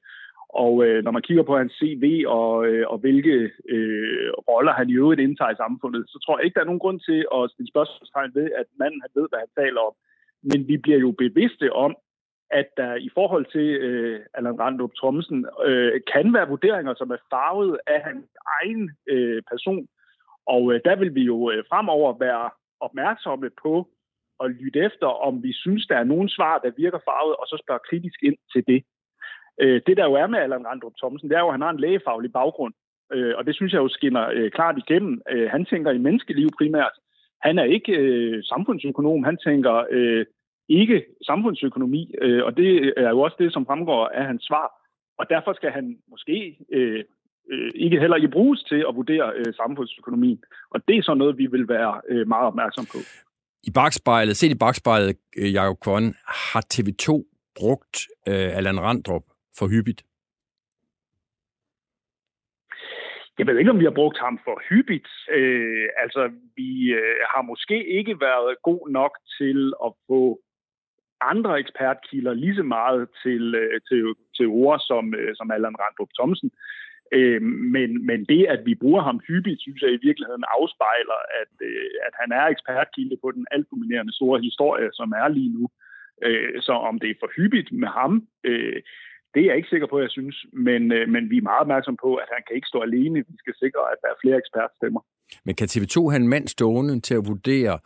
og 0.55 0.85
øh, 0.87 1.05
når 1.05 1.11
man 1.11 1.23
kigger 1.23 1.43
på 1.43 1.57
hans 1.57 1.73
CV 1.73 2.25
og, 2.27 2.67
øh, 2.67 2.85
og 2.89 2.99
hvilke 2.99 3.51
øh, 3.69 4.31
roller 4.49 4.73
han 4.73 4.91
i 4.91 4.95
øvrigt 4.95 5.21
indtager 5.21 5.51
i 5.51 5.63
samfundet, 5.65 6.05
så 6.09 6.19
tror 6.19 6.39
jeg 6.39 6.45
ikke, 6.45 6.55
der 6.55 6.61
er 6.61 6.71
nogen 6.71 6.85
grund 6.85 7.01
til 7.01 7.27
at 7.35 7.51
stille 7.51 7.73
spørgsmålstegn 7.73 8.35
ved, 8.35 8.51
at 8.61 8.67
manden 8.79 9.01
han 9.05 9.11
ved, 9.15 9.27
hvad 9.29 9.39
han 9.39 9.53
taler 9.63 9.81
om. 9.81 9.95
Men 10.43 10.69
vi 10.69 10.77
bliver 10.77 10.99
jo 10.99 11.11
bevidste 11.11 11.73
om, 11.73 11.97
at 12.51 12.69
der 12.77 12.95
i 12.95 13.11
forhold 13.15 13.47
til 13.55 13.69
øh, 13.87 14.21
Allan 14.35 14.61
Randrup 14.61 14.95
Thomsen 15.01 15.47
øh, 15.65 16.01
kan 16.13 16.35
være 16.35 16.49
vurderinger, 16.49 16.95
som 16.95 17.11
er 17.11 17.21
farvet 17.31 17.79
af 17.87 18.01
hans 18.03 18.27
egen 18.61 18.91
øh, 19.09 19.43
person. 19.51 19.87
Og 20.47 20.73
øh, 20.73 20.81
der 20.85 20.97
vil 20.97 21.15
vi 21.15 21.23
jo 21.23 21.51
øh, 21.51 21.65
fremover 21.69 22.19
være 22.19 22.51
opmærksomme 22.81 23.51
på 23.63 23.89
at 24.45 24.51
lytte 24.51 24.79
efter, 24.79 25.07
om 25.07 25.43
vi 25.43 25.53
synes, 25.53 25.87
der 25.87 25.97
er 25.97 26.05
nogen 26.05 26.29
svar, 26.29 26.59
der 26.59 26.71
virker 26.77 26.99
farvet, 27.09 27.37
og 27.37 27.47
så 27.47 27.57
spørge 27.65 27.87
kritisk 27.89 28.19
ind 28.23 28.37
til 28.53 28.65
det. 28.67 28.85
Øh, 29.63 29.81
det 29.87 29.97
der 29.97 30.05
jo 30.05 30.15
er 30.15 30.27
med 30.27 30.39
Allan 30.39 30.67
Randrup 30.67 30.93
Thomsen, 30.99 31.29
det 31.29 31.37
er 31.37 31.41
jo, 31.41 31.49
at 31.49 31.55
han 31.55 31.61
har 31.61 31.71
en 31.71 31.81
lægefaglig 31.81 32.33
baggrund. 32.33 32.75
øh, 33.13 33.35
og 33.39 33.47
det 33.47 33.55
synes 33.55 33.73
jeg 33.73 33.79
jo 33.79 33.89
skinner 33.89 34.29
øh, 34.33 34.51
klart 34.51 34.77
igennem. 34.79 35.21
Øh, 35.31 35.51
han 35.51 35.65
tænker 35.65 35.91
i 35.91 35.99
menneskeliv 35.99 36.49
primært. 36.59 36.97
Han 37.43 37.59
er 37.59 37.65
ikke 37.65 37.93
øh, 37.93 38.43
samfundsøkonom, 38.45 39.25
han 39.25 39.37
tænker 39.37 39.85
øh, 39.91 40.27
ikke 40.69 41.05
samfundsøkonomi, 41.27 42.15
øh, 42.23 42.45
og 42.45 42.57
det 42.57 42.93
er 42.97 43.11
jo 43.11 43.21
også 43.21 43.37
det, 43.39 43.53
som 43.53 43.67
fremgår 43.67 44.07
af 44.07 44.25
hans 44.27 44.45
svar. 44.45 44.67
Og 45.19 45.27
derfor 45.29 45.53
skal 45.53 45.71
han 45.71 45.99
måske 46.11 46.57
øh, 46.73 47.05
øh, 47.53 47.71
ikke 47.75 48.01
heller 48.01 48.17
ikke 48.17 48.29
bruges 48.29 48.63
til 48.63 48.85
at 48.89 48.97
vurdere 48.97 49.33
øh, 49.37 49.55
samfundsøkonomien. 49.55 50.41
Og 50.71 50.81
det 50.89 50.97
er 50.97 51.03
så 51.03 51.15
noget, 51.15 51.39
vi 51.39 51.47
vil 51.47 51.69
være 51.69 52.01
øh, 52.09 52.29
meget 52.29 52.47
opmærksom 52.47 52.85
på. 52.93 52.99
I 53.63 53.71
bagspejlet, 53.71 54.37
set 54.37 54.51
i 54.51 54.59
bagspejlet, 54.59 55.17
øh, 55.39 55.55
Jacob 55.55 55.81
Kvon, 55.81 56.15
har 56.53 56.63
TV2 56.75 57.09
brugt 57.61 57.97
øh, 58.29 58.57
Allan 58.57 58.81
Randrup 58.81 59.23
for 59.59 59.69
hyppigt? 59.69 60.03
Jeg 63.39 63.47
ved 63.47 63.59
ikke, 63.59 63.71
om 63.71 63.79
vi 63.79 63.85
har 63.91 64.01
brugt 64.01 64.19
ham 64.19 64.39
for 64.45 64.63
hyppigt. 64.69 65.09
Øh, 65.31 65.89
altså, 66.03 66.31
vi 66.57 66.71
øh, 66.93 67.21
har 67.33 67.43
måske 67.43 67.87
ikke 67.99 68.21
været 68.21 68.63
god 68.63 68.91
nok 68.91 69.19
til 69.39 69.73
at 69.87 69.93
få 70.07 70.41
andre 71.21 71.59
ekspertkilder 71.59 72.35
lige 72.35 72.57
så 72.57 72.63
meget 72.63 73.09
til, 73.23 73.55
øh, 73.55 73.81
til, 73.89 74.15
til 74.37 74.47
ord 74.47 74.81
som, 74.81 75.15
øh, 75.15 75.35
som 75.37 75.51
Allan 75.51 75.81
Randrup 75.83 76.13
Thomsen. 76.19 76.51
Øh, 77.13 77.43
men, 77.43 78.07
men 78.07 78.25
det, 78.25 78.47
at 78.47 78.63
vi 78.67 78.75
bruger 78.75 79.03
ham 79.03 79.21
hyppigt, 79.29 79.61
synes 79.61 79.83
jeg 79.83 79.93
i 79.93 80.05
virkeligheden 80.09 80.45
afspejler, 80.57 81.21
at, 81.41 81.55
øh, 81.69 81.91
at 82.07 82.15
han 82.21 82.33
er 82.33 82.45
ekspertkilde 82.47 83.17
på 83.23 83.31
den 83.31 83.47
altdominerende 83.51 84.15
store 84.15 84.41
historie, 84.41 84.89
som 84.93 85.13
er 85.13 85.29
lige 85.29 85.53
nu. 85.59 85.69
Øh, 86.23 86.63
så 86.67 86.73
om 86.73 86.99
det 86.99 87.11
er 87.11 87.21
for 87.21 87.31
hyppigt 87.37 87.73
med 87.73 87.89
ham, 87.89 88.27
øh, 88.45 88.83
det 89.35 89.41
er 89.43 89.47
jeg 89.47 89.57
ikke 89.57 89.69
sikker 89.69 89.87
på, 89.87 90.01
jeg 90.01 90.11
synes, 90.11 90.37
men, 90.53 90.93
øh, 90.93 91.09
men 91.09 91.31
vi 91.31 91.37
er 91.37 91.49
meget 91.51 91.61
opmærksom 91.61 91.97
på, 92.05 92.15
at 92.15 92.29
han 92.35 92.43
kan 92.47 92.57
ikke 92.57 92.73
stå 92.73 92.81
alene. 92.81 93.19
Vi 93.19 93.37
skal 93.39 93.55
sikre, 93.55 93.83
at 93.93 93.99
der 94.03 94.09
er 94.09 94.21
flere 94.23 94.39
ekspertstemmer. 94.43 95.01
Men 95.45 95.55
kan 95.55 95.69
TV2 95.73 95.97
have 96.11 96.23
en 96.25 96.29
mand 96.29 96.49
stående 96.49 97.01
til 97.01 97.15
at 97.15 97.27
vurdere 97.31 97.79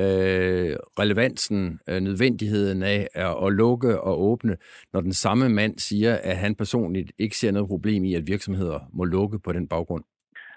øh, 0.00 0.72
relevansen, 1.00 1.80
øh, 1.88 2.00
nødvendigheden 2.00 2.82
af 2.82 3.08
at, 3.14 3.46
at 3.46 3.52
lukke 3.52 4.00
og 4.00 4.22
åbne, 4.22 4.56
når 4.92 5.00
den 5.00 5.12
samme 5.12 5.48
mand 5.48 5.78
siger, 5.78 6.14
at 6.22 6.36
han 6.36 6.54
personligt 6.54 7.12
ikke 7.18 7.36
ser 7.36 7.50
noget 7.50 7.68
problem 7.68 8.04
i, 8.04 8.14
at 8.14 8.26
virksomheder 8.26 8.78
må 8.92 9.04
lukke 9.04 9.38
på 9.38 9.52
den 9.52 9.68
baggrund? 9.68 10.04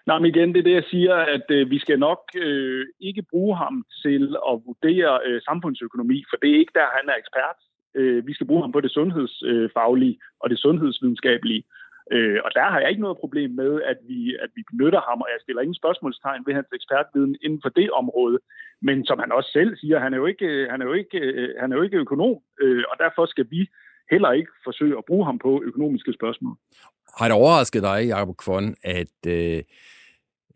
Nej, 0.07 0.19
men 0.19 0.29
igen, 0.34 0.49
det 0.53 0.59
er 0.59 0.67
det, 0.69 0.79
jeg 0.82 0.88
siger, 0.93 1.15
at 1.15 1.47
øh, 1.49 1.69
vi 1.69 1.79
skal 1.79 1.99
nok 1.99 2.21
øh, 2.36 2.86
ikke 2.99 3.23
bruge 3.32 3.57
ham 3.57 3.86
til 4.03 4.23
at 4.49 4.55
vurdere 4.67 5.19
øh, 5.25 5.41
samfundsøkonomi, 5.41 6.23
for 6.29 6.38
det 6.41 6.49
er 6.51 6.59
ikke 6.59 6.77
der, 6.79 6.88
han 6.97 7.05
er 7.09 7.17
ekspert. 7.21 7.59
Øh, 7.95 8.27
vi 8.27 8.33
skal 8.33 8.47
bruge 8.47 8.63
ham 8.63 8.71
på 8.71 8.81
det 8.81 8.91
sundhedsfaglige 8.91 10.19
og 10.39 10.49
det 10.49 10.59
sundhedsvidenskabelige. 10.59 11.63
Øh, 12.11 12.39
og 12.45 12.51
der 12.57 12.65
har 12.71 12.79
jeg 12.79 12.89
ikke 12.89 13.01
noget 13.01 13.17
problem 13.23 13.51
med, 13.51 13.81
at 13.81 13.97
vi, 14.09 14.37
at 14.43 14.49
vi 14.55 14.61
benytter 14.71 15.01
ham, 15.09 15.21
og 15.21 15.27
jeg 15.33 15.39
stiller 15.41 15.61
ingen 15.61 15.81
spørgsmålstegn 15.81 16.45
ved 16.45 16.53
hans 16.53 16.67
ekspertviden 16.73 17.35
inden 17.45 17.59
for 17.63 17.69
det 17.69 17.91
område. 17.91 18.39
Men 18.81 19.05
som 19.05 19.19
han 19.19 19.31
også 19.31 19.49
selv 19.51 19.77
siger, 19.77 19.99
han 19.99 20.13
er 20.13 20.17
jo 20.17 20.25
ikke, 20.25 20.67
han 20.71 20.81
er 20.81 20.85
jo 20.85 20.93
ikke, 20.93 21.19
han 21.59 21.71
er 21.71 21.75
jo 21.77 21.81
ikke 21.81 21.97
økonom, 21.97 22.37
øh, 22.61 22.83
og 22.91 22.95
derfor 23.03 23.25
skal 23.25 23.47
vi 23.49 23.69
heller 24.11 24.31
ikke 24.31 24.51
forsøge 24.63 24.97
at 24.97 25.05
bruge 25.07 25.25
ham 25.25 25.39
på 25.39 25.61
økonomiske 25.65 26.13
spørgsmål. 26.13 26.55
Har 27.17 27.25
det 27.27 27.37
overrasket 27.37 27.83
dig, 27.83 28.07
Jacob 28.07 28.37
Kvon, 28.37 28.75
at, 28.83 29.17
øh, 29.27 29.63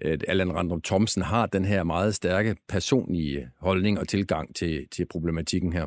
at 0.01 0.25
Allan 0.27 0.55
Randrup 0.55 0.83
Thomsen 0.83 1.23
har 1.23 1.45
den 1.45 1.65
her 1.65 1.83
meget 1.83 2.15
stærke 2.15 2.55
personlige 2.69 3.49
holdning 3.59 3.99
og 3.99 4.07
tilgang 4.07 4.55
til, 4.55 4.87
til 4.89 5.05
problematikken 5.11 5.73
her? 5.73 5.85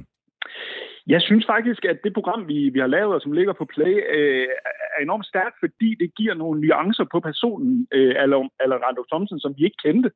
Jeg 1.08 1.22
synes 1.22 1.46
faktisk, 1.46 1.84
at 1.84 1.98
det 2.04 2.12
program, 2.14 2.48
vi, 2.48 2.68
vi 2.68 2.78
har 2.78 2.86
lavet, 2.86 3.14
og 3.14 3.20
som 3.20 3.32
ligger 3.32 3.52
på 3.52 3.64
Play, 3.64 3.94
øh, 4.16 4.48
er 4.96 5.02
enormt 5.02 5.26
stærkt, 5.26 5.56
fordi 5.60 5.94
det 6.00 6.14
giver 6.14 6.34
nogle 6.34 6.60
nuancer 6.60 7.04
på 7.12 7.20
personen, 7.20 7.88
øh, 7.92 8.14
eller 8.62 8.78
Randolph 8.84 9.08
Thompson, 9.08 9.40
som 9.40 9.54
vi 9.56 9.64
ikke 9.64 9.82
kendte. 9.84 10.10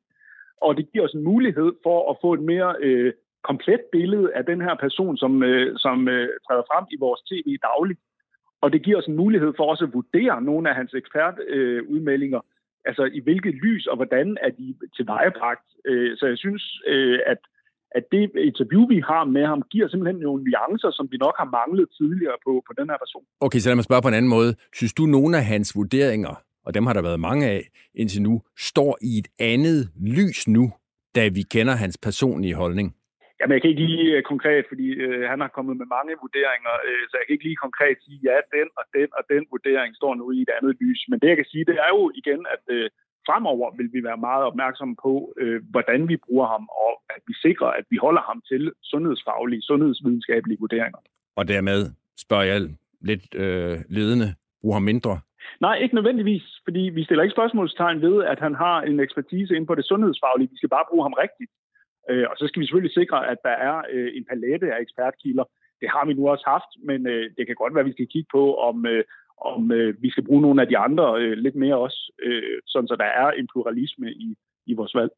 Og 0.61 0.77
det 0.77 0.91
giver 0.91 1.05
os 1.05 1.13
en 1.13 1.23
mulighed 1.23 1.71
for 1.83 2.11
at 2.11 2.17
få 2.21 2.33
et 2.33 2.41
mere 2.41 2.75
øh, 2.79 3.13
komplet 3.43 3.81
billede 3.91 4.33
af 4.33 4.45
den 4.45 4.61
her 4.61 4.75
person, 4.75 5.17
som, 5.17 5.43
øh, 5.43 5.77
som 5.77 6.07
øh, 6.07 6.29
træder 6.47 6.63
frem 6.71 6.85
i 6.91 6.97
vores 6.99 7.21
tv 7.21 7.57
dagligt. 7.69 7.99
Og 8.61 8.73
det 8.73 8.83
giver 8.83 8.97
os 8.97 9.07
en 9.07 9.15
mulighed 9.15 9.53
for 9.57 9.63
også 9.63 9.85
at 9.85 9.93
vurdere 9.93 10.41
nogle 10.41 10.69
af 10.69 10.75
hans 10.75 10.93
ekspertudmeldinger, 10.93 12.39
øh, 12.39 12.85
altså 12.85 13.03
i 13.13 13.19
hvilket 13.19 13.55
lys 13.55 13.87
og 13.87 13.95
hvordan 13.95 14.37
er 14.41 14.49
de 14.49 14.75
tilvejebragt. 14.95 15.67
Øh, 15.85 16.17
så 16.17 16.27
jeg 16.27 16.37
synes, 16.37 16.81
øh, 16.87 17.19
at 17.25 17.37
at 17.97 18.03
det 18.11 18.21
interview, 18.49 18.83
vi 18.93 18.99
har 19.09 19.23
med 19.35 19.45
ham, 19.51 19.61
giver 19.71 19.87
simpelthen 19.87 20.19
nogle 20.21 20.43
nuancer, 20.43 20.91
som 20.97 21.05
vi 21.11 21.17
nok 21.17 21.35
har 21.41 21.49
manglet 21.59 21.87
tidligere 21.99 22.37
på, 22.45 22.51
på 22.67 22.73
den 22.79 22.87
her 22.91 22.97
person. 23.03 23.25
Okay, 23.45 23.59
så 23.59 23.69
lad 23.69 23.75
mig 23.75 23.87
spørge 23.89 24.01
på 24.01 24.11
en 24.11 24.19
anden 24.19 24.33
måde. 24.37 24.51
Synes 24.79 24.93
du, 24.93 25.03
nogle 25.05 25.37
af 25.37 25.45
hans 25.53 25.75
vurderinger, 25.75 26.35
og 26.65 26.73
dem 26.75 26.85
har 26.87 26.93
der 26.93 27.07
været 27.09 27.19
mange 27.29 27.45
af 27.55 27.61
indtil 28.01 28.21
nu, 28.21 28.41
står 28.57 28.91
i 29.09 29.11
et 29.21 29.27
andet 29.53 29.79
lys 30.17 30.39
nu, 30.47 30.65
da 31.15 31.23
vi 31.37 31.41
kender 31.53 31.75
hans 31.83 31.97
personlige 32.07 32.55
holdning? 32.63 32.87
Jamen, 33.39 33.53
jeg 33.53 33.61
kan 33.61 33.71
ikke 33.71 33.85
lige 33.91 34.07
uh, 34.17 34.23
konkret, 34.31 34.63
fordi 34.71 34.87
uh, 35.05 35.23
han 35.31 35.39
har 35.43 35.51
kommet 35.55 35.75
med 35.81 35.87
mange 35.97 36.13
vurderinger, 36.23 36.73
uh, 36.87 37.03
så 37.09 37.13
jeg 37.17 37.25
kan 37.25 37.35
ikke 37.35 37.47
lige 37.49 37.63
konkret 37.65 37.97
sige, 38.05 38.19
ja, 38.29 38.37
den 38.55 38.67
og 38.79 38.85
den 38.97 39.09
og 39.17 39.23
den 39.33 39.43
vurdering 39.53 39.91
står 39.99 40.13
nu 40.21 40.25
i 40.37 40.39
et 40.45 40.51
andet 40.57 40.73
lys. 40.83 41.01
Men 41.09 41.17
det, 41.19 41.27
jeg 41.31 41.39
kan 41.39 41.51
sige, 41.51 41.65
det 41.69 41.77
er 41.85 41.91
jo 41.97 42.03
igen, 42.21 42.41
at 42.55 42.63
uh, 42.77 42.87
fremover 43.27 43.67
vil 43.77 43.89
vi 43.93 44.03
være 44.03 44.17
meget 44.17 44.43
opmærksomme 44.45 44.95
på, 45.05 45.33
øh, 45.37 45.61
hvordan 45.69 46.07
vi 46.07 46.17
bruger 46.25 46.47
ham, 46.47 46.63
og 46.85 46.93
at 47.15 47.21
vi 47.27 47.33
sikrer, 47.45 47.67
at 47.67 47.85
vi 47.89 47.97
holder 47.97 48.21
ham 48.29 48.41
til 48.49 48.71
sundhedsfaglige, 48.81 49.61
sundhedsvidenskabelige 49.61 50.59
vurderinger. 50.59 50.99
Og 51.35 51.47
dermed 51.47 51.79
spørger 52.17 52.43
jeg 52.43 52.59
lidt 53.01 53.35
øh, 53.35 53.77
ledende, 53.89 54.35
bruger 54.61 54.75
ham 54.75 54.83
mindre? 54.83 55.19
Nej, 55.61 55.75
ikke 55.83 55.95
nødvendigvis, 55.95 56.45
fordi 56.63 56.79
vi 56.79 57.03
stiller 57.03 57.23
ikke 57.23 57.37
spørgsmålstegn 57.37 58.01
ved, 58.01 58.23
at 58.23 58.39
han 58.39 58.55
har 58.55 58.81
en 58.81 58.99
ekspertise 58.99 59.53
inden 59.55 59.67
på 59.67 59.75
det 59.75 59.85
sundhedsfaglige. 59.85 60.49
Vi 60.49 60.57
skal 60.57 60.69
bare 60.69 60.89
bruge 60.89 61.05
ham 61.05 61.13
rigtigt. 61.13 61.51
Øh, 62.09 62.25
og 62.31 62.35
så 62.37 62.47
skal 62.47 62.59
vi 62.59 62.65
selvfølgelig 62.65 62.93
sikre, 62.93 63.27
at 63.31 63.37
der 63.47 63.55
er 63.69 63.75
øh, 63.93 64.09
en 64.17 64.25
palette 64.31 64.67
af 64.73 64.81
ekspertkilder. 64.81 65.45
Det 65.81 65.89
har 65.95 66.05
vi 66.05 66.13
nu 66.13 66.23
også 66.29 66.45
haft, 66.47 66.71
men 66.89 67.07
øh, 67.07 67.23
det 67.37 67.43
kan 67.45 67.55
godt 67.55 67.73
være, 67.73 67.85
at 67.85 67.91
vi 67.91 67.97
skal 67.97 68.07
kigge 68.13 68.29
på, 68.37 68.43
om, 68.69 68.85
øh, 68.85 69.03
om 69.41 69.71
øh, 69.71 70.01
vi 70.01 70.09
skal 70.09 70.25
bruge 70.25 70.41
nogle 70.41 70.61
af 70.61 70.67
de 70.67 70.77
andre 70.77 71.21
øh, 71.21 71.37
lidt 71.37 71.55
mere 71.55 71.77
også, 71.77 72.11
øh, 72.23 72.61
sådan 72.65 72.87
så 72.87 72.95
der 72.95 73.05
er 73.05 73.31
en 73.31 73.47
pluralisme 73.53 74.11
i, 74.11 74.35
i 74.65 74.73
vores 74.73 74.95
valg. 74.95 75.11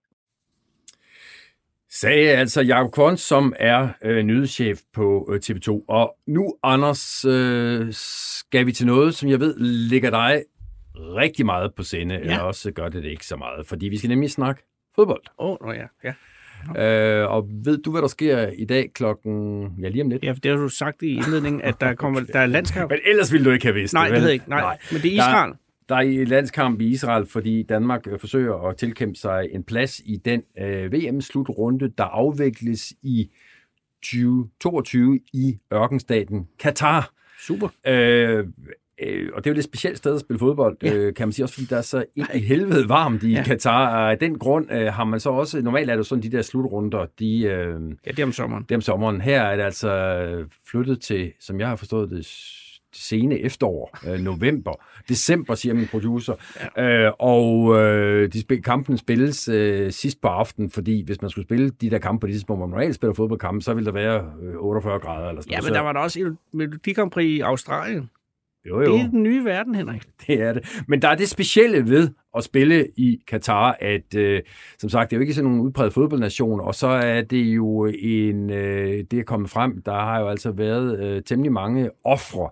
Sagde 1.89 2.29
altså 2.29 2.61
Jacob 2.61 2.91
Kvons, 2.91 3.21
som 3.21 3.53
er 3.59 3.89
øh, 4.03 4.23
nyhedschef 4.23 4.79
på 4.93 5.29
øh, 5.31 5.41
TV2. 5.45 5.85
Og 5.87 6.17
nu, 6.27 6.55
Anders, 6.63 7.25
øh, 7.25 7.87
skal 8.47 8.65
vi 8.65 8.71
til 8.71 8.85
noget, 8.85 9.15
som 9.15 9.29
jeg 9.29 9.39
ved 9.39 9.55
ligger 9.89 10.09
dig 10.09 10.43
rigtig 10.95 11.45
meget 11.45 11.75
på 11.75 11.83
sinde, 11.83 12.15
ja. 12.15 12.21
eller 12.21 12.39
også 12.39 12.71
gør 12.71 12.89
det 12.89 13.03
det 13.03 13.09
ikke 13.09 13.25
så 13.25 13.35
meget, 13.35 13.67
fordi 13.67 13.87
vi 13.87 13.97
skal 13.97 14.09
nemlig 14.09 14.31
snakke 14.31 14.61
fodbold. 14.95 15.23
Åh, 15.39 15.57
oh, 15.61 15.75
ja, 15.75 15.87
ja. 16.03 16.13
Øh, 16.77 17.31
og 17.31 17.49
ved 17.65 17.77
du, 17.77 17.91
hvad 17.91 18.01
der 18.01 18.07
sker 18.07 18.47
i 18.47 18.65
dag 18.65 18.91
klokken... 18.93 19.67
Ja, 19.81 19.89
lige 19.89 20.03
om 20.03 20.09
lidt. 20.09 20.23
Ja, 20.23 20.31
for 20.31 20.39
det 20.39 20.51
har 20.51 20.57
du 20.57 20.69
sagt 20.69 21.01
i 21.01 21.15
indledningen, 21.15 21.61
at 21.61 21.81
der, 21.81 21.93
kommer, 21.95 22.19
der 22.19 22.39
er 22.39 22.45
landskamp. 22.45 22.91
Men 22.91 22.99
ellers 23.05 23.31
ville 23.31 23.45
du 23.45 23.51
ikke 23.51 23.65
have 23.65 23.75
vidst 23.75 23.93
Nej, 23.93 24.03
det, 24.03 24.11
det 24.11 24.21
havde 24.21 24.33
ikke. 24.33 24.49
Nej. 24.49 24.61
Nej. 24.61 24.77
Men 24.91 25.01
det 25.01 25.11
er 25.11 25.15
Israel. 25.15 25.51
Der, 25.89 25.95
der 25.95 25.95
er 25.95 26.25
landskamp 26.25 26.81
i 26.81 26.87
Israel, 26.87 27.25
fordi 27.25 27.63
Danmark 27.63 28.07
øh, 28.07 28.19
forsøger 28.19 28.67
at 28.67 28.77
tilkæmpe 28.77 29.15
sig 29.15 29.47
en 29.51 29.63
plads 29.63 30.01
i 30.05 30.17
den 30.25 30.41
øh, 30.59 30.93
VM-slutrunde, 30.93 31.91
der 31.97 32.03
afvikles 32.03 32.93
i 33.03 33.29
2022 34.03 35.19
i 35.33 35.57
ørkenstaten 35.73 36.47
Katar. 36.59 37.11
Super. 37.39 37.67
Øh, 37.87 38.45
Øh, 39.01 39.29
og 39.33 39.43
det 39.43 39.49
er 39.49 39.53
jo 39.53 39.57
et 39.57 39.63
specielt 39.63 39.97
sted 39.97 40.15
at 40.15 40.21
spille 40.21 40.39
fodbold, 40.39 40.77
ja. 40.83 40.93
øh, 40.93 41.13
kan 41.13 41.27
man 41.27 41.33
sige, 41.33 41.45
også 41.45 41.53
fordi 41.53 41.67
der 41.67 41.77
er 41.77 41.81
så 41.81 42.05
ind 42.15 42.27
i 42.33 42.39
helvede 42.39 42.89
varmt 42.89 43.23
i 43.23 43.31
ja. 43.31 43.43
Katar. 43.43 43.95
Og 43.95 44.11
af 44.11 44.17
den 44.17 44.37
grund 44.37 44.71
øh, 44.71 44.93
har 44.93 45.03
man 45.03 45.19
så 45.19 45.29
også, 45.29 45.61
normalt 45.61 45.89
er 45.89 45.93
det 45.93 45.97
jo 45.97 46.03
sådan, 46.03 46.23
de 46.23 46.31
der 46.31 46.41
slutrunder, 46.41 47.05
de... 47.19 47.41
Øh, 47.41 47.81
ja, 48.05 48.11
det 48.11 48.19
er 48.19 48.23
om 48.23 48.31
sommeren. 48.31 48.63
Det 48.63 48.71
er 48.71 48.75
om 48.75 48.81
sommeren. 48.81 49.21
Her 49.21 49.41
er 49.41 49.55
det 49.55 49.63
altså 49.63 50.45
flyttet 50.69 51.01
til, 51.01 51.31
som 51.39 51.59
jeg 51.59 51.67
har 51.67 51.75
forstået 51.75 52.09
det, 52.09 52.25
sene 52.95 53.39
efterår, 53.39 53.97
øh, 54.07 54.19
november, 54.19 54.71
december, 55.09 55.55
siger 55.55 55.73
min 55.73 55.87
producer. 55.87 56.33
Ja. 56.77 57.05
Øh, 57.05 57.11
og 57.19 57.75
øh, 57.81 58.33
de 58.33 58.41
spil, 58.41 58.63
kampen 58.63 58.97
spilles 58.97 59.47
øh, 59.47 59.91
sidst 59.91 60.21
på 60.21 60.27
aftenen, 60.27 60.69
fordi 60.69 61.03
hvis 61.05 61.21
man 61.21 61.31
skulle 61.31 61.45
spille 61.45 61.69
de 61.69 61.89
der 61.89 61.97
kampe 61.97 62.21
på 62.21 62.27
det 62.27 62.33
tidspunkt, 62.33 62.59
hvor 62.59 62.67
man 62.67 62.71
normalt 62.71 62.95
spiller 62.95 63.13
fodboldkampe, 63.13 63.61
så 63.61 63.73
ville 63.73 63.85
der 63.85 63.91
være 63.91 64.31
øh, 64.41 64.55
48 64.57 64.99
grader 64.99 65.29
eller 65.29 65.41
sådan 65.41 65.53
Ja, 65.53 65.61
men 65.61 65.73
der 65.73 65.79
var 65.79 65.93
der 65.93 65.99
også 65.99 66.35
Melodi 66.53 66.93
Grand 66.93 67.11
Prix 67.11 67.25
i 67.25 67.39
Australien. 67.39 68.09
Jo, 68.69 68.81
jo. 68.81 68.93
Det 68.93 69.01
er 69.01 69.09
den 69.09 69.23
nye 69.23 69.45
verden, 69.45 69.75
Henrik. 69.75 70.01
Det 70.27 70.41
er 70.41 70.53
det. 70.53 70.83
Men 70.87 71.01
der 71.01 71.07
er 71.07 71.15
det 71.15 71.29
specielle 71.29 71.89
ved 71.89 72.09
at 72.37 72.43
spille 72.43 72.87
i 72.97 73.19
Katar, 73.27 73.77
at 73.79 74.15
øh, 74.15 74.41
som 74.79 74.89
sagt, 74.89 75.09
det 75.09 75.15
er 75.15 75.17
jo 75.17 75.21
ikke 75.21 75.33
sådan 75.33 75.51
en 75.51 75.59
udpræget 75.59 75.93
fodboldnation, 75.93 76.59
og 76.59 76.75
så 76.75 76.87
er 76.87 77.21
det 77.21 77.43
jo 77.43 77.85
en, 77.99 78.49
øh, 78.49 79.03
det 79.11 79.19
er 79.19 79.23
kommet 79.23 79.49
frem, 79.49 79.81
der 79.81 79.93
har 79.93 80.19
jo 80.19 80.27
altså 80.27 80.51
været 80.51 80.99
øh, 80.99 81.23
temmelig 81.23 81.51
mange 81.51 81.89
ofre 82.03 82.49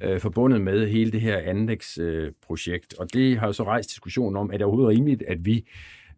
ja. 0.00 0.14
øh, 0.14 0.20
forbundet 0.20 0.60
med 0.60 0.88
hele 0.88 1.12
det 1.12 1.20
her 1.20 1.38
anlægsprojekt, 1.38 2.94
øh, 2.94 3.00
og 3.00 3.12
det 3.12 3.38
har 3.38 3.46
jo 3.46 3.52
så 3.52 3.64
rejst 3.64 3.90
diskussion 3.90 4.36
om, 4.36 4.50
er 4.52 4.56
det 4.56 4.66
overhovedet 4.66 4.98
rimeligt, 4.98 5.22
at 5.22 5.44
vi 5.44 5.64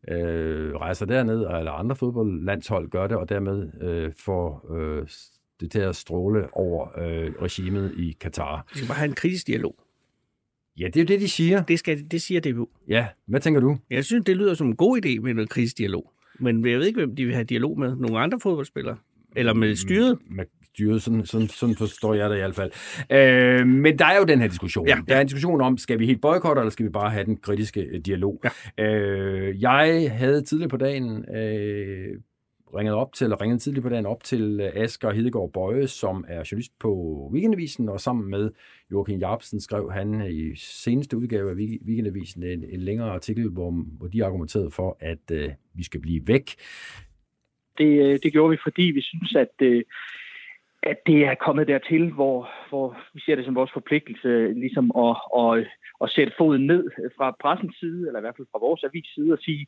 øh, 0.09 0.75
rejser 0.75 1.07
derned, 1.07 1.39
eller 1.39 1.73
andre 1.73 1.97
fodboldlandshold 1.97 2.91
gør 2.91 3.07
det, 3.07 3.17
og 3.17 3.29
dermed 3.29 3.83
øh, 3.83 4.13
får 4.25 4.75
øh, 4.77 5.07
det 5.61 5.71
til 5.71 5.79
at 5.79 5.97
stråle 5.97 6.55
over 6.55 6.99
øh, 6.99 7.33
regimet 7.43 7.95
i 7.97 8.17
Katar. 8.21 8.67
Vi 8.73 8.79
skal 8.79 8.89
bare 8.89 8.99
have 8.99 9.09
en 9.09 9.15
kritisk 9.15 9.47
dialog. 9.47 9.75
Ja, 10.79 10.87
det 10.87 10.97
er 10.97 11.01
jo 11.01 11.07
det, 11.07 11.21
de 11.21 11.29
siger. 11.29 11.63
Det, 11.63 11.79
skal, 11.79 12.05
det 12.11 12.23
siger 12.23 12.41
DBU. 12.41 12.69
Ja, 12.89 13.07
hvad 13.27 13.41
tænker 13.41 13.61
du? 13.61 13.79
Jeg 13.91 14.05
synes, 14.05 14.25
det 14.25 14.37
lyder 14.37 14.55
som 14.55 14.67
en 14.67 14.77
god 14.77 15.05
idé 15.05 15.21
med 15.21 15.35
noget 15.35 15.51
krigsdialog. 15.51 16.13
Men 16.39 16.67
jeg 16.69 16.79
ved 16.79 16.87
ikke, 16.87 16.99
hvem 16.99 17.17
de 17.17 17.25
vil 17.25 17.35
have 17.35 17.45
dialog 17.45 17.79
med. 17.79 17.97
Nogle 17.97 18.19
andre 18.19 18.41
fodboldspillere? 18.41 18.97
Eller 19.37 19.55
med 19.55 19.77
styret? 19.77 20.19
Med 20.31 20.45
styret, 20.65 21.03
sådan, 21.03 21.27
sådan, 21.27 21.49
sådan 21.49 21.77
forstår 21.77 22.15
jeg 22.15 22.31
det 22.31 22.37
i 22.37 22.39
hvert 22.39 22.55
fald. 22.55 22.71
Øh, 23.11 23.67
men 23.67 23.99
der 23.99 24.05
er 24.05 24.19
jo 24.19 24.25
den 24.25 24.41
her 24.41 24.49
diskussion. 24.49 24.89
Ja. 24.89 24.99
Der 25.09 25.17
er 25.17 25.21
en 25.21 25.27
diskussion 25.27 25.61
om, 25.61 25.79
skal 25.79 25.99
vi 25.99 26.07
helt 26.07 26.21
boykotte, 26.21 26.61
eller 26.61 26.71
skal 26.71 26.87
vi 26.87 26.91
bare 26.91 27.11
have 27.11 27.25
den 27.25 27.37
kritiske 27.37 27.81
øh, 27.81 28.01
dialog? 28.01 28.43
Ja. 28.79 28.85
Øh, 28.85 29.63
jeg 29.63 30.13
havde 30.13 30.43
tidligere 30.43 30.69
på 30.69 30.77
dagen 30.77 31.35
øh, 31.35 32.17
ringede 32.77 32.97
op 32.97 33.13
til, 33.13 33.25
eller 33.25 33.41
ringede 33.41 33.59
tidligt 33.59 33.83
på 33.83 33.89
dagen 33.89 34.07
op 34.07 34.25
til 34.25 34.61
øh, 34.61 34.83
Asger 34.83 35.11
Hedegaard 35.11 35.53
Bøje, 35.53 35.87
som 35.87 36.25
er 36.29 36.49
journalist 36.51 36.79
på 36.79 36.91
Weekendavisen, 37.33 37.89
og 37.89 38.01
sammen 38.01 38.31
med 38.31 38.51
Joachim 38.93 39.19
Jacobsen 39.19 39.61
skrev 39.61 39.93
han 39.93 40.21
øh, 40.21 40.31
i 40.31 40.57
seneste 40.57 41.17
udgave 41.17 41.51
af 41.51 41.55
Weekendavisen 41.55 42.43
en, 42.43 42.65
en 42.65 42.81
længere 42.81 43.11
artikel, 43.11 43.49
hvor, 43.49 43.71
hvor 43.99 44.07
de 44.07 44.25
argumenterede 44.25 44.71
for, 44.71 44.97
at 45.01 45.31
øh, 45.33 45.51
vi 45.75 45.85
skal 45.85 46.01
blive 46.01 46.23
væk. 46.27 46.51
Det, 47.79 48.05
øh, 48.05 48.19
det 48.23 48.33
gjorde 48.33 48.51
vi, 48.51 48.57
fordi 48.63 48.83
vi 48.83 49.03
synes, 49.03 49.35
at, 49.35 49.55
øh, 49.63 49.83
at 50.83 50.97
det 51.07 51.25
er 51.25 51.35
kommet 51.35 51.69
dertil, 51.69 52.11
hvor, 52.13 52.51
hvor 52.69 52.97
vi 53.15 53.21
ser 53.21 53.35
det 53.35 53.45
som 53.45 53.55
vores 53.55 53.73
forpligtelse 53.73 54.53
ligesom 54.53 54.93
at, 54.97 55.17
at, 55.39 55.67
at 56.03 56.11
sætte 56.11 56.33
foden 56.39 56.67
ned 56.67 56.85
fra 57.17 57.37
pressens 57.41 57.77
side, 57.81 58.07
eller 58.07 58.21
i 58.21 58.25
hvert 58.25 58.37
fald 58.37 58.49
fra 58.53 58.65
vores 58.67 58.85
avis 58.85 59.09
side, 59.15 59.33
og 59.33 59.39
sige, 59.39 59.67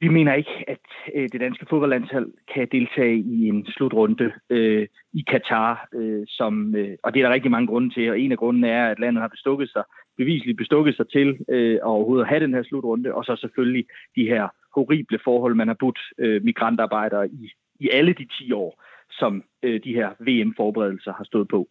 vi 0.00 0.08
mener 0.08 0.34
ikke, 0.34 0.64
at 0.68 0.86
øh, 1.14 1.28
det 1.32 1.40
danske 1.40 1.66
fodboldlandshold 1.70 2.32
kan 2.54 2.68
deltage 2.72 3.16
i 3.18 3.48
en 3.48 3.66
slutrunde 3.66 4.32
øh, 4.50 4.86
i 5.12 5.24
Katar, 5.30 5.88
øh, 5.94 6.24
som, 6.28 6.74
øh, 6.74 6.96
og 7.02 7.14
det 7.14 7.20
er 7.20 7.26
der 7.26 7.34
rigtig 7.34 7.50
mange 7.50 7.66
grunde 7.66 7.94
til, 7.94 8.10
og 8.10 8.20
en 8.20 8.32
af 8.32 8.38
grundene 8.38 8.68
er, 8.68 8.86
at 8.90 8.98
landet 8.98 9.20
har 9.20 9.28
bestukket 9.28 9.70
sig, 9.70 9.82
beviseligt 10.16 10.58
bestukket 10.58 10.96
sig 10.96 11.08
til 11.08 11.38
øh, 11.48 11.74
at 11.74 11.82
overhovedet 11.82 12.28
have 12.28 12.40
den 12.40 12.54
her 12.54 12.62
slutrunde, 12.62 13.14
og 13.14 13.24
så 13.24 13.36
selvfølgelig 13.36 13.86
de 14.16 14.24
her 14.24 14.48
horrible 14.74 15.18
forhold, 15.24 15.54
man 15.54 15.68
har 15.68 15.76
budt 15.80 16.00
øh, 16.18 16.44
migrantarbejdere 16.44 17.28
i, 17.28 17.50
i 17.80 17.88
alle 17.92 18.12
de 18.12 18.26
10 18.38 18.52
år, 18.52 18.82
som 19.10 19.44
øh, 19.62 19.80
de 19.84 19.94
her 19.94 20.08
VM-forberedelser 20.20 21.12
har 21.12 21.24
stået 21.24 21.48
på. 21.48 21.68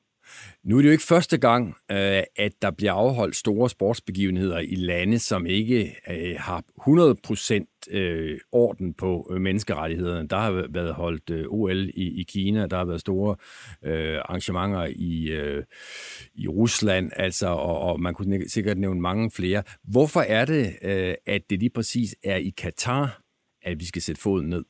Nu 0.63 0.77
er 0.77 0.81
det 0.81 0.87
jo 0.87 0.91
ikke 0.91 1.03
første 1.03 1.37
gang, 1.37 1.75
øh, 1.91 2.23
at 2.35 2.51
der 2.61 2.71
bliver 2.71 2.93
afholdt 2.93 3.35
store 3.35 3.69
sportsbegivenheder 3.69 4.59
i 4.59 4.75
lande, 4.75 5.19
som 5.19 5.45
ikke 5.45 5.95
øh, 6.09 6.35
har 6.39 6.63
100% 7.89 7.95
øh, 7.97 8.39
orden 8.51 8.93
på 8.93 9.37
menneskerettighederne. 9.39 10.27
Der 10.27 10.37
har 10.37 10.67
været 10.69 10.93
holdt 10.93 11.31
OL 11.49 11.89
i, 11.89 12.21
i 12.21 12.23
Kina, 12.23 12.67
der 12.67 12.77
har 12.77 12.85
været 12.85 13.01
store 13.01 13.35
arrangementer 14.19 14.85
i, 14.85 15.31
i 16.35 16.47
Rusland, 16.47 17.11
altså, 17.15 17.47
og, 17.47 18.01
man 18.01 18.13
kunne 18.13 18.49
sikkert 18.49 18.77
nævne 18.77 19.01
mange 19.01 19.31
flere. 19.31 19.63
Hvorfor 19.83 20.21
er 20.21 20.45
det, 20.45 20.75
at 21.25 21.41
det 21.49 21.59
lige 21.59 21.69
præcis 21.69 22.15
er 22.23 22.35
i 22.35 22.49
Katar, 22.57 23.21
at 23.61 23.79
vi 23.79 23.85
skal 23.85 24.01
sætte 24.01 24.21
foden 24.21 24.49
ned? 24.49 24.63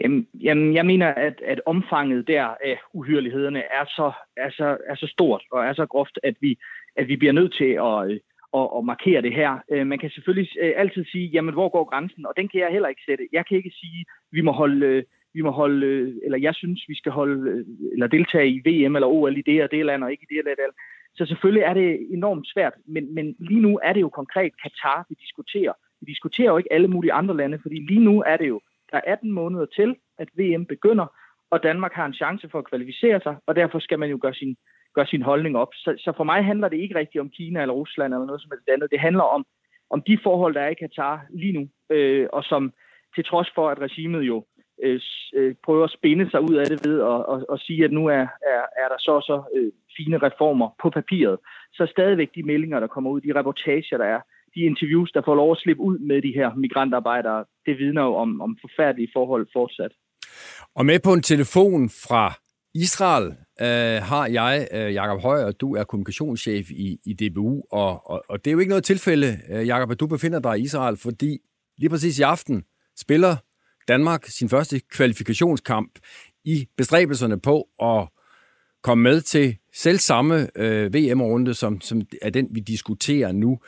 Jamen, 0.00 0.28
jamen 0.40 0.74
jeg 0.74 0.86
mener, 0.86 1.06
at, 1.06 1.40
at 1.44 1.60
omfanget 1.66 2.28
der 2.28 2.44
af 2.44 2.78
uhyrlighederne 2.92 3.58
er 3.58 3.84
så, 3.84 4.12
er, 4.36 4.50
så, 4.50 4.76
er 4.86 4.94
så 4.94 5.06
stort 5.06 5.42
og 5.52 5.64
er 5.64 5.72
så 5.72 5.86
groft, 5.86 6.18
at 6.22 6.34
vi, 6.40 6.58
at 6.96 7.08
vi 7.08 7.16
bliver 7.16 7.32
nødt 7.32 7.54
til 7.54 7.72
at, 7.88 8.10
øh, 8.10 8.20
at, 8.54 8.68
at 8.76 8.84
markere 8.84 9.22
det 9.22 9.34
her. 9.34 9.58
Øh, 9.70 9.86
man 9.86 9.98
kan 9.98 10.10
selvfølgelig 10.10 10.48
øh, 10.62 10.72
altid 10.76 11.04
sige, 11.04 11.26
jamen 11.26 11.54
hvor 11.54 11.68
går 11.68 11.84
grænsen? 11.84 12.26
Og 12.26 12.34
den 12.36 12.48
kan 12.48 12.60
jeg 12.60 12.70
heller 12.70 12.88
ikke 12.88 13.02
sætte. 13.06 13.28
Jeg 13.32 13.46
kan 13.46 13.56
ikke 13.56 13.72
sige, 13.80 14.04
vi 14.32 14.40
må 14.40 14.52
holde, 14.52 15.04
vi 15.34 15.40
må 15.40 15.50
holde 15.50 16.14
eller 16.24 16.38
jeg 16.38 16.54
synes, 16.54 16.84
vi 16.88 16.94
skal 16.94 17.12
holde, 17.12 17.64
eller 17.92 18.06
deltage 18.06 18.50
i 18.50 18.62
VM 18.66 18.96
eller 18.96 19.08
OL 19.08 19.36
i 19.36 19.42
det 19.42 19.62
og 19.62 19.70
det 19.70 19.86
land, 19.86 20.04
og 20.04 20.10
ikke 20.10 20.26
i 20.30 20.34
det 20.34 20.38
eller 20.38 20.54
det 20.54 20.74
Så 21.14 21.26
selvfølgelig 21.26 21.62
er 21.62 21.74
det 21.74 22.12
enormt 22.12 22.48
svært, 22.52 22.72
men, 22.86 23.14
men 23.14 23.36
lige 23.38 23.60
nu 23.60 23.80
er 23.82 23.92
det 23.92 24.00
jo 24.00 24.08
konkret 24.08 24.52
Katar, 24.62 25.06
vi 25.08 25.14
diskuterer. 25.20 25.72
Vi 26.00 26.12
diskuterer 26.12 26.50
jo 26.50 26.56
ikke 26.56 26.72
alle 26.72 26.88
mulige 26.88 27.12
andre 27.12 27.36
lande, 27.36 27.58
fordi 27.62 27.76
lige 27.88 28.04
nu 28.04 28.22
er 28.26 28.36
det 28.36 28.48
jo 28.48 28.60
der 28.90 28.96
er 28.96 29.12
18 29.12 29.32
måneder 29.32 29.66
til, 29.66 29.96
at 30.18 30.28
VM 30.38 30.66
begynder, 30.66 31.06
og 31.50 31.62
Danmark 31.62 31.92
har 31.92 32.06
en 32.06 32.14
chance 32.14 32.48
for 32.48 32.58
at 32.58 32.68
kvalificere 32.68 33.20
sig, 33.20 33.36
og 33.46 33.56
derfor 33.56 33.78
skal 33.78 33.98
man 33.98 34.10
jo 34.10 34.18
gøre 34.22 34.34
sin, 34.34 34.56
gøre 34.94 35.06
sin 35.06 35.22
holdning 35.22 35.56
op. 35.56 35.68
Så, 35.74 35.94
så 35.98 36.12
for 36.16 36.24
mig 36.24 36.44
handler 36.44 36.68
det 36.68 36.76
ikke 36.76 36.94
rigtigt 36.94 37.20
om 37.20 37.30
Kina 37.30 37.60
eller 37.60 37.74
Rusland 37.74 38.14
eller 38.14 38.26
noget 38.26 38.42
som 38.42 38.50
helst 38.52 38.68
andet. 38.68 38.90
Det 38.90 39.00
handler 39.00 39.22
om, 39.22 39.46
om 39.90 40.02
de 40.02 40.18
forhold, 40.22 40.54
der 40.54 40.60
er 40.60 40.68
i 40.68 40.74
Katar 40.74 41.26
lige 41.30 41.52
nu, 41.52 41.68
øh, 41.96 42.28
og 42.32 42.44
som 42.44 42.72
til 43.14 43.24
trods 43.24 43.50
for, 43.54 43.68
at 43.68 43.78
regimet 43.78 44.22
jo 44.22 44.44
øh, 44.82 45.00
øh 45.34 45.54
prøver 45.64 45.84
at 45.84 45.96
spinde 45.98 46.30
sig 46.30 46.40
ud 46.40 46.54
af 46.54 46.66
det 46.66 46.88
ved 46.88 47.00
at, 47.12 47.44
at, 47.52 47.60
sige, 47.60 47.84
at 47.84 47.92
nu 47.92 48.06
er, 48.06 48.26
er, 48.52 48.62
er 48.82 48.88
der 48.88 48.98
så 48.98 49.20
så 49.20 49.42
øh, 49.56 49.72
fine 49.96 50.18
reformer 50.18 50.68
på 50.82 50.90
papiret, 50.90 51.38
så 51.72 51.86
stadigvæk 51.86 52.30
de 52.34 52.42
meldinger, 52.42 52.80
der 52.80 52.86
kommer 52.86 53.10
ud, 53.10 53.20
de 53.20 53.34
reportager, 53.38 53.96
der 53.98 54.04
er, 54.04 54.20
de 54.58 54.62
interviews, 54.72 55.10
der 55.16 55.22
får 55.24 55.34
lov 55.34 55.50
at 55.52 55.58
slippe 55.62 55.82
ud 55.82 55.98
med 55.98 56.18
de 56.22 56.32
her 56.38 56.48
migrantarbejdere, 56.64 57.44
det 57.66 57.74
vidner 57.78 58.02
jo 58.02 58.14
om, 58.14 58.40
om 58.40 58.50
forfærdelige 58.64 59.10
forhold 59.16 59.46
fortsat. 59.52 59.92
Og 60.74 60.86
med 60.86 60.98
på 61.04 61.12
en 61.12 61.22
telefon 61.22 61.88
fra 62.06 62.24
Israel 62.74 63.26
øh, 63.66 64.02
har 64.10 64.26
jeg, 64.26 64.68
øh, 64.72 64.94
Jakob 64.94 65.20
Højer, 65.22 65.50
du 65.52 65.74
er 65.74 65.84
kommunikationschef 65.84 66.70
i, 66.70 66.98
i 67.06 67.12
DBU, 67.12 67.62
og, 67.70 68.10
og, 68.10 68.24
og 68.28 68.44
det 68.44 68.50
er 68.50 68.52
jo 68.52 68.58
ikke 68.58 68.74
noget 68.74 68.84
tilfælde, 68.84 69.38
øh, 69.50 69.66
Jakob, 69.66 69.90
at 69.90 70.00
du 70.00 70.06
befinder 70.06 70.40
dig 70.40 70.58
i 70.58 70.62
Israel, 70.62 70.96
fordi 70.96 71.38
lige 71.78 71.90
præcis 71.90 72.18
i 72.18 72.22
aften 72.22 72.64
spiller 72.96 73.36
Danmark 73.88 74.24
sin 74.26 74.48
første 74.48 74.80
kvalifikationskamp 74.80 75.98
i 76.44 76.68
bestræbelserne 76.76 77.40
på 77.40 77.68
at 77.82 78.08
komme 78.82 79.02
med 79.02 79.20
til 79.20 79.56
selv 79.74 79.98
samme 79.98 80.48
øh, 80.56 80.94
VM-runde, 80.94 81.54
som, 81.54 81.80
som 81.80 82.02
er 82.22 82.30
den, 82.30 82.48
vi 82.50 82.60
diskuterer 82.60 83.32
nu. 83.32 83.58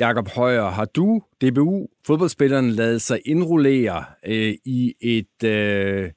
Jakob 0.00 0.28
Højer, 0.36 0.70
har 0.70 0.84
du, 0.84 1.22
DBU, 1.42 1.88
fodboldspilleren, 2.06 2.70
lavet 2.70 3.02
sig 3.02 3.20
indrullere 3.26 4.04
øh, 4.26 4.54
i 4.64 4.94
et 5.00 5.44
øh, 5.44 6.10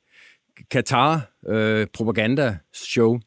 Qatar-propaganda-show? 0.73 3.15
Øh, 3.15 3.21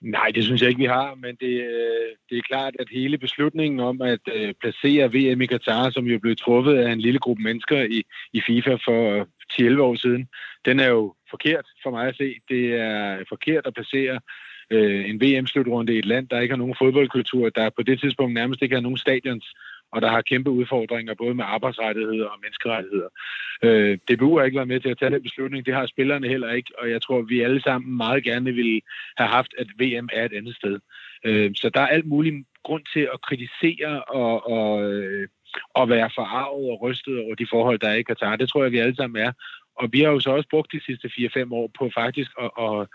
Nej, 0.00 0.30
det 0.34 0.44
synes 0.44 0.60
jeg 0.60 0.68
ikke, 0.68 0.80
vi 0.80 0.86
har, 0.86 1.14
men 1.14 1.36
det, 1.40 1.60
øh, 1.60 2.16
det 2.30 2.38
er 2.38 2.42
klart, 2.42 2.74
at 2.78 2.88
hele 2.90 3.18
beslutningen 3.18 3.80
om 3.80 4.02
at 4.02 4.20
øh, 4.34 4.54
placere 4.60 5.12
VM 5.12 5.40
i 5.40 5.46
Katar, 5.46 5.90
som 5.90 6.04
jo 6.04 6.18
blev 6.18 6.36
truffet 6.36 6.76
af 6.76 6.92
en 6.92 7.00
lille 7.00 7.18
gruppe 7.18 7.42
mennesker 7.42 7.82
i, 7.82 8.02
i 8.32 8.40
FIFA 8.46 8.74
for 8.74 9.10
øh, 9.10 9.26
10-11 9.52 9.80
år 9.80 9.94
siden, 9.94 10.28
den 10.64 10.80
er 10.80 10.88
jo 10.88 11.14
forkert 11.30 11.66
for 11.82 11.90
mig 11.90 12.08
at 12.08 12.16
se. 12.16 12.34
Det 12.48 12.74
er 12.74 13.24
forkert 13.28 13.66
at 13.66 13.74
placere 13.74 14.20
øh, 14.70 15.10
en 15.10 15.20
VM-slutrunde 15.20 15.94
i 15.94 15.98
et 15.98 16.04
land, 16.04 16.28
der 16.28 16.40
ikke 16.40 16.52
har 16.52 16.58
nogen 16.58 16.76
fodboldkultur, 16.78 17.48
der 17.48 17.70
på 17.70 17.82
det 17.82 18.00
tidspunkt 18.00 18.34
nærmest 18.34 18.62
ikke 18.62 18.74
har 18.74 18.82
nogen 18.82 18.98
stadions, 18.98 19.54
og 19.92 20.02
der 20.02 20.10
har 20.10 20.22
kæmpe 20.22 20.50
udfordringer 20.50 21.14
både 21.14 21.34
med 21.34 21.44
arbejdsrettigheder 21.44 22.26
og 22.26 22.38
menneskerettigheder. 22.42 23.08
Øh, 23.62 23.98
DBU 24.08 24.38
har 24.38 24.44
ikke 24.44 24.56
været 24.56 24.68
med 24.68 24.80
til 24.80 24.88
at 24.88 24.98
tage 24.98 25.10
den 25.10 25.22
beslutning, 25.22 25.66
det 25.66 25.74
har 25.74 25.86
spillerne 25.86 26.28
heller 26.28 26.52
ikke, 26.52 26.72
og 26.78 26.90
jeg 26.90 27.02
tror, 27.02 27.22
vi 27.22 27.40
alle 27.40 27.62
sammen 27.62 27.96
meget 27.96 28.24
gerne 28.24 28.52
ville 28.54 28.80
have 29.16 29.28
haft, 29.28 29.54
at 29.58 29.66
VM 29.80 30.08
er 30.12 30.24
et 30.24 30.32
andet 30.32 30.56
sted. 30.56 30.78
Øh, 31.24 31.50
så 31.54 31.70
der 31.74 31.80
er 31.80 31.86
alt 31.86 32.06
muligt 32.06 32.46
grund 32.64 32.82
til 32.92 33.08
at 33.12 33.20
kritisere 33.20 34.02
og, 34.04 34.50
og, 34.50 34.92
øh, 34.92 35.28
og 35.74 35.88
være 35.88 36.10
forarvet 36.14 36.70
og 36.70 36.82
rystet 36.82 37.18
over 37.24 37.34
de 37.34 37.46
forhold, 37.50 37.78
der 37.78 37.88
er 37.88 37.94
i 37.94 38.02
Katar. 38.02 38.36
Det 38.36 38.48
tror 38.48 38.62
jeg, 38.62 38.72
vi 38.72 38.78
alle 38.78 38.96
sammen 38.96 39.22
er. 39.22 39.32
Og 39.76 39.88
vi 39.92 40.00
har 40.00 40.10
jo 40.10 40.20
så 40.20 40.30
også 40.30 40.48
brugt 40.50 40.72
de 40.72 40.84
sidste 40.84 41.08
4-5 41.08 41.52
år 41.52 41.70
på 41.78 41.90
faktisk 41.94 42.30
at, 42.44 42.50
at 42.66 42.86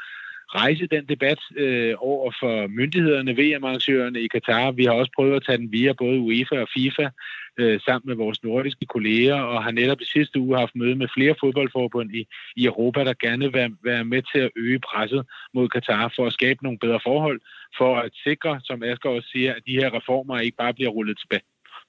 rejse 0.56 0.88
den 0.88 1.06
debat 1.06 1.40
øh, 1.56 1.96
over 1.98 2.32
for 2.40 2.68
myndighederne, 2.68 3.32
VM-arrangørerne 3.40 4.22
i 4.22 4.28
Katar. 4.28 4.72
Vi 4.72 4.86
har 4.86 4.92
også 4.92 5.12
prøvet 5.16 5.36
at 5.36 5.44
tage 5.46 5.58
den 5.58 5.72
via 5.72 5.94
både 5.94 6.20
UEFA 6.20 6.62
og 6.62 6.68
FIFA 6.78 7.10
øh, 7.58 7.80
sammen 7.86 8.08
med 8.10 8.16
vores 8.16 8.44
nordiske 8.44 8.86
kolleger, 8.86 9.42
og 9.42 9.64
har 9.64 9.72
netop 9.72 10.02
i 10.02 10.06
sidste 10.06 10.40
uge 10.40 10.58
haft 10.58 10.76
møde 10.76 10.96
med 10.96 11.08
flere 11.18 11.36
fodboldforbund 11.40 12.16
i, 12.16 12.28
i 12.56 12.66
Europa, 12.66 13.04
der 13.04 13.14
gerne 13.22 13.46
vil 13.46 13.54
være, 13.54 13.72
være 13.84 14.06
med 14.06 14.22
til 14.34 14.40
at 14.40 14.52
øge 14.56 14.80
presset 14.80 15.26
mod 15.54 15.70
Katar 15.70 16.14
for 16.16 16.26
at 16.28 16.34
skabe 16.34 16.64
nogle 16.64 16.80
bedre 16.80 17.00
forhold, 17.04 17.40
for 17.78 17.98
at 17.98 18.12
sikre, 18.24 18.60
som 18.64 18.84
Asger 18.84 19.10
også 19.10 19.30
siger, 19.32 19.54
at 19.54 19.64
de 19.68 19.80
her 19.80 19.94
reformer 19.94 20.40
ikke 20.40 20.58
bare 20.58 20.74
bliver 20.74 20.90
rullet 20.90 21.18
tilbage, 21.20 21.48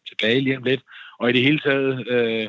tilbage 0.09 0.41
lige 0.41 0.57
om 0.57 0.63
lidt, 0.63 0.83
og 1.19 1.31
i 1.31 1.33
det 1.33 1.43
hele 1.43 1.59
taget... 1.59 2.09
Øh, 2.09 2.49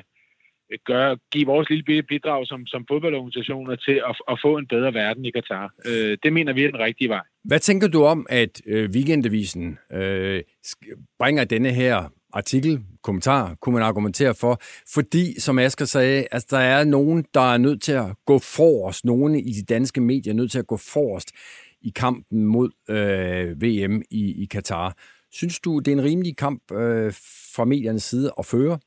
gøre, 0.86 1.18
give 1.32 1.46
vores 1.46 1.70
lille 1.70 2.04
bidrag 2.04 2.48
som, 2.48 2.66
som 2.68 2.86
fodboldorganisationer 2.88 3.76
til 3.76 4.02
at, 4.10 4.16
at 4.30 4.40
få 4.42 4.58
en 4.58 4.68
bedre 4.68 4.94
verden 4.94 5.26
i 5.26 5.32
Katar. 5.32 5.74
Øh, 5.86 6.18
det 6.24 6.34
mener 6.34 6.54
vi 6.54 6.64
er 6.64 6.72
den 6.72 6.80
rigtige 6.80 7.10
vej. 7.10 7.24
Hvad 7.44 7.60
tænker 7.60 7.88
du 7.88 8.04
om, 8.04 8.26
at 8.30 8.62
øh, 8.66 8.90
Weekendavisen 8.90 9.78
øh, 9.94 10.42
bringer 11.20 11.44
denne 11.44 11.72
her 11.72 12.12
artikel, 12.34 12.80
kommentar, 13.04 13.56
kunne 13.62 13.74
man 13.74 13.84
argumentere 13.84 14.36
for, 14.36 14.62
fordi, 14.94 15.40
som 15.40 15.60
Asger 15.60 15.86
sagde, 15.86 16.28
altså, 16.32 16.48
der 16.52 16.58
er 16.58 16.84
nogen, 16.84 17.26
der 17.34 17.54
er 17.54 17.58
nødt 17.58 17.82
til 17.82 17.92
at 17.92 18.06
gå 18.26 18.40
forrest, 18.40 19.06
nogen 19.06 19.36
i 19.36 19.52
de 19.52 19.64
danske 19.64 20.02
medier 20.02 20.34
er 20.34 20.38
nødt 20.38 20.52
til 20.52 20.60
at 20.60 20.68
gå 20.68 20.78
forrest 20.78 21.32
i 21.82 21.90
kampen 21.96 22.46
mod 22.46 22.70
øh, 22.90 23.62
VM 23.62 24.02
i, 24.12 24.44
i 24.44 24.46
Katar. 24.46 24.98
Synes 25.32 25.60
du, 25.60 25.80
det 25.80 25.88
er 25.88 25.96
en 25.96 26.04
rimelig 26.04 26.38
kamp 26.38 26.72
øh, 26.72 27.14
fra 27.56 27.66
mediernes 27.66 28.04
side 28.04 28.32
at 28.40 28.46
føre? 28.46 28.80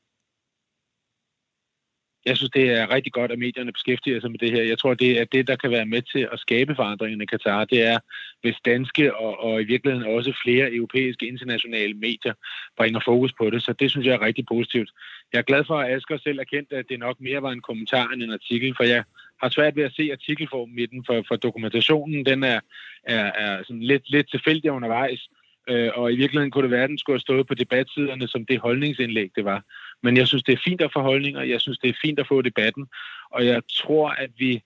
Jeg 2.25 2.37
synes, 2.37 2.51
det 2.51 2.71
er 2.71 2.93
rigtig 2.93 3.13
godt, 3.13 3.31
at 3.31 3.39
medierne 3.39 3.71
beskæftiger 3.71 4.21
sig 4.21 4.31
med 4.31 4.39
det 4.39 4.51
her. 4.51 4.63
Jeg 4.63 4.79
tror, 4.79 4.93
det 4.93 5.19
er 5.19 5.25
det, 5.25 5.47
der 5.47 5.55
kan 5.55 5.71
være 5.71 5.85
med 5.85 6.01
til 6.01 6.27
at 6.33 6.39
skabe 6.39 6.75
forandringen 6.75 7.21
i 7.21 7.25
Katar. 7.25 7.65
Det 7.65 7.83
er, 7.83 7.99
hvis 8.41 8.55
danske 8.65 9.15
og, 9.15 9.39
og 9.43 9.61
i 9.61 9.63
virkeligheden 9.63 10.15
også 10.15 10.33
flere 10.43 10.73
europæiske 10.73 11.27
internationale 11.27 11.93
medier 11.93 12.33
bringer 12.77 12.99
fokus 13.05 13.33
på 13.33 13.49
det. 13.49 13.63
Så 13.63 13.73
det 13.73 13.91
synes 13.91 14.07
jeg 14.07 14.13
er 14.13 14.21
rigtig 14.21 14.45
positivt. 14.45 14.89
Jeg 15.33 15.39
er 15.39 15.43
glad 15.43 15.63
for, 15.67 15.77
at 15.79 15.95
Asger 15.95 16.17
selv 16.17 16.39
erkendte, 16.39 16.75
at 16.75 16.85
det 16.89 16.99
nok 16.99 17.21
mere 17.21 17.41
var 17.41 17.51
en 17.51 17.61
kommentar 17.61 18.07
end 18.09 18.23
en 18.23 18.33
artikel, 18.33 18.73
for 18.77 18.83
jeg 18.83 19.03
har 19.41 19.49
svært 19.49 19.75
ved 19.75 19.83
at 19.83 19.93
se 19.93 20.11
artikelformen 20.11 20.79
i 20.79 20.85
den, 20.85 21.03
for, 21.05 21.23
for 21.27 21.35
dokumentationen 21.35 22.25
den 22.25 22.43
er, 22.43 22.59
er, 23.03 23.31
er 23.45 23.63
sådan 23.63 23.83
lidt, 23.83 24.09
lidt 24.09 24.31
tilfældig 24.31 24.71
undervejs. 24.71 25.29
Øh, 25.69 25.91
og 25.95 26.13
i 26.13 26.15
virkeligheden 26.15 26.51
kunne 26.51 26.63
det 26.63 26.71
være, 26.71 26.83
at 26.83 26.89
den 26.89 26.97
skulle 26.97 27.15
have 27.15 27.27
stået 27.27 27.47
på 27.47 27.53
debatsiderne 27.53 28.27
som 28.27 28.45
det 28.45 28.59
holdningsindlæg, 28.59 29.29
det 29.35 29.45
var. 29.45 29.63
Men 30.05 30.17
jeg 30.17 30.27
synes, 30.27 30.43
det 30.43 30.53
er 30.53 30.65
fint 30.67 30.81
at 30.81 30.93
få 30.93 31.01
holdninger. 31.01 31.41
Jeg 31.41 31.61
synes, 31.61 31.79
det 31.79 31.89
er 31.89 32.01
fint 32.01 32.19
at 32.19 32.27
få 32.27 32.41
debatten. 32.41 32.85
Og 33.31 33.45
jeg 33.45 33.61
tror, 33.81 34.09
at 34.09 34.31
vi 34.37 34.61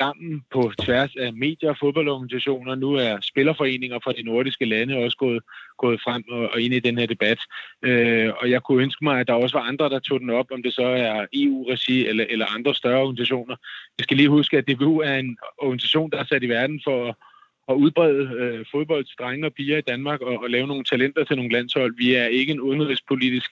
sammen 0.00 0.42
på 0.54 0.72
tværs 0.84 1.16
af 1.16 1.32
medier 1.32 1.70
og 1.70 1.76
fodboldorganisationer, 1.80 2.74
nu 2.74 2.92
er 2.94 3.18
spillerforeninger 3.22 3.98
fra 4.04 4.12
de 4.12 4.22
nordiske 4.22 4.64
lande 4.64 4.96
også 4.96 5.16
gået, 5.16 5.42
gået 5.78 6.00
frem 6.04 6.24
og, 6.30 6.48
og 6.52 6.60
ind 6.60 6.74
i 6.74 6.80
den 6.80 6.98
her 6.98 7.06
debat. 7.06 7.40
Øh, 7.82 8.32
og 8.40 8.50
jeg 8.50 8.62
kunne 8.62 8.82
ønske 8.82 9.04
mig, 9.04 9.20
at 9.20 9.28
der 9.28 9.34
også 9.34 9.58
var 9.58 9.64
andre, 9.64 9.88
der 9.88 9.98
tog 9.98 10.20
den 10.20 10.30
op, 10.30 10.46
om 10.50 10.62
det 10.62 10.74
så 10.74 10.86
er 10.86 11.26
EU-regi 11.32 12.06
eller, 12.06 12.24
eller 12.30 12.46
andre 12.56 12.74
større 12.74 13.02
organisationer. 13.02 13.56
Jeg 13.98 14.04
skal 14.04 14.16
lige 14.16 14.28
huske, 14.28 14.58
at 14.58 14.68
DBU 14.68 14.98
er 15.00 15.14
en 15.14 15.36
organisation, 15.58 16.10
der 16.10 16.18
er 16.18 16.24
sat 16.24 16.42
i 16.42 16.48
verden 16.48 16.80
for 16.84 17.18
at 17.68 17.74
udbrede 17.74 18.22
øh, 18.40 18.64
fodbold 18.72 19.04
til 19.04 19.16
drenge 19.18 19.46
og 19.46 19.52
piger 19.52 19.78
i 19.78 19.80
Danmark 19.80 20.20
og, 20.20 20.42
og 20.42 20.50
lave 20.50 20.66
nogle 20.66 20.84
talenter 20.84 21.24
til 21.24 21.36
nogle 21.36 21.52
landshold. 21.52 21.94
Vi 21.96 22.14
er 22.14 22.26
ikke 22.26 22.52
en 22.52 22.60
udenrigspolitisk 22.60 23.50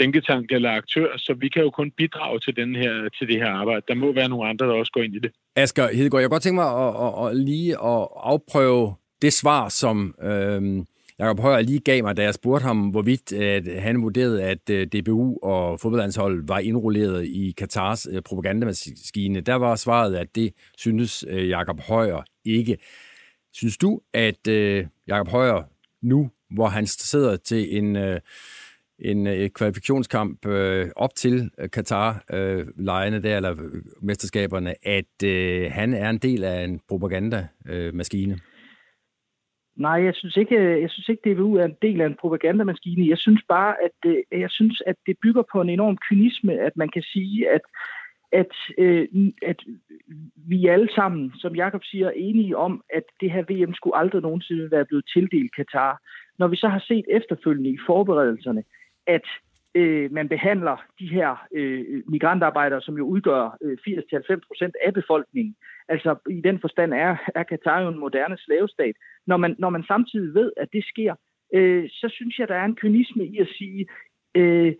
tænketank 0.00 0.52
eller 0.52 0.70
aktør, 0.70 1.16
så 1.16 1.34
vi 1.34 1.48
kan 1.48 1.62
jo 1.62 1.70
kun 1.70 1.90
bidrage 1.90 2.38
til, 2.38 2.56
den 2.56 2.76
her, 2.76 3.08
til 3.18 3.28
det 3.28 3.36
her 3.36 3.50
arbejde. 3.50 3.82
Der 3.88 3.94
må 3.94 4.12
være 4.12 4.28
nogle 4.28 4.48
andre, 4.48 4.66
der 4.66 4.72
også 4.72 4.92
går 4.92 5.02
ind 5.02 5.14
i 5.14 5.18
det. 5.18 5.30
Asger 5.56 5.88
Hedegaard, 5.88 6.20
jeg 6.20 6.28
kan 6.28 6.34
godt 6.34 6.42
tænke 6.42 6.54
mig 6.54 6.70
at, 6.86 6.94
at, 7.06 7.30
at 7.30 7.36
lige 7.36 7.72
at 7.72 8.08
afprøve 8.16 8.94
det 9.22 9.32
svar, 9.32 9.68
som 9.68 10.14
øh, 10.22 10.84
Jacob 11.18 11.40
Højer 11.40 11.60
lige 11.60 11.78
gav 11.78 12.02
mig, 12.02 12.16
da 12.16 12.22
jeg 12.22 12.34
spurgte 12.34 12.66
ham, 12.66 12.78
hvorvidt 12.88 13.32
at 13.32 13.82
han 13.82 14.02
vurderede, 14.02 14.42
at 14.42 14.70
øh, 14.70 14.86
DBU 14.86 15.38
og 15.42 15.80
fodboldlandshold 15.80 16.46
var 16.46 16.58
indrulleret 16.58 17.24
i 17.24 17.54
Katars 17.58 18.06
øh, 18.12 18.22
propagandamaskine. 18.22 19.40
Der 19.40 19.54
var 19.54 19.76
svaret, 19.76 20.16
at 20.16 20.34
det 20.34 20.52
synes 20.78 21.24
Jakob 21.28 21.38
øh, 21.38 21.48
Jacob 21.48 21.80
Højer 21.80 22.22
ikke. 22.44 22.76
Synes 23.52 23.76
du, 23.76 24.00
at 24.12 24.48
øh, 24.48 24.86
Jakob 25.08 25.28
Højer 25.28 25.62
nu, 26.02 26.30
hvor 26.50 26.66
han 26.66 26.86
sidder 26.86 27.36
til 27.36 27.76
en, 27.76 27.96
øh, 27.96 28.20
en 28.98 29.26
øh, 29.26 29.50
kvalifikationskamp 29.50 30.46
øh, 30.46 30.88
op 30.96 31.14
til 31.14 31.50
Katar-lejene 31.72 33.16
øh, 33.16 33.24
øh 33.24 33.30
der, 33.30 33.36
eller 33.36 33.52
øh, 33.52 33.82
mesterskaberne, 34.02 34.86
at 34.86 35.24
øh, 35.24 35.70
han 35.72 35.94
er 35.94 36.10
en 36.10 36.18
del 36.18 36.44
af 36.44 36.64
en 36.64 36.80
propagandamaskine? 36.88 38.34
Øh, 38.34 38.40
Nej, 39.76 40.04
jeg 40.04 40.14
synes 40.14 40.36
ikke, 40.36 40.56
øh, 40.56 40.82
jeg 40.82 40.90
synes 40.90 41.08
ikke, 41.08 41.34
DVU 41.34 41.54
er 41.54 41.64
en 41.64 41.76
del 41.82 42.00
af 42.00 42.06
en 42.06 42.16
propagandamaskine. 42.20 43.08
Jeg 43.08 43.18
synes 43.18 43.42
bare, 43.48 43.74
at 43.84 44.14
jeg 44.40 44.50
synes, 44.50 44.82
at 44.86 44.96
det 45.06 45.16
bygger 45.22 45.42
på 45.52 45.60
en 45.60 45.68
enorm 45.68 45.98
kynisme, 46.08 46.52
at 46.52 46.76
man 46.76 46.88
kan 46.88 47.02
sige, 47.02 47.50
at 47.50 47.60
at, 48.32 48.54
øh, 48.78 49.08
at 49.42 49.60
vi 50.48 50.66
alle 50.66 50.88
sammen, 50.94 51.32
som 51.34 51.56
Jakob 51.56 51.84
siger, 51.84 52.06
er 52.06 52.12
enige 52.16 52.56
om, 52.56 52.82
at 52.94 53.02
det 53.20 53.30
her 53.30 53.42
VM 53.42 53.74
skulle 53.74 53.96
aldrig 53.96 54.22
nogensinde 54.22 54.70
være 54.70 54.84
blevet 54.84 55.04
tildelt 55.12 55.56
Katar. 55.56 56.02
Når 56.38 56.48
vi 56.48 56.56
så 56.56 56.68
har 56.68 56.84
set 56.88 57.04
efterfølgende 57.10 57.70
i 57.70 57.78
forberedelserne, 57.86 58.64
at 59.06 59.26
øh, 59.74 60.12
man 60.12 60.28
behandler 60.28 60.76
de 60.98 61.08
her 61.08 61.46
øh, 61.54 62.02
migrantarbejdere, 62.08 62.80
som 62.80 62.96
jo 62.96 63.04
udgør 63.04 63.58
øh, 63.62 63.78
80-90 63.88 64.40
procent 64.48 64.74
af 64.84 64.94
befolkningen. 64.94 65.54
Altså 65.88 66.16
i 66.30 66.40
den 66.40 66.60
forstand 66.60 66.94
er, 66.94 67.16
er 67.34 67.42
Katar 67.42 67.80
jo 67.80 67.88
en 67.88 67.98
moderne 67.98 68.38
slavestat. 68.38 68.96
Når 69.26 69.36
man, 69.36 69.56
når 69.58 69.70
man 69.70 69.84
samtidig 69.84 70.34
ved, 70.34 70.52
at 70.56 70.68
det 70.72 70.84
sker, 70.84 71.14
øh, 71.54 71.88
så 71.90 72.08
synes 72.12 72.38
jeg, 72.38 72.48
der 72.48 72.54
er 72.54 72.64
en 72.64 72.76
kynisme 72.76 73.26
i 73.26 73.38
at 73.38 73.48
sige, 73.58 73.86
øh, 74.34 74.74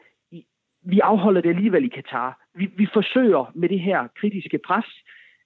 vi 0.84 1.00
afholder 1.00 1.40
det 1.40 1.48
alligevel 1.48 1.84
i 1.84 1.88
Katar. 1.88 2.40
Vi, 2.54 2.70
vi 2.76 2.86
forsøger 2.92 3.52
med 3.54 3.68
det 3.68 3.80
her 3.80 4.08
kritiske 4.16 4.58
pres, 4.66 4.86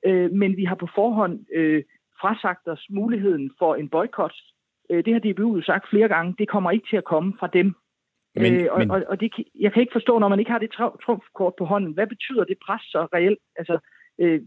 øh, 0.07 0.31
men 0.33 0.57
vi 0.57 0.65
har 0.65 0.75
på 0.75 0.89
forhånd 0.95 1.41
øh, 1.55 1.83
frasagt 2.21 2.69
os 2.69 2.87
muligheden 2.91 3.51
for 3.59 3.75
en 3.75 3.89
boykot. 3.89 4.35
Øh, 4.91 5.05
det 5.05 5.13
har 5.13 5.21
DBU 5.21 5.57
jo 5.57 5.63
sagt 5.63 5.91
flere 5.91 6.09
gange, 6.09 6.35
det 6.39 6.49
kommer 6.49 6.71
ikke 6.71 6.87
til 6.91 6.97
at 6.97 7.05
komme 7.05 7.33
fra 7.41 7.47
dem. 7.47 7.75
Men, 8.35 8.55
øh, 8.55 8.67
og, 8.71 8.79
men... 8.79 8.91
og, 8.91 9.03
og 9.09 9.21
det, 9.21 9.33
jeg 9.61 9.73
kan 9.73 9.81
ikke 9.81 9.93
forstå, 9.93 10.19
når 10.19 10.29
man 10.29 10.39
ikke 10.39 10.51
har 10.51 10.59
det 10.59 10.71
trumfkort 11.05 11.55
på 11.59 11.65
hånden, 11.65 11.93
hvad 11.93 12.07
betyder 12.07 12.45
det 12.45 12.59
pres 12.67 12.83
så 12.83 13.09
reelt? 13.15 13.39
Altså, 13.57 13.79
øh, 14.19 14.41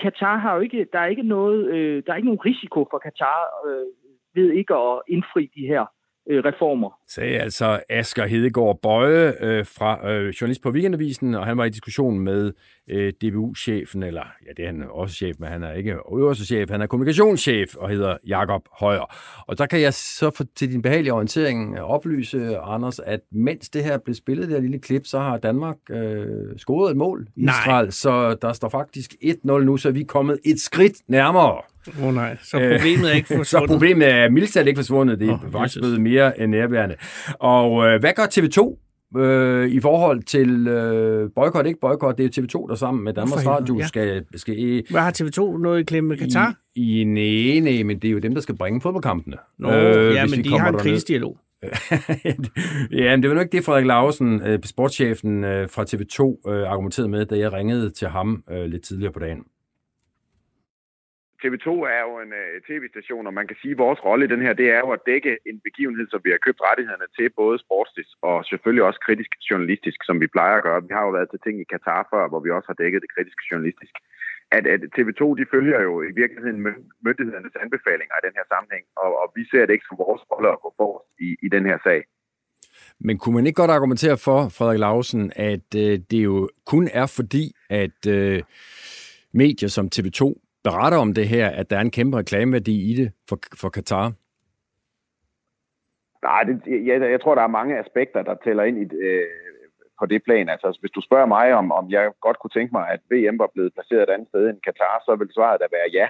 Katar 0.00 0.36
har 0.36 0.54
jo 0.54 0.60
ikke, 0.60 0.86
der 0.92 0.98
er 0.98 1.06
ikke 1.06 1.22
noget, 1.22 1.66
øh, 1.74 2.02
der 2.06 2.12
er 2.12 2.16
ikke 2.16 2.30
nogen 2.30 2.46
risiko 2.46 2.86
for 2.90 2.98
Katar 2.98 3.38
øh, 3.66 3.86
ved 4.34 4.52
ikke 4.52 4.74
at 4.74 5.02
indfri 5.08 5.50
de 5.56 5.66
her 5.66 5.86
øh, 6.30 6.44
reformer. 6.44 6.90
Sagde 7.08 7.38
altså 7.38 7.80
Asger 7.88 8.26
Hedegaard 8.26 8.78
Bøje 8.82 9.34
øh, 9.40 9.66
fra 9.66 10.10
øh, 10.10 10.28
journalist 10.28 10.62
på 10.62 10.70
Weekendavisen, 10.70 11.34
og 11.34 11.46
han 11.46 11.56
var 11.56 11.64
i 11.64 11.68
diskussion 11.68 12.20
med 12.20 12.52
øh, 12.88 13.12
DBU-chefen, 13.12 14.02
eller 14.02 14.22
ja, 14.46 14.52
det 14.56 14.62
er 14.62 14.66
han 14.66 14.84
også 14.90 15.14
chef, 15.14 15.36
men 15.38 15.48
han 15.48 15.62
er 15.62 15.72
ikke 15.72 15.96
øverste 16.12 16.44
chef, 16.44 16.70
han 16.70 16.82
er 16.82 16.86
kommunikationschef 16.86 17.74
og 17.74 17.88
hedder 17.88 18.16
Jakob 18.26 18.62
Højer. 18.80 19.14
Og 19.46 19.58
der 19.58 19.66
kan 19.66 19.80
jeg 19.80 19.94
så 19.94 20.30
for, 20.36 20.44
til 20.56 20.72
din 20.72 20.82
behagelige 20.82 21.12
orientering 21.12 21.80
oplyse, 21.80 22.58
Anders, 22.58 22.98
at 22.98 23.20
mens 23.32 23.68
det 23.68 23.84
her 23.84 23.98
blev 23.98 24.14
spillet, 24.14 24.48
det 24.48 24.54
her 24.54 24.62
lille 24.62 24.78
klip, 24.78 25.06
så 25.06 25.18
har 25.18 25.38
Danmark 25.38 25.76
øh, 25.90 26.56
scoret 26.56 26.90
et 26.90 26.96
mål 26.96 27.26
i 27.36 27.42
Israel, 27.44 27.92
så 27.92 28.34
der 28.34 28.52
står 28.52 28.68
faktisk 28.68 29.14
1-0 29.24 29.36
nu, 29.44 29.76
så 29.76 29.88
er 29.88 29.92
vi 29.92 30.02
kommet 30.02 30.38
et 30.44 30.60
skridt 30.60 30.96
nærmere. 31.08 31.71
Åh 31.88 32.06
oh, 32.06 32.14
nej, 32.14 32.36
så 32.42 32.58
problemet 32.58 33.10
er 33.10 33.14
ikke 33.14 33.28
forsvundet. 33.36 33.48
så 33.48 33.66
problemet 33.66 34.08
er 34.08 34.30
mildt 34.30 34.56
ikke 34.56 34.78
forsvundet, 34.78 35.20
det 35.20 35.28
er 35.28 35.32
oh, 35.32 35.52
faktisk 35.52 35.78
blevet 35.78 36.00
mere 36.00 36.40
end 36.40 36.50
nærværende. 36.50 36.96
Og 37.38 37.86
øh, 37.86 38.00
hvad 38.00 38.12
gør 38.16 38.22
TV2 38.22 38.82
øh, 39.20 39.68
i 39.68 39.80
forhold 39.80 40.22
til 40.22 40.68
øh, 40.68 41.30
boykot, 41.34 41.66
ikke 41.66 41.80
boykot, 41.80 42.18
det 42.18 42.38
er 42.38 42.42
TV2, 42.42 42.68
der 42.68 42.74
sammen 42.74 43.04
med 43.04 43.12
Danmarks 43.12 43.46
Radio 43.46 43.78
ja. 43.78 43.86
skal, 43.86 44.24
skal... 44.34 44.58
I, 44.58 44.82
Hvad 44.90 45.00
har 45.00 45.10
TV2 45.10 45.58
noget 45.62 45.80
i 45.80 45.82
klemme 45.82 46.08
med 46.08 46.16
Katar? 46.16 46.54
I, 46.74 47.00
i 47.00 47.04
nej, 47.04 47.72
nej, 47.72 47.82
men 47.82 47.98
det 47.98 48.08
er 48.08 48.12
jo 48.12 48.18
dem, 48.18 48.34
der 48.34 48.40
skal 48.40 48.56
bringe 48.56 48.80
fodboldkampene. 48.80 49.36
Nå, 49.58 49.72
øh, 49.72 50.14
ja, 50.14 50.26
men 50.26 50.44
de 50.44 50.58
har 50.58 50.68
en 50.68 50.78
krigsdialog. 50.78 51.38
ja, 52.92 53.16
men 53.16 53.22
det 53.22 53.30
var 53.30 53.34
nok 53.34 53.52
det, 53.52 53.64
Frederik 53.64 53.86
Lausen, 53.86 54.42
øh, 54.42 54.58
sportschefen 54.64 55.44
øh, 55.44 55.68
fra 55.68 55.82
TV2, 55.82 56.50
øh, 56.50 56.68
argumenterede 56.68 57.08
med, 57.08 57.26
da 57.26 57.38
jeg 57.38 57.52
ringede 57.52 57.90
til 57.90 58.08
ham 58.08 58.44
øh, 58.50 58.64
lidt 58.64 58.82
tidligere 58.82 59.12
på 59.12 59.18
dagen. 59.18 59.38
TV2 61.42 61.68
er 61.96 62.02
jo 62.08 62.14
en 62.24 62.32
uh, 62.42 62.54
tv-station, 62.68 63.26
og 63.28 63.34
man 63.38 63.46
kan 63.48 63.58
sige, 63.60 63.74
at 63.74 63.82
vores 63.86 64.00
rolle 64.08 64.24
i 64.24 64.32
den 64.34 64.42
her, 64.46 64.52
det 64.60 64.68
er 64.76 64.80
jo 64.84 64.90
at 64.96 65.06
dække 65.10 65.32
en 65.50 65.58
begivenhed, 65.68 66.06
som 66.10 66.20
vi 66.24 66.30
har 66.34 66.40
købt 66.46 66.60
rettighederne 66.68 67.08
til, 67.16 67.26
både 67.42 67.56
sportsligt 67.64 68.10
og 68.28 68.36
selvfølgelig 68.50 68.84
også 68.88 69.00
kritisk 69.06 69.32
journalistisk, 69.50 69.98
som 70.08 70.16
vi 70.22 70.26
plejer 70.34 70.56
at 70.56 70.66
gøre. 70.66 70.86
Vi 70.88 70.94
har 70.96 71.04
jo 71.06 71.12
været 71.18 71.30
til 71.30 71.40
ting 71.46 71.56
i 71.60 71.70
Katar 71.72 72.02
før, 72.12 72.22
hvor 72.30 72.40
vi 72.44 72.50
også 72.50 72.68
har 72.72 72.80
dækket 72.82 73.02
det 73.04 73.14
kritiske 73.14 73.44
journalistisk. 73.50 73.94
At, 74.56 74.64
at 74.74 74.80
TV2, 74.96 75.22
de 75.40 75.44
følger 75.54 75.80
jo 75.88 75.94
i 76.10 76.12
virkeligheden 76.22 76.60
myndighedernes 77.06 77.56
anbefalinger 77.64 78.14
i 78.16 78.26
den 78.26 78.34
her 78.38 78.46
sammenhæng, 78.52 78.84
og, 79.02 79.10
og 79.22 79.26
vi 79.36 79.42
ser 79.50 79.62
det 79.64 79.72
ikke 79.74 79.88
som 79.88 79.98
vores 80.04 80.22
rolle 80.30 80.48
at 80.54 80.62
gå 80.64 80.68
forrest 80.80 81.08
i, 81.26 81.28
i 81.46 81.48
den 81.56 81.64
her 81.70 81.78
sag. 81.86 82.00
Men 83.06 83.18
kunne 83.18 83.34
man 83.34 83.46
ikke 83.46 83.60
godt 83.62 83.76
argumentere 83.78 84.16
for, 84.26 84.38
Frederik 84.56 84.78
Lausen, 84.78 85.32
at 85.36 85.68
øh, 85.76 85.94
det 86.10 86.20
jo 86.24 86.50
kun 86.66 86.88
er 86.92 87.06
fordi, 87.18 87.44
at 87.70 88.00
øh, 88.08 88.42
medier 89.32 89.68
som 89.68 89.88
TV2 89.94 90.22
beretter 90.64 90.98
om 90.98 91.14
det 91.14 91.28
her, 91.28 91.48
at 91.48 91.70
der 91.70 91.76
er 91.76 91.80
en 91.80 91.90
kæmpe 91.90 92.18
reklameværdi 92.18 92.90
i 92.90 92.94
det 92.94 93.12
for, 93.28 93.38
for 93.60 93.68
Katar? 93.68 94.12
Nej, 96.22 96.42
det, 96.42 96.86
jeg, 96.86 97.00
jeg 97.00 97.20
tror, 97.20 97.34
der 97.34 97.42
er 97.42 97.58
mange 97.58 97.78
aspekter, 97.78 98.22
der 98.22 98.34
tæller 98.44 98.64
ind 98.64 98.78
i 98.78 98.96
øh, 98.96 99.26
på 99.98 100.06
det 100.06 100.20
plan. 100.24 100.48
Altså, 100.48 100.78
hvis 100.80 100.90
du 100.96 101.00
spørger 101.00 101.26
mig, 101.26 101.54
om, 101.54 101.72
om 101.72 101.90
jeg 101.90 102.12
godt 102.20 102.38
kunne 102.38 102.54
tænke 102.56 102.72
mig, 102.78 102.84
at 102.94 103.00
VM 103.10 103.38
var 103.38 103.50
blevet 103.54 103.74
placeret 103.74 104.02
et 104.02 104.14
andet 104.14 104.28
sted 104.28 104.44
end 104.48 104.64
Katar, 104.66 105.02
så 105.06 105.12
vil 105.16 105.30
svaret 105.34 105.60
da 105.60 105.66
være 105.76 105.88
ja. 105.98 106.06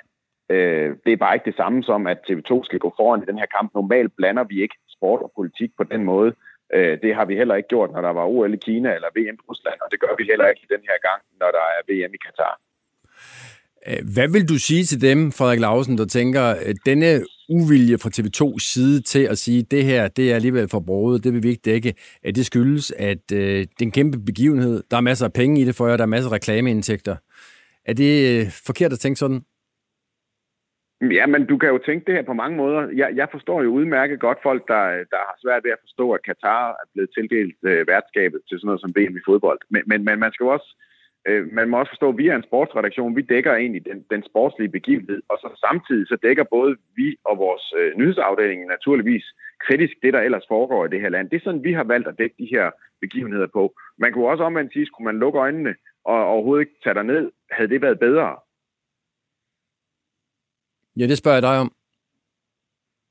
Øh, 0.55 0.97
det 1.05 1.13
er 1.13 1.23
bare 1.25 1.35
ikke 1.35 1.51
det 1.51 1.61
samme 1.63 1.83
som, 1.83 2.07
at 2.07 2.19
TV2 2.29 2.53
skal 2.65 2.79
gå 2.85 2.91
foran 2.99 3.23
i 3.23 3.31
den 3.31 3.39
her 3.39 3.51
kamp. 3.57 3.75
Normalt 3.75 4.13
blander 4.17 4.45
vi 4.45 4.63
ikke 4.63 4.77
sport 4.97 5.21
og 5.27 5.33
politik 5.37 5.71
på 5.77 5.85
den 5.85 6.05
måde. 6.05 6.31
Øh, 6.75 6.95
det 7.03 7.15
har 7.15 7.25
vi 7.25 7.37
heller 7.37 7.55
ikke 7.55 7.69
gjort, 7.69 7.91
når 7.93 8.01
der 8.01 8.13
var 8.19 8.25
OL 8.25 8.55
i 8.55 8.65
Kina 8.67 8.95
eller 8.95 9.09
VM 9.17 9.39
i 9.41 9.47
Rusland, 9.51 9.79
og 9.85 9.89
det 9.91 10.01
gør 10.01 10.15
vi 10.19 10.25
heller 10.31 10.49
ikke 10.49 10.67
den 10.75 10.83
her 10.89 10.99
gang, 11.09 11.21
når 11.41 11.51
der 11.57 11.67
er 11.77 11.83
VM 11.89 12.15
i 12.15 12.21
Katar. 12.27 12.55
Øh, 13.89 13.99
hvad 14.15 14.29
vil 14.29 14.49
du 14.49 14.59
sige 14.59 14.85
til 14.85 15.01
dem, 15.01 15.33
Frederik 15.33 15.61
Lausen, 15.61 15.99
der 15.99 16.07
tænker, 16.07 16.43
at 16.43 16.77
denne 16.87 17.25
uvilje 17.49 17.99
fra 17.99 18.11
TV2's 18.17 18.73
side 18.73 19.01
til 19.01 19.25
at 19.33 19.39
sige, 19.39 19.59
at 19.59 19.71
det 19.71 19.85
her 19.85 20.09
det 20.09 20.31
er 20.31 20.35
alligevel 20.35 20.69
for 20.69 20.81
broget, 20.81 21.25
det 21.25 21.33
vil 21.33 21.43
vi 21.43 21.49
ikke 21.49 21.71
dække, 21.71 21.95
at 22.23 22.37
det 22.37 22.47
skyldes, 22.47 22.93
at 22.99 23.25
øh, 23.33 23.59
det 23.59 23.81
er 23.81 23.91
en 23.91 23.99
kæmpe 24.01 24.19
begivenhed, 24.27 24.83
der 24.91 24.97
er 24.97 25.01
masser 25.01 25.27
af 25.27 25.33
penge 25.33 25.61
i 25.61 25.65
det 25.65 25.75
for 25.75 25.87
jer, 25.87 25.97
der 25.97 26.05
er 26.05 26.15
masser 26.17 26.31
af 26.31 26.35
reklameindtægter. 26.35 27.17
Er 27.85 27.95
det 27.95 28.13
øh, 28.31 28.47
forkert 28.67 28.93
at 28.93 28.99
tænke 28.99 29.19
sådan? 29.19 29.43
Ja, 31.11 31.27
men 31.27 31.47
du 31.47 31.59
kan 31.59 31.69
jo 31.69 31.79
tænke 31.79 32.05
det 32.07 32.15
her 32.15 32.23
på 32.23 32.33
mange 32.33 32.57
måder. 32.57 32.81
Jeg, 33.01 33.11
jeg 33.15 33.29
forstår 33.31 33.63
jo 33.63 33.71
udmærket 33.79 34.21
godt 34.21 34.39
folk, 34.43 34.63
der, 34.69 34.85
der 35.15 35.21
har 35.29 35.37
svært 35.43 35.65
ved 35.65 35.71
at 35.71 35.83
forstå, 35.85 36.13
at 36.13 36.25
Katar 36.25 36.71
er 36.71 36.87
blevet 36.93 37.11
tildelt 37.15 37.57
øh, 37.71 37.87
værtskabet 37.87 38.41
til 38.49 38.59
sådan 38.59 38.67
noget 38.67 38.81
som 38.81 38.95
VM 38.97 39.17
i 39.17 39.27
fodbold. 39.29 39.61
Men, 39.71 39.83
men, 39.87 40.05
men 40.05 40.19
man 40.19 40.33
skal 40.33 40.45
jo 40.45 40.51
også 40.57 40.71
øh, 41.29 41.53
man 41.53 41.69
må 41.69 41.79
også 41.79 41.91
forstå, 41.91 42.09
at 42.09 42.19
vi 42.19 42.29
er 42.29 42.37
en 42.37 42.43
sportsredaktion, 42.43 43.17
vi 43.17 43.23
dækker 43.23 43.55
egentlig 43.55 43.85
den, 43.85 44.05
den 44.11 44.23
sportslige 44.31 44.71
begivenhed, 44.79 45.23
og 45.29 45.39
så 45.39 45.49
samtidig 45.67 46.07
så 46.09 46.17
dækker 46.23 46.45
både 46.45 46.77
vi 46.97 47.17
og 47.25 47.39
vores 47.39 47.73
øh, 47.79 47.93
nyhedsafdeling 47.99 48.67
naturligvis 48.67 49.25
kritisk 49.67 49.93
det, 50.03 50.13
der 50.13 50.21
ellers 50.21 50.45
foregår 50.49 50.85
i 50.85 50.89
det 50.89 51.01
her 51.01 51.09
land. 51.09 51.31
Det 51.31 51.37
er 51.37 51.45
sådan, 51.45 51.65
vi 51.65 51.73
har 51.73 51.85
valgt 51.85 52.09
at 52.09 52.19
dække 52.19 52.37
de 52.39 52.49
her 52.55 52.71
begivenheder 53.01 53.47
på. 53.47 53.75
Man 53.99 54.13
kunne 54.13 54.29
også 54.29 54.45
omvendt 54.45 54.73
sige, 54.73 54.87
skulle 54.87 55.05
man 55.05 55.19
lukke 55.19 55.39
øjnene 55.39 55.75
og 56.05 56.27
overhovedet 56.27 56.63
ikke 56.63 56.81
tage 56.85 57.05
ned, 57.05 57.33
havde 57.51 57.71
det 57.71 57.83
været 57.83 57.99
bedre. 57.99 58.37
Ja, 60.97 61.07
det 61.07 61.19
spørger 61.19 61.37
jeg 61.37 61.43
dig 61.43 61.59
om. 61.59 61.73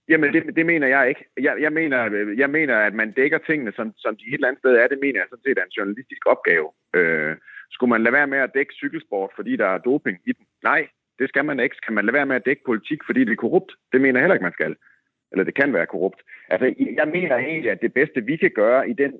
Jamen, 0.10 0.34
det, 0.34 0.56
det 0.56 0.66
mener 0.66 0.88
jeg 0.88 1.10
ikke. 1.10 1.26
Jeg, 1.40 1.56
jeg, 1.62 1.74
mener, 1.74 1.98
jeg 2.38 2.50
mener, 2.50 2.78
at 2.78 2.94
man 2.94 3.12
dækker 3.12 3.38
tingene, 3.38 3.72
som, 3.76 3.94
som 3.98 4.16
de 4.16 4.28
et 4.28 4.34
eller 4.34 4.48
andet 4.48 4.62
sted 4.62 4.72
er. 4.76 4.88
Det 4.88 5.00
mener 5.02 5.20
jeg 5.20 5.28
sådan 5.30 5.44
set 5.44 5.58
er 5.58 5.64
en 5.64 5.78
journalistisk 5.78 6.26
opgave. 6.26 6.68
Øh, 6.96 7.36
skulle 7.72 7.90
man 7.90 8.04
lade 8.04 8.14
være 8.14 8.28
med 8.28 8.38
at 8.38 8.54
dække 8.54 8.74
cykelsport, 8.74 9.32
fordi 9.36 9.56
der 9.56 9.68
er 9.68 9.78
doping 9.78 10.18
i 10.26 10.32
den? 10.32 10.46
Nej, 10.64 10.88
det 11.20 11.30
skal 11.30 11.46
man 11.46 11.60
ikke. 11.60 11.76
Skal 11.76 11.94
man 11.94 12.06
lade 12.06 12.14
være 12.14 12.26
med 12.26 12.36
at 12.36 12.46
dække 12.46 12.62
politik, 12.66 13.00
fordi 13.06 13.20
det 13.20 13.32
er 13.32 13.44
korrupt? 13.46 13.72
Det 13.92 14.02
mener 14.02 14.20
jeg 14.20 14.24
heller 14.24 14.36
ikke, 14.36 14.50
man 14.50 14.60
skal. 14.60 14.76
Eller 15.32 15.44
det 15.44 15.56
kan 15.56 15.74
være 15.74 15.86
korrupt. 15.86 16.22
Altså, 16.50 16.66
jeg 17.00 17.08
mener 17.08 17.36
egentlig, 17.38 17.72
at 17.72 17.82
det 17.82 17.94
bedste, 17.94 18.26
vi 18.26 18.36
kan 18.38 18.52
gøre 18.56 18.90
i 18.90 18.94
den, 18.94 19.12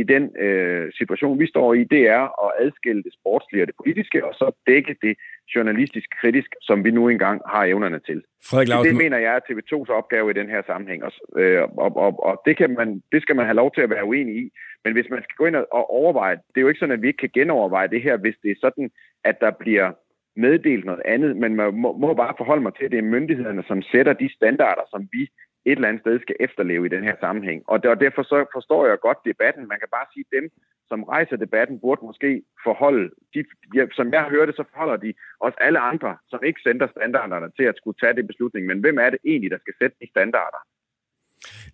i 0.00 0.02
den 0.02 0.36
øh, 0.36 0.92
situation, 0.98 1.38
vi 1.38 1.46
står 1.46 1.74
i, 1.74 1.84
det 1.84 2.08
er 2.08 2.22
at 2.46 2.52
adskille 2.64 3.02
det 3.02 3.14
sportslige 3.20 3.62
og 3.62 3.66
det 3.66 3.76
politiske, 3.76 4.24
og 4.26 4.34
så 4.34 4.52
dække 4.66 4.96
det 5.02 5.16
journalistisk 5.54 6.08
kritisk, 6.20 6.50
som 6.60 6.84
vi 6.84 6.90
nu 6.90 7.08
engang 7.08 7.40
har 7.46 7.64
evnerne 7.64 8.00
til. 8.00 8.22
Frederik 8.48 8.68
Lausen. 8.68 8.88
Det 8.88 9.02
mener 9.02 9.18
jeg 9.18 9.34
er 9.34 9.46
TV2's 9.48 9.92
opgave 9.92 10.30
i 10.30 10.34
den 10.34 10.48
her 10.48 10.62
sammenhæng. 10.66 11.04
Og, 11.04 11.12
øh, 11.40 11.62
og, 11.62 11.96
og, 11.96 12.24
og 12.28 12.42
det, 12.46 12.56
kan 12.56 12.70
man, 12.78 13.02
det 13.12 13.22
skal 13.22 13.36
man 13.36 13.44
have 13.44 13.60
lov 13.62 13.70
til 13.74 13.80
at 13.80 13.90
være 13.90 14.04
uenig 14.04 14.36
i. 14.36 14.50
Men 14.84 14.92
hvis 14.92 15.10
man 15.10 15.22
skal 15.22 15.36
gå 15.38 15.46
ind 15.46 15.56
og 15.56 15.90
overveje, 15.90 16.36
det 16.48 16.56
er 16.56 16.60
jo 16.60 16.68
ikke 16.68 16.78
sådan, 16.78 16.96
at 16.96 17.02
vi 17.02 17.06
ikke 17.06 17.24
kan 17.24 17.36
genoverveje 17.40 17.88
det 17.88 18.02
her, 18.02 18.16
hvis 18.16 18.36
det 18.42 18.50
er 18.50 18.60
sådan, 18.60 18.90
at 19.24 19.36
der 19.40 19.50
bliver 19.50 19.92
meddelt 20.36 20.84
noget 20.84 21.02
andet, 21.04 21.36
men 21.36 21.56
man 21.56 21.74
må, 21.74 21.96
må 21.96 22.14
bare 22.14 22.34
forholde 22.36 22.62
mig 22.62 22.74
til, 22.74 22.84
at 22.84 22.90
det 22.90 22.98
er 22.98 23.12
myndighederne, 23.14 23.62
som 23.68 23.82
sætter 23.82 24.12
de 24.12 24.34
standarder, 24.34 24.82
som 24.90 25.08
vi 25.12 25.22
et 25.66 25.76
eller 25.76 25.88
andet 25.88 26.02
sted 26.02 26.20
skal 26.20 26.36
efterleve 26.40 26.86
i 26.86 26.94
den 26.94 27.04
her 27.04 27.16
sammenhæng. 27.20 27.62
Og, 27.66 27.80
og 27.92 28.00
derfor 28.00 28.22
så 28.22 28.38
forstår 28.52 28.86
jeg 28.86 28.98
godt 29.00 29.18
debatten. 29.24 29.68
Man 29.68 29.78
kan 29.78 29.90
bare 29.96 30.06
sige, 30.12 30.24
at 30.28 30.34
dem, 30.38 30.46
som 30.90 31.02
rejser 31.02 31.36
debatten, 31.36 31.80
burde 31.80 32.04
måske 32.10 32.42
forholde, 32.66 33.10
de, 33.34 33.40
ja, 33.74 33.84
som 33.98 34.12
jeg 34.12 34.24
hørte, 34.34 34.52
så 34.52 34.64
forholder 34.70 34.96
de 34.96 35.14
også 35.40 35.58
alle 35.60 35.78
andre, 35.78 36.16
som 36.30 36.40
ikke 36.48 36.60
sender 36.66 36.88
standarderne 36.96 37.48
til 37.58 37.64
at 37.70 37.76
skulle 37.76 37.98
tage 38.02 38.14
det 38.16 38.26
beslutning. 38.26 38.66
Men 38.66 38.78
hvem 38.80 38.98
er 38.98 39.10
det 39.10 39.18
egentlig, 39.24 39.50
der 39.50 39.58
skal 39.64 39.74
sætte 39.80 39.96
de 40.00 40.08
standarder? 40.14 40.60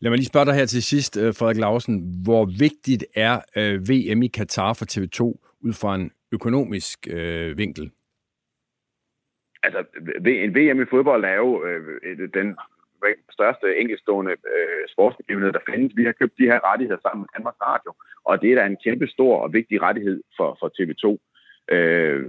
Lad 0.01 0.11
mig 0.11 0.19
lige 0.19 0.33
spørge 0.33 0.47
dig 0.47 0.55
her 0.55 0.67
til 0.67 0.83
sidst, 0.83 1.17
øh, 1.17 1.35
Frederik 1.35 1.57
Lausen. 1.57 2.23
Hvor 2.25 2.45
vigtigt 2.59 3.05
er 3.15 3.35
øh, 3.57 3.75
VM 3.89 4.23
i 4.23 4.27
Katar 4.27 4.73
for 4.73 4.87
TV2 4.93 5.21
ud 5.61 5.73
fra 5.73 5.95
en 5.95 6.11
økonomisk 6.33 6.99
øh, 7.11 7.59
vinkel? 7.59 7.91
Altså, 9.63 9.81
en 10.27 10.55
VM 10.57 10.83
i 10.83 10.91
fodbold 10.91 11.25
er 11.25 11.37
jo 11.45 11.65
øh, 11.67 12.29
den 12.35 12.57
største 13.37 13.67
enkeltstående 13.81 14.33
øh, 14.55 14.83
sportsbegivenhed, 14.95 15.53
der 15.53 15.69
findes. 15.71 15.97
Vi 15.97 16.05
har 16.05 16.13
købt 16.13 16.39
de 16.39 16.51
her 16.51 16.61
rettigheder 16.71 17.01
sammen 17.03 17.21
med 17.23 17.29
Danmarks 17.37 17.61
Radio, 17.71 17.91
og 18.29 18.43
det 18.43 18.49
er 18.51 18.57
da 18.57 18.67
en 18.67 18.83
kæmpe 18.85 19.07
stor 19.07 19.35
og 19.45 19.53
vigtig 19.53 19.83
rettighed 19.83 20.23
for, 20.37 20.49
for 20.61 20.69
TV2. 20.77 21.05
Øh, 21.75 22.21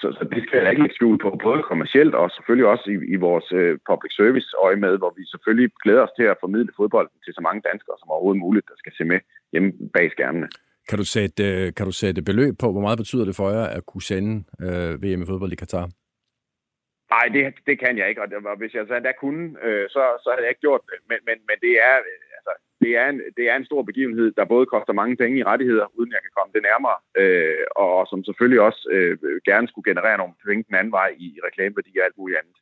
så, 0.00 0.06
så 0.18 0.22
det 0.32 0.40
skal 0.42 0.58
jeg 0.58 0.70
ikke 0.70 0.82
lægge 0.82 0.94
skjul 0.94 1.18
på, 1.18 1.28
både 1.46 1.62
kommercielt 1.62 2.14
og 2.14 2.30
selvfølgelig 2.30 2.68
også 2.72 2.86
i, 2.94 2.96
i 3.14 3.16
vores 3.26 3.48
øh, 3.52 3.78
public 3.90 4.12
service 4.20 4.48
øje 4.66 4.76
med, 4.84 4.98
hvor 4.98 5.12
vi 5.18 5.22
selvfølgelig 5.32 5.70
glæder 5.84 6.02
os 6.06 6.14
til 6.18 6.26
at 6.32 6.40
formidle 6.40 6.72
fodbold 6.76 7.08
til 7.24 7.34
så 7.34 7.40
mange 7.40 7.62
danskere 7.70 7.96
som 7.98 8.10
overhovedet 8.10 8.40
muligt, 8.46 8.68
der 8.70 8.76
skal 8.78 8.92
se 8.98 9.04
med 9.04 9.18
hjemme 9.52 9.72
bag 9.94 10.10
skærmene. 10.10 10.48
Kan 10.88 10.98
du 10.98 11.04
sætte, 11.04 11.44
øh, 11.50 11.74
kan 11.76 11.86
du 11.86 11.92
sætte 11.92 12.22
beløb 12.22 12.54
på, 12.58 12.72
hvor 12.72 12.80
meget 12.80 12.98
betyder 12.98 13.24
det 13.24 13.36
for 13.36 13.50
jer 13.50 13.66
at 13.78 13.86
kunne 13.86 14.02
sende 14.02 14.44
øh, 14.66 15.02
VM 15.02 15.22
i 15.22 15.26
fodbold 15.26 15.52
i 15.52 15.56
Katar? 15.56 15.88
Nej, 17.10 17.26
det, 17.34 17.54
det 17.68 17.76
kan 17.78 17.98
jeg 17.98 18.08
ikke, 18.08 18.22
og 18.22 18.56
hvis 18.56 18.74
jeg 18.74 18.84
så 18.86 18.94
endda 18.96 19.12
kunne, 19.20 19.44
øh, 19.66 19.86
så, 19.94 20.02
så 20.22 20.28
havde 20.30 20.44
jeg 20.44 20.52
ikke 20.52 20.66
gjort 20.66 20.84
det. 20.90 20.98
Men, 21.08 21.18
men, 21.28 21.36
men 21.48 21.56
det, 21.64 21.74
er, 21.88 21.94
altså, 22.38 22.52
det, 22.82 22.90
er 23.00 23.06
en, 23.12 23.20
det 23.36 23.44
er 23.50 23.56
en 23.56 23.68
stor 23.70 23.82
begivenhed, 23.82 24.28
der 24.38 24.52
både 24.54 24.66
koster 24.66 24.92
mange 25.00 25.16
penge 25.16 25.38
i 25.38 25.44
rettigheder, 25.50 25.86
uden 25.98 26.12
jeg 26.12 26.22
kan 26.22 26.34
komme 26.36 26.52
det 26.56 26.62
nærmere, 26.70 26.98
øh, 27.20 27.64
og 27.84 28.06
som 28.10 28.24
selvfølgelig 28.24 28.60
også 28.68 28.82
øh, 28.94 29.18
gerne 29.50 29.68
skulle 29.68 29.88
generere 29.90 30.18
nogle 30.18 30.34
penge 30.46 30.64
den 30.68 30.74
anden 30.80 30.92
vej 30.92 31.10
i 31.26 31.28
reklameværdi 31.46 31.92
og 31.98 32.04
alt 32.06 32.18
muligt 32.18 32.38
andet. 32.40 32.56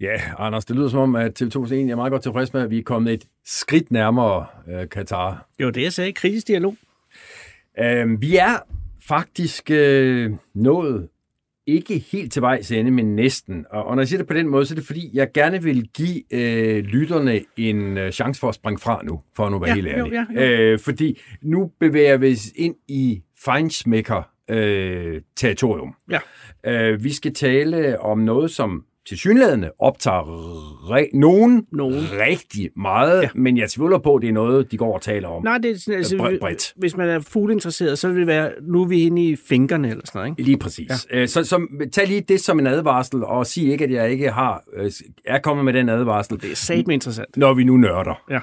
Ja, 0.00 0.16
Anders, 0.38 0.64
det 0.64 0.76
lyder 0.76 0.88
som 0.88 1.00
om, 1.00 1.16
at 1.16 1.42
TV2 1.42 1.56
egentlig 1.72 1.92
er 1.92 1.96
meget 1.96 2.12
godt 2.12 2.22
tilfreds 2.22 2.52
med, 2.52 2.62
at 2.62 2.70
vi 2.70 2.78
er 2.78 2.82
kommet 2.82 3.12
et 3.12 3.24
skridt 3.44 3.90
nærmere 3.90 4.46
øh, 4.68 4.88
Katar. 4.88 5.46
Jo, 5.60 5.70
det 5.70 5.82
jeg 5.82 5.92
sagde, 5.92 6.12
kritisk 6.12 6.46
dialog. 6.46 6.74
Øh, 7.78 8.20
vi 8.20 8.36
er 8.36 8.54
faktisk 9.08 9.70
øh, 9.70 10.30
nået 10.54 11.08
ikke 11.68 11.98
helt 12.12 12.32
til 12.32 12.42
vejs 12.42 12.70
ende, 12.70 12.90
men 12.90 13.16
næsten. 13.16 13.66
Og, 13.70 13.84
og 13.84 13.96
når 13.96 14.02
jeg 14.02 14.08
siger 14.08 14.18
det 14.18 14.26
på 14.26 14.34
den 14.34 14.48
måde, 14.48 14.66
så 14.66 14.74
er 14.74 14.76
det 14.76 14.86
fordi, 14.86 15.10
jeg 15.12 15.28
gerne 15.34 15.62
vil 15.62 15.88
give 15.88 16.34
øh, 16.34 16.84
lytterne 16.84 17.40
en 17.56 17.98
øh, 17.98 18.12
chance 18.12 18.40
for 18.40 18.48
at 18.48 18.54
springe 18.54 18.78
fra 18.78 19.00
nu, 19.04 19.20
for 19.36 19.46
at 19.46 19.52
nu 19.52 19.58
være 19.58 19.68
ja, 19.68 19.74
helt 19.74 19.88
ærlig. 19.88 20.12
Jo, 20.12 20.24
ja, 20.34 20.46
jo. 20.46 20.72
Øh, 20.72 20.78
fordi 20.78 21.20
nu 21.42 21.70
bevæger 21.80 22.16
vi 22.16 22.32
os 22.32 22.52
ind 22.56 22.74
i 22.88 23.22
fejnsmækker 23.44 24.22
øh, 24.50 25.20
territorium. 25.36 25.94
Ja. 26.10 26.18
Øh, 26.66 27.04
vi 27.04 27.12
skal 27.12 27.34
tale 27.34 28.00
om 28.00 28.18
noget, 28.18 28.50
som 28.50 28.84
til 29.08 29.18
synlædende 29.18 29.70
optager 29.78 30.22
re- 30.90 31.18
nogen, 31.18 31.66
nogen 31.72 31.96
rigtig 31.96 32.70
meget, 32.76 33.22
ja. 33.22 33.28
men 33.34 33.58
jeg 33.58 33.70
tvivler 33.70 33.98
på, 33.98 34.14
at 34.14 34.22
det 34.22 34.28
er 34.28 34.32
noget, 34.32 34.72
de 34.72 34.76
går 34.76 34.94
og 34.94 35.02
taler 35.02 35.28
om. 35.28 35.42
Nej, 35.42 35.58
det 35.58 35.88
er 35.88 35.96
altså, 35.96 36.38
bredt. 36.40 36.72
Hvis 36.76 36.96
man 36.96 37.08
er 37.08 37.20
fuglinteresseret, 37.20 37.98
så 37.98 38.08
vil 38.08 38.18
det 38.18 38.26
være, 38.26 38.50
nu 38.62 38.82
er 38.82 38.86
vi 38.86 39.02
inde 39.02 39.26
i 39.26 39.36
fingrene 39.36 39.90
eller 39.90 40.02
sådan 40.06 40.18
noget. 40.18 40.30
Ikke? 40.30 40.42
Lige 40.42 40.58
præcis. 40.58 40.90
Ja. 41.10 41.20
Øh, 41.20 41.28
så, 41.28 41.44
så 41.44 41.66
tag 41.92 42.06
lige 42.08 42.20
det 42.20 42.40
som 42.40 42.58
en 42.58 42.66
advarsel, 42.66 43.24
og 43.24 43.46
sig 43.46 43.64
ikke, 43.64 43.84
at 43.84 43.90
jeg 43.90 44.10
ikke 44.10 44.30
har 44.30 44.64
øh, 44.76 44.90
er 45.24 45.38
kommet 45.38 45.64
med 45.64 45.72
den 45.72 45.88
advarsel. 45.88 46.40
Det 46.40 46.52
er 46.52 46.56
satme 46.56 46.94
interessant. 46.94 47.36
Når 47.36 47.54
vi 47.54 47.64
nu 47.64 47.76
nørder. 47.76 48.22
Ja. 48.30 48.40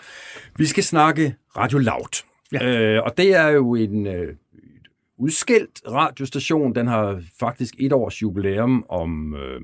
Vi 0.58 0.66
skal 0.66 0.84
snakke 0.84 1.36
Radio 1.58 1.78
Loud. 1.78 2.24
Ja. 2.52 2.96
Øh, 2.96 3.04
og 3.04 3.18
det 3.18 3.36
er 3.36 3.48
jo 3.48 3.76
en... 3.76 4.08
Øh, 4.08 4.34
udskilt 5.18 5.82
radiostation. 5.88 6.76
Den 6.76 6.88
har 6.88 7.22
faktisk 7.40 7.74
et 7.80 7.94
års 7.94 8.22
jubilæum 8.22 8.86
om 8.90 9.36
øh, 9.36 9.62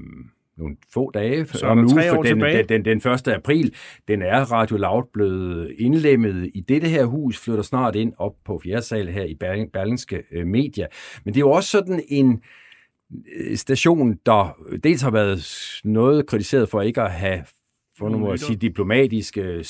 nogle 0.62 0.78
få 0.93 1.12
dage 1.12 1.45
så 1.45 1.66
om 1.66 1.80
uge, 1.80 2.03
for 2.09 2.24
den, 2.24 2.41
den, 2.41 2.70
den, 2.70 2.86
den 2.86 3.12
1. 3.12 3.28
april. 3.28 3.74
Den 4.07 4.22
er 4.22 4.51
Radio 4.51 4.78
Loud 4.78 5.03
blevet 5.14 5.76
indlemmet 5.80 6.51
i 6.53 6.62
dette 6.62 6.88
her 6.88 7.05
hus, 7.05 7.39
flytter 7.39 7.64
snart 7.64 7.95
ind 7.95 8.14
op 8.18 8.34
på 8.45 8.62
fjerde 8.64 8.82
sal 8.82 9.07
her 9.07 9.24
i 9.24 9.36
Berlingske 9.74 10.24
øh, 10.32 10.47
Media. 10.47 10.88
Men 11.26 11.34
det 11.34 11.39
er 11.39 11.45
jo 11.45 11.51
også 11.51 11.70
sådan 11.70 12.03
en 12.07 12.41
øh, 13.36 13.57
station, 13.57 14.20
der 14.26 14.55
dels 14.84 15.01
har 15.01 15.12
været 15.12 15.45
noget 15.84 16.28
kritiseret 16.28 16.70
for 16.70 16.82
ikke 16.82 17.01
at 17.01 17.12
have, 17.12 17.43
for 17.97 18.09
nu 18.09 18.18
må 18.18 18.38
sige 18.38 18.55
diplomatiske, 18.55 19.66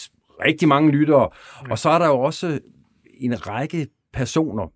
rigtig 0.46 0.68
mange 0.68 0.92
lyttere, 0.92 1.30
og 1.70 1.80
så 1.80 1.90
er 1.90 2.00
der 2.00 2.08
jo 2.08 2.20
også 2.20 2.60
en 3.20 3.48
række 3.48 3.88
personer, 4.14 4.74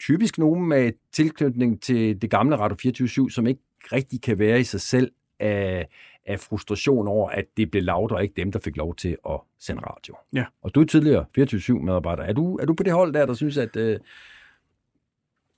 typisk 0.00 0.38
nogen 0.38 0.68
med 0.68 0.92
tilknytning 1.12 1.82
til 1.82 2.22
det 2.22 2.30
gamle 2.30 2.56
Radio 2.56 2.76
24 2.82 3.30
som 3.30 3.46
ikke 3.46 3.60
rigtig 3.92 4.22
kan 4.22 4.38
være 4.38 4.60
i 4.60 4.64
sig 4.64 4.80
selv 4.80 5.10
af, 5.42 5.88
af 6.26 6.40
frustration 6.40 7.08
over, 7.08 7.30
at 7.30 7.44
det 7.56 7.70
blev 7.70 7.82
lavt, 7.82 8.12
og 8.12 8.22
ikke 8.22 8.34
dem, 8.36 8.52
der 8.52 8.58
fik 8.58 8.76
lov 8.76 8.94
til 8.94 9.16
at 9.28 9.40
sende 9.60 9.82
radio. 9.82 10.16
Ja. 10.34 10.44
Og 10.62 10.74
du 10.74 10.80
er 10.80 10.84
tidligere 10.84 11.24
24-7-medarbejder. 11.38 12.22
Er 12.22 12.32
du, 12.32 12.56
er 12.56 12.66
du 12.66 12.74
på 12.74 12.82
det 12.82 12.92
hold 12.92 13.12
der, 13.12 13.26
der 13.26 13.34
synes, 13.34 13.58
at... 13.58 13.76
Øh... 13.76 13.98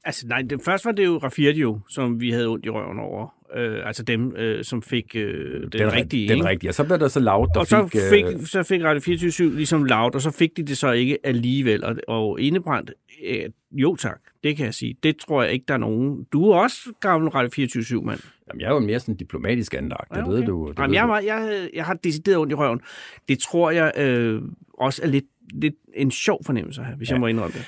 Altså 0.04 0.26
nej, 0.26 0.42
det, 0.42 0.62
først 0.64 0.84
var 0.84 0.92
det 0.92 1.04
jo 1.04 1.18
Rafirdio, 1.18 1.80
som 1.88 2.20
vi 2.20 2.30
havde 2.30 2.46
ondt 2.46 2.66
i 2.66 2.70
røven 2.70 2.98
over. 2.98 3.34
Øh, 3.54 3.86
altså 3.86 4.02
dem, 4.02 4.36
øh, 4.36 4.64
som 4.64 4.82
fik 4.82 5.16
øh, 5.16 5.62
den, 5.62 5.72
den 5.72 5.92
rigtige. 5.92 6.28
Den 6.28 6.44
rigtige, 6.44 6.70
og 6.70 6.74
så 6.74 6.84
blev 6.84 6.98
der 6.98 7.08
så 7.08 7.20
lavt, 7.20 7.50
der 7.54 7.60
og 7.60 7.66
så 7.66 7.88
fik... 7.92 8.00
fik 8.10 8.24
øh... 8.24 8.46
Så 8.46 8.62
fik 8.62 8.82
Radio 8.82 9.00
24 9.00 9.54
ligesom 9.54 9.84
lavt, 9.84 10.14
og 10.14 10.20
så 10.20 10.30
fik 10.30 10.56
de 10.56 10.62
det 10.62 10.78
så 10.78 10.92
ikke 10.92 11.18
alligevel. 11.24 11.84
Og, 11.84 11.96
og 12.08 12.40
indebrændt, 12.40 12.92
øh, 13.26 13.50
jo 13.72 13.96
tak, 13.96 14.20
det 14.44 14.56
kan 14.56 14.66
jeg 14.66 14.74
sige. 14.74 14.96
Det 15.02 15.16
tror 15.16 15.42
jeg 15.42 15.52
ikke, 15.52 15.64
der 15.68 15.74
er 15.74 15.78
nogen. 15.78 16.26
Du 16.32 16.50
er 16.50 16.56
også 16.56 16.78
gammel 17.00 17.30
Radio 17.30 17.64
24-7-mand. 17.64 18.20
Jamen, 18.48 18.60
jeg 18.60 18.68
er 18.68 18.74
jo 18.74 18.80
mere 18.80 19.00
sådan 19.00 19.14
diplomatisk 19.14 19.74
anlagt, 19.74 20.10
det 20.10 20.16
ja, 20.16 20.22
okay. 20.22 20.32
ved 20.32 20.42
du. 20.42 20.68
Det 20.68 20.78
Jamen, 20.78 20.90
ved 20.90 21.22
jeg, 21.22 21.40
du. 21.40 21.46
jeg, 21.46 21.68
jeg, 21.74 21.84
har 21.84 21.94
decideret 21.94 22.38
ondt 22.38 22.52
i 22.52 22.54
røven. 22.54 22.80
Det 23.28 23.38
tror 23.38 23.70
jeg 23.70 23.92
øh, 23.96 24.42
også 24.78 25.02
er 25.02 25.06
lidt, 25.06 25.24
lidt 25.52 25.74
en 25.94 26.10
sjov 26.10 26.44
fornemmelse 26.44 26.82
her, 26.82 26.96
hvis 26.96 27.08
ja. 27.08 27.14
jeg 27.14 27.20
må 27.20 27.26
indrømme 27.26 27.52
det. 27.52 27.66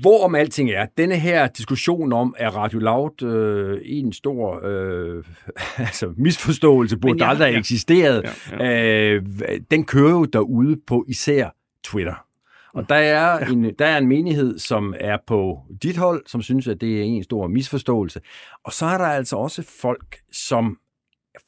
Hvorom 0.00 0.34
alting 0.34 0.70
er, 0.70 0.86
denne 0.98 1.16
her 1.16 1.46
diskussion 1.46 2.12
om, 2.12 2.34
er 2.38 2.50
Radio 2.50 2.78
Loud 2.78 3.22
øh, 3.22 3.80
en 3.84 4.12
stor 4.12 4.60
øh, 4.64 5.24
altså, 5.78 6.14
misforståelse, 6.16 6.96
burde 6.96 7.18
der 7.18 7.26
aldrig 7.26 7.52
ja. 7.52 7.58
eksisteret, 7.58 8.24
ja, 8.50 8.64
ja. 8.64 9.14
Øh, 9.14 9.22
den 9.70 9.84
kører 9.84 10.10
jo 10.10 10.24
derude 10.24 10.76
på 10.86 11.04
især 11.08 11.48
Twitter. 11.84 12.29
Og 12.74 12.88
der 12.88 12.94
er, 12.94 13.44
ja. 13.44 13.52
en, 13.52 13.74
der 13.78 13.86
er 13.86 13.98
en 13.98 14.06
menighed, 14.06 14.58
som 14.58 14.94
er 15.00 15.18
på 15.26 15.62
dit 15.82 15.96
hold, 15.96 16.22
som 16.26 16.42
synes, 16.42 16.68
at 16.68 16.80
det 16.80 16.98
er 16.98 17.02
en 17.02 17.24
stor 17.24 17.46
misforståelse. 17.46 18.20
Og 18.64 18.72
så 18.72 18.86
er 18.86 18.98
der 18.98 19.06
altså 19.06 19.36
også 19.36 19.62
folk, 19.62 20.20
som 20.32 20.78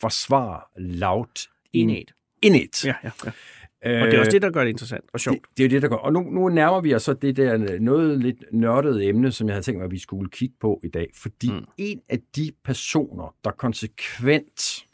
forsvarer 0.00 0.60
lavt 0.78 1.48
Indet. 1.72 2.12
Indet. 2.42 2.84
Ja, 2.84 2.94
ja, 3.04 3.10
Og 3.84 4.06
det 4.06 4.14
er 4.14 4.18
også 4.18 4.30
det, 4.30 4.42
der 4.42 4.50
gør 4.50 4.64
det 4.64 4.70
interessant 4.70 5.04
og 5.12 5.20
sjovt. 5.20 5.38
Det, 5.42 5.56
det 5.56 5.64
er 5.64 5.68
jo 5.68 5.70
det, 5.70 5.82
der 5.82 5.88
gør. 5.88 5.96
Og 5.96 6.12
nu, 6.12 6.20
nu 6.20 6.48
nærmer 6.48 6.80
vi 6.80 6.94
os 6.94 7.02
så 7.02 7.12
det 7.12 7.36
der 7.36 7.78
noget 7.78 8.18
lidt 8.18 8.44
nørdede 8.52 9.04
emne, 9.04 9.32
som 9.32 9.46
jeg 9.46 9.54
havde 9.54 9.64
tænkt 9.64 9.78
mig, 9.78 9.84
at 9.84 9.90
vi 9.90 9.98
skulle 9.98 10.30
kigge 10.30 10.54
på 10.60 10.80
i 10.84 10.88
dag. 10.88 11.08
Fordi 11.16 11.50
mm. 11.50 11.64
en 11.78 12.00
af 12.08 12.18
de 12.36 12.52
personer, 12.64 13.34
der 13.44 13.50
konsekvent 13.50 14.86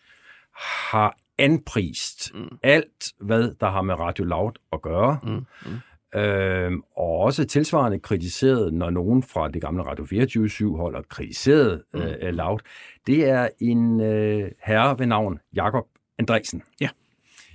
har 0.90 1.16
anprist 1.38 2.34
mm. 2.34 2.58
alt, 2.62 3.12
hvad 3.20 3.54
der 3.60 3.70
har 3.70 3.82
med 3.82 3.94
Radio 3.94 4.24
Loud 4.24 4.52
at 4.72 4.82
gøre, 4.82 5.18
mm. 5.22 5.30
Mm. 5.30 5.78
Øh, 6.14 6.72
og 6.96 7.18
også 7.18 7.44
tilsvarende 7.44 7.98
kritiseret, 7.98 8.74
når 8.74 8.90
nogen 8.90 9.22
fra 9.22 9.48
det 9.48 9.62
gamle 9.62 9.82
Radio 9.82 10.04
24 10.04 10.76
holder 10.76 11.02
kritiseret 11.02 11.82
mm. 11.94 12.00
øh, 12.00 12.34
Loud, 12.34 12.58
det 13.06 13.28
er 13.28 13.48
en 13.60 14.00
øh, 14.00 14.50
herre 14.62 14.98
ved 14.98 15.06
navn 15.06 15.38
Jakob 15.54 15.86
Andresen. 16.18 16.62
Ja. 16.80 16.88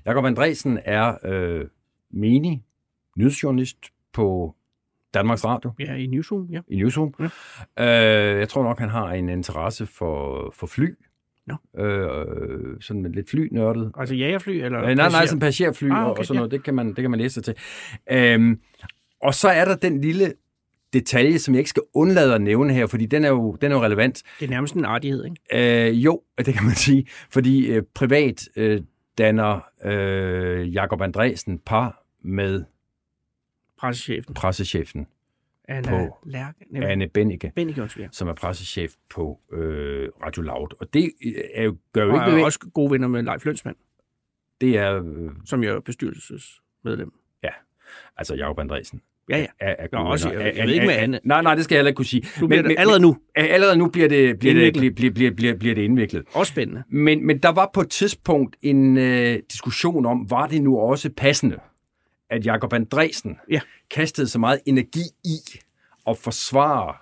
Jakob 0.06 0.26
Andresen 0.26 0.80
er 0.86 1.18
øh, 1.26 1.66
menig 2.12 2.64
nyhedsjournalist 3.18 3.78
på 4.14 4.56
Danmarks 5.14 5.46
Radio. 5.46 5.72
Ja, 5.80 5.94
i 5.94 6.08
Newsroom, 6.08 6.46
ja. 6.52 6.60
I 6.68 6.76
Newsroom. 6.78 7.14
Ja. 7.20 8.34
Øh, 8.34 8.40
jeg 8.40 8.50
tror 8.50 8.64
nok, 8.64 8.80
han 8.80 8.90
har 8.90 9.12
en 9.12 9.30
interesse 9.30 9.86
for, 9.86 10.50
for 10.56 10.68
fly. 10.68 10.96
Ja. 11.48 11.84
Øh, 11.84 12.82
sådan 12.82 13.12
lidt 13.12 13.30
flynørdet. 13.30 13.92
Altså 13.98 14.16
jagerfly? 14.16 14.52
Eller 14.52 14.84
øh, 14.84 14.96
nej, 14.96 15.10
nej, 15.10 15.26
sådan 15.26 15.40
passagerfly 15.40 15.90
ah, 15.92 16.08
okay, 16.10 16.20
og 16.20 16.26
sådan 16.26 16.38
noget. 16.38 16.52
Ja. 16.52 16.58
Det, 16.58 16.64
kan 16.66 16.74
man, 16.76 16.88
det 16.88 16.96
kan 16.96 17.12
man 17.12 17.20
læse 17.20 17.34
sig 17.34 17.44
til. 17.44 17.56
Øhm, 18.12 18.60
og 19.22 19.34
så 19.34 19.50
er 19.50 19.66
der 19.66 19.76
den 19.76 20.02
lille 20.02 20.34
detalje, 20.94 21.40
som 21.40 21.54
jeg 21.54 21.60
ikke 21.60 21.70
skal 21.70 21.84
undlade 21.94 22.36
at 22.36 22.42
nævne 22.42 22.74
her, 22.74 22.88
fordi 22.88 23.06
den 23.06 23.24
er 23.26 23.30
jo, 23.30 23.58
den 23.62 23.72
er 23.72 23.76
jo 23.76 23.84
relevant. 23.84 24.24
Det 24.40 24.46
er 24.46 24.50
nærmest 24.50 24.76
en 24.76 24.86
artighed, 24.86 25.26
ikke? 25.26 25.88
Øh, 25.88 26.06
jo, 26.06 26.22
det 26.38 26.54
kan 26.54 26.64
man 26.64 26.76
sige. 26.86 27.06
Fordi 27.30 27.68
øh, 27.68 27.84
privat 27.96 28.50
øh, 28.56 28.82
danner 29.18 29.60
øh, 29.86 30.74
Jakob 30.74 31.02
Andresen 31.02 31.60
par 31.60 32.04
med 32.24 32.64
pressechefen. 33.80 34.34
pressechefen 34.34 35.08
Anna 35.68 35.90
på 35.90 36.18
Lærke, 36.26 36.66
nej, 36.70 36.90
Anne 36.90 37.08
Bennike, 37.08 37.52
Bennike 37.56 37.82
undskyld, 37.82 38.04
ja. 38.04 38.10
som 38.12 38.28
er 38.28 38.34
pressechef 38.34 38.94
på 39.10 39.40
øh, 39.54 40.10
Radio 40.26 40.42
Loud. 40.42 40.68
Og 40.80 40.94
det 40.94 41.12
øh, 41.26 41.32
er 41.54 41.64
jo, 41.64 41.78
gør 41.94 42.04
jo 42.04 42.10
og 42.10 42.16
ikke 42.16 42.26
er 42.26 42.30
bevæg- 42.30 42.46
også 42.46 42.60
gode 42.74 42.92
venner 42.92 43.08
med 43.08 43.24
Leif 43.24 43.46
Lønsmand, 43.46 43.76
Det 44.62 44.78
er, 44.78 44.96
øh, 45.04 45.32
som 45.46 45.64
jo 45.64 45.76
er 45.76 45.80
bestyrelsesmedlem. 45.80 47.12
ja, 47.44 47.50
altså 48.18 48.36
Jakob 48.36 48.60
Andresen. 48.60 49.02
Ja, 49.30 49.38
ja. 49.38 49.46
Er, 49.60 49.76
er 49.80 49.88
Nå, 49.92 50.00
også, 50.00 50.32
jeg, 50.32 50.42
Er- 50.42 50.52
jeg 50.56 50.68
ved 50.68 50.74
ikke 50.74 50.86
med 50.86 50.96
er- 50.96 51.00
Anne. 51.00 51.20
Nej, 51.24 51.42
nej, 51.42 51.56
det 51.56 51.64
skal 51.64 51.76
jeg 51.76 51.80
heller 51.80 51.90
ikke 51.90 51.98
kunne 51.98 52.06
sige. 52.06 52.28
Nu 52.42 52.48
bliver 52.48 52.62
det 52.62 52.76
allerede 52.78 53.02
nu. 53.02 53.18
Allerede 53.36 53.78
nu 53.78 53.88
bliver 53.90 54.10
det, 54.10 54.40
bliver 54.40 54.54
det, 54.54 54.62
Indviklet. 54.62 54.96
bliver, 54.96 55.12
bliver, 55.14 55.32
bliver, 55.32 55.56
bliver 55.56 55.76
det 55.76 55.82
indviklet. 55.82 56.24
Også 56.34 56.52
spændende. 56.52 56.84
Men, 56.90 57.26
men 57.28 57.38
der 57.38 57.50
var 57.50 57.70
på 57.74 57.82
et 57.82 57.90
tidspunkt 57.90 58.56
en 58.62 58.98
øh, 58.98 59.40
diskussion 59.52 60.06
om, 60.06 60.30
var 60.32 60.48
det 60.48 60.62
nu 60.64 60.80
også 60.80 61.10
passende, 61.18 61.60
at 62.30 62.46
Jakob 62.46 62.74
Andresen 62.74 63.38
Ja. 63.50 63.60
Kastede 63.94 64.28
så 64.28 64.40
meget 64.40 64.60
energi 64.66 65.04
i 65.24 65.38
at 66.08 66.18
forsvare, 66.18 66.96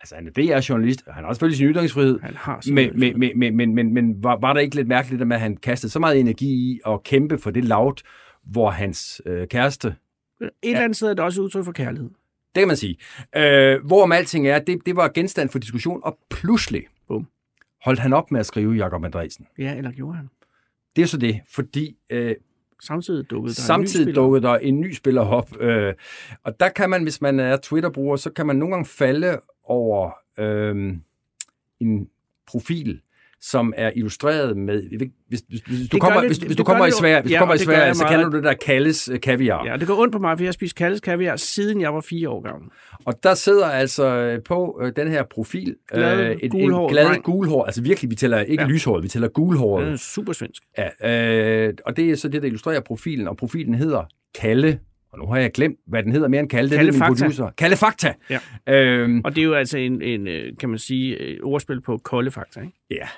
altså 0.00 0.14
han 0.14 0.26
er 0.26 0.30
DR-journalist, 0.30 1.02
og 1.06 1.14
han 1.14 1.24
har 1.24 1.32
selvfølgelig 1.32 1.58
sin 1.58 1.66
ytringsfrihed, 1.66 2.20
Han 2.20 2.34
har 2.34 2.60
sin 2.60 2.74
men, 2.74 2.98
men, 2.98 3.18
men, 3.18 3.38
men, 3.38 3.56
men, 3.56 3.74
men, 3.74 3.94
men 3.94 4.22
var, 4.22 4.36
var 4.40 4.52
der 4.52 4.60
ikke 4.60 4.76
lidt 4.76 4.88
mærkeligt, 4.88 5.32
at 5.32 5.40
han 5.40 5.56
kastede 5.56 5.92
så 5.92 5.98
meget 5.98 6.20
energi 6.20 6.46
i 6.46 6.80
at 6.86 7.02
kæmpe 7.02 7.38
for 7.38 7.50
det 7.50 7.64
laut, 7.64 8.02
hvor 8.44 8.70
hans 8.70 9.22
øh, 9.26 9.48
kæreste, 9.48 9.94
Et 10.40 10.50
eller 10.62 10.80
andet 10.80 10.96
sted 10.96 11.08
er 11.08 11.14
det 11.14 11.24
også 11.24 11.42
udtryk 11.42 11.64
for 11.64 11.72
kærlighed. 11.72 12.10
det 12.54 12.60
kan 12.60 12.68
man 12.68 12.76
sige, 12.76 12.96
øh, 13.36 13.84
hvorom 13.84 14.12
alting 14.12 14.48
er, 14.48 14.58
det, 14.58 14.86
det 14.86 14.96
var 14.96 15.08
genstand 15.08 15.48
for 15.48 15.58
diskussion, 15.58 16.00
og 16.04 16.18
pludselig 16.30 16.82
Bum. 17.08 17.26
holdt 17.84 18.00
han 18.00 18.12
op 18.12 18.30
med 18.30 18.40
at 18.40 18.46
skrive 18.46 18.72
Jakob 18.72 19.04
Andresen. 19.04 19.46
Ja, 19.58 19.74
eller 19.74 19.90
gjorde 19.90 20.16
han. 20.16 20.30
Det 20.96 21.02
er 21.02 21.06
så 21.06 21.16
det, 21.16 21.40
fordi 21.48 21.96
øh, 22.10 22.34
Samtidig 22.84 23.30
dukkede 23.30 23.54
der 23.54 23.60
en 23.60 23.62
ny 23.62 23.66
Samtidig 23.66 24.04
spiller. 24.04 24.22
dukkede 24.22 24.42
der 24.42 24.54
en 24.54 24.80
ny 24.80 24.92
spiller 24.92 25.22
op. 25.22 25.60
Øh, 25.60 25.94
og 26.44 26.60
der 26.60 26.68
kan 26.68 26.90
man, 26.90 27.02
hvis 27.02 27.20
man 27.20 27.40
er 27.40 27.56
Twitter-bruger, 27.56 28.16
så 28.16 28.30
kan 28.30 28.46
man 28.46 28.56
nogle 28.56 28.74
gange 28.74 28.86
falde 28.86 29.40
over 29.64 30.10
øh, 30.38 30.94
en 31.80 32.08
profil, 32.46 33.00
som 33.50 33.72
er 33.76 33.90
illustreret 33.96 34.56
med... 34.56 34.82
Hvis, 35.28 35.42
hvis, 35.48 35.60
hvis, 35.60 35.60
du 35.88 35.92
Det 35.92 36.00
kommer, 36.00 36.20
det- 36.20 36.28
hvis, 36.28 36.38
hvis 36.38 36.48
det 36.48 36.58
du 36.58 36.64
kommer 36.64 36.84
i 36.84 36.88
det 36.88 36.94
jo- 36.94 36.98
Sverige, 37.00 37.20
hvis 37.22 37.32
ja, 37.32 37.36
du 37.36 37.40
kommer 37.40 37.54
i 37.54 37.58
det 37.58 37.66
Sverige 37.66 37.94
så 37.94 38.06
kender 38.08 38.28
du 38.30 38.36
det 38.36 38.44
der 38.44 38.54
kaldes 38.54 39.08
øh, 39.08 39.20
kaviar. 39.20 39.66
Ja, 39.66 39.76
det 39.76 39.86
går 39.86 39.98
ondt 40.02 40.12
på 40.12 40.18
mig, 40.18 40.38
for 40.38 40.42
jeg 40.44 40.48
har 40.48 40.52
spist 40.52 40.74
Kalles 40.76 41.00
kaviar, 41.00 41.36
siden 41.36 41.80
jeg 41.80 41.94
var 41.94 42.00
fire 42.00 42.28
år 42.28 42.40
gammel. 42.42 42.70
Og 43.04 43.14
der 43.22 43.34
sidder 43.34 43.66
altså 43.66 44.06
øh, 44.06 44.42
på 44.42 44.80
øh, 44.82 44.92
den 44.96 45.08
her 45.08 45.22
profil 45.30 45.76
Glad, 45.92 46.20
øh, 46.20 46.30
et, 46.30 46.38
en 46.42 46.50
gulhåret 46.50 46.90
glad 46.92 47.06
dreng. 47.06 47.22
gulhår. 47.24 47.64
Altså 47.64 47.82
virkelig, 47.82 48.10
vi 48.10 48.16
tæller 48.16 48.40
ikke 48.40 48.62
Ja. 48.62 48.68
lyshåret, 48.68 49.02
vi 49.02 49.08
tæller 49.08 49.28
gulhåret. 49.28 49.84
Den 49.86 49.92
er 49.92 49.96
super 49.98 50.32
svensk. 50.32 50.62
Ja, 50.78 51.10
øh, 51.66 51.74
og 51.86 51.96
det 51.96 52.10
er 52.10 52.16
så 52.16 52.28
det, 52.28 52.42
der 52.42 52.46
illustrerer 52.46 52.80
profilen, 52.80 53.28
og 53.28 53.36
profilen 53.36 53.74
hedder 53.74 54.02
Kalle, 54.40 54.78
og 55.14 55.20
nu 55.20 55.26
har 55.32 55.36
jeg 55.38 55.52
glemt, 55.52 55.78
hvad 55.86 56.02
den 56.02 56.12
hedder 56.12 56.28
mere 56.28 56.40
end 56.40 56.48
Kalle, 56.48 56.70
det 56.70 56.76
Kalle 56.76 56.92
min 56.92 56.98
Fakta. 56.98 57.24
producer. 57.24 57.50
Kalle 57.58 57.76
Fakta. 57.76 58.14
Ja. 58.30 58.38
Øhm, 58.68 59.20
Og 59.24 59.34
det 59.34 59.40
er 59.40 59.44
jo 59.44 59.54
altså 59.54 59.78
en, 59.78 60.02
en 60.02 60.26
øh, 60.28 60.56
kan 60.58 60.68
man 60.68 60.78
sige, 60.78 61.16
øh, 61.18 61.38
ordspil 61.42 61.80
på 61.80 61.98
kolde 61.98 62.30
fakta, 62.30 62.60
ikke? 62.60 62.72
ja. 62.90 63.08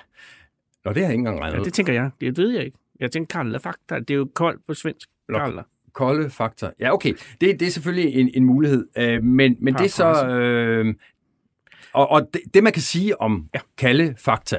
Nå, 0.85 0.93
det 0.93 1.01
har 1.01 1.07
jeg 1.07 1.11
ikke 1.11 1.19
engang 1.19 1.39
regnet 1.41 1.57
Ja, 1.59 1.63
det 1.63 1.73
tænker 1.73 1.93
jeg. 1.93 2.09
Det 2.21 2.37
ved 2.37 2.49
jeg 2.49 2.65
ikke. 2.65 2.77
Jeg 2.99 3.11
tænker 3.11 3.37
Kalle 3.39 3.59
fakta. 3.59 3.99
Det 3.99 4.09
er 4.11 4.15
jo 4.15 4.29
koldt 4.33 4.61
på 4.67 4.73
svensk. 4.73 5.09
Kalle. 5.35 5.63
Kolde 5.93 6.29
fakta. 6.29 6.69
Ja, 6.79 6.93
okay. 6.93 7.13
Det, 7.41 7.59
det 7.59 7.67
er 7.67 7.71
selvfølgelig 7.71 8.13
en, 8.15 8.31
en 8.33 8.45
mulighed. 8.45 8.87
Øh, 8.97 9.23
men 9.23 9.57
men 9.59 9.73
det 9.73 9.81
er 9.85 9.89
så... 9.89 10.27
Øh, 10.27 10.93
og 11.93 12.11
og 12.11 12.29
det, 12.33 12.41
det, 12.53 12.63
man 12.63 12.73
kan 12.73 12.81
sige 12.81 13.21
om 13.21 13.47
Ja. 13.53 13.59
Kalle 13.77 14.15
Fakta, 14.17 14.57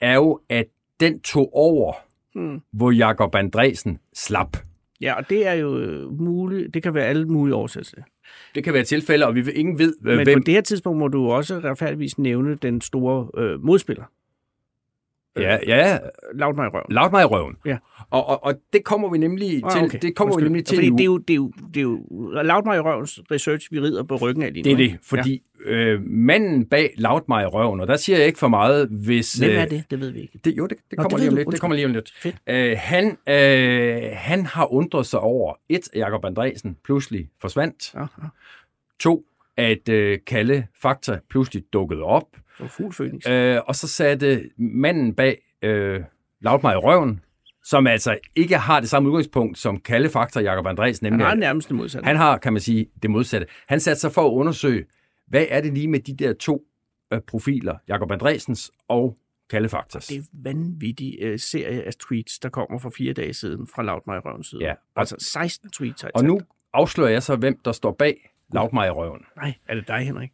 er 0.00 0.14
jo, 0.14 0.40
at 0.48 0.66
den 1.00 1.20
tog 1.20 1.50
over, 1.56 1.92
Hmm. 2.34 2.60
hvor 2.72 2.90
Jakob 2.90 3.34
Andresen 3.34 3.98
slap. 4.14 4.56
Ja, 5.00 5.14
og 5.14 5.30
det 5.30 5.46
er 5.46 5.52
jo 5.52 5.78
øh, 5.78 6.20
muligt. 6.20 6.74
Det 6.74 6.82
kan 6.82 6.94
være 6.94 7.04
alle 7.04 7.26
mulige 7.26 7.54
årsager. 7.54 8.02
Det 8.54 8.64
kan 8.64 8.74
være 8.74 8.84
tilfælde, 8.84 9.26
og 9.26 9.34
vi 9.34 9.50
ingen 9.54 9.78
ved, 9.78 9.94
Men 10.00 10.24
hvem... 10.24 10.40
på 10.40 10.44
det 10.46 10.54
her 10.54 10.60
tidspunkt 10.60 10.98
må 10.98 11.08
du 11.08 11.30
også 11.30 11.58
retfærdigvis 11.58 12.18
nævne 12.18 12.54
den 12.54 12.80
store 12.80 13.28
øh, 13.42 13.64
modspiller. 13.64 14.04
Ja, 15.36 15.58
ja, 15.66 15.98
Laut 16.34 16.56
mig 16.56 16.64
i 16.66 16.68
røven. 16.68 16.86
Laut 16.90 17.12
mig 17.12 17.22
i 17.22 17.24
røven. 17.24 17.54
Ja. 17.64 17.78
Og, 18.10 18.26
og, 18.26 18.44
og 18.44 18.54
det 18.72 18.84
kommer 18.84 19.10
vi 19.10 19.18
nemlig 19.18 19.64
Ah, 19.64 19.70
til, 19.72 19.82
okay. 19.82 19.98
det 20.02 20.16
kommer 20.16 20.32
vi 20.32 20.34
Undskyld. 20.34 20.48
nemlig 20.48 20.64
til 20.66 20.76
Fordi 20.76 20.90
nu. 20.90 20.96
det 20.96 21.02
er 21.02 21.06
jo, 21.06 21.18
det 21.18 21.30
er 21.30 21.36
jo, 21.36 21.52
det 21.74 21.76
er 21.76 21.82
jo 21.82 22.02
Laut 22.42 22.64
mig 22.64 22.76
i 22.76 22.80
røvens 22.80 23.20
research, 23.30 23.68
vi 23.72 23.80
rider 23.80 24.02
på 24.02 24.16
ryggen 24.16 24.42
af 24.42 24.52
lige 24.52 24.62
nu. 24.74 24.78
Det 24.78 24.84
er 24.86 24.90
det, 24.90 24.98
fordi 25.02 25.42
ja. 25.66 25.70
øh, 25.72 26.00
manden 26.06 26.64
bag 26.66 26.94
Laut 26.96 27.28
mig 27.28 27.42
i 27.42 27.46
røven, 27.46 27.80
og 27.80 27.86
der 27.86 27.96
siger 27.96 28.18
jeg 28.18 28.26
ikke 28.26 28.38
for 28.38 28.48
meget, 28.48 28.88
hvis... 28.88 29.32
Hvem 29.32 29.50
er 29.56 29.62
øh, 29.62 29.70
det? 29.70 29.84
Det 29.90 30.00
ved 30.00 30.10
vi 30.10 30.20
ikke. 30.20 30.40
Det, 30.44 30.56
jo, 30.56 30.66
det, 30.66 30.76
det 30.90 30.98
Nå, 30.98 31.02
kommer 31.02 31.18
det 31.18 31.20
lige 31.20 31.30
om 31.30 31.36
lidt. 31.36 31.48
Det 31.52 31.60
kommer 31.60 31.74
lige 31.74 31.86
om 31.86 31.92
lidt. 31.92 32.36
Øh, 32.46 32.76
han, 32.78 33.16
øh, 33.28 34.02
han 34.12 34.46
har 34.46 34.72
undret 34.72 35.06
sig 35.06 35.20
over, 35.20 35.54
et, 35.68 35.88
at 35.92 36.00
Jacob 36.00 36.24
Andresen 36.24 36.76
pludselig 36.84 37.28
forsvandt. 37.40 37.94
Ja. 37.94 38.06
To, 39.00 39.24
at 39.56 39.88
øh, 39.88 40.18
Kalle 40.26 40.66
Fakta 40.82 41.18
pludselig 41.30 41.62
dukkede 41.72 42.02
op. 42.02 42.26
Så 42.58 42.66
fugl 42.68 42.94
Phoenix. 42.94 43.28
Øh, 43.28 43.60
og 43.66 43.76
så 43.76 43.88
satte 43.88 44.50
manden 44.56 45.14
bag 45.14 45.38
øh, 45.62 46.00
Laut 46.40 46.62
mig 46.62 46.72
i 46.72 46.76
røven, 46.76 47.20
som 47.64 47.86
altså 47.86 48.18
ikke 48.36 48.58
har 48.58 48.80
det 48.80 48.88
samme 48.88 49.08
udgangspunkt 49.08 49.58
som 49.58 49.80
Kalle 49.80 50.08
Fakta 50.08 50.38
og 50.38 50.44
Jacob 50.44 50.66
Andresen, 50.66 51.04
Han 51.06 51.12
nemlig 51.12 51.26
har 51.26 51.34
nærmest 51.34 51.68
det 51.68 51.76
modsatte. 51.76 52.06
han 52.06 52.16
har, 52.16 52.38
kan 52.38 52.52
man 52.52 52.62
sige, 52.62 52.86
det 53.02 53.10
modsatte. 53.10 53.46
Han 53.68 53.80
satte 53.80 54.00
sig 54.00 54.12
for 54.12 54.26
at 54.26 54.32
undersøge, 54.32 54.84
hvad 55.26 55.46
er 55.48 55.60
det 55.60 55.74
lige 55.74 55.88
med 55.88 56.00
de 56.00 56.16
der 56.16 56.32
to 56.32 56.62
øh, 57.12 57.20
profiler, 57.20 57.76
Jakob 57.88 58.10
Andresens 58.10 58.70
og 58.88 59.16
Kalle 59.50 59.68
Faktas. 59.68 60.06
Det 60.06 60.16
er 60.16 60.22
vanvittig 60.32 61.18
øh, 61.20 61.38
serie 61.38 61.82
af 61.82 61.94
tweets, 61.94 62.38
der 62.38 62.48
kommer 62.48 62.78
for 62.78 62.90
fire 62.90 63.12
dage 63.12 63.34
siden 63.34 63.66
fra 63.66 63.82
mig 64.06 64.16
i 64.16 64.20
røvens 64.20 64.46
side. 64.46 64.64
Ja. 64.64 64.74
Altså 64.96 65.16
16 65.18 65.70
tweets 65.70 66.02
har 66.02 66.10
Og 66.14 66.24
nu 66.24 66.40
afslører 66.72 67.10
jeg 67.10 67.22
så, 67.22 67.36
hvem 67.36 67.58
der 67.64 67.72
står 67.72 67.92
bag 67.92 68.30
mig 68.72 68.86
i 68.86 68.90
røven. 68.90 69.24
Nej, 69.36 69.54
er 69.68 69.74
det 69.74 69.88
dig, 69.88 69.98
Henrik? 69.98 70.30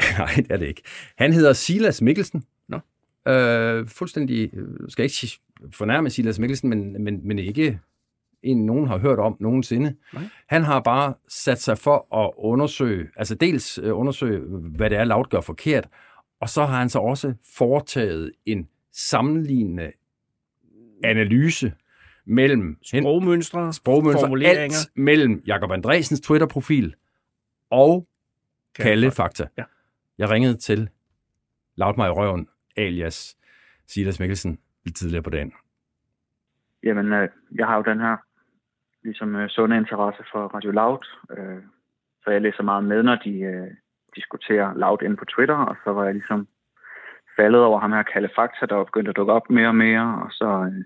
Nej, 0.18 0.34
det 0.36 0.50
er 0.50 0.56
det 0.56 0.66
ikke. 0.66 0.82
Han 1.18 1.32
hedder 1.32 1.52
Silas 1.52 2.02
Mikkelsen. 2.02 2.44
Nå. 2.68 2.80
Øh, 3.32 3.88
fuldstændig, 3.88 4.50
øh, 4.54 4.68
skal 4.88 5.02
ikke 5.02 5.14
sige- 5.16 5.40
fornærme 5.72 6.10
Silas 6.10 6.38
Mikkelsen, 6.38 6.68
men, 6.68 7.04
men, 7.04 7.20
men 7.28 7.38
ikke 7.38 7.80
en, 8.42 8.66
nogen 8.66 8.86
har 8.86 8.98
hørt 8.98 9.18
om 9.18 9.36
nogensinde. 9.40 9.94
Nej. 10.14 10.22
Han 10.48 10.62
har 10.62 10.80
bare 10.80 11.14
sat 11.28 11.60
sig 11.62 11.78
for 11.78 12.14
at 12.24 12.30
undersøge, 12.36 13.06
altså 13.16 13.34
dels 13.34 13.78
øh, 13.78 13.98
undersøge, 13.98 14.40
hvad 14.76 14.90
det 14.90 14.98
er, 14.98 15.04
Laut 15.04 15.30
gør 15.30 15.40
forkert, 15.40 15.88
og 16.40 16.48
så 16.48 16.64
har 16.64 16.78
han 16.78 16.88
så 16.90 16.98
også 16.98 17.34
foretaget 17.56 18.32
en 18.46 18.68
sammenlignende 18.92 19.92
analyse 21.04 21.72
mellem 22.26 22.76
Sprogmønstre, 22.82 23.72
sprogmønstre, 23.72 24.20
formuleringer. 24.20 24.62
alt 24.62 24.90
mellem 24.96 25.42
Jakob 25.46 25.70
Andresens 25.70 26.20
Twitter-profil 26.20 26.94
og 27.70 28.06
Kalle 28.78 29.10
Fakta. 29.10 29.46
Ja. 29.58 29.62
Jeg 30.18 30.30
ringede 30.30 30.56
til 30.56 30.90
Laut 31.76 31.96
mig 31.96 32.08
i 32.08 32.10
røven, 32.10 32.48
alias 32.76 33.36
Silas 33.86 34.20
Mikkelsen, 34.20 34.58
lidt 34.84 34.96
tidligere 34.96 35.22
på 35.22 35.30
dagen. 35.30 35.52
Jamen, 36.82 37.12
øh, 37.12 37.28
jeg 37.54 37.66
har 37.66 37.76
jo 37.76 37.82
den 37.82 38.00
her 38.00 38.16
ligesom 39.02 39.36
øh, 39.36 39.48
sunde 39.48 39.76
interesse 39.76 40.22
for 40.32 40.46
Radio 40.46 40.70
Loud, 40.70 41.04
øh, 41.30 41.62
så 42.22 42.30
jeg 42.30 42.42
læser 42.42 42.62
meget 42.62 42.84
med, 42.84 43.02
når 43.02 43.16
de 43.16 43.40
øh, 43.40 43.70
diskuterer 44.16 44.74
Loud 44.74 45.02
ind 45.02 45.16
på 45.16 45.24
Twitter, 45.24 45.56
og 45.56 45.76
så 45.84 45.92
var 45.92 46.04
jeg 46.04 46.14
ligesom 46.14 46.48
faldet 47.36 47.60
over 47.60 47.80
ham 47.80 47.92
her 47.92 48.02
Kalle 48.02 48.30
Fakta, 48.36 48.66
der 48.66 48.74
var 48.74 48.84
begyndt 48.84 49.08
at 49.08 49.16
dukke 49.16 49.32
op 49.32 49.50
mere 49.50 49.68
og 49.68 49.76
mere, 49.76 50.22
og 50.24 50.30
så 50.30 50.44
øh, 50.44 50.84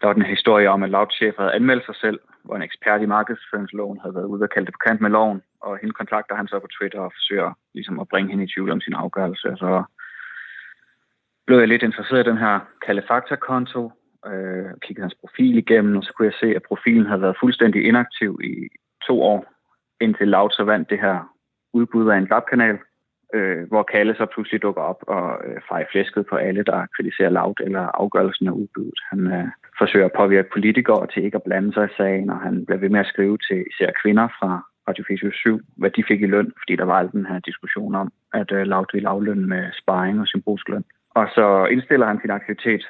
der 0.00 0.06
var 0.06 0.12
den 0.12 0.22
historie 0.22 0.70
om, 0.70 0.82
at 0.82 0.90
Loud-chef 0.90 1.34
havde 1.38 1.54
anmeldt 1.54 1.84
sig 1.86 1.96
selv, 1.96 2.20
hvor 2.44 2.56
en 2.56 2.62
ekspert 2.62 3.02
i 3.02 3.06
markedsføringsloven 3.06 3.98
havde 4.00 4.14
været 4.14 4.24
ude 4.24 4.42
og 4.42 4.50
kalde 4.50 4.66
det 4.66 4.74
på 4.74 4.84
kant 4.86 5.00
med 5.00 5.10
loven, 5.10 5.42
og 5.60 5.78
hende 5.80 5.94
kontakter 5.94 6.34
han 6.34 6.48
så 6.48 6.58
på 6.58 6.66
Twitter 6.66 7.00
og 7.00 7.12
forsøger 7.14 7.50
ligesom 7.74 8.00
at 8.00 8.08
bringe 8.08 8.30
hende 8.30 8.44
i 8.44 8.52
tvivl 8.54 8.70
om 8.70 8.80
sin 8.80 8.94
afgørelse. 8.94 9.48
Så 9.56 9.82
blev 11.46 11.58
jeg 11.58 11.68
lidt 11.68 11.82
interesseret 11.82 12.26
i 12.26 12.30
den 12.30 12.38
her 12.38 12.60
Kalefakta-konto, 12.86 13.92
øh, 14.26 14.70
kiggede 14.82 15.04
hans 15.04 15.18
profil 15.20 15.58
igennem, 15.58 15.96
og 15.96 16.04
så 16.04 16.12
kunne 16.12 16.26
jeg 16.26 16.40
se, 16.40 16.56
at 16.56 16.62
profilen 16.62 17.06
havde 17.06 17.22
været 17.22 17.40
fuldstændig 17.40 17.84
inaktiv 17.84 18.40
i 18.44 18.68
to 19.06 19.22
år, 19.22 19.40
indtil 20.00 20.28
Lauter 20.28 20.54
så 20.54 20.64
vandt 20.64 20.90
det 20.90 21.00
her 21.00 21.34
udbud 21.72 22.08
af 22.08 22.16
en 22.16 22.28
labkanal, 22.30 22.78
øh, 23.34 23.68
hvor 23.68 23.82
Kalle 23.82 24.14
så 24.14 24.26
pludselig 24.26 24.62
dukker 24.62 24.82
op 24.82 25.00
og 25.06 25.40
øh, 25.46 25.60
fejrer 25.68 25.90
flæsket 25.92 26.26
på 26.26 26.36
alle, 26.36 26.62
der 26.62 26.86
kritiserer 26.96 27.30
Laut 27.30 27.60
eller 27.64 27.80
afgørelsen 27.80 28.46
af 28.48 28.52
udbuddet. 28.52 29.00
Han 29.10 29.26
øh, 29.26 29.48
forsøger 29.78 30.06
at 30.06 30.16
påvirke 30.16 30.48
politikere 30.52 31.06
til 31.06 31.24
ikke 31.24 31.36
at 31.36 31.42
blande 31.42 31.72
sig 31.72 31.84
i 31.84 31.96
sagen, 31.96 32.30
og 32.30 32.40
han 32.40 32.66
bliver 32.66 32.78
ved 32.78 32.88
med 32.88 33.00
at 33.00 33.06
skrive 33.06 33.38
til 33.38 33.64
især 33.70 33.90
kvinder 34.02 34.28
fra 34.38 34.67
Radio 34.88 35.30
7, 35.32 35.60
hvad 35.76 35.90
de 35.90 36.04
fik 36.08 36.22
i 36.22 36.26
løn, 36.26 36.52
fordi 36.60 36.76
der 36.76 36.84
var 36.84 36.98
al 36.98 37.10
den 37.12 37.26
her 37.26 37.38
diskussion 37.38 37.94
om, 37.94 38.12
at 38.34 38.52
øh, 38.52 38.62
Loud 38.62 38.86
ville 38.92 39.08
aflønne 39.08 39.46
med 39.46 39.64
sparring 39.72 40.20
og 40.20 40.26
symbolsk 40.26 40.68
løn. 40.68 40.84
Og 41.10 41.28
så 41.34 41.66
indstiller 41.70 42.06
han 42.06 42.20
sin 42.20 42.30
aktivitet 42.30 42.88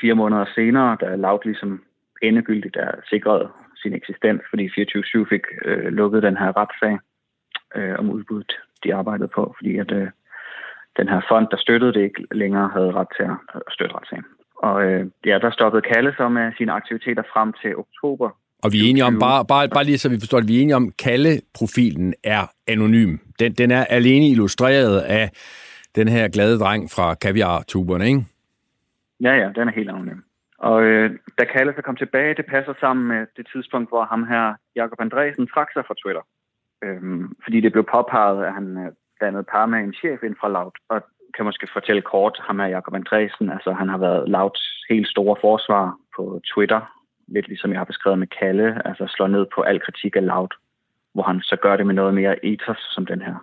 fire 0.00 0.14
måneder 0.14 0.44
senere, 0.54 0.96
da 1.00 1.16
Loud 1.16 1.40
ligesom 1.44 1.82
endegyldigt 2.22 2.76
er 2.76 2.92
sikret 3.10 3.50
sin 3.82 3.94
eksistens, 3.94 4.42
fordi 4.50 4.68
24-7 4.68 5.28
fik 5.28 5.44
øh, 5.64 5.92
lukket 5.92 6.22
den 6.22 6.36
her 6.36 6.56
retssag 6.56 6.98
øh, 7.76 7.98
om 7.98 8.10
udbuddet, 8.10 8.52
de 8.84 8.94
arbejdede 8.94 9.28
på, 9.28 9.54
fordi 9.58 9.76
at 9.76 9.92
øh, 9.92 10.08
den 10.96 11.08
her 11.08 11.20
fond, 11.28 11.46
der 11.50 11.56
støttede 11.56 11.92
det, 11.92 12.00
ikke 12.00 12.26
længere 12.30 12.68
havde 12.68 12.92
ret 12.92 13.08
til 13.16 13.22
at 13.22 13.62
støtte 13.70 13.94
retssagen. 13.94 14.24
Og 14.56 14.84
øh, 14.84 15.06
ja, 15.26 15.38
der 15.38 15.50
stoppede 15.50 15.82
Kalle 15.82 16.14
så 16.16 16.28
med 16.28 16.52
sine 16.58 16.72
aktiviteter 16.72 17.22
frem 17.32 17.52
til 17.52 17.76
oktober. 17.76 18.30
Og 18.62 18.72
vi 18.72 18.78
er 18.78 18.90
enige 18.90 19.04
om, 19.04 19.18
bare, 19.18 19.44
bare, 19.44 19.68
bare 19.68 19.84
lige 19.84 19.98
så 19.98 20.08
vi 20.08 20.20
forstår 20.20 20.40
det, 20.40 20.48
vi 20.48 20.58
er 20.58 20.62
enige 20.62 20.76
om, 20.76 20.92
Kalle-profilen 20.98 22.14
er 22.24 22.42
anonym. 22.66 23.16
Den, 23.40 23.52
den 23.52 23.70
er 23.70 23.84
alene 23.84 24.28
illustreret 24.28 25.00
af 25.00 25.30
den 25.94 26.08
her 26.08 26.28
glade 26.28 26.58
dreng 26.58 26.90
fra 26.90 27.14
kaviar-tuberne, 27.14 28.06
ikke? 28.06 28.24
Ja, 29.20 29.34
ja, 29.34 29.48
den 29.56 29.68
er 29.68 29.72
helt 29.72 29.90
anonym. 29.90 30.20
Og 30.58 30.82
øh, 30.82 31.10
da 31.38 31.44
Kalle 31.44 31.72
så 31.76 31.82
kom 31.82 31.96
tilbage, 31.96 32.34
det 32.34 32.46
passer 32.46 32.74
sammen 32.80 33.08
med 33.08 33.26
det 33.36 33.46
tidspunkt, 33.52 33.88
hvor 33.90 34.04
ham 34.04 34.26
her, 34.26 34.54
Jakob 34.76 35.00
Andresen, 35.00 35.46
trak 35.46 35.72
sig 35.72 35.84
fra 35.86 35.94
Twitter. 36.02 36.22
Øhm, 36.84 37.36
fordi 37.44 37.60
det 37.60 37.72
blev 37.72 37.84
påpeget, 37.92 38.44
at 38.44 38.52
han 38.54 38.66
øh, 38.78 38.92
dannede 39.20 39.44
par 39.52 39.66
med 39.66 39.78
en 39.78 39.94
chef 39.94 40.22
ind 40.22 40.36
fra 40.40 40.48
Loud. 40.48 40.76
Og 40.88 41.02
kan 41.34 41.44
måske 41.44 41.66
fortælle 41.72 42.02
kort, 42.02 42.40
ham 42.46 42.58
her 42.58 42.66
Jakob 42.66 42.94
Andresen, 42.94 43.50
altså 43.50 43.72
han 43.72 43.88
har 43.88 43.98
været 43.98 44.28
Louds 44.28 44.62
helt 44.90 45.08
store 45.08 45.36
forsvar 45.40 45.96
på 46.16 46.40
Twitter, 46.54 46.80
lidt 47.30 47.48
ligesom 47.48 47.70
jeg 47.70 47.80
har 47.80 47.90
beskrevet 47.92 48.18
med 48.18 48.26
Kalle, 48.26 48.86
altså 48.88 49.04
slår 49.06 49.26
ned 49.26 49.46
på 49.54 49.60
al 49.60 49.80
kritik 49.80 50.16
af 50.16 50.26
Loud, 50.26 50.52
hvor 51.14 51.22
han 51.22 51.40
så 51.40 51.56
gør 51.56 51.76
det 51.76 51.86
med 51.86 51.94
noget 51.94 52.14
mere 52.14 52.44
ethos 52.44 52.82
som 52.94 53.06
den 53.06 53.22
her 53.22 53.36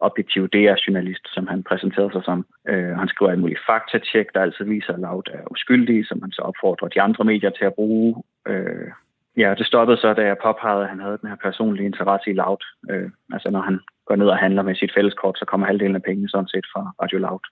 objektiv 0.00 0.48
DR-journalist, 0.48 1.24
som 1.34 1.46
han 1.46 1.62
præsenterede 1.62 2.12
sig 2.12 2.22
som. 2.24 2.46
Øh, 2.68 2.96
han 3.02 3.08
skriver 3.08 3.32
en 3.32 3.40
mulig 3.40 3.58
faktatjek, 3.68 4.26
der 4.34 4.40
altid 4.40 4.64
viser, 4.64 4.92
at 4.92 5.00
Loud 5.00 5.26
er 5.32 5.42
uskyldig, 5.50 6.06
som 6.06 6.22
han 6.22 6.32
så 6.32 6.42
opfordrer 6.42 6.88
de 6.88 7.00
andre 7.00 7.24
medier 7.24 7.50
til 7.50 7.64
at 7.64 7.74
bruge. 7.74 8.22
Øh, 8.48 8.88
ja, 9.36 9.54
det 9.58 9.66
stoppede 9.66 9.98
så, 10.00 10.14
da 10.14 10.22
jeg 10.26 10.36
påpegede, 10.42 10.82
at 10.82 10.88
han 10.88 11.00
havde 11.00 11.18
den 11.20 11.28
her 11.28 11.36
personlige 11.46 11.86
interesse 11.86 12.30
i 12.30 12.34
Loud. 12.34 12.62
Øh, 12.90 13.10
altså 13.32 13.50
når 13.50 13.60
han 13.60 13.80
går 14.06 14.16
ned 14.16 14.28
og 14.28 14.38
handler 14.38 14.62
med 14.62 14.74
sit 14.74 14.92
fælleskort, 14.96 15.38
så 15.38 15.44
kommer 15.44 15.66
halvdelen 15.66 15.96
af 15.96 16.02
pengene 16.02 16.28
sådan 16.28 16.48
set 16.48 16.66
fra 16.72 16.82
Radio 17.02 17.18
Loud. 17.18 17.44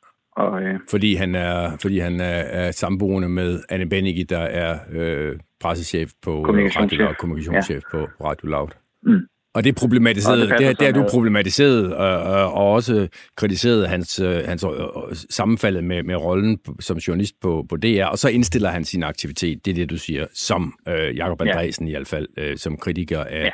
Og, 0.43 0.62
øh, 0.62 0.78
fordi 0.90 1.15
han 1.15 1.35
er 1.35 1.78
fordi 1.82 1.98
han 1.98 2.20
er, 2.20 2.40
er 2.61 2.70
samboende 2.70 3.28
med 3.28 3.61
Anne 3.69 3.89
Bennicke, 3.89 4.24
der 4.24 4.44
er 4.65 4.73
øh, 4.93 5.39
pressechef 5.61 6.11
på 6.23 6.43
kommunikationschef. 6.43 7.01
Radio 7.01 7.05
Loud, 7.05 7.15
kommunikationschef 7.15 7.83
ja. 7.93 7.99
på 7.99 8.24
Radio 8.24 8.49
Loud. 8.49 8.70
Mm. 9.03 9.27
Og 9.57 9.65
det 9.65 9.70
er 9.70 9.81
problematiseret, 9.81 10.49
det, 10.49 10.59
det, 10.59 10.81
det 10.81 10.89
er 10.89 10.93
du 10.93 11.05
problematiseret, 11.11 11.97
og, 11.97 12.53
og 12.53 12.73
også 12.73 13.09
kritiseret 13.37 13.89
hans, 13.89 14.20
øh, 14.20 14.37
hans 14.49 14.65
øh, 14.65 15.16
sammenfaldet 15.31 15.85
med, 15.85 16.03
med 16.03 16.16
rollen 16.16 16.59
som 16.81 16.97
journalist 16.97 17.35
på, 17.43 17.66
på 17.69 17.77
DR, 17.77 18.05
og 18.05 18.19
så 18.19 18.28
indstiller 18.28 18.70
han 18.70 18.85
sin 18.85 19.03
aktivitet, 19.03 19.65
det 19.65 19.70
er 19.70 19.74
det, 19.74 19.91
du 19.91 19.99
siger, 19.99 20.27
som 20.35 20.73
øh, 20.89 21.16
Jakob 21.16 21.41
Andresen 21.41 21.87
ja. 21.87 21.91
i 21.91 21.97
hvert 21.97 22.09
fald, 22.09 22.28
øh, 22.37 22.57
som 22.57 22.77
kritiker 22.77 23.24
af, 23.24 23.45
ja. 23.45 23.51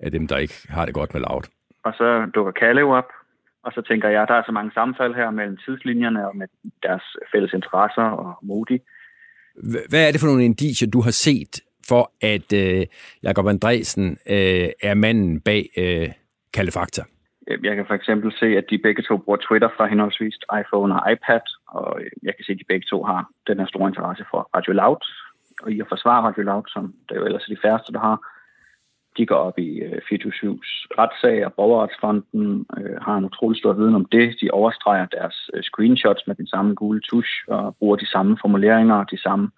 af 0.00 0.10
dem, 0.10 0.26
der 0.26 0.36
ikke 0.38 0.54
har 0.68 0.84
det 0.84 0.94
godt 0.94 1.14
med 1.14 1.20
laut. 1.20 1.48
Og 1.84 1.92
så 1.92 2.30
dukker 2.34 2.52
Kalle 2.52 2.84
op, 2.84 3.08
og 3.62 3.72
så 3.72 3.82
tænker 3.82 4.08
jeg, 4.08 4.28
der 4.28 4.34
er 4.34 4.42
så 4.46 4.52
mange 4.52 4.72
sammenfald 4.74 5.14
her 5.14 5.30
mellem 5.30 5.56
tidslinjerne 5.56 6.28
og 6.28 6.36
med 6.36 6.46
deres 6.82 7.02
fælles 7.32 7.52
interesser 7.52 8.02
og 8.02 8.38
Modi. 8.42 8.78
Hvad 9.90 10.02
er 10.06 10.12
det 10.12 10.20
for 10.20 10.26
nogle 10.26 10.44
indicier, 10.44 10.90
du 10.90 11.00
har 11.00 11.10
set 11.10 11.60
for, 11.88 12.12
at 12.20 12.52
øh, 12.52 12.86
Jakob 13.22 13.46
Andresen 13.46 14.06
øh, 14.36 14.68
er 14.82 14.94
manden 14.94 15.40
bag 15.40 15.62
øh, 15.76 16.08
Kalle 16.54 16.72
Fakta? 16.72 17.02
Jeg 17.68 17.76
kan 17.76 17.86
for 17.86 17.94
eksempel 17.94 18.32
se, 18.40 18.46
at 18.60 18.64
de 18.70 18.78
begge 18.78 19.02
to 19.02 19.16
bruger 19.16 19.40
Twitter 19.48 19.70
fra 19.76 19.86
henholdsvis 19.86 20.36
iPhone 20.60 20.94
og 20.96 21.12
iPad, 21.12 21.44
og 21.68 22.00
jeg 22.22 22.32
kan 22.36 22.44
se, 22.44 22.52
at 22.52 22.58
de 22.58 22.70
begge 22.72 22.86
to 22.90 22.98
har 23.10 23.20
den 23.48 23.58
her 23.58 23.66
store 23.66 23.88
interesse 23.88 24.24
for 24.30 24.40
Radio 24.56 24.72
Loud, 24.72 25.02
og 25.62 25.72
i 25.72 25.80
at 25.80 25.88
forsvare 25.88 26.22
Radio 26.28 26.42
Loud, 26.42 26.66
som 26.74 26.82
det 27.08 27.14
er 27.14 27.20
jo 27.20 27.26
ellers 27.26 27.52
de 27.54 27.62
færreste, 27.64 27.92
der 27.92 28.02
har. 28.08 28.16
De 29.20 29.26
går 29.26 29.40
op 29.48 29.58
i 29.58 29.70
øh, 29.86 30.00
24-7's 30.12 30.70
retssag, 31.00 31.46
og 31.46 31.52
Borgerretsfonden 31.54 32.66
øh, 32.78 32.96
har 33.02 33.16
en 33.16 33.24
utrolig 33.24 33.58
stor 33.58 33.72
viden 33.72 33.94
om 33.94 34.04
det. 34.04 34.36
De 34.40 34.50
overstreger 34.50 35.06
deres 35.06 35.50
øh, 35.54 35.62
screenshots 35.62 36.22
med 36.26 36.34
den 36.34 36.46
samme 36.46 36.74
gule 36.74 37.00
tusch, 37.00 37.32
og 37.48 37.76
bruger 37.78 37.96
de 37.96 38.06
samme 38.06 38.38
formuleringer 38.40 38.94
og 38.94 39.10
de 39.10 39.20
samme 39.22 39.50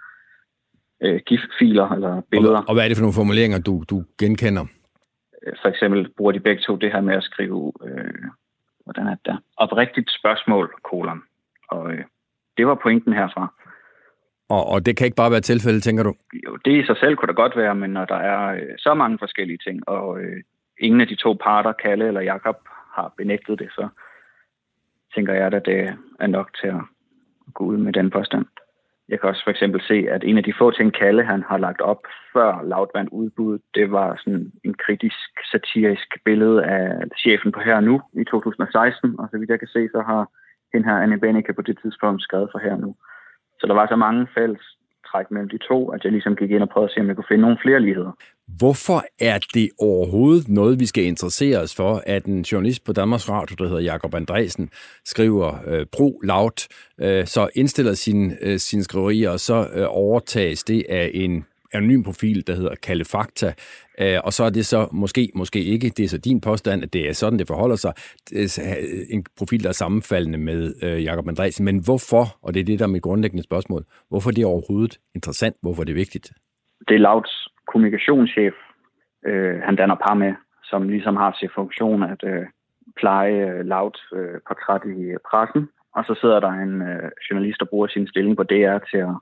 øh, 1.03 1.21
GIF-filer 1.27 1.89
eller 1.89 2.23
billeder. 2.31 2.59
Og, 2.59 2.69
og 2.69 2.75
hvad 2.75 2.85
er 2.85 2.89
det 2.89 2.97
for 2.97 3.03
nogle 3.03 3.21
formuleringer, 3.21 3.59
du, 3.59 3.85
du 3.91 4.05
genkender? 4.19 4.65
Øh, 5.43 5.53
for 5.63 5.69
eksempel 5.69 6.09
bruger 6.17 6.33
de 6.33 6.41
begge 6.41 6.63
to 6.67 6.77
det 6.77 6.93
her 6.93 7.01
med 7.01 7.15
at 7.15 7.23
skrive, 7.23 7.73
øh, 7.87 8.25
hvordan 8.85 9.07
er 9.07 9.15
det 9.15 9.27
der? 9.27 9.37
Oprigtigt 9.57 10.11
spørgsmål, 10.21 10.75
kolon. 10.91 11.23
Og 11.69 11.93
øh, 11.93 12.05
det 12.57 12.67
var 12.67 12.79
pointen 12.83 13.13
herfra. 13.13 13.53
Og, 14.49 14.67
og 14.69 14.87
det 14.87 14.97
kan 14.97 15.05
ikke 15.05 15.17
bare 15.17 15.31
være 15.31 15.41
tilfælde, 15.41 15.81
tænker 15.81 16.03
du? 16.03 16.15
Jo, 16.45 16.57
det 16.65 16.73
i 16.83 16.87
sig 16.87 16.97
selv 16.97 17.17
kunne 17.17 17.27
da 17.27 17.33
godt 17.33 17.57
være, 17.57 17.75
men 17.75 17.91
når 17.91 18.05
der 18.05 18.17
er 18.17 18.55
øh, 18.55 18.75
så 18.79 18.95
mange 18.95 19.19
forskellige 19.19 19.59
ting, 19.67 19.89
og 19.89 20.21
øh, 20.21 20.43
ingen 20.81 21.01
af 21.01 21.07
de 21.07 21.15
to 21.15 21.33
parter, 21.33 21.73
Kalle 21.73 22.07
eller 22.07 22.21
Jakob, 22.21 22.57
har 22.95 23.15
benægtet 23.17 23.59
det, 23.59 23.69
så 23.73 23.89
tænker 25.15 25.33
jeg, 25.33 25.47
at 25.53 25.67
det 25.67 25.97
er 26.21 26.27
nok 26.27 26.57
til 26.61 26.69
at 26.69 26.83
gå 27.55 27.65
ud 27.65 27.77
med 27.77 27.93
den 27.93 28.11
påstand. 28.11 28.47
Jeg 29.09 29.21
kan 29.21 29.29
også 29.29 29.45
for 29.45 29.51
eksempel 29.51 29.81
se, 29.81 30.07
at 30.11 30.25
en 30.25 30.39
af 30.39 30.45
de 30.45 30.55
få 30.59 30.71
ting, 30.71 30.93
Kalle 30.93 31.25
han 31.25 31.43
har 31.43 31.59
lagt 31.59 31.81
op 31.81 32.03
før 32.33 32.63
Lautvand 32.63 33.09
udbud, 33.13 33.59
det 33.75 33.91
var 33.91 34.17
sådan 34.25 34.53
en 34.65 34.75
kritisk, 34.75 35.31
satirisk 35.53 36.09
billede 36.25 36.65
af 36.65 37.03
chefen 37.19 37.53
på 37.53 37.61
her 37.61 37.81
nu 37.81 38.03
i 38.13 38.25
2016. 38.25 39.21
Og 39.21 39.29
så 39.31 39.39
vidt 39.39 39.51
jeg 39.51 39.59
kan 39.59 39.69
se, 39.69 39.89
så 39.89 40.01
har 40.07 40.27
den 40.73 40.85
her 40.85 40.97
Anne 40.99 41.21
Benneke 41.21 41.53
på 41.53 41.63
det 41.63 41.79
tidspunkt 41.83 42.23
skrevet 42.23 42.49
for 42.53 42.59
her 42.59 42.77
nu. 42.77 42.97
Så 43.63 43.67
der 43.69 43.75
var 43.75 43.87
så 43.87 43.97
mange 43.97 44.27
fælles 44.35 44.65
træk 45.13 45.31
mellem 45.31 45.49
de 45.49 45.59
to, 45.59 45.89
at 45.89 46.05
jeg 46.05 46.13
ligesom 46.13 46.37
gik 46.37 46.51
ind 46.51 46.63
og 46.63 46.69
prøvede 46.69 46.89
at 46.91 46.95
se, 46.95 47.01
om 47.01 47.09
jeg 47.09 47.17
kunne 47.17 47.31
finde 47.31 47.43
nogle 47.43 47.59
flere 47.65 47.81
ligheder. 47.81 48.13
Hvorfor 48.59 49.05
er 49.21 49.39
det 49.55 49.69
overhovedet 49.79 50.49
noget, 50.49 50.81
vi 50.81 50.87
skal 50.87 51.05
interessere 51.05 51.59
os 51.59 51.77
for, 51.77 52.03
at 52.07 52.25
en 52.25 52.43
journalist 52.43 52.85
på 52.85 52.93
Danmarks 52.93 53.31
Radio, 53.31 53.55
der 53.59 53.69
hedder 53.69 53.83
Jakob 53.83 54.15
Andresen, 54.15 54.71
skriver 55.05 55.51
øh, 55.67 55.87
pro 55.93 56.21
laut, 56.25 56.69
øh, 57.01 57.27
så 57.27 57.49
indstiller 57.55 57.95
sin, 57.95 58.33
øh, 58.43 58.59
sin 58.59 58.83
skriverier, 58.83 59.31
og 59.31 59.41
så 59.41 59.69
øh, 59.75 59.87
overtages 59.89 60.65
det 60.65 60.85
af 60.89 61.11
en 61.15 61.45
anonym 61.73 62.03
profil, 62.03 62.47
der 62.47 62.55
hedder 62.55 62.75
Kalle 62.83 63.05
Fakta, 63.05 63.53
øh, 64.01 64.19
og 64.25 64.33
så 64.33 64.45
er 64.45 64.51
det 64.51 64.67
så 64.67 64.89
måske, 64.93 65.31
måske 65.35 65.65
ikke, 65.65 65.89
det 65.89 66.05
er 66.05 66.09
så 66.09 66.19
din 66.19 66.41
påstand, 66.41 66.83
at 66.83 66.93
det 66.93 67.09
er 67.09 67.13
sådan, 67.13 67.39
det 67.39 67.47
forholder 67.47 67.77
sig, 67.77 67.93
en 69.11 69.25
profil, 69.39 69.63
der 69.63 69.69
er 69.69 69.73
sammenfaldende 69.73 70.39
med 70.39 70.75
øh, 70.83 71.05
Jakob 71.05 71.29
Andresen, 71.29 71.65
men 71.65 71.85
hvorfor, 71.85 72.25
og 72.43 72.55
det 72.55 72.61
er 72.61 72.65
det, 72.65 72.79
der 72.79 72.85
er 72.85 72.97
mit 72.97 73.03
grundlæggende 73.03 73.45
spørgsmål, 73.45 73.83
hvorfor 74.09 74.31
er 74.31 74.35
det 74.35 74.45
overhovedet 74.45 74.99
interessant, 75.15 75.57
hvorfor 75.63 75.85
det 75.85 75.91
er 75.91 75.95
det 75.95 76.01
vigtigt? 76.05 76.33
Det 76.89 76.95
er 76.95 76.99
Lauts 76.99 77.49
kommunikationschef, 77.67 78.55
øh, 79.27 79.61
han 79.61 79.77
danner 79.77 79.95
par 79.95 80.15
med, 80.15 80.33
som 80.65 80.89
ligesom 80.89 81.17
har 81.17 81.37
til 81.41 81.51
funktion 81.55 82.03
at 82.03 82.23
øh, 82.25 82.47
pleje 82.97 83.37
øh, 83.51 83.67
Laut 83.67 83.99
øh, 84.13 84.41
portræt 84.49 84.83
i 84.97 85.01
øh, 85.15 85.19
pressen, 85.31 85.69
og 85.97 86.05
så 86.05 86.15
sidder 86.21 86.41
der 86.41 86.53
en 86.67 86.83
øh, 86.83 87.11
journalist, 87.31 87.61
der 87.61 87.67
bruger 87.71 87.87
sin 87.87 88.07
stilling 88.09 88.37
på 88.37 88.43
DR 88.43 88.79
til 88.91 89.01
at 89.09 89.15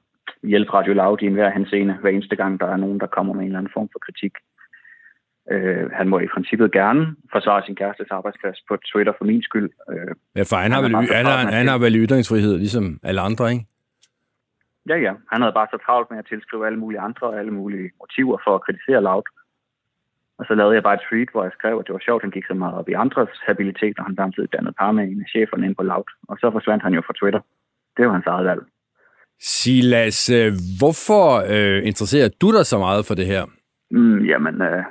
hjælpe 0.42 0.72
Radio 0.74 0.92
Loud 0.94 1.18
i 1.22 1.26
enhver 1.26 1.50
henseende, 1.50 1.94
hver 2.00 2.10
eneste 2.10 2.36
gang, 2.36 2.60
der 2.60 2.66
er 2.66 2.76
nogen, 2.76 3.00
der 3.00 3.06
kommer 3.06 3.32
med 3.32 3.40
en 3.42 3.46
eller 3.46 3.58
anden 3.58 3.72
form 3.76 3.88
for 3.92 3.98
kritik. 4.06 4.32
Øh, 5.50 5.90
han 5.98 6.08
må 6.08 6.18
i 6.18 6.26
princippet 6.34 6.72
gerne 6.72 7.16
forsvare 7.32 7.62
sin 7.66 7.76
kærestes 7.76 8.10
arbejdsplads 8.10 8.58
på 8.68 8.76
Twitter 8.92 9.12
for 9.18 9.24
min 9.24 9.42
skyld. 9.42 9.70
Øh, 9.92 10.14
ja, 10.36 10.42
for 10.42 10.56
han 10.56 10.72
har, 10.72 10.82
han, 10.82 10.92
vel, 10.92 11.14
han, 11.14 11.26
har, 11.26 11.38
han 11.58 11.68
har 11.68 11.78
vel 11.78 11.96
ytringsfrihed, 12.04 12.58
ligesom 12.58 13.00
alle 13.02 13.20
andre, 13.20 13.52
ikke? 13.52 13.64
Ja, 14.88 14.96
ja. 15.06 15.12
Han 15.32 15.40
havde 15.42 15.52
bare 15.52 15.68
så 15.70 15.78
travlt 15.86 16.10
med 16.10 16.18
at 16.18 16.26
tilskrive 16.26 16.66
alle 16.66 16.78
mulige 16.78 17.00
andre 17.00 17.26
og 17.26 17.38
alle 17.38 17.50
mulige 17.50 17.90
motiver 18.00 18.38
for 18.44 18.54
at 18.54 18.62
kritisere 18.66 19.02
Loud. 19.02 19.26
Og 20.38 20.46
så 20.48 20.54
lavede 20.54 20.74
jeg 20.74 20.82
bare 20.82 20.94
et 20.94 21.06
tweet, 21.08 21.30
hvor 21.32 21.42
jeg 21.42 21.52
skrev, 21.58 21.78
at 21.78 21.86
det 21.86 21.92
var 21.92 22.04
sjovt, 22.04 22.20
at 22.20 22.26
han 22.26 22.36
gik 22.36 22.46
så 22.46 22.54
meget 22.54 22.74
op 22.74 22.88
i 22.88 22.92
andres 22.92 23.34
habilitet, 23.46 23.98
og 23.98 24.04
han 24.04 24.16
samtidig 24.16 24.52
dannede 24.52 24.74
par 24.78 24.92
med 24.92 25.04
en 25.04 25.20
af 25.20 25.28
cheferne 25.34 25.66
ind 25.66 25.76
på 25.76 25.82
Loud. 25.82 26.10
Og 26.28 26.36
så 26.40 26.50
forsvandt 26.52 26.82
han 26.82 26.94
jo 26.94 27.02
fra 27.06 27.18
Twitter. 27.20 27.40
Det 27.96 28.06
var 28.06 28.12
hans 28.12 28.26
eget 28.26 28.46
valg. 28.46 28.62
Silas, 29.40 30.30
øh, 30.30 30.52
hvorfor 30.80 31.24
øh, 31.54 31.86
interesserer 31.90 32.28
du 32.40 32.48
dig 32.56 32.66
så 32.66 32.78
meget 32.78 33.06
for 33.06 33.14
det 33.14 33.26
her? 33.26 33.44
Mm, 33.90 34.24
jamen, 34.24 34.62
øh, 34.62 34.84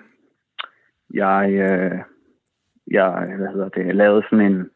jeg, 1.14 1.52
øh, 1.52 2.00
jeg, 2.88 3.36
hvad 3.38 3.48
hedder 3.48 3.70
det, 3.70 3.96
lavede 3.96 4.24
sådan 4.30 4.52
en 4.52 4.70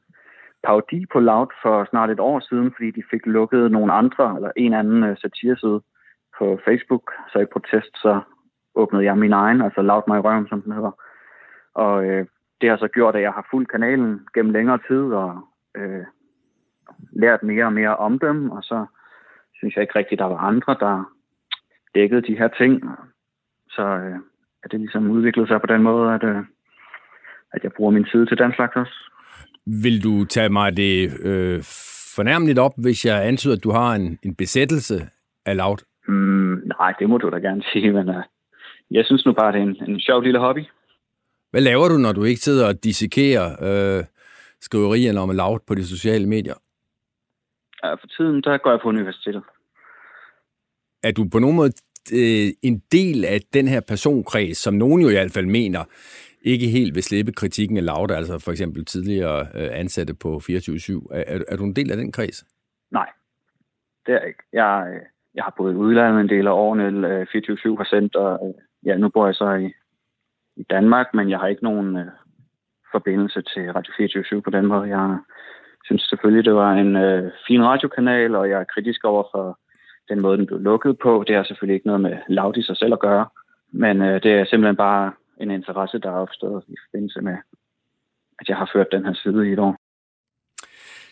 parodi 0.64 1.06
på 1.06 1.20
Loud 1.20 1.48
for 1.62 1.88
snart 1.90 2.10
et 2.10 2.20
år 2.20 2.40
siden, 2.40 2.74
fordi 2.76 2.92
de 2.92 3.04
fik 3.12 3.26
lukket 3.26 3.72
nogle 3.72 3.94
andre, 3.94 4.36
eller 4.36 4.52
en 4.56 4.74
anden 4.74 5.04
øh, 5.04 5.18
satireside 5.18 5.82
på 6.38 6.60
Facebook. 6.66 7.12
Så 7.32 7.40
i 7.40 7.46
protest, 7.46 7.94
så 8.02 8.22
åbnede 8.76 9.04
jeg 9.04 9.18
min 9.18 9.34
egen, 9.34 9.62
altså 9.62 9.82
Loud 9.82 10.04
My 10.08 10.20
Røven, 10.26 10.48
som 10.48 10.62
den 10.62 10.72
hedder. 10.72 10.92
Og 11.74 12.06
øh, 12.06 12.26
det 12.62 12.70
har 12.70 12.78
så 12.78 12.88
gjort, 12.88 13.16
at 13.16 13.22
jeg 13.22 13.32
har 13.32 13.48
fulgt 13.52 13.72
kanalen 13.72 14.28
gennem 14.34 14.54
længere 14.54 14.80
tid, 14.88 15.04
og 15.14 15.48
øh, 15.76 16.06
lært 17.12 17.44
mere 17.44 17.66
og 17.66 17.74
mere 17.74 17.98
om 17.98 18.20
dem, 18.20 18.52
og 18.52 18.64
så 18.64 18.86
synes 19.54 19.76
jeg 19.76 19.82
ikke 19.82 20.00
rigtigt, 20.00 20.20
der 20.20 20.26
var 20.26 20.38
andre, 20.38 20.76
der 20.80 21.14
dækkede 21.96 22.22
de 22.22 22.38
her 22.38 22.48
ting. 22.48 22.84
Så 23.70 23.84
øh, 23.84 24.20
er 24.64 24.68
det 24.68 24.80
ligesom 24.80 25.12
udviklet 25.12 25.48
sig 25.48 25.62
på 25.62 25.68
den 25.68 25.84
måde, 25.84 26.14
at, 26.14 26.24
øh, 26.24 26.42
at 27.54 27.64
jeg 27.64 27.72
bruger 27.78 27.92
min 27.92 28.06
tid 28.12 28.26
til 28.28 28.38
den 28.38 28.54
slags 28.56 28.76
også. 28.76 28.98
Vil 29.66 30.04
du 30.04 30.26
tage 30.26 30.50
mig 30.50 30.78
det 30.78 31.20
øh, 31.24 31.60
fornærmeligt 32.16 32.60
op, 32.60 32.74
hvis 32.78 33.06
jeg 33.06 33.28
antyder, 33.28 33.56
at 33.56 33.64
du 33.64 33.72
har 33.72 33.96
en, 33.96 34.20
en 34.24 34.36
besættelse 34.36 35.10
af 35.46 35.58
Loud? 35.58 35.78
Mm, 36.08 36.62
nej, 36.80 36.94
det 37.00 37.10
må 37.10 37.18
du 37.18 37.30
da 37.30 37.38
gerne 37.38 37.64
sige, 37.74 37.92
men 37.94 38.10
uh, 38.10 38.24
jeg 38.92 39.06
synes 39.06 39.26
nu 39.26 39.34
bare, 39.34 39.52
det 39.52 39.60
er 39.60 39.64
en, 39.64 39.78
en 39.88 40.00
sjov 40.00 40.22
lille 40.22 40.40
hobby. 40.40 40.64
Hvad 41.52 41.62
laver 41.62 41.88
du, 41.88 41.98
når 41.98 42.12
du 42.12 42.24
ikke 42.24 42.42
sidder 42.42 42.68
og 42.68 42.84
dissekerer 42.84 43.48
øh, 43.68 44.04
skriverierne 44.62 45.20
om 45.20 45.30
Loud 45.30 45.60
på 45.68 45.76
de 45.76 45.88
sociale 45.88 46.28
medier? 46.28 46.54
Ja, 47.84 47.94
for 47.94 48.08
tiden, 48.08 48.42
der 48.42 48.58
går 48.58 48.72
jeg 48.72 48.80
på 48.84 48.90
universitetet. 48.90 49.44
Er 51.04 51.12
du 51.12 51.30
på 51.32 51.40
nogen 51.40 51.56
måde 51.56 51.72
øh, 52.14 52.48
en 52.62 52.82
del 52.92 53.26
af 53.26 53.40
den 53.54 53.68
her 53.68 53.82
personkreds, 53.88 54.58
som 54.58 54.74
nogen 54.74 55.02
jo 55.02 55.10
i 55.10 55.14
hvert 55.14 55.32
fald 55.32 55.46
mener, 55.46 55.84
ikke 56.42 56.68
helt 56.68 56.96
vil 56.96 57.04
slippe 57.04 57.32
kritikken 57.32 57.78
af 57.78 57.86
Loud, 57.86 58.12
altså 58.12 58.40
for 58.40 58.52
eksempel 58.52 58.86
tidligere 58.86 59.40
øh, 59.40 59.70
ansatte 59.72 60.14
på 60.14 60.36
24-7. 60.36 61.08
Er, 61.12 61.44
er, 61.48 61.56
du 61.58 61.64
en 61.64 61.76
del 61.76 61.92
af 61.92 61.98
den 61.98 62.12
kreds? 62.12 62.46
Nej, 62.92 63.10
det 64.06 64.14
er 64.14 64.20
jeg 64.20 64.28
ikke. 64.28 64.44
Jeg, 64.54 64.88
øh, 64.94 65.02
jeg 65.36 65.44
har 65.44 65.54
boet 65.58 65.74
i 65.74 65.76
udlandet 65.76 66.22
en 66.22 66.30
del 66.30 66.48
af 66.48 66.52
årene, 66.52 67.08
øh, 67.08 67.22
24-7 67.22 67.78
har 67.78 67.88
sendt, 67.90 68.16
og 68.16 68.56
ja, 68.86 68.98
nu 68.98 69.10
bor 69.10 69.26
jeg 69.26 69.36
så 69.36 69.54
i, 69.54 69.74
i 70.56 70.64
Danmark, 70.70 71.08
men 71.14 71.30
jeg 71.30 71.40
har 71.40 71.48
ikke 71.48 71.64
nogen 71.64 71.98
øh, 71.98 72.12
forbindelse 72.92 73.42
til 73.42 73.72
Radio 73.72 73.92
24-7 74.38 74.42
på 74.42 74.50
den 74.50 74.66
måde. 74.66 74.98
Jeg 74.98 75.18
synes 75.86 76.02
selvfølgelig, 76.02 76.46
det 76.46 76.56
var 76.56 76.72
en 76.74 76.96
øh, 76.96 77.32
fin 77.48 77.64
radiokanal, 77.64 78.36
og 78.36 78.50
jeg 78.50 78.60
er 78.60 78.72
kritisk 78.74 79.04
over 79.04 79.24
for 79.32 79.60
den 80.10 80.20
måde, 80.22 80.38
den 80.38 80.46
blev 80.46 80.60
lukket 80.60 80.98
på. 81.04 81.24
Det 81.28 81.36
har 81.36 81.44
selvfølgelig 81.44 81.76
ikke 81.76 81.88
noget 81.88 82.02
med 82.02 82.18
Loud 82.28 82.58
i 82.58 82.64
sig 82.64 82.78
selv 82.78 82.94
at 82.94 83.00
gøre, 83.00 83.26
men 83.72 84.02
øh, 84.02 84.24
det 84.24 84.32
er 84.32 84.46
simpelthen 84.46 84.76
bare 84.76 85.14
en 85.42 85.52
interesse, 85.52 86.00
der 86.00 86.10
er 86.10 86.24
opstået 86.26 86.64
i 86.68 86.76
forbindelse 86.86 87.22
med, 87.22 87.38
at 88.40 88.50
jeg 88.50 88.58
har 88.58 88.70
ført 88.74 88.88
den 88.92 89.06
her 89.06 89.14
side 89.14 89.50
i 89.50 89.54
et 89.54 89.60
år. 89.60 89.76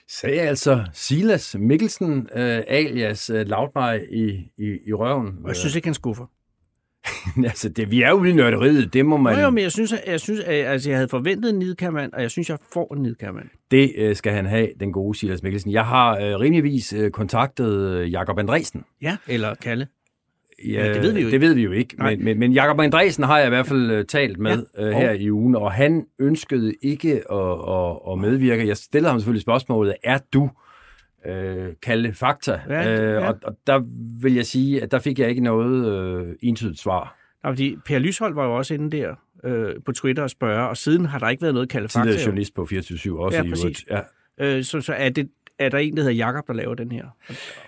Sagde 0.08 0.42
altså 0.42 0.90
Silas 0.94 1.56
Mikkelsen, 1.60 2.30
øh, 2.36 2.62
alias 2.68 3.30
øh, 3.30 3.48
Loudmej 3.48 4.08
i, 4.12 4.52
i, 4.58 4.80
i 4.88 4.94
røven. 4.94 5.38
Og 5.44 5.48
jeg 5.48 5.56
synes 5.56 5.76
ikke, 5.76 5.88
han 5.88 5.94
skuffer. 5.94 6.26
altså, 7.50 7.70
det, 7.70 7.92
vi 7.92 8.02
er 8.02 8.12
ude 8.12 8.30
i 8.30 8.34
nørderiet, 8.34 8.94
det 8.94 9.06
må 9.06 9.18
man... 9.18 9.36
Nå 9.36 9.42
jo, 9.42 9.50
men 9.50 9.64
jeg 9.64 9.72
synes, 9.72 9.94
jeg, 10.08 10.20
synes 10.20 10.40
at, 10.40 10.66
altså, 10.66 10.90
jeg 10.90 10.98
havde 10.98 11.10
forventet 11.10 11.50
en 11.50 11.60
nidkærmand, 11.60 12.14
og 12.14 12.22
jeg 12.22 12.32
synes, 12.32 12.50
jeg 12.50 12.58
får 12.74 12.94
en 12.96 13.02
nidkærmand. 13.02 13.50
Det 13.72 13.94
øh, 13.98 14.16
skal 14.16 14.34
han 14.34 14.46
have, 14.46 14.68
den 14.80 14.92
gode 14.92 15.18
Silas 15.18 15.44
Mikkelsen. 15.44 15.72
Jeg 15.72 15.86
har 15.86 16.18
øh, 16.18 16.40
rimeligvis 16.40 16.94
øh, 16.94 17.12
kontaktet 17.12 17.74
øh, 17.74 18.12
Jakob 18.12 18.40
Andresen. 18.40 18.84
Ja, 19.02 19.18
eller 19.28 19.56
Kalle. 19.56 19.88
Ja, 20.68 20.84
men 20.84 20.94
det 20.94 21.04
ved 21.04 21.14
vi 21.14 21.22
jo 21.22 21.28
ikke. 21.28 21.32
Det 21.32 21.42
ved 21.42 21.54
vi 21.54 21.62
jo 21.62 21.72
ikke. 21.72 21.96
Men, 21.98 22.24
men, 22.24 22.40
men 22.40 22.52
Jakob 22.52 22.80
Andresen 22.80 23.24
har 23.24 23.38
jeg 23.38 23.48
i 23.48 23.50
hvert 23.50 23.68
fald 23.68 24.00
uh, 24.00 24.06
talt 24.06 24.40
med 24.40 24.66
ja. 24.78 24.90
uh, 24.90 24.92
her 24.92 25.10
oh. 25.10 25.16
i 25.16 25.32
ugen, 25.32 25.56
og 25.56 25.72
han 25.72 26.06
ønskede 26.20 26.74
ikke 26.82 27.12
at, 27.32 27.52
at, 27.70 28.12
at 28.12 28.20
medvirke. 28.20 28.68
Jeg 28.68 28.78
stillede 28.78 29.12
ham 29.12 29.20
selvfølgelig 29.20 29.42
spørgsmålet, 29.42 29.96
er 30.04 30.18
du 30.34 30.50
uh, 31.30 31.74
kalde 31.82 32.14
fakta? 32.14 32.62
Ja, 32.70 32.82
uh, 32.82 33.24
ja. 33.24 33.28
Og, 33.28 33.40
og 33.44 33.58
der 33.68 33.82
vil 34.22 34.34
jeg 34.34 34.46
sige, 34.46 34.84
at 34.84 34.92
der 34.92 35.00
fik 35.00 35.20
jeg 35.20 35.30
ikke 35.30 35.44
noget 35.44 36.22
uh, 36.22 36.34
entydigt 36.42 36.80
svar. 36.80 37.18
Nej, 37.44 37.52
fordi 37.52 37.78
Per 37.86 38.00
Lyshold 38.00 38.34
var 38.34 38.46
jo 38.46 38.58
også 38.58 38.74
inde 38.74 38.98
der 38.98 39.16
uh, 39.44 39.84
på 39.86 39.92
Twitter 39.92 40.24
og 40.24 40.30
spørge, 40.30 40.70
og 40.70 40.78
siden 40.78 41.06
har 41.06 41.20
der 41.20 41.30
ikke 41.30 41.42
været 41.42 41.54
noget 41.54 41.70
kalde 41.70 41.90
fakta. 41.90 42.02
Tidligere 42.02 42.26
journalist 42.26 42.56
på 42.56 42.66
24 42.66 43.20
også 43.20 43.38
ja, 43.38 43.44
i 43.44 43.48
øvrigt. 43.48 43.86
Ja, 43.90 44.58
uh, 44.58 44.64
så, 44.64 44.82
så 44.82 44.94
er 44.94 45.10
det 45.10 45.30
er 45.62 45.70
der 45.70 45.78
en, 45.78 45.98
der 45.98 46.04
hedder 46.04 46.16
Jakob, 46.16 46.48
der 46.48 46.54
laver 46.54 46.76
den 46.76 46.92
her. 46.92 47.06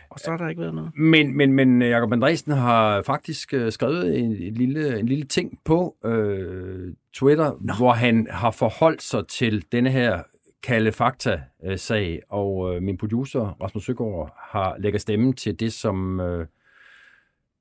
Og 0.10 0.20
så 0.20 0.32
har 0.32 0.38
der 0.38 0.50
ikke 0.50 0.62
været 0.62 0.74
noget. 0.74 0.92
Men, 0.96 1.38
men, 1.38 1.54
men 1.54 1.82
Jakob 1.82 2.14
Andresen 2.14 2.52
har 2.52 3.02
faktisk 3.02 3.54
øh, 3.54 3.72
skrevet 3.72 4.20
en, 4.20 4.36
en, 4.36 4.54
lille, 4.54 5.00
en 5.00 5.06
lille 5.06 5.26
ting 5.26 5.60
på 5.66 5.96
øh, 6.06 6.94
Twitter, 7.14 7.52
Nå. 7.62 7.74
hvor 7.74 7.92
han 7.92 8.28
har 8.32 8.52
forholdt 8.52 9.02
sig 9.02 9.28
til 9.28 9.66
denne 9.72 9.90
her 9.90 10.24
kalde 10.64 10.92
Fakta-sag, 10.92 12.14
øh, 12.14 12.22
og 12.30 12.76
øh, 12.76 12.82
min 12.82 12.98
producer, 12.98 13.40
Rasmus 13.62 13.86
Søgaard, 13.86 14.38
har 14.38 14.78
lægger 14.80 15.00
stemme 15.00 15.34
til 15.34 15.60
det, 15.60 15.74
som, 15.74 16.20
øh, 16.20 16.48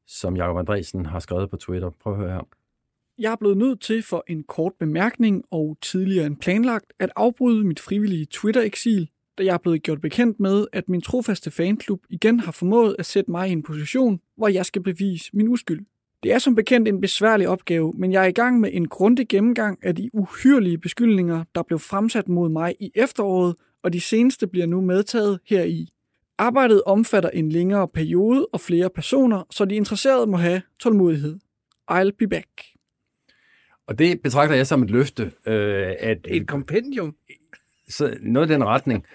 som 0.07 0.37
Jakob 0.37 0.59
Andresen 0.59 1.07
har 1.07 1.19
skrevet 1.19 1.51
på 1.51 1.57
Twitter. 1.57 1.91
Prøv 1.91 2.13
at 2.13 2.19
høre 2.19 2.33
her. 2.33 2.49
Jeg 3.19 3.33
er 3.33 3.37
blevet 3.37 3.57
nødt 3.57 3.81
til 3.81 4.03
for 4.03 4.25
en 4.29 4.43
kort 4.43 4.73
bemærkning 4.81 5.45
og 5.51 5.77
tidligere 5.83 6.27
end 6.27 6.37
planlagt 6.37 6.93
at 6.99 7.11
afbryde 7.17 7.65
mit 7.65 7.81
frivillige 7.81 8.27
Twitter-eksil 8.27 9.09
da 9.39 9.45
jeg 9.45 9.55
er 9.55 9.59
blevet 9.59 9.83
gjort 9.83 10.01
bekendt 10.01 10.41
med, 10.41 10.67
at 10.73 10.89
min 10.89 11.01
trofaste 11.01 11.51
fanklub 11.51 12.01
igen 12.11 12.41
har 12.41 12.53
formået 12.53 12.97
at 12.99 13.07
sætte 13.07 13.31
mig 13.31 13.49
i 13.49 13.53
en 13.53 13.63
position, 13.63 14.21
hvor 14.37 14.49
jeg 14.49 14.67
skal 14.67 14.83
bevise 14.83 15.31
min 15.33 15.49
uskyld. 15.49 15.87
Det 16.23 16.33
er 16.33 16.39
som 16.39 16.55
bekendt 16.55 16.89
en 16.89 17.01
besværlig 17.01 17.49
opgave, 17.49 17.93
men 17.97 18.13
jeg 18.13 18.23
er 18.23 18.29
i 18.29 18.33
gang 18.33 18.61
med 18.61 18.71
en 18.73 18.89
grundig 18.89 19.29
gennemgang 19.29 19.79
af 19.83 19.97
de 19.97 20.11
uhyrlige 20.13 20.79
beskyldninger, 20.79 21.45
der 21.55 21.63
blev 21.63 21.79
fremsat 21.79 22.29
mod 22.29 22.49
mig 22.49 22.75
i 22.81 22.93
efteråret, 22.95 23.55
og 23.83 23.93
de 23.93 24.01
seneste 24.01 24.47
bliver 24.47 24.67
nu 24.67 24.81
medtaget 24.81 25.41
heri. 25.47 25.89
Arbejdet 26.39 26.83
omfatter 26.87 27.31
en 27.31 27.49
længere 27.49 27.89
periode 27.89 28.47
og 28.53 28.61
flere 28.61 28.91
personer, 28.91 29.47
så 29.51 29.65
de 29.65 29.75
interesserede 29.75 30.27
må 30.27 30.37
have 30.37 30.63
tålmodighed. 30.79 31.39
I'll 31.91 32.11
be 32.19 32.27
back. 32.27 32.49
Og 33.87 33.99
det 33.99 34.23
betragter 34.23 34.55
jeg 34.57 34.67
som 34.67 34.83
et 34.83 34.91
løfte. 34.91 35.33
Øh, 35.47 35.95
at, 35.99 36.19
et 36.29 36.49
kompendium? 36.49 37.17
så 37.89 38.17
noget 38.21 38.51
i 38.51 38.53
den 38.53 38.65
retning. 38.65 39.07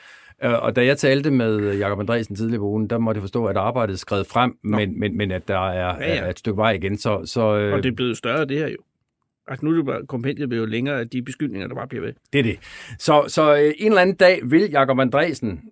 Øh, 0.43 0.63
og 0.63 0.75
da 0.75 0.85
jeg 0.85 0.97
talte 0.97 1.31
med 1.31 1.77
Jakob 1.77 1.99
Andresen 1.99 2.35
tidligere 2.35 2.59
på 2.59 2.65
ugen, 2.65 2.89
der 2.89 2.97
måtte 2.97 3.17
jeg 3.19 3.23
forstå, 3.23 3.45
at 3.45 3.57
arbejdet 3.57 3.93
er 3.93 3.97
skrevet 3.97 4.27
frem, 4.27 4.57
men, 4.63 4.99
men, 4.99 5.17
men 5.17 5.31
at 5.31 5.47
der 5.47 5.69
er, 5.69 6.03
ja, 6.03 6.13
ja. 6.13 6.19
er 6.19 6.29
et 6.29 6.39
stykke 6.39 6.57
vej 6.57 6.71
igen. 6.71 6.97
Så, 6.97 7.25
så, 7.25 7.57
øh... 7.57 7.73
Og 7.73 7.83
det 7.83 7.91
er 7.91 7.95
blevet 7.95 8.17
større, 8.17 8.45
det 8.45 8.57
her 8.57 8.67
jo. 8.67 8.77
Altså 9.47 9.65
nu 9.65 9.71
er 9.71 9.75
det 9.75 9.85
bare, 9.85 10.05
kompendiet 10.05 10.49
bliver 10.49 10.63
jo 10.63 10.65
længere 10.65 10.99
af 10.99 11.09
de 11.09 11.21
beskyldninger, 11.21 11.67
der 11.67 11.75
bare 11.75 11.87
bliver 11.87 12.05
ved. 12.05 12.13
Det 12.33 12.39
er 12.39 12.43
det. 12.43 12.59
Så, 12.99 13.25
så 13.27 13.55
øh, 13.55 13.73
en 13.77 13.87
eller 13.87 14.01
anden 14.01 14.15
dag 14.15 14.39
vil 14.43 14.69
Jakob 14.71 14.99
Andresen, 14.99 15.71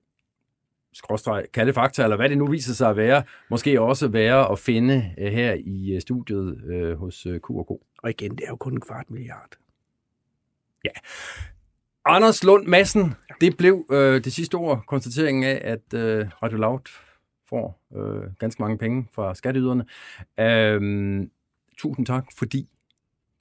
skråstreg, 0.93 1.45
kalde 1.53 1.73
fakta, 1.73 2.03
eller 2.03 2.15
hvad 2.15 2.29
det 2.29 2.37
nu 2.37 2.47
viser 2.47 2.73
sig 2.73 2.89
at 2.89 2.97
være, 2.97 3.23
måske 3.49 3.81
også 3.81 4.07
være 4.07 4.51
at 4.51 4.59
finde 4.59 5.01
her 5.17 5.53
i 5.53 5.97
studiet 5.99 6.63
øh, 6.65 6.97
hos 6.97 7.27
Q&K. 7.47 7.69
Og 7.97 8.09
igen, 8.09 8.31
det 8.31 8.43
er 8.43 8.49
jo 8.49 8.55
kun 8.55 8.73
en 8.73 8.81
kvart 8.81 9.11
milliard. 9.11 9.49
Ja. 10.85 10.89
Anders 12.07 12.43
Lund 12.43 12.67
Madsen, 12.67 13.13
det 13.41 13.57
blev 13.57 13.85
øh, 13.91 14.23
det 14.23 14.33
sidste 14.33 14.55
ord, 14.55 14.83
konstateringen 14.87 15.43
af, 15.43 15.61
at 15.63 15.99
øh, 15.99 16.27
Radio 16.43 16.57
Loud 16.57 16.79
får 17.49 17.81
øh, 17.97 18.31
ganske 18.39 18.61
mange 18.61 18.77
penge 18.77 19.07
fra 19.13 19.35
skatteyderne. 19.35 19.85
Øh, 20.39 21.27
tusind 21.77 22.05
tak, 22.05 22.25
fordi 22.37 22.69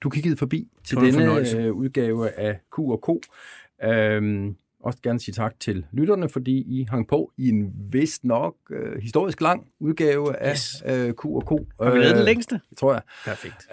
du 0.01 0.09
kiggede 0.09 0.37
forbi 0.37 0.67
til 0.83 0.97
denne 0.97 1.57
øh, 1.57 1.73
udgave 1.73 2.29
af 2.29 2.59
Q&K. 2.75 3.09
Øh, 3.83 4.53
også 4.79 4.99
gerne 5.03 5.19
sige 5.19 5.33
tak 5.33 5.59
til 5.59 5.85
lytterne, 5.91 6.29
fordi 6.29 6.57
I 6.57 6.87
hang 6.89 7.07
på 7.07 7.31
i 7.37 7.49
en 7.49 7.73
vist 7.91 8.23
nok 8.23 8.55
øh, 8.69 9.01
historisk 9.01 9.41
lang 9.41 9.67
udgave 9.79 10.37
af 10.37 10.51
yes. 10.51 10.83
øh, 10.85 11.13
Q&K. 11.13 11.49
Har 11.81 11.91
vi 11.91 11.99
lavet 11.99 12.11
den 12.11 12.19
øh, 12.19 12.25
længste? 12.25 12.61
Tror 12.77 12.93
jeg. 12.93 13.01
Perfekt. 13.25 13.67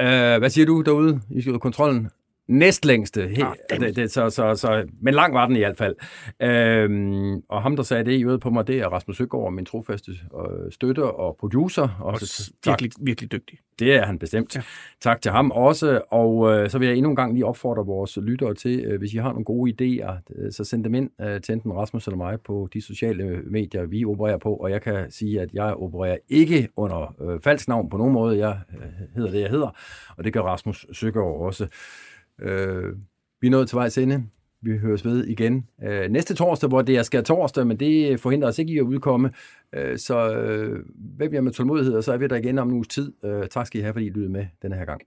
Øh, 0.00 0.38
hvad 0.38 0.50
siger 0.50 0.66
du 0.66 0.80
derude 0.80 1.20
i 1.30 1.42
kontrollen? 1.42 2.10
Næstlængste. 2.48 3.28
He, 3.28 3.44
ah, 3.44 3.80
det, 3.80 3.96
det, 3.96 4.10
så, 4.10 4.30
så, 4.30 4.54
så, 4.54 4.84
men 5.00 5.14
lang 5.14 5.34
var 5.34 5.46
den 5.46 5.56
i 5.56 5.58
hvert 5.58 5.76
fald. 5.76 5.94
Øhm, 6.42 7.42
og 7.48 7.62
ham, 7.62 7.76
der 7.76 7.82
sagde 7.82 8.04
det 8.04 8.12
i 8.12 8.22
øvrigt 8.22 8.42
på 8.42 8.50
mig, 8.50 8.66
det 8.66 8.78
er 8.78 8.88
Rasmus 8.88 9.16
Søgaard, 9.16 9.52
min 9.52 9.64
trofaste 9.64 10.10
øh, 10.12 10.72
støtter 10.72 11.02
og 11.02 11.36
producer. 11.40 11.88
Og 12.00 12.06
også 12.06 12.52
virkelig, 12.64 12.90
virkelig 13.00 13.32
dygtig. 13.32 13.58
Det 13.78 13.94
er 13.94 14.06
han 14.06 14.18
bestemt. 14.18 14.56
Ja. 14.56 14.62
Tak 15.00 15.22
til 15.22 15.32
ham 15.32 15.50
også. 15.50 16.00
Og 16.10 16.52
øh, 16.52 16.70
så 16.70 16.78
vil 16.78 16.88
jeg 16.88 16.96
endnu 16.96 17.10
en 17.10 17.16
gang 17.16 17.34
lige 17.34 17.46
opfordre 17.46 17.86
vores 17.86 18.18
lyttere 18.22 18.54
til, 18.54 18.80
øh, 18.80 18.98
hvis 18.98 19.14
I 19.14 19.16
har 19.16 19.28
nogle 19.28 19.44
gode 19.44 19.72
idéer, 19.72 20.12
øh, 20.36 20.52
så 20.52 20.64
send 20.64 20.84
dem 20.84 20.94
ind 20.94 21.10
øh, 21.20 21.40
til 21.40 21.52
enten 21.52 21.72
Rasmus 21.72 22.06
eller 22.06 22.16
mig 22.16 22.40
på 22.40 22.68
de 22.72 22.80
sociale 22.80 23.40
medier, 23.50 23.86
vi 23.86 24.04
opererer 24.04 24.38
på. 24.38 24.54
Og 24.54 24.70
jeg 24.70 24.82
kan 24.82 25.10
sige, 25.10 25.40
at 25.40 25.52
jeg 25.52 25.74
opererer 25.74 26.16
ikke 26.28 26.68
under 26.76 27.14
øh, 27.22 27.40
falsk 27.40 27.68
navn 27.68 27.90
på 27.90 27.96
nogen 27.96 28.12
måde. 28.12 28.38
Jeg 28.38 28.58
øh, 28.74 28.86
hedder 29.16 29.30
det, 29.30 29.40
jeg 29.40 29.50
hedder. 29.50 29.76
Og 30.16 30.24
det 30.24 30.32
gør 30.32 30.40
Rasmus 30.40 30.86
Søgaard 30.92 31.40
også. 31.40 31.66
Øh, 32.42 32.96
vi 33.40 33.46
er 33.46 33.50
nået 33.50 33.68
til 33.68 33.76
vejs 33.76 33.98
ende. 33.98 34.24
vi 34.60 34.76
høres 34.76 35.04
ved 35.04 35.26
igen 35.26 35.66
øh, 35.84 36.10
næste 36.10 36.34
torsdag, 36.34 36.68
hvor 36.68 36.82
det 36.82 36.96
er 36.96 37.02
skal 37.02 37.24
torsdag, 37.24 37.66
men 37.66 37.76
det 37.76 38.20
forhindrer 38.20 38.48
os 38.48 38.58
ikke 38.58 38.72
i 38.72 38.78
at 38.78 38.82
udkomme. 38.82 39.30
Øh, 39.72 39.98
så 39.98 40.34
øh, 40.34 40.84
hvem 41.16 41.34
jeg 41.34 41.44
med 41.44 41.52
tålmodighed, 41.52 41.94
og 41.94 42.04
så 42.04 42.12
er 42.12 42.16
vi 42.16 42.26
der 42.26 42.36
igen 42.36 42.58
om 42.58 42.68
en 42.68 42.74
uges 42.74 42.88
tid. 42.88 43.12
Øh, 43.24 43.48
tak 43.48 43.66
skal 43.66 43.80
I 43.80 43.82
have, 43.82 43.92
fordi 43.92 44.06
I 44.06 44.10
lyttede 44.10 44.32
med 44.32 44.46
denne 44.62 44.76
her 44.76 44.84
gang. 44.84 45.00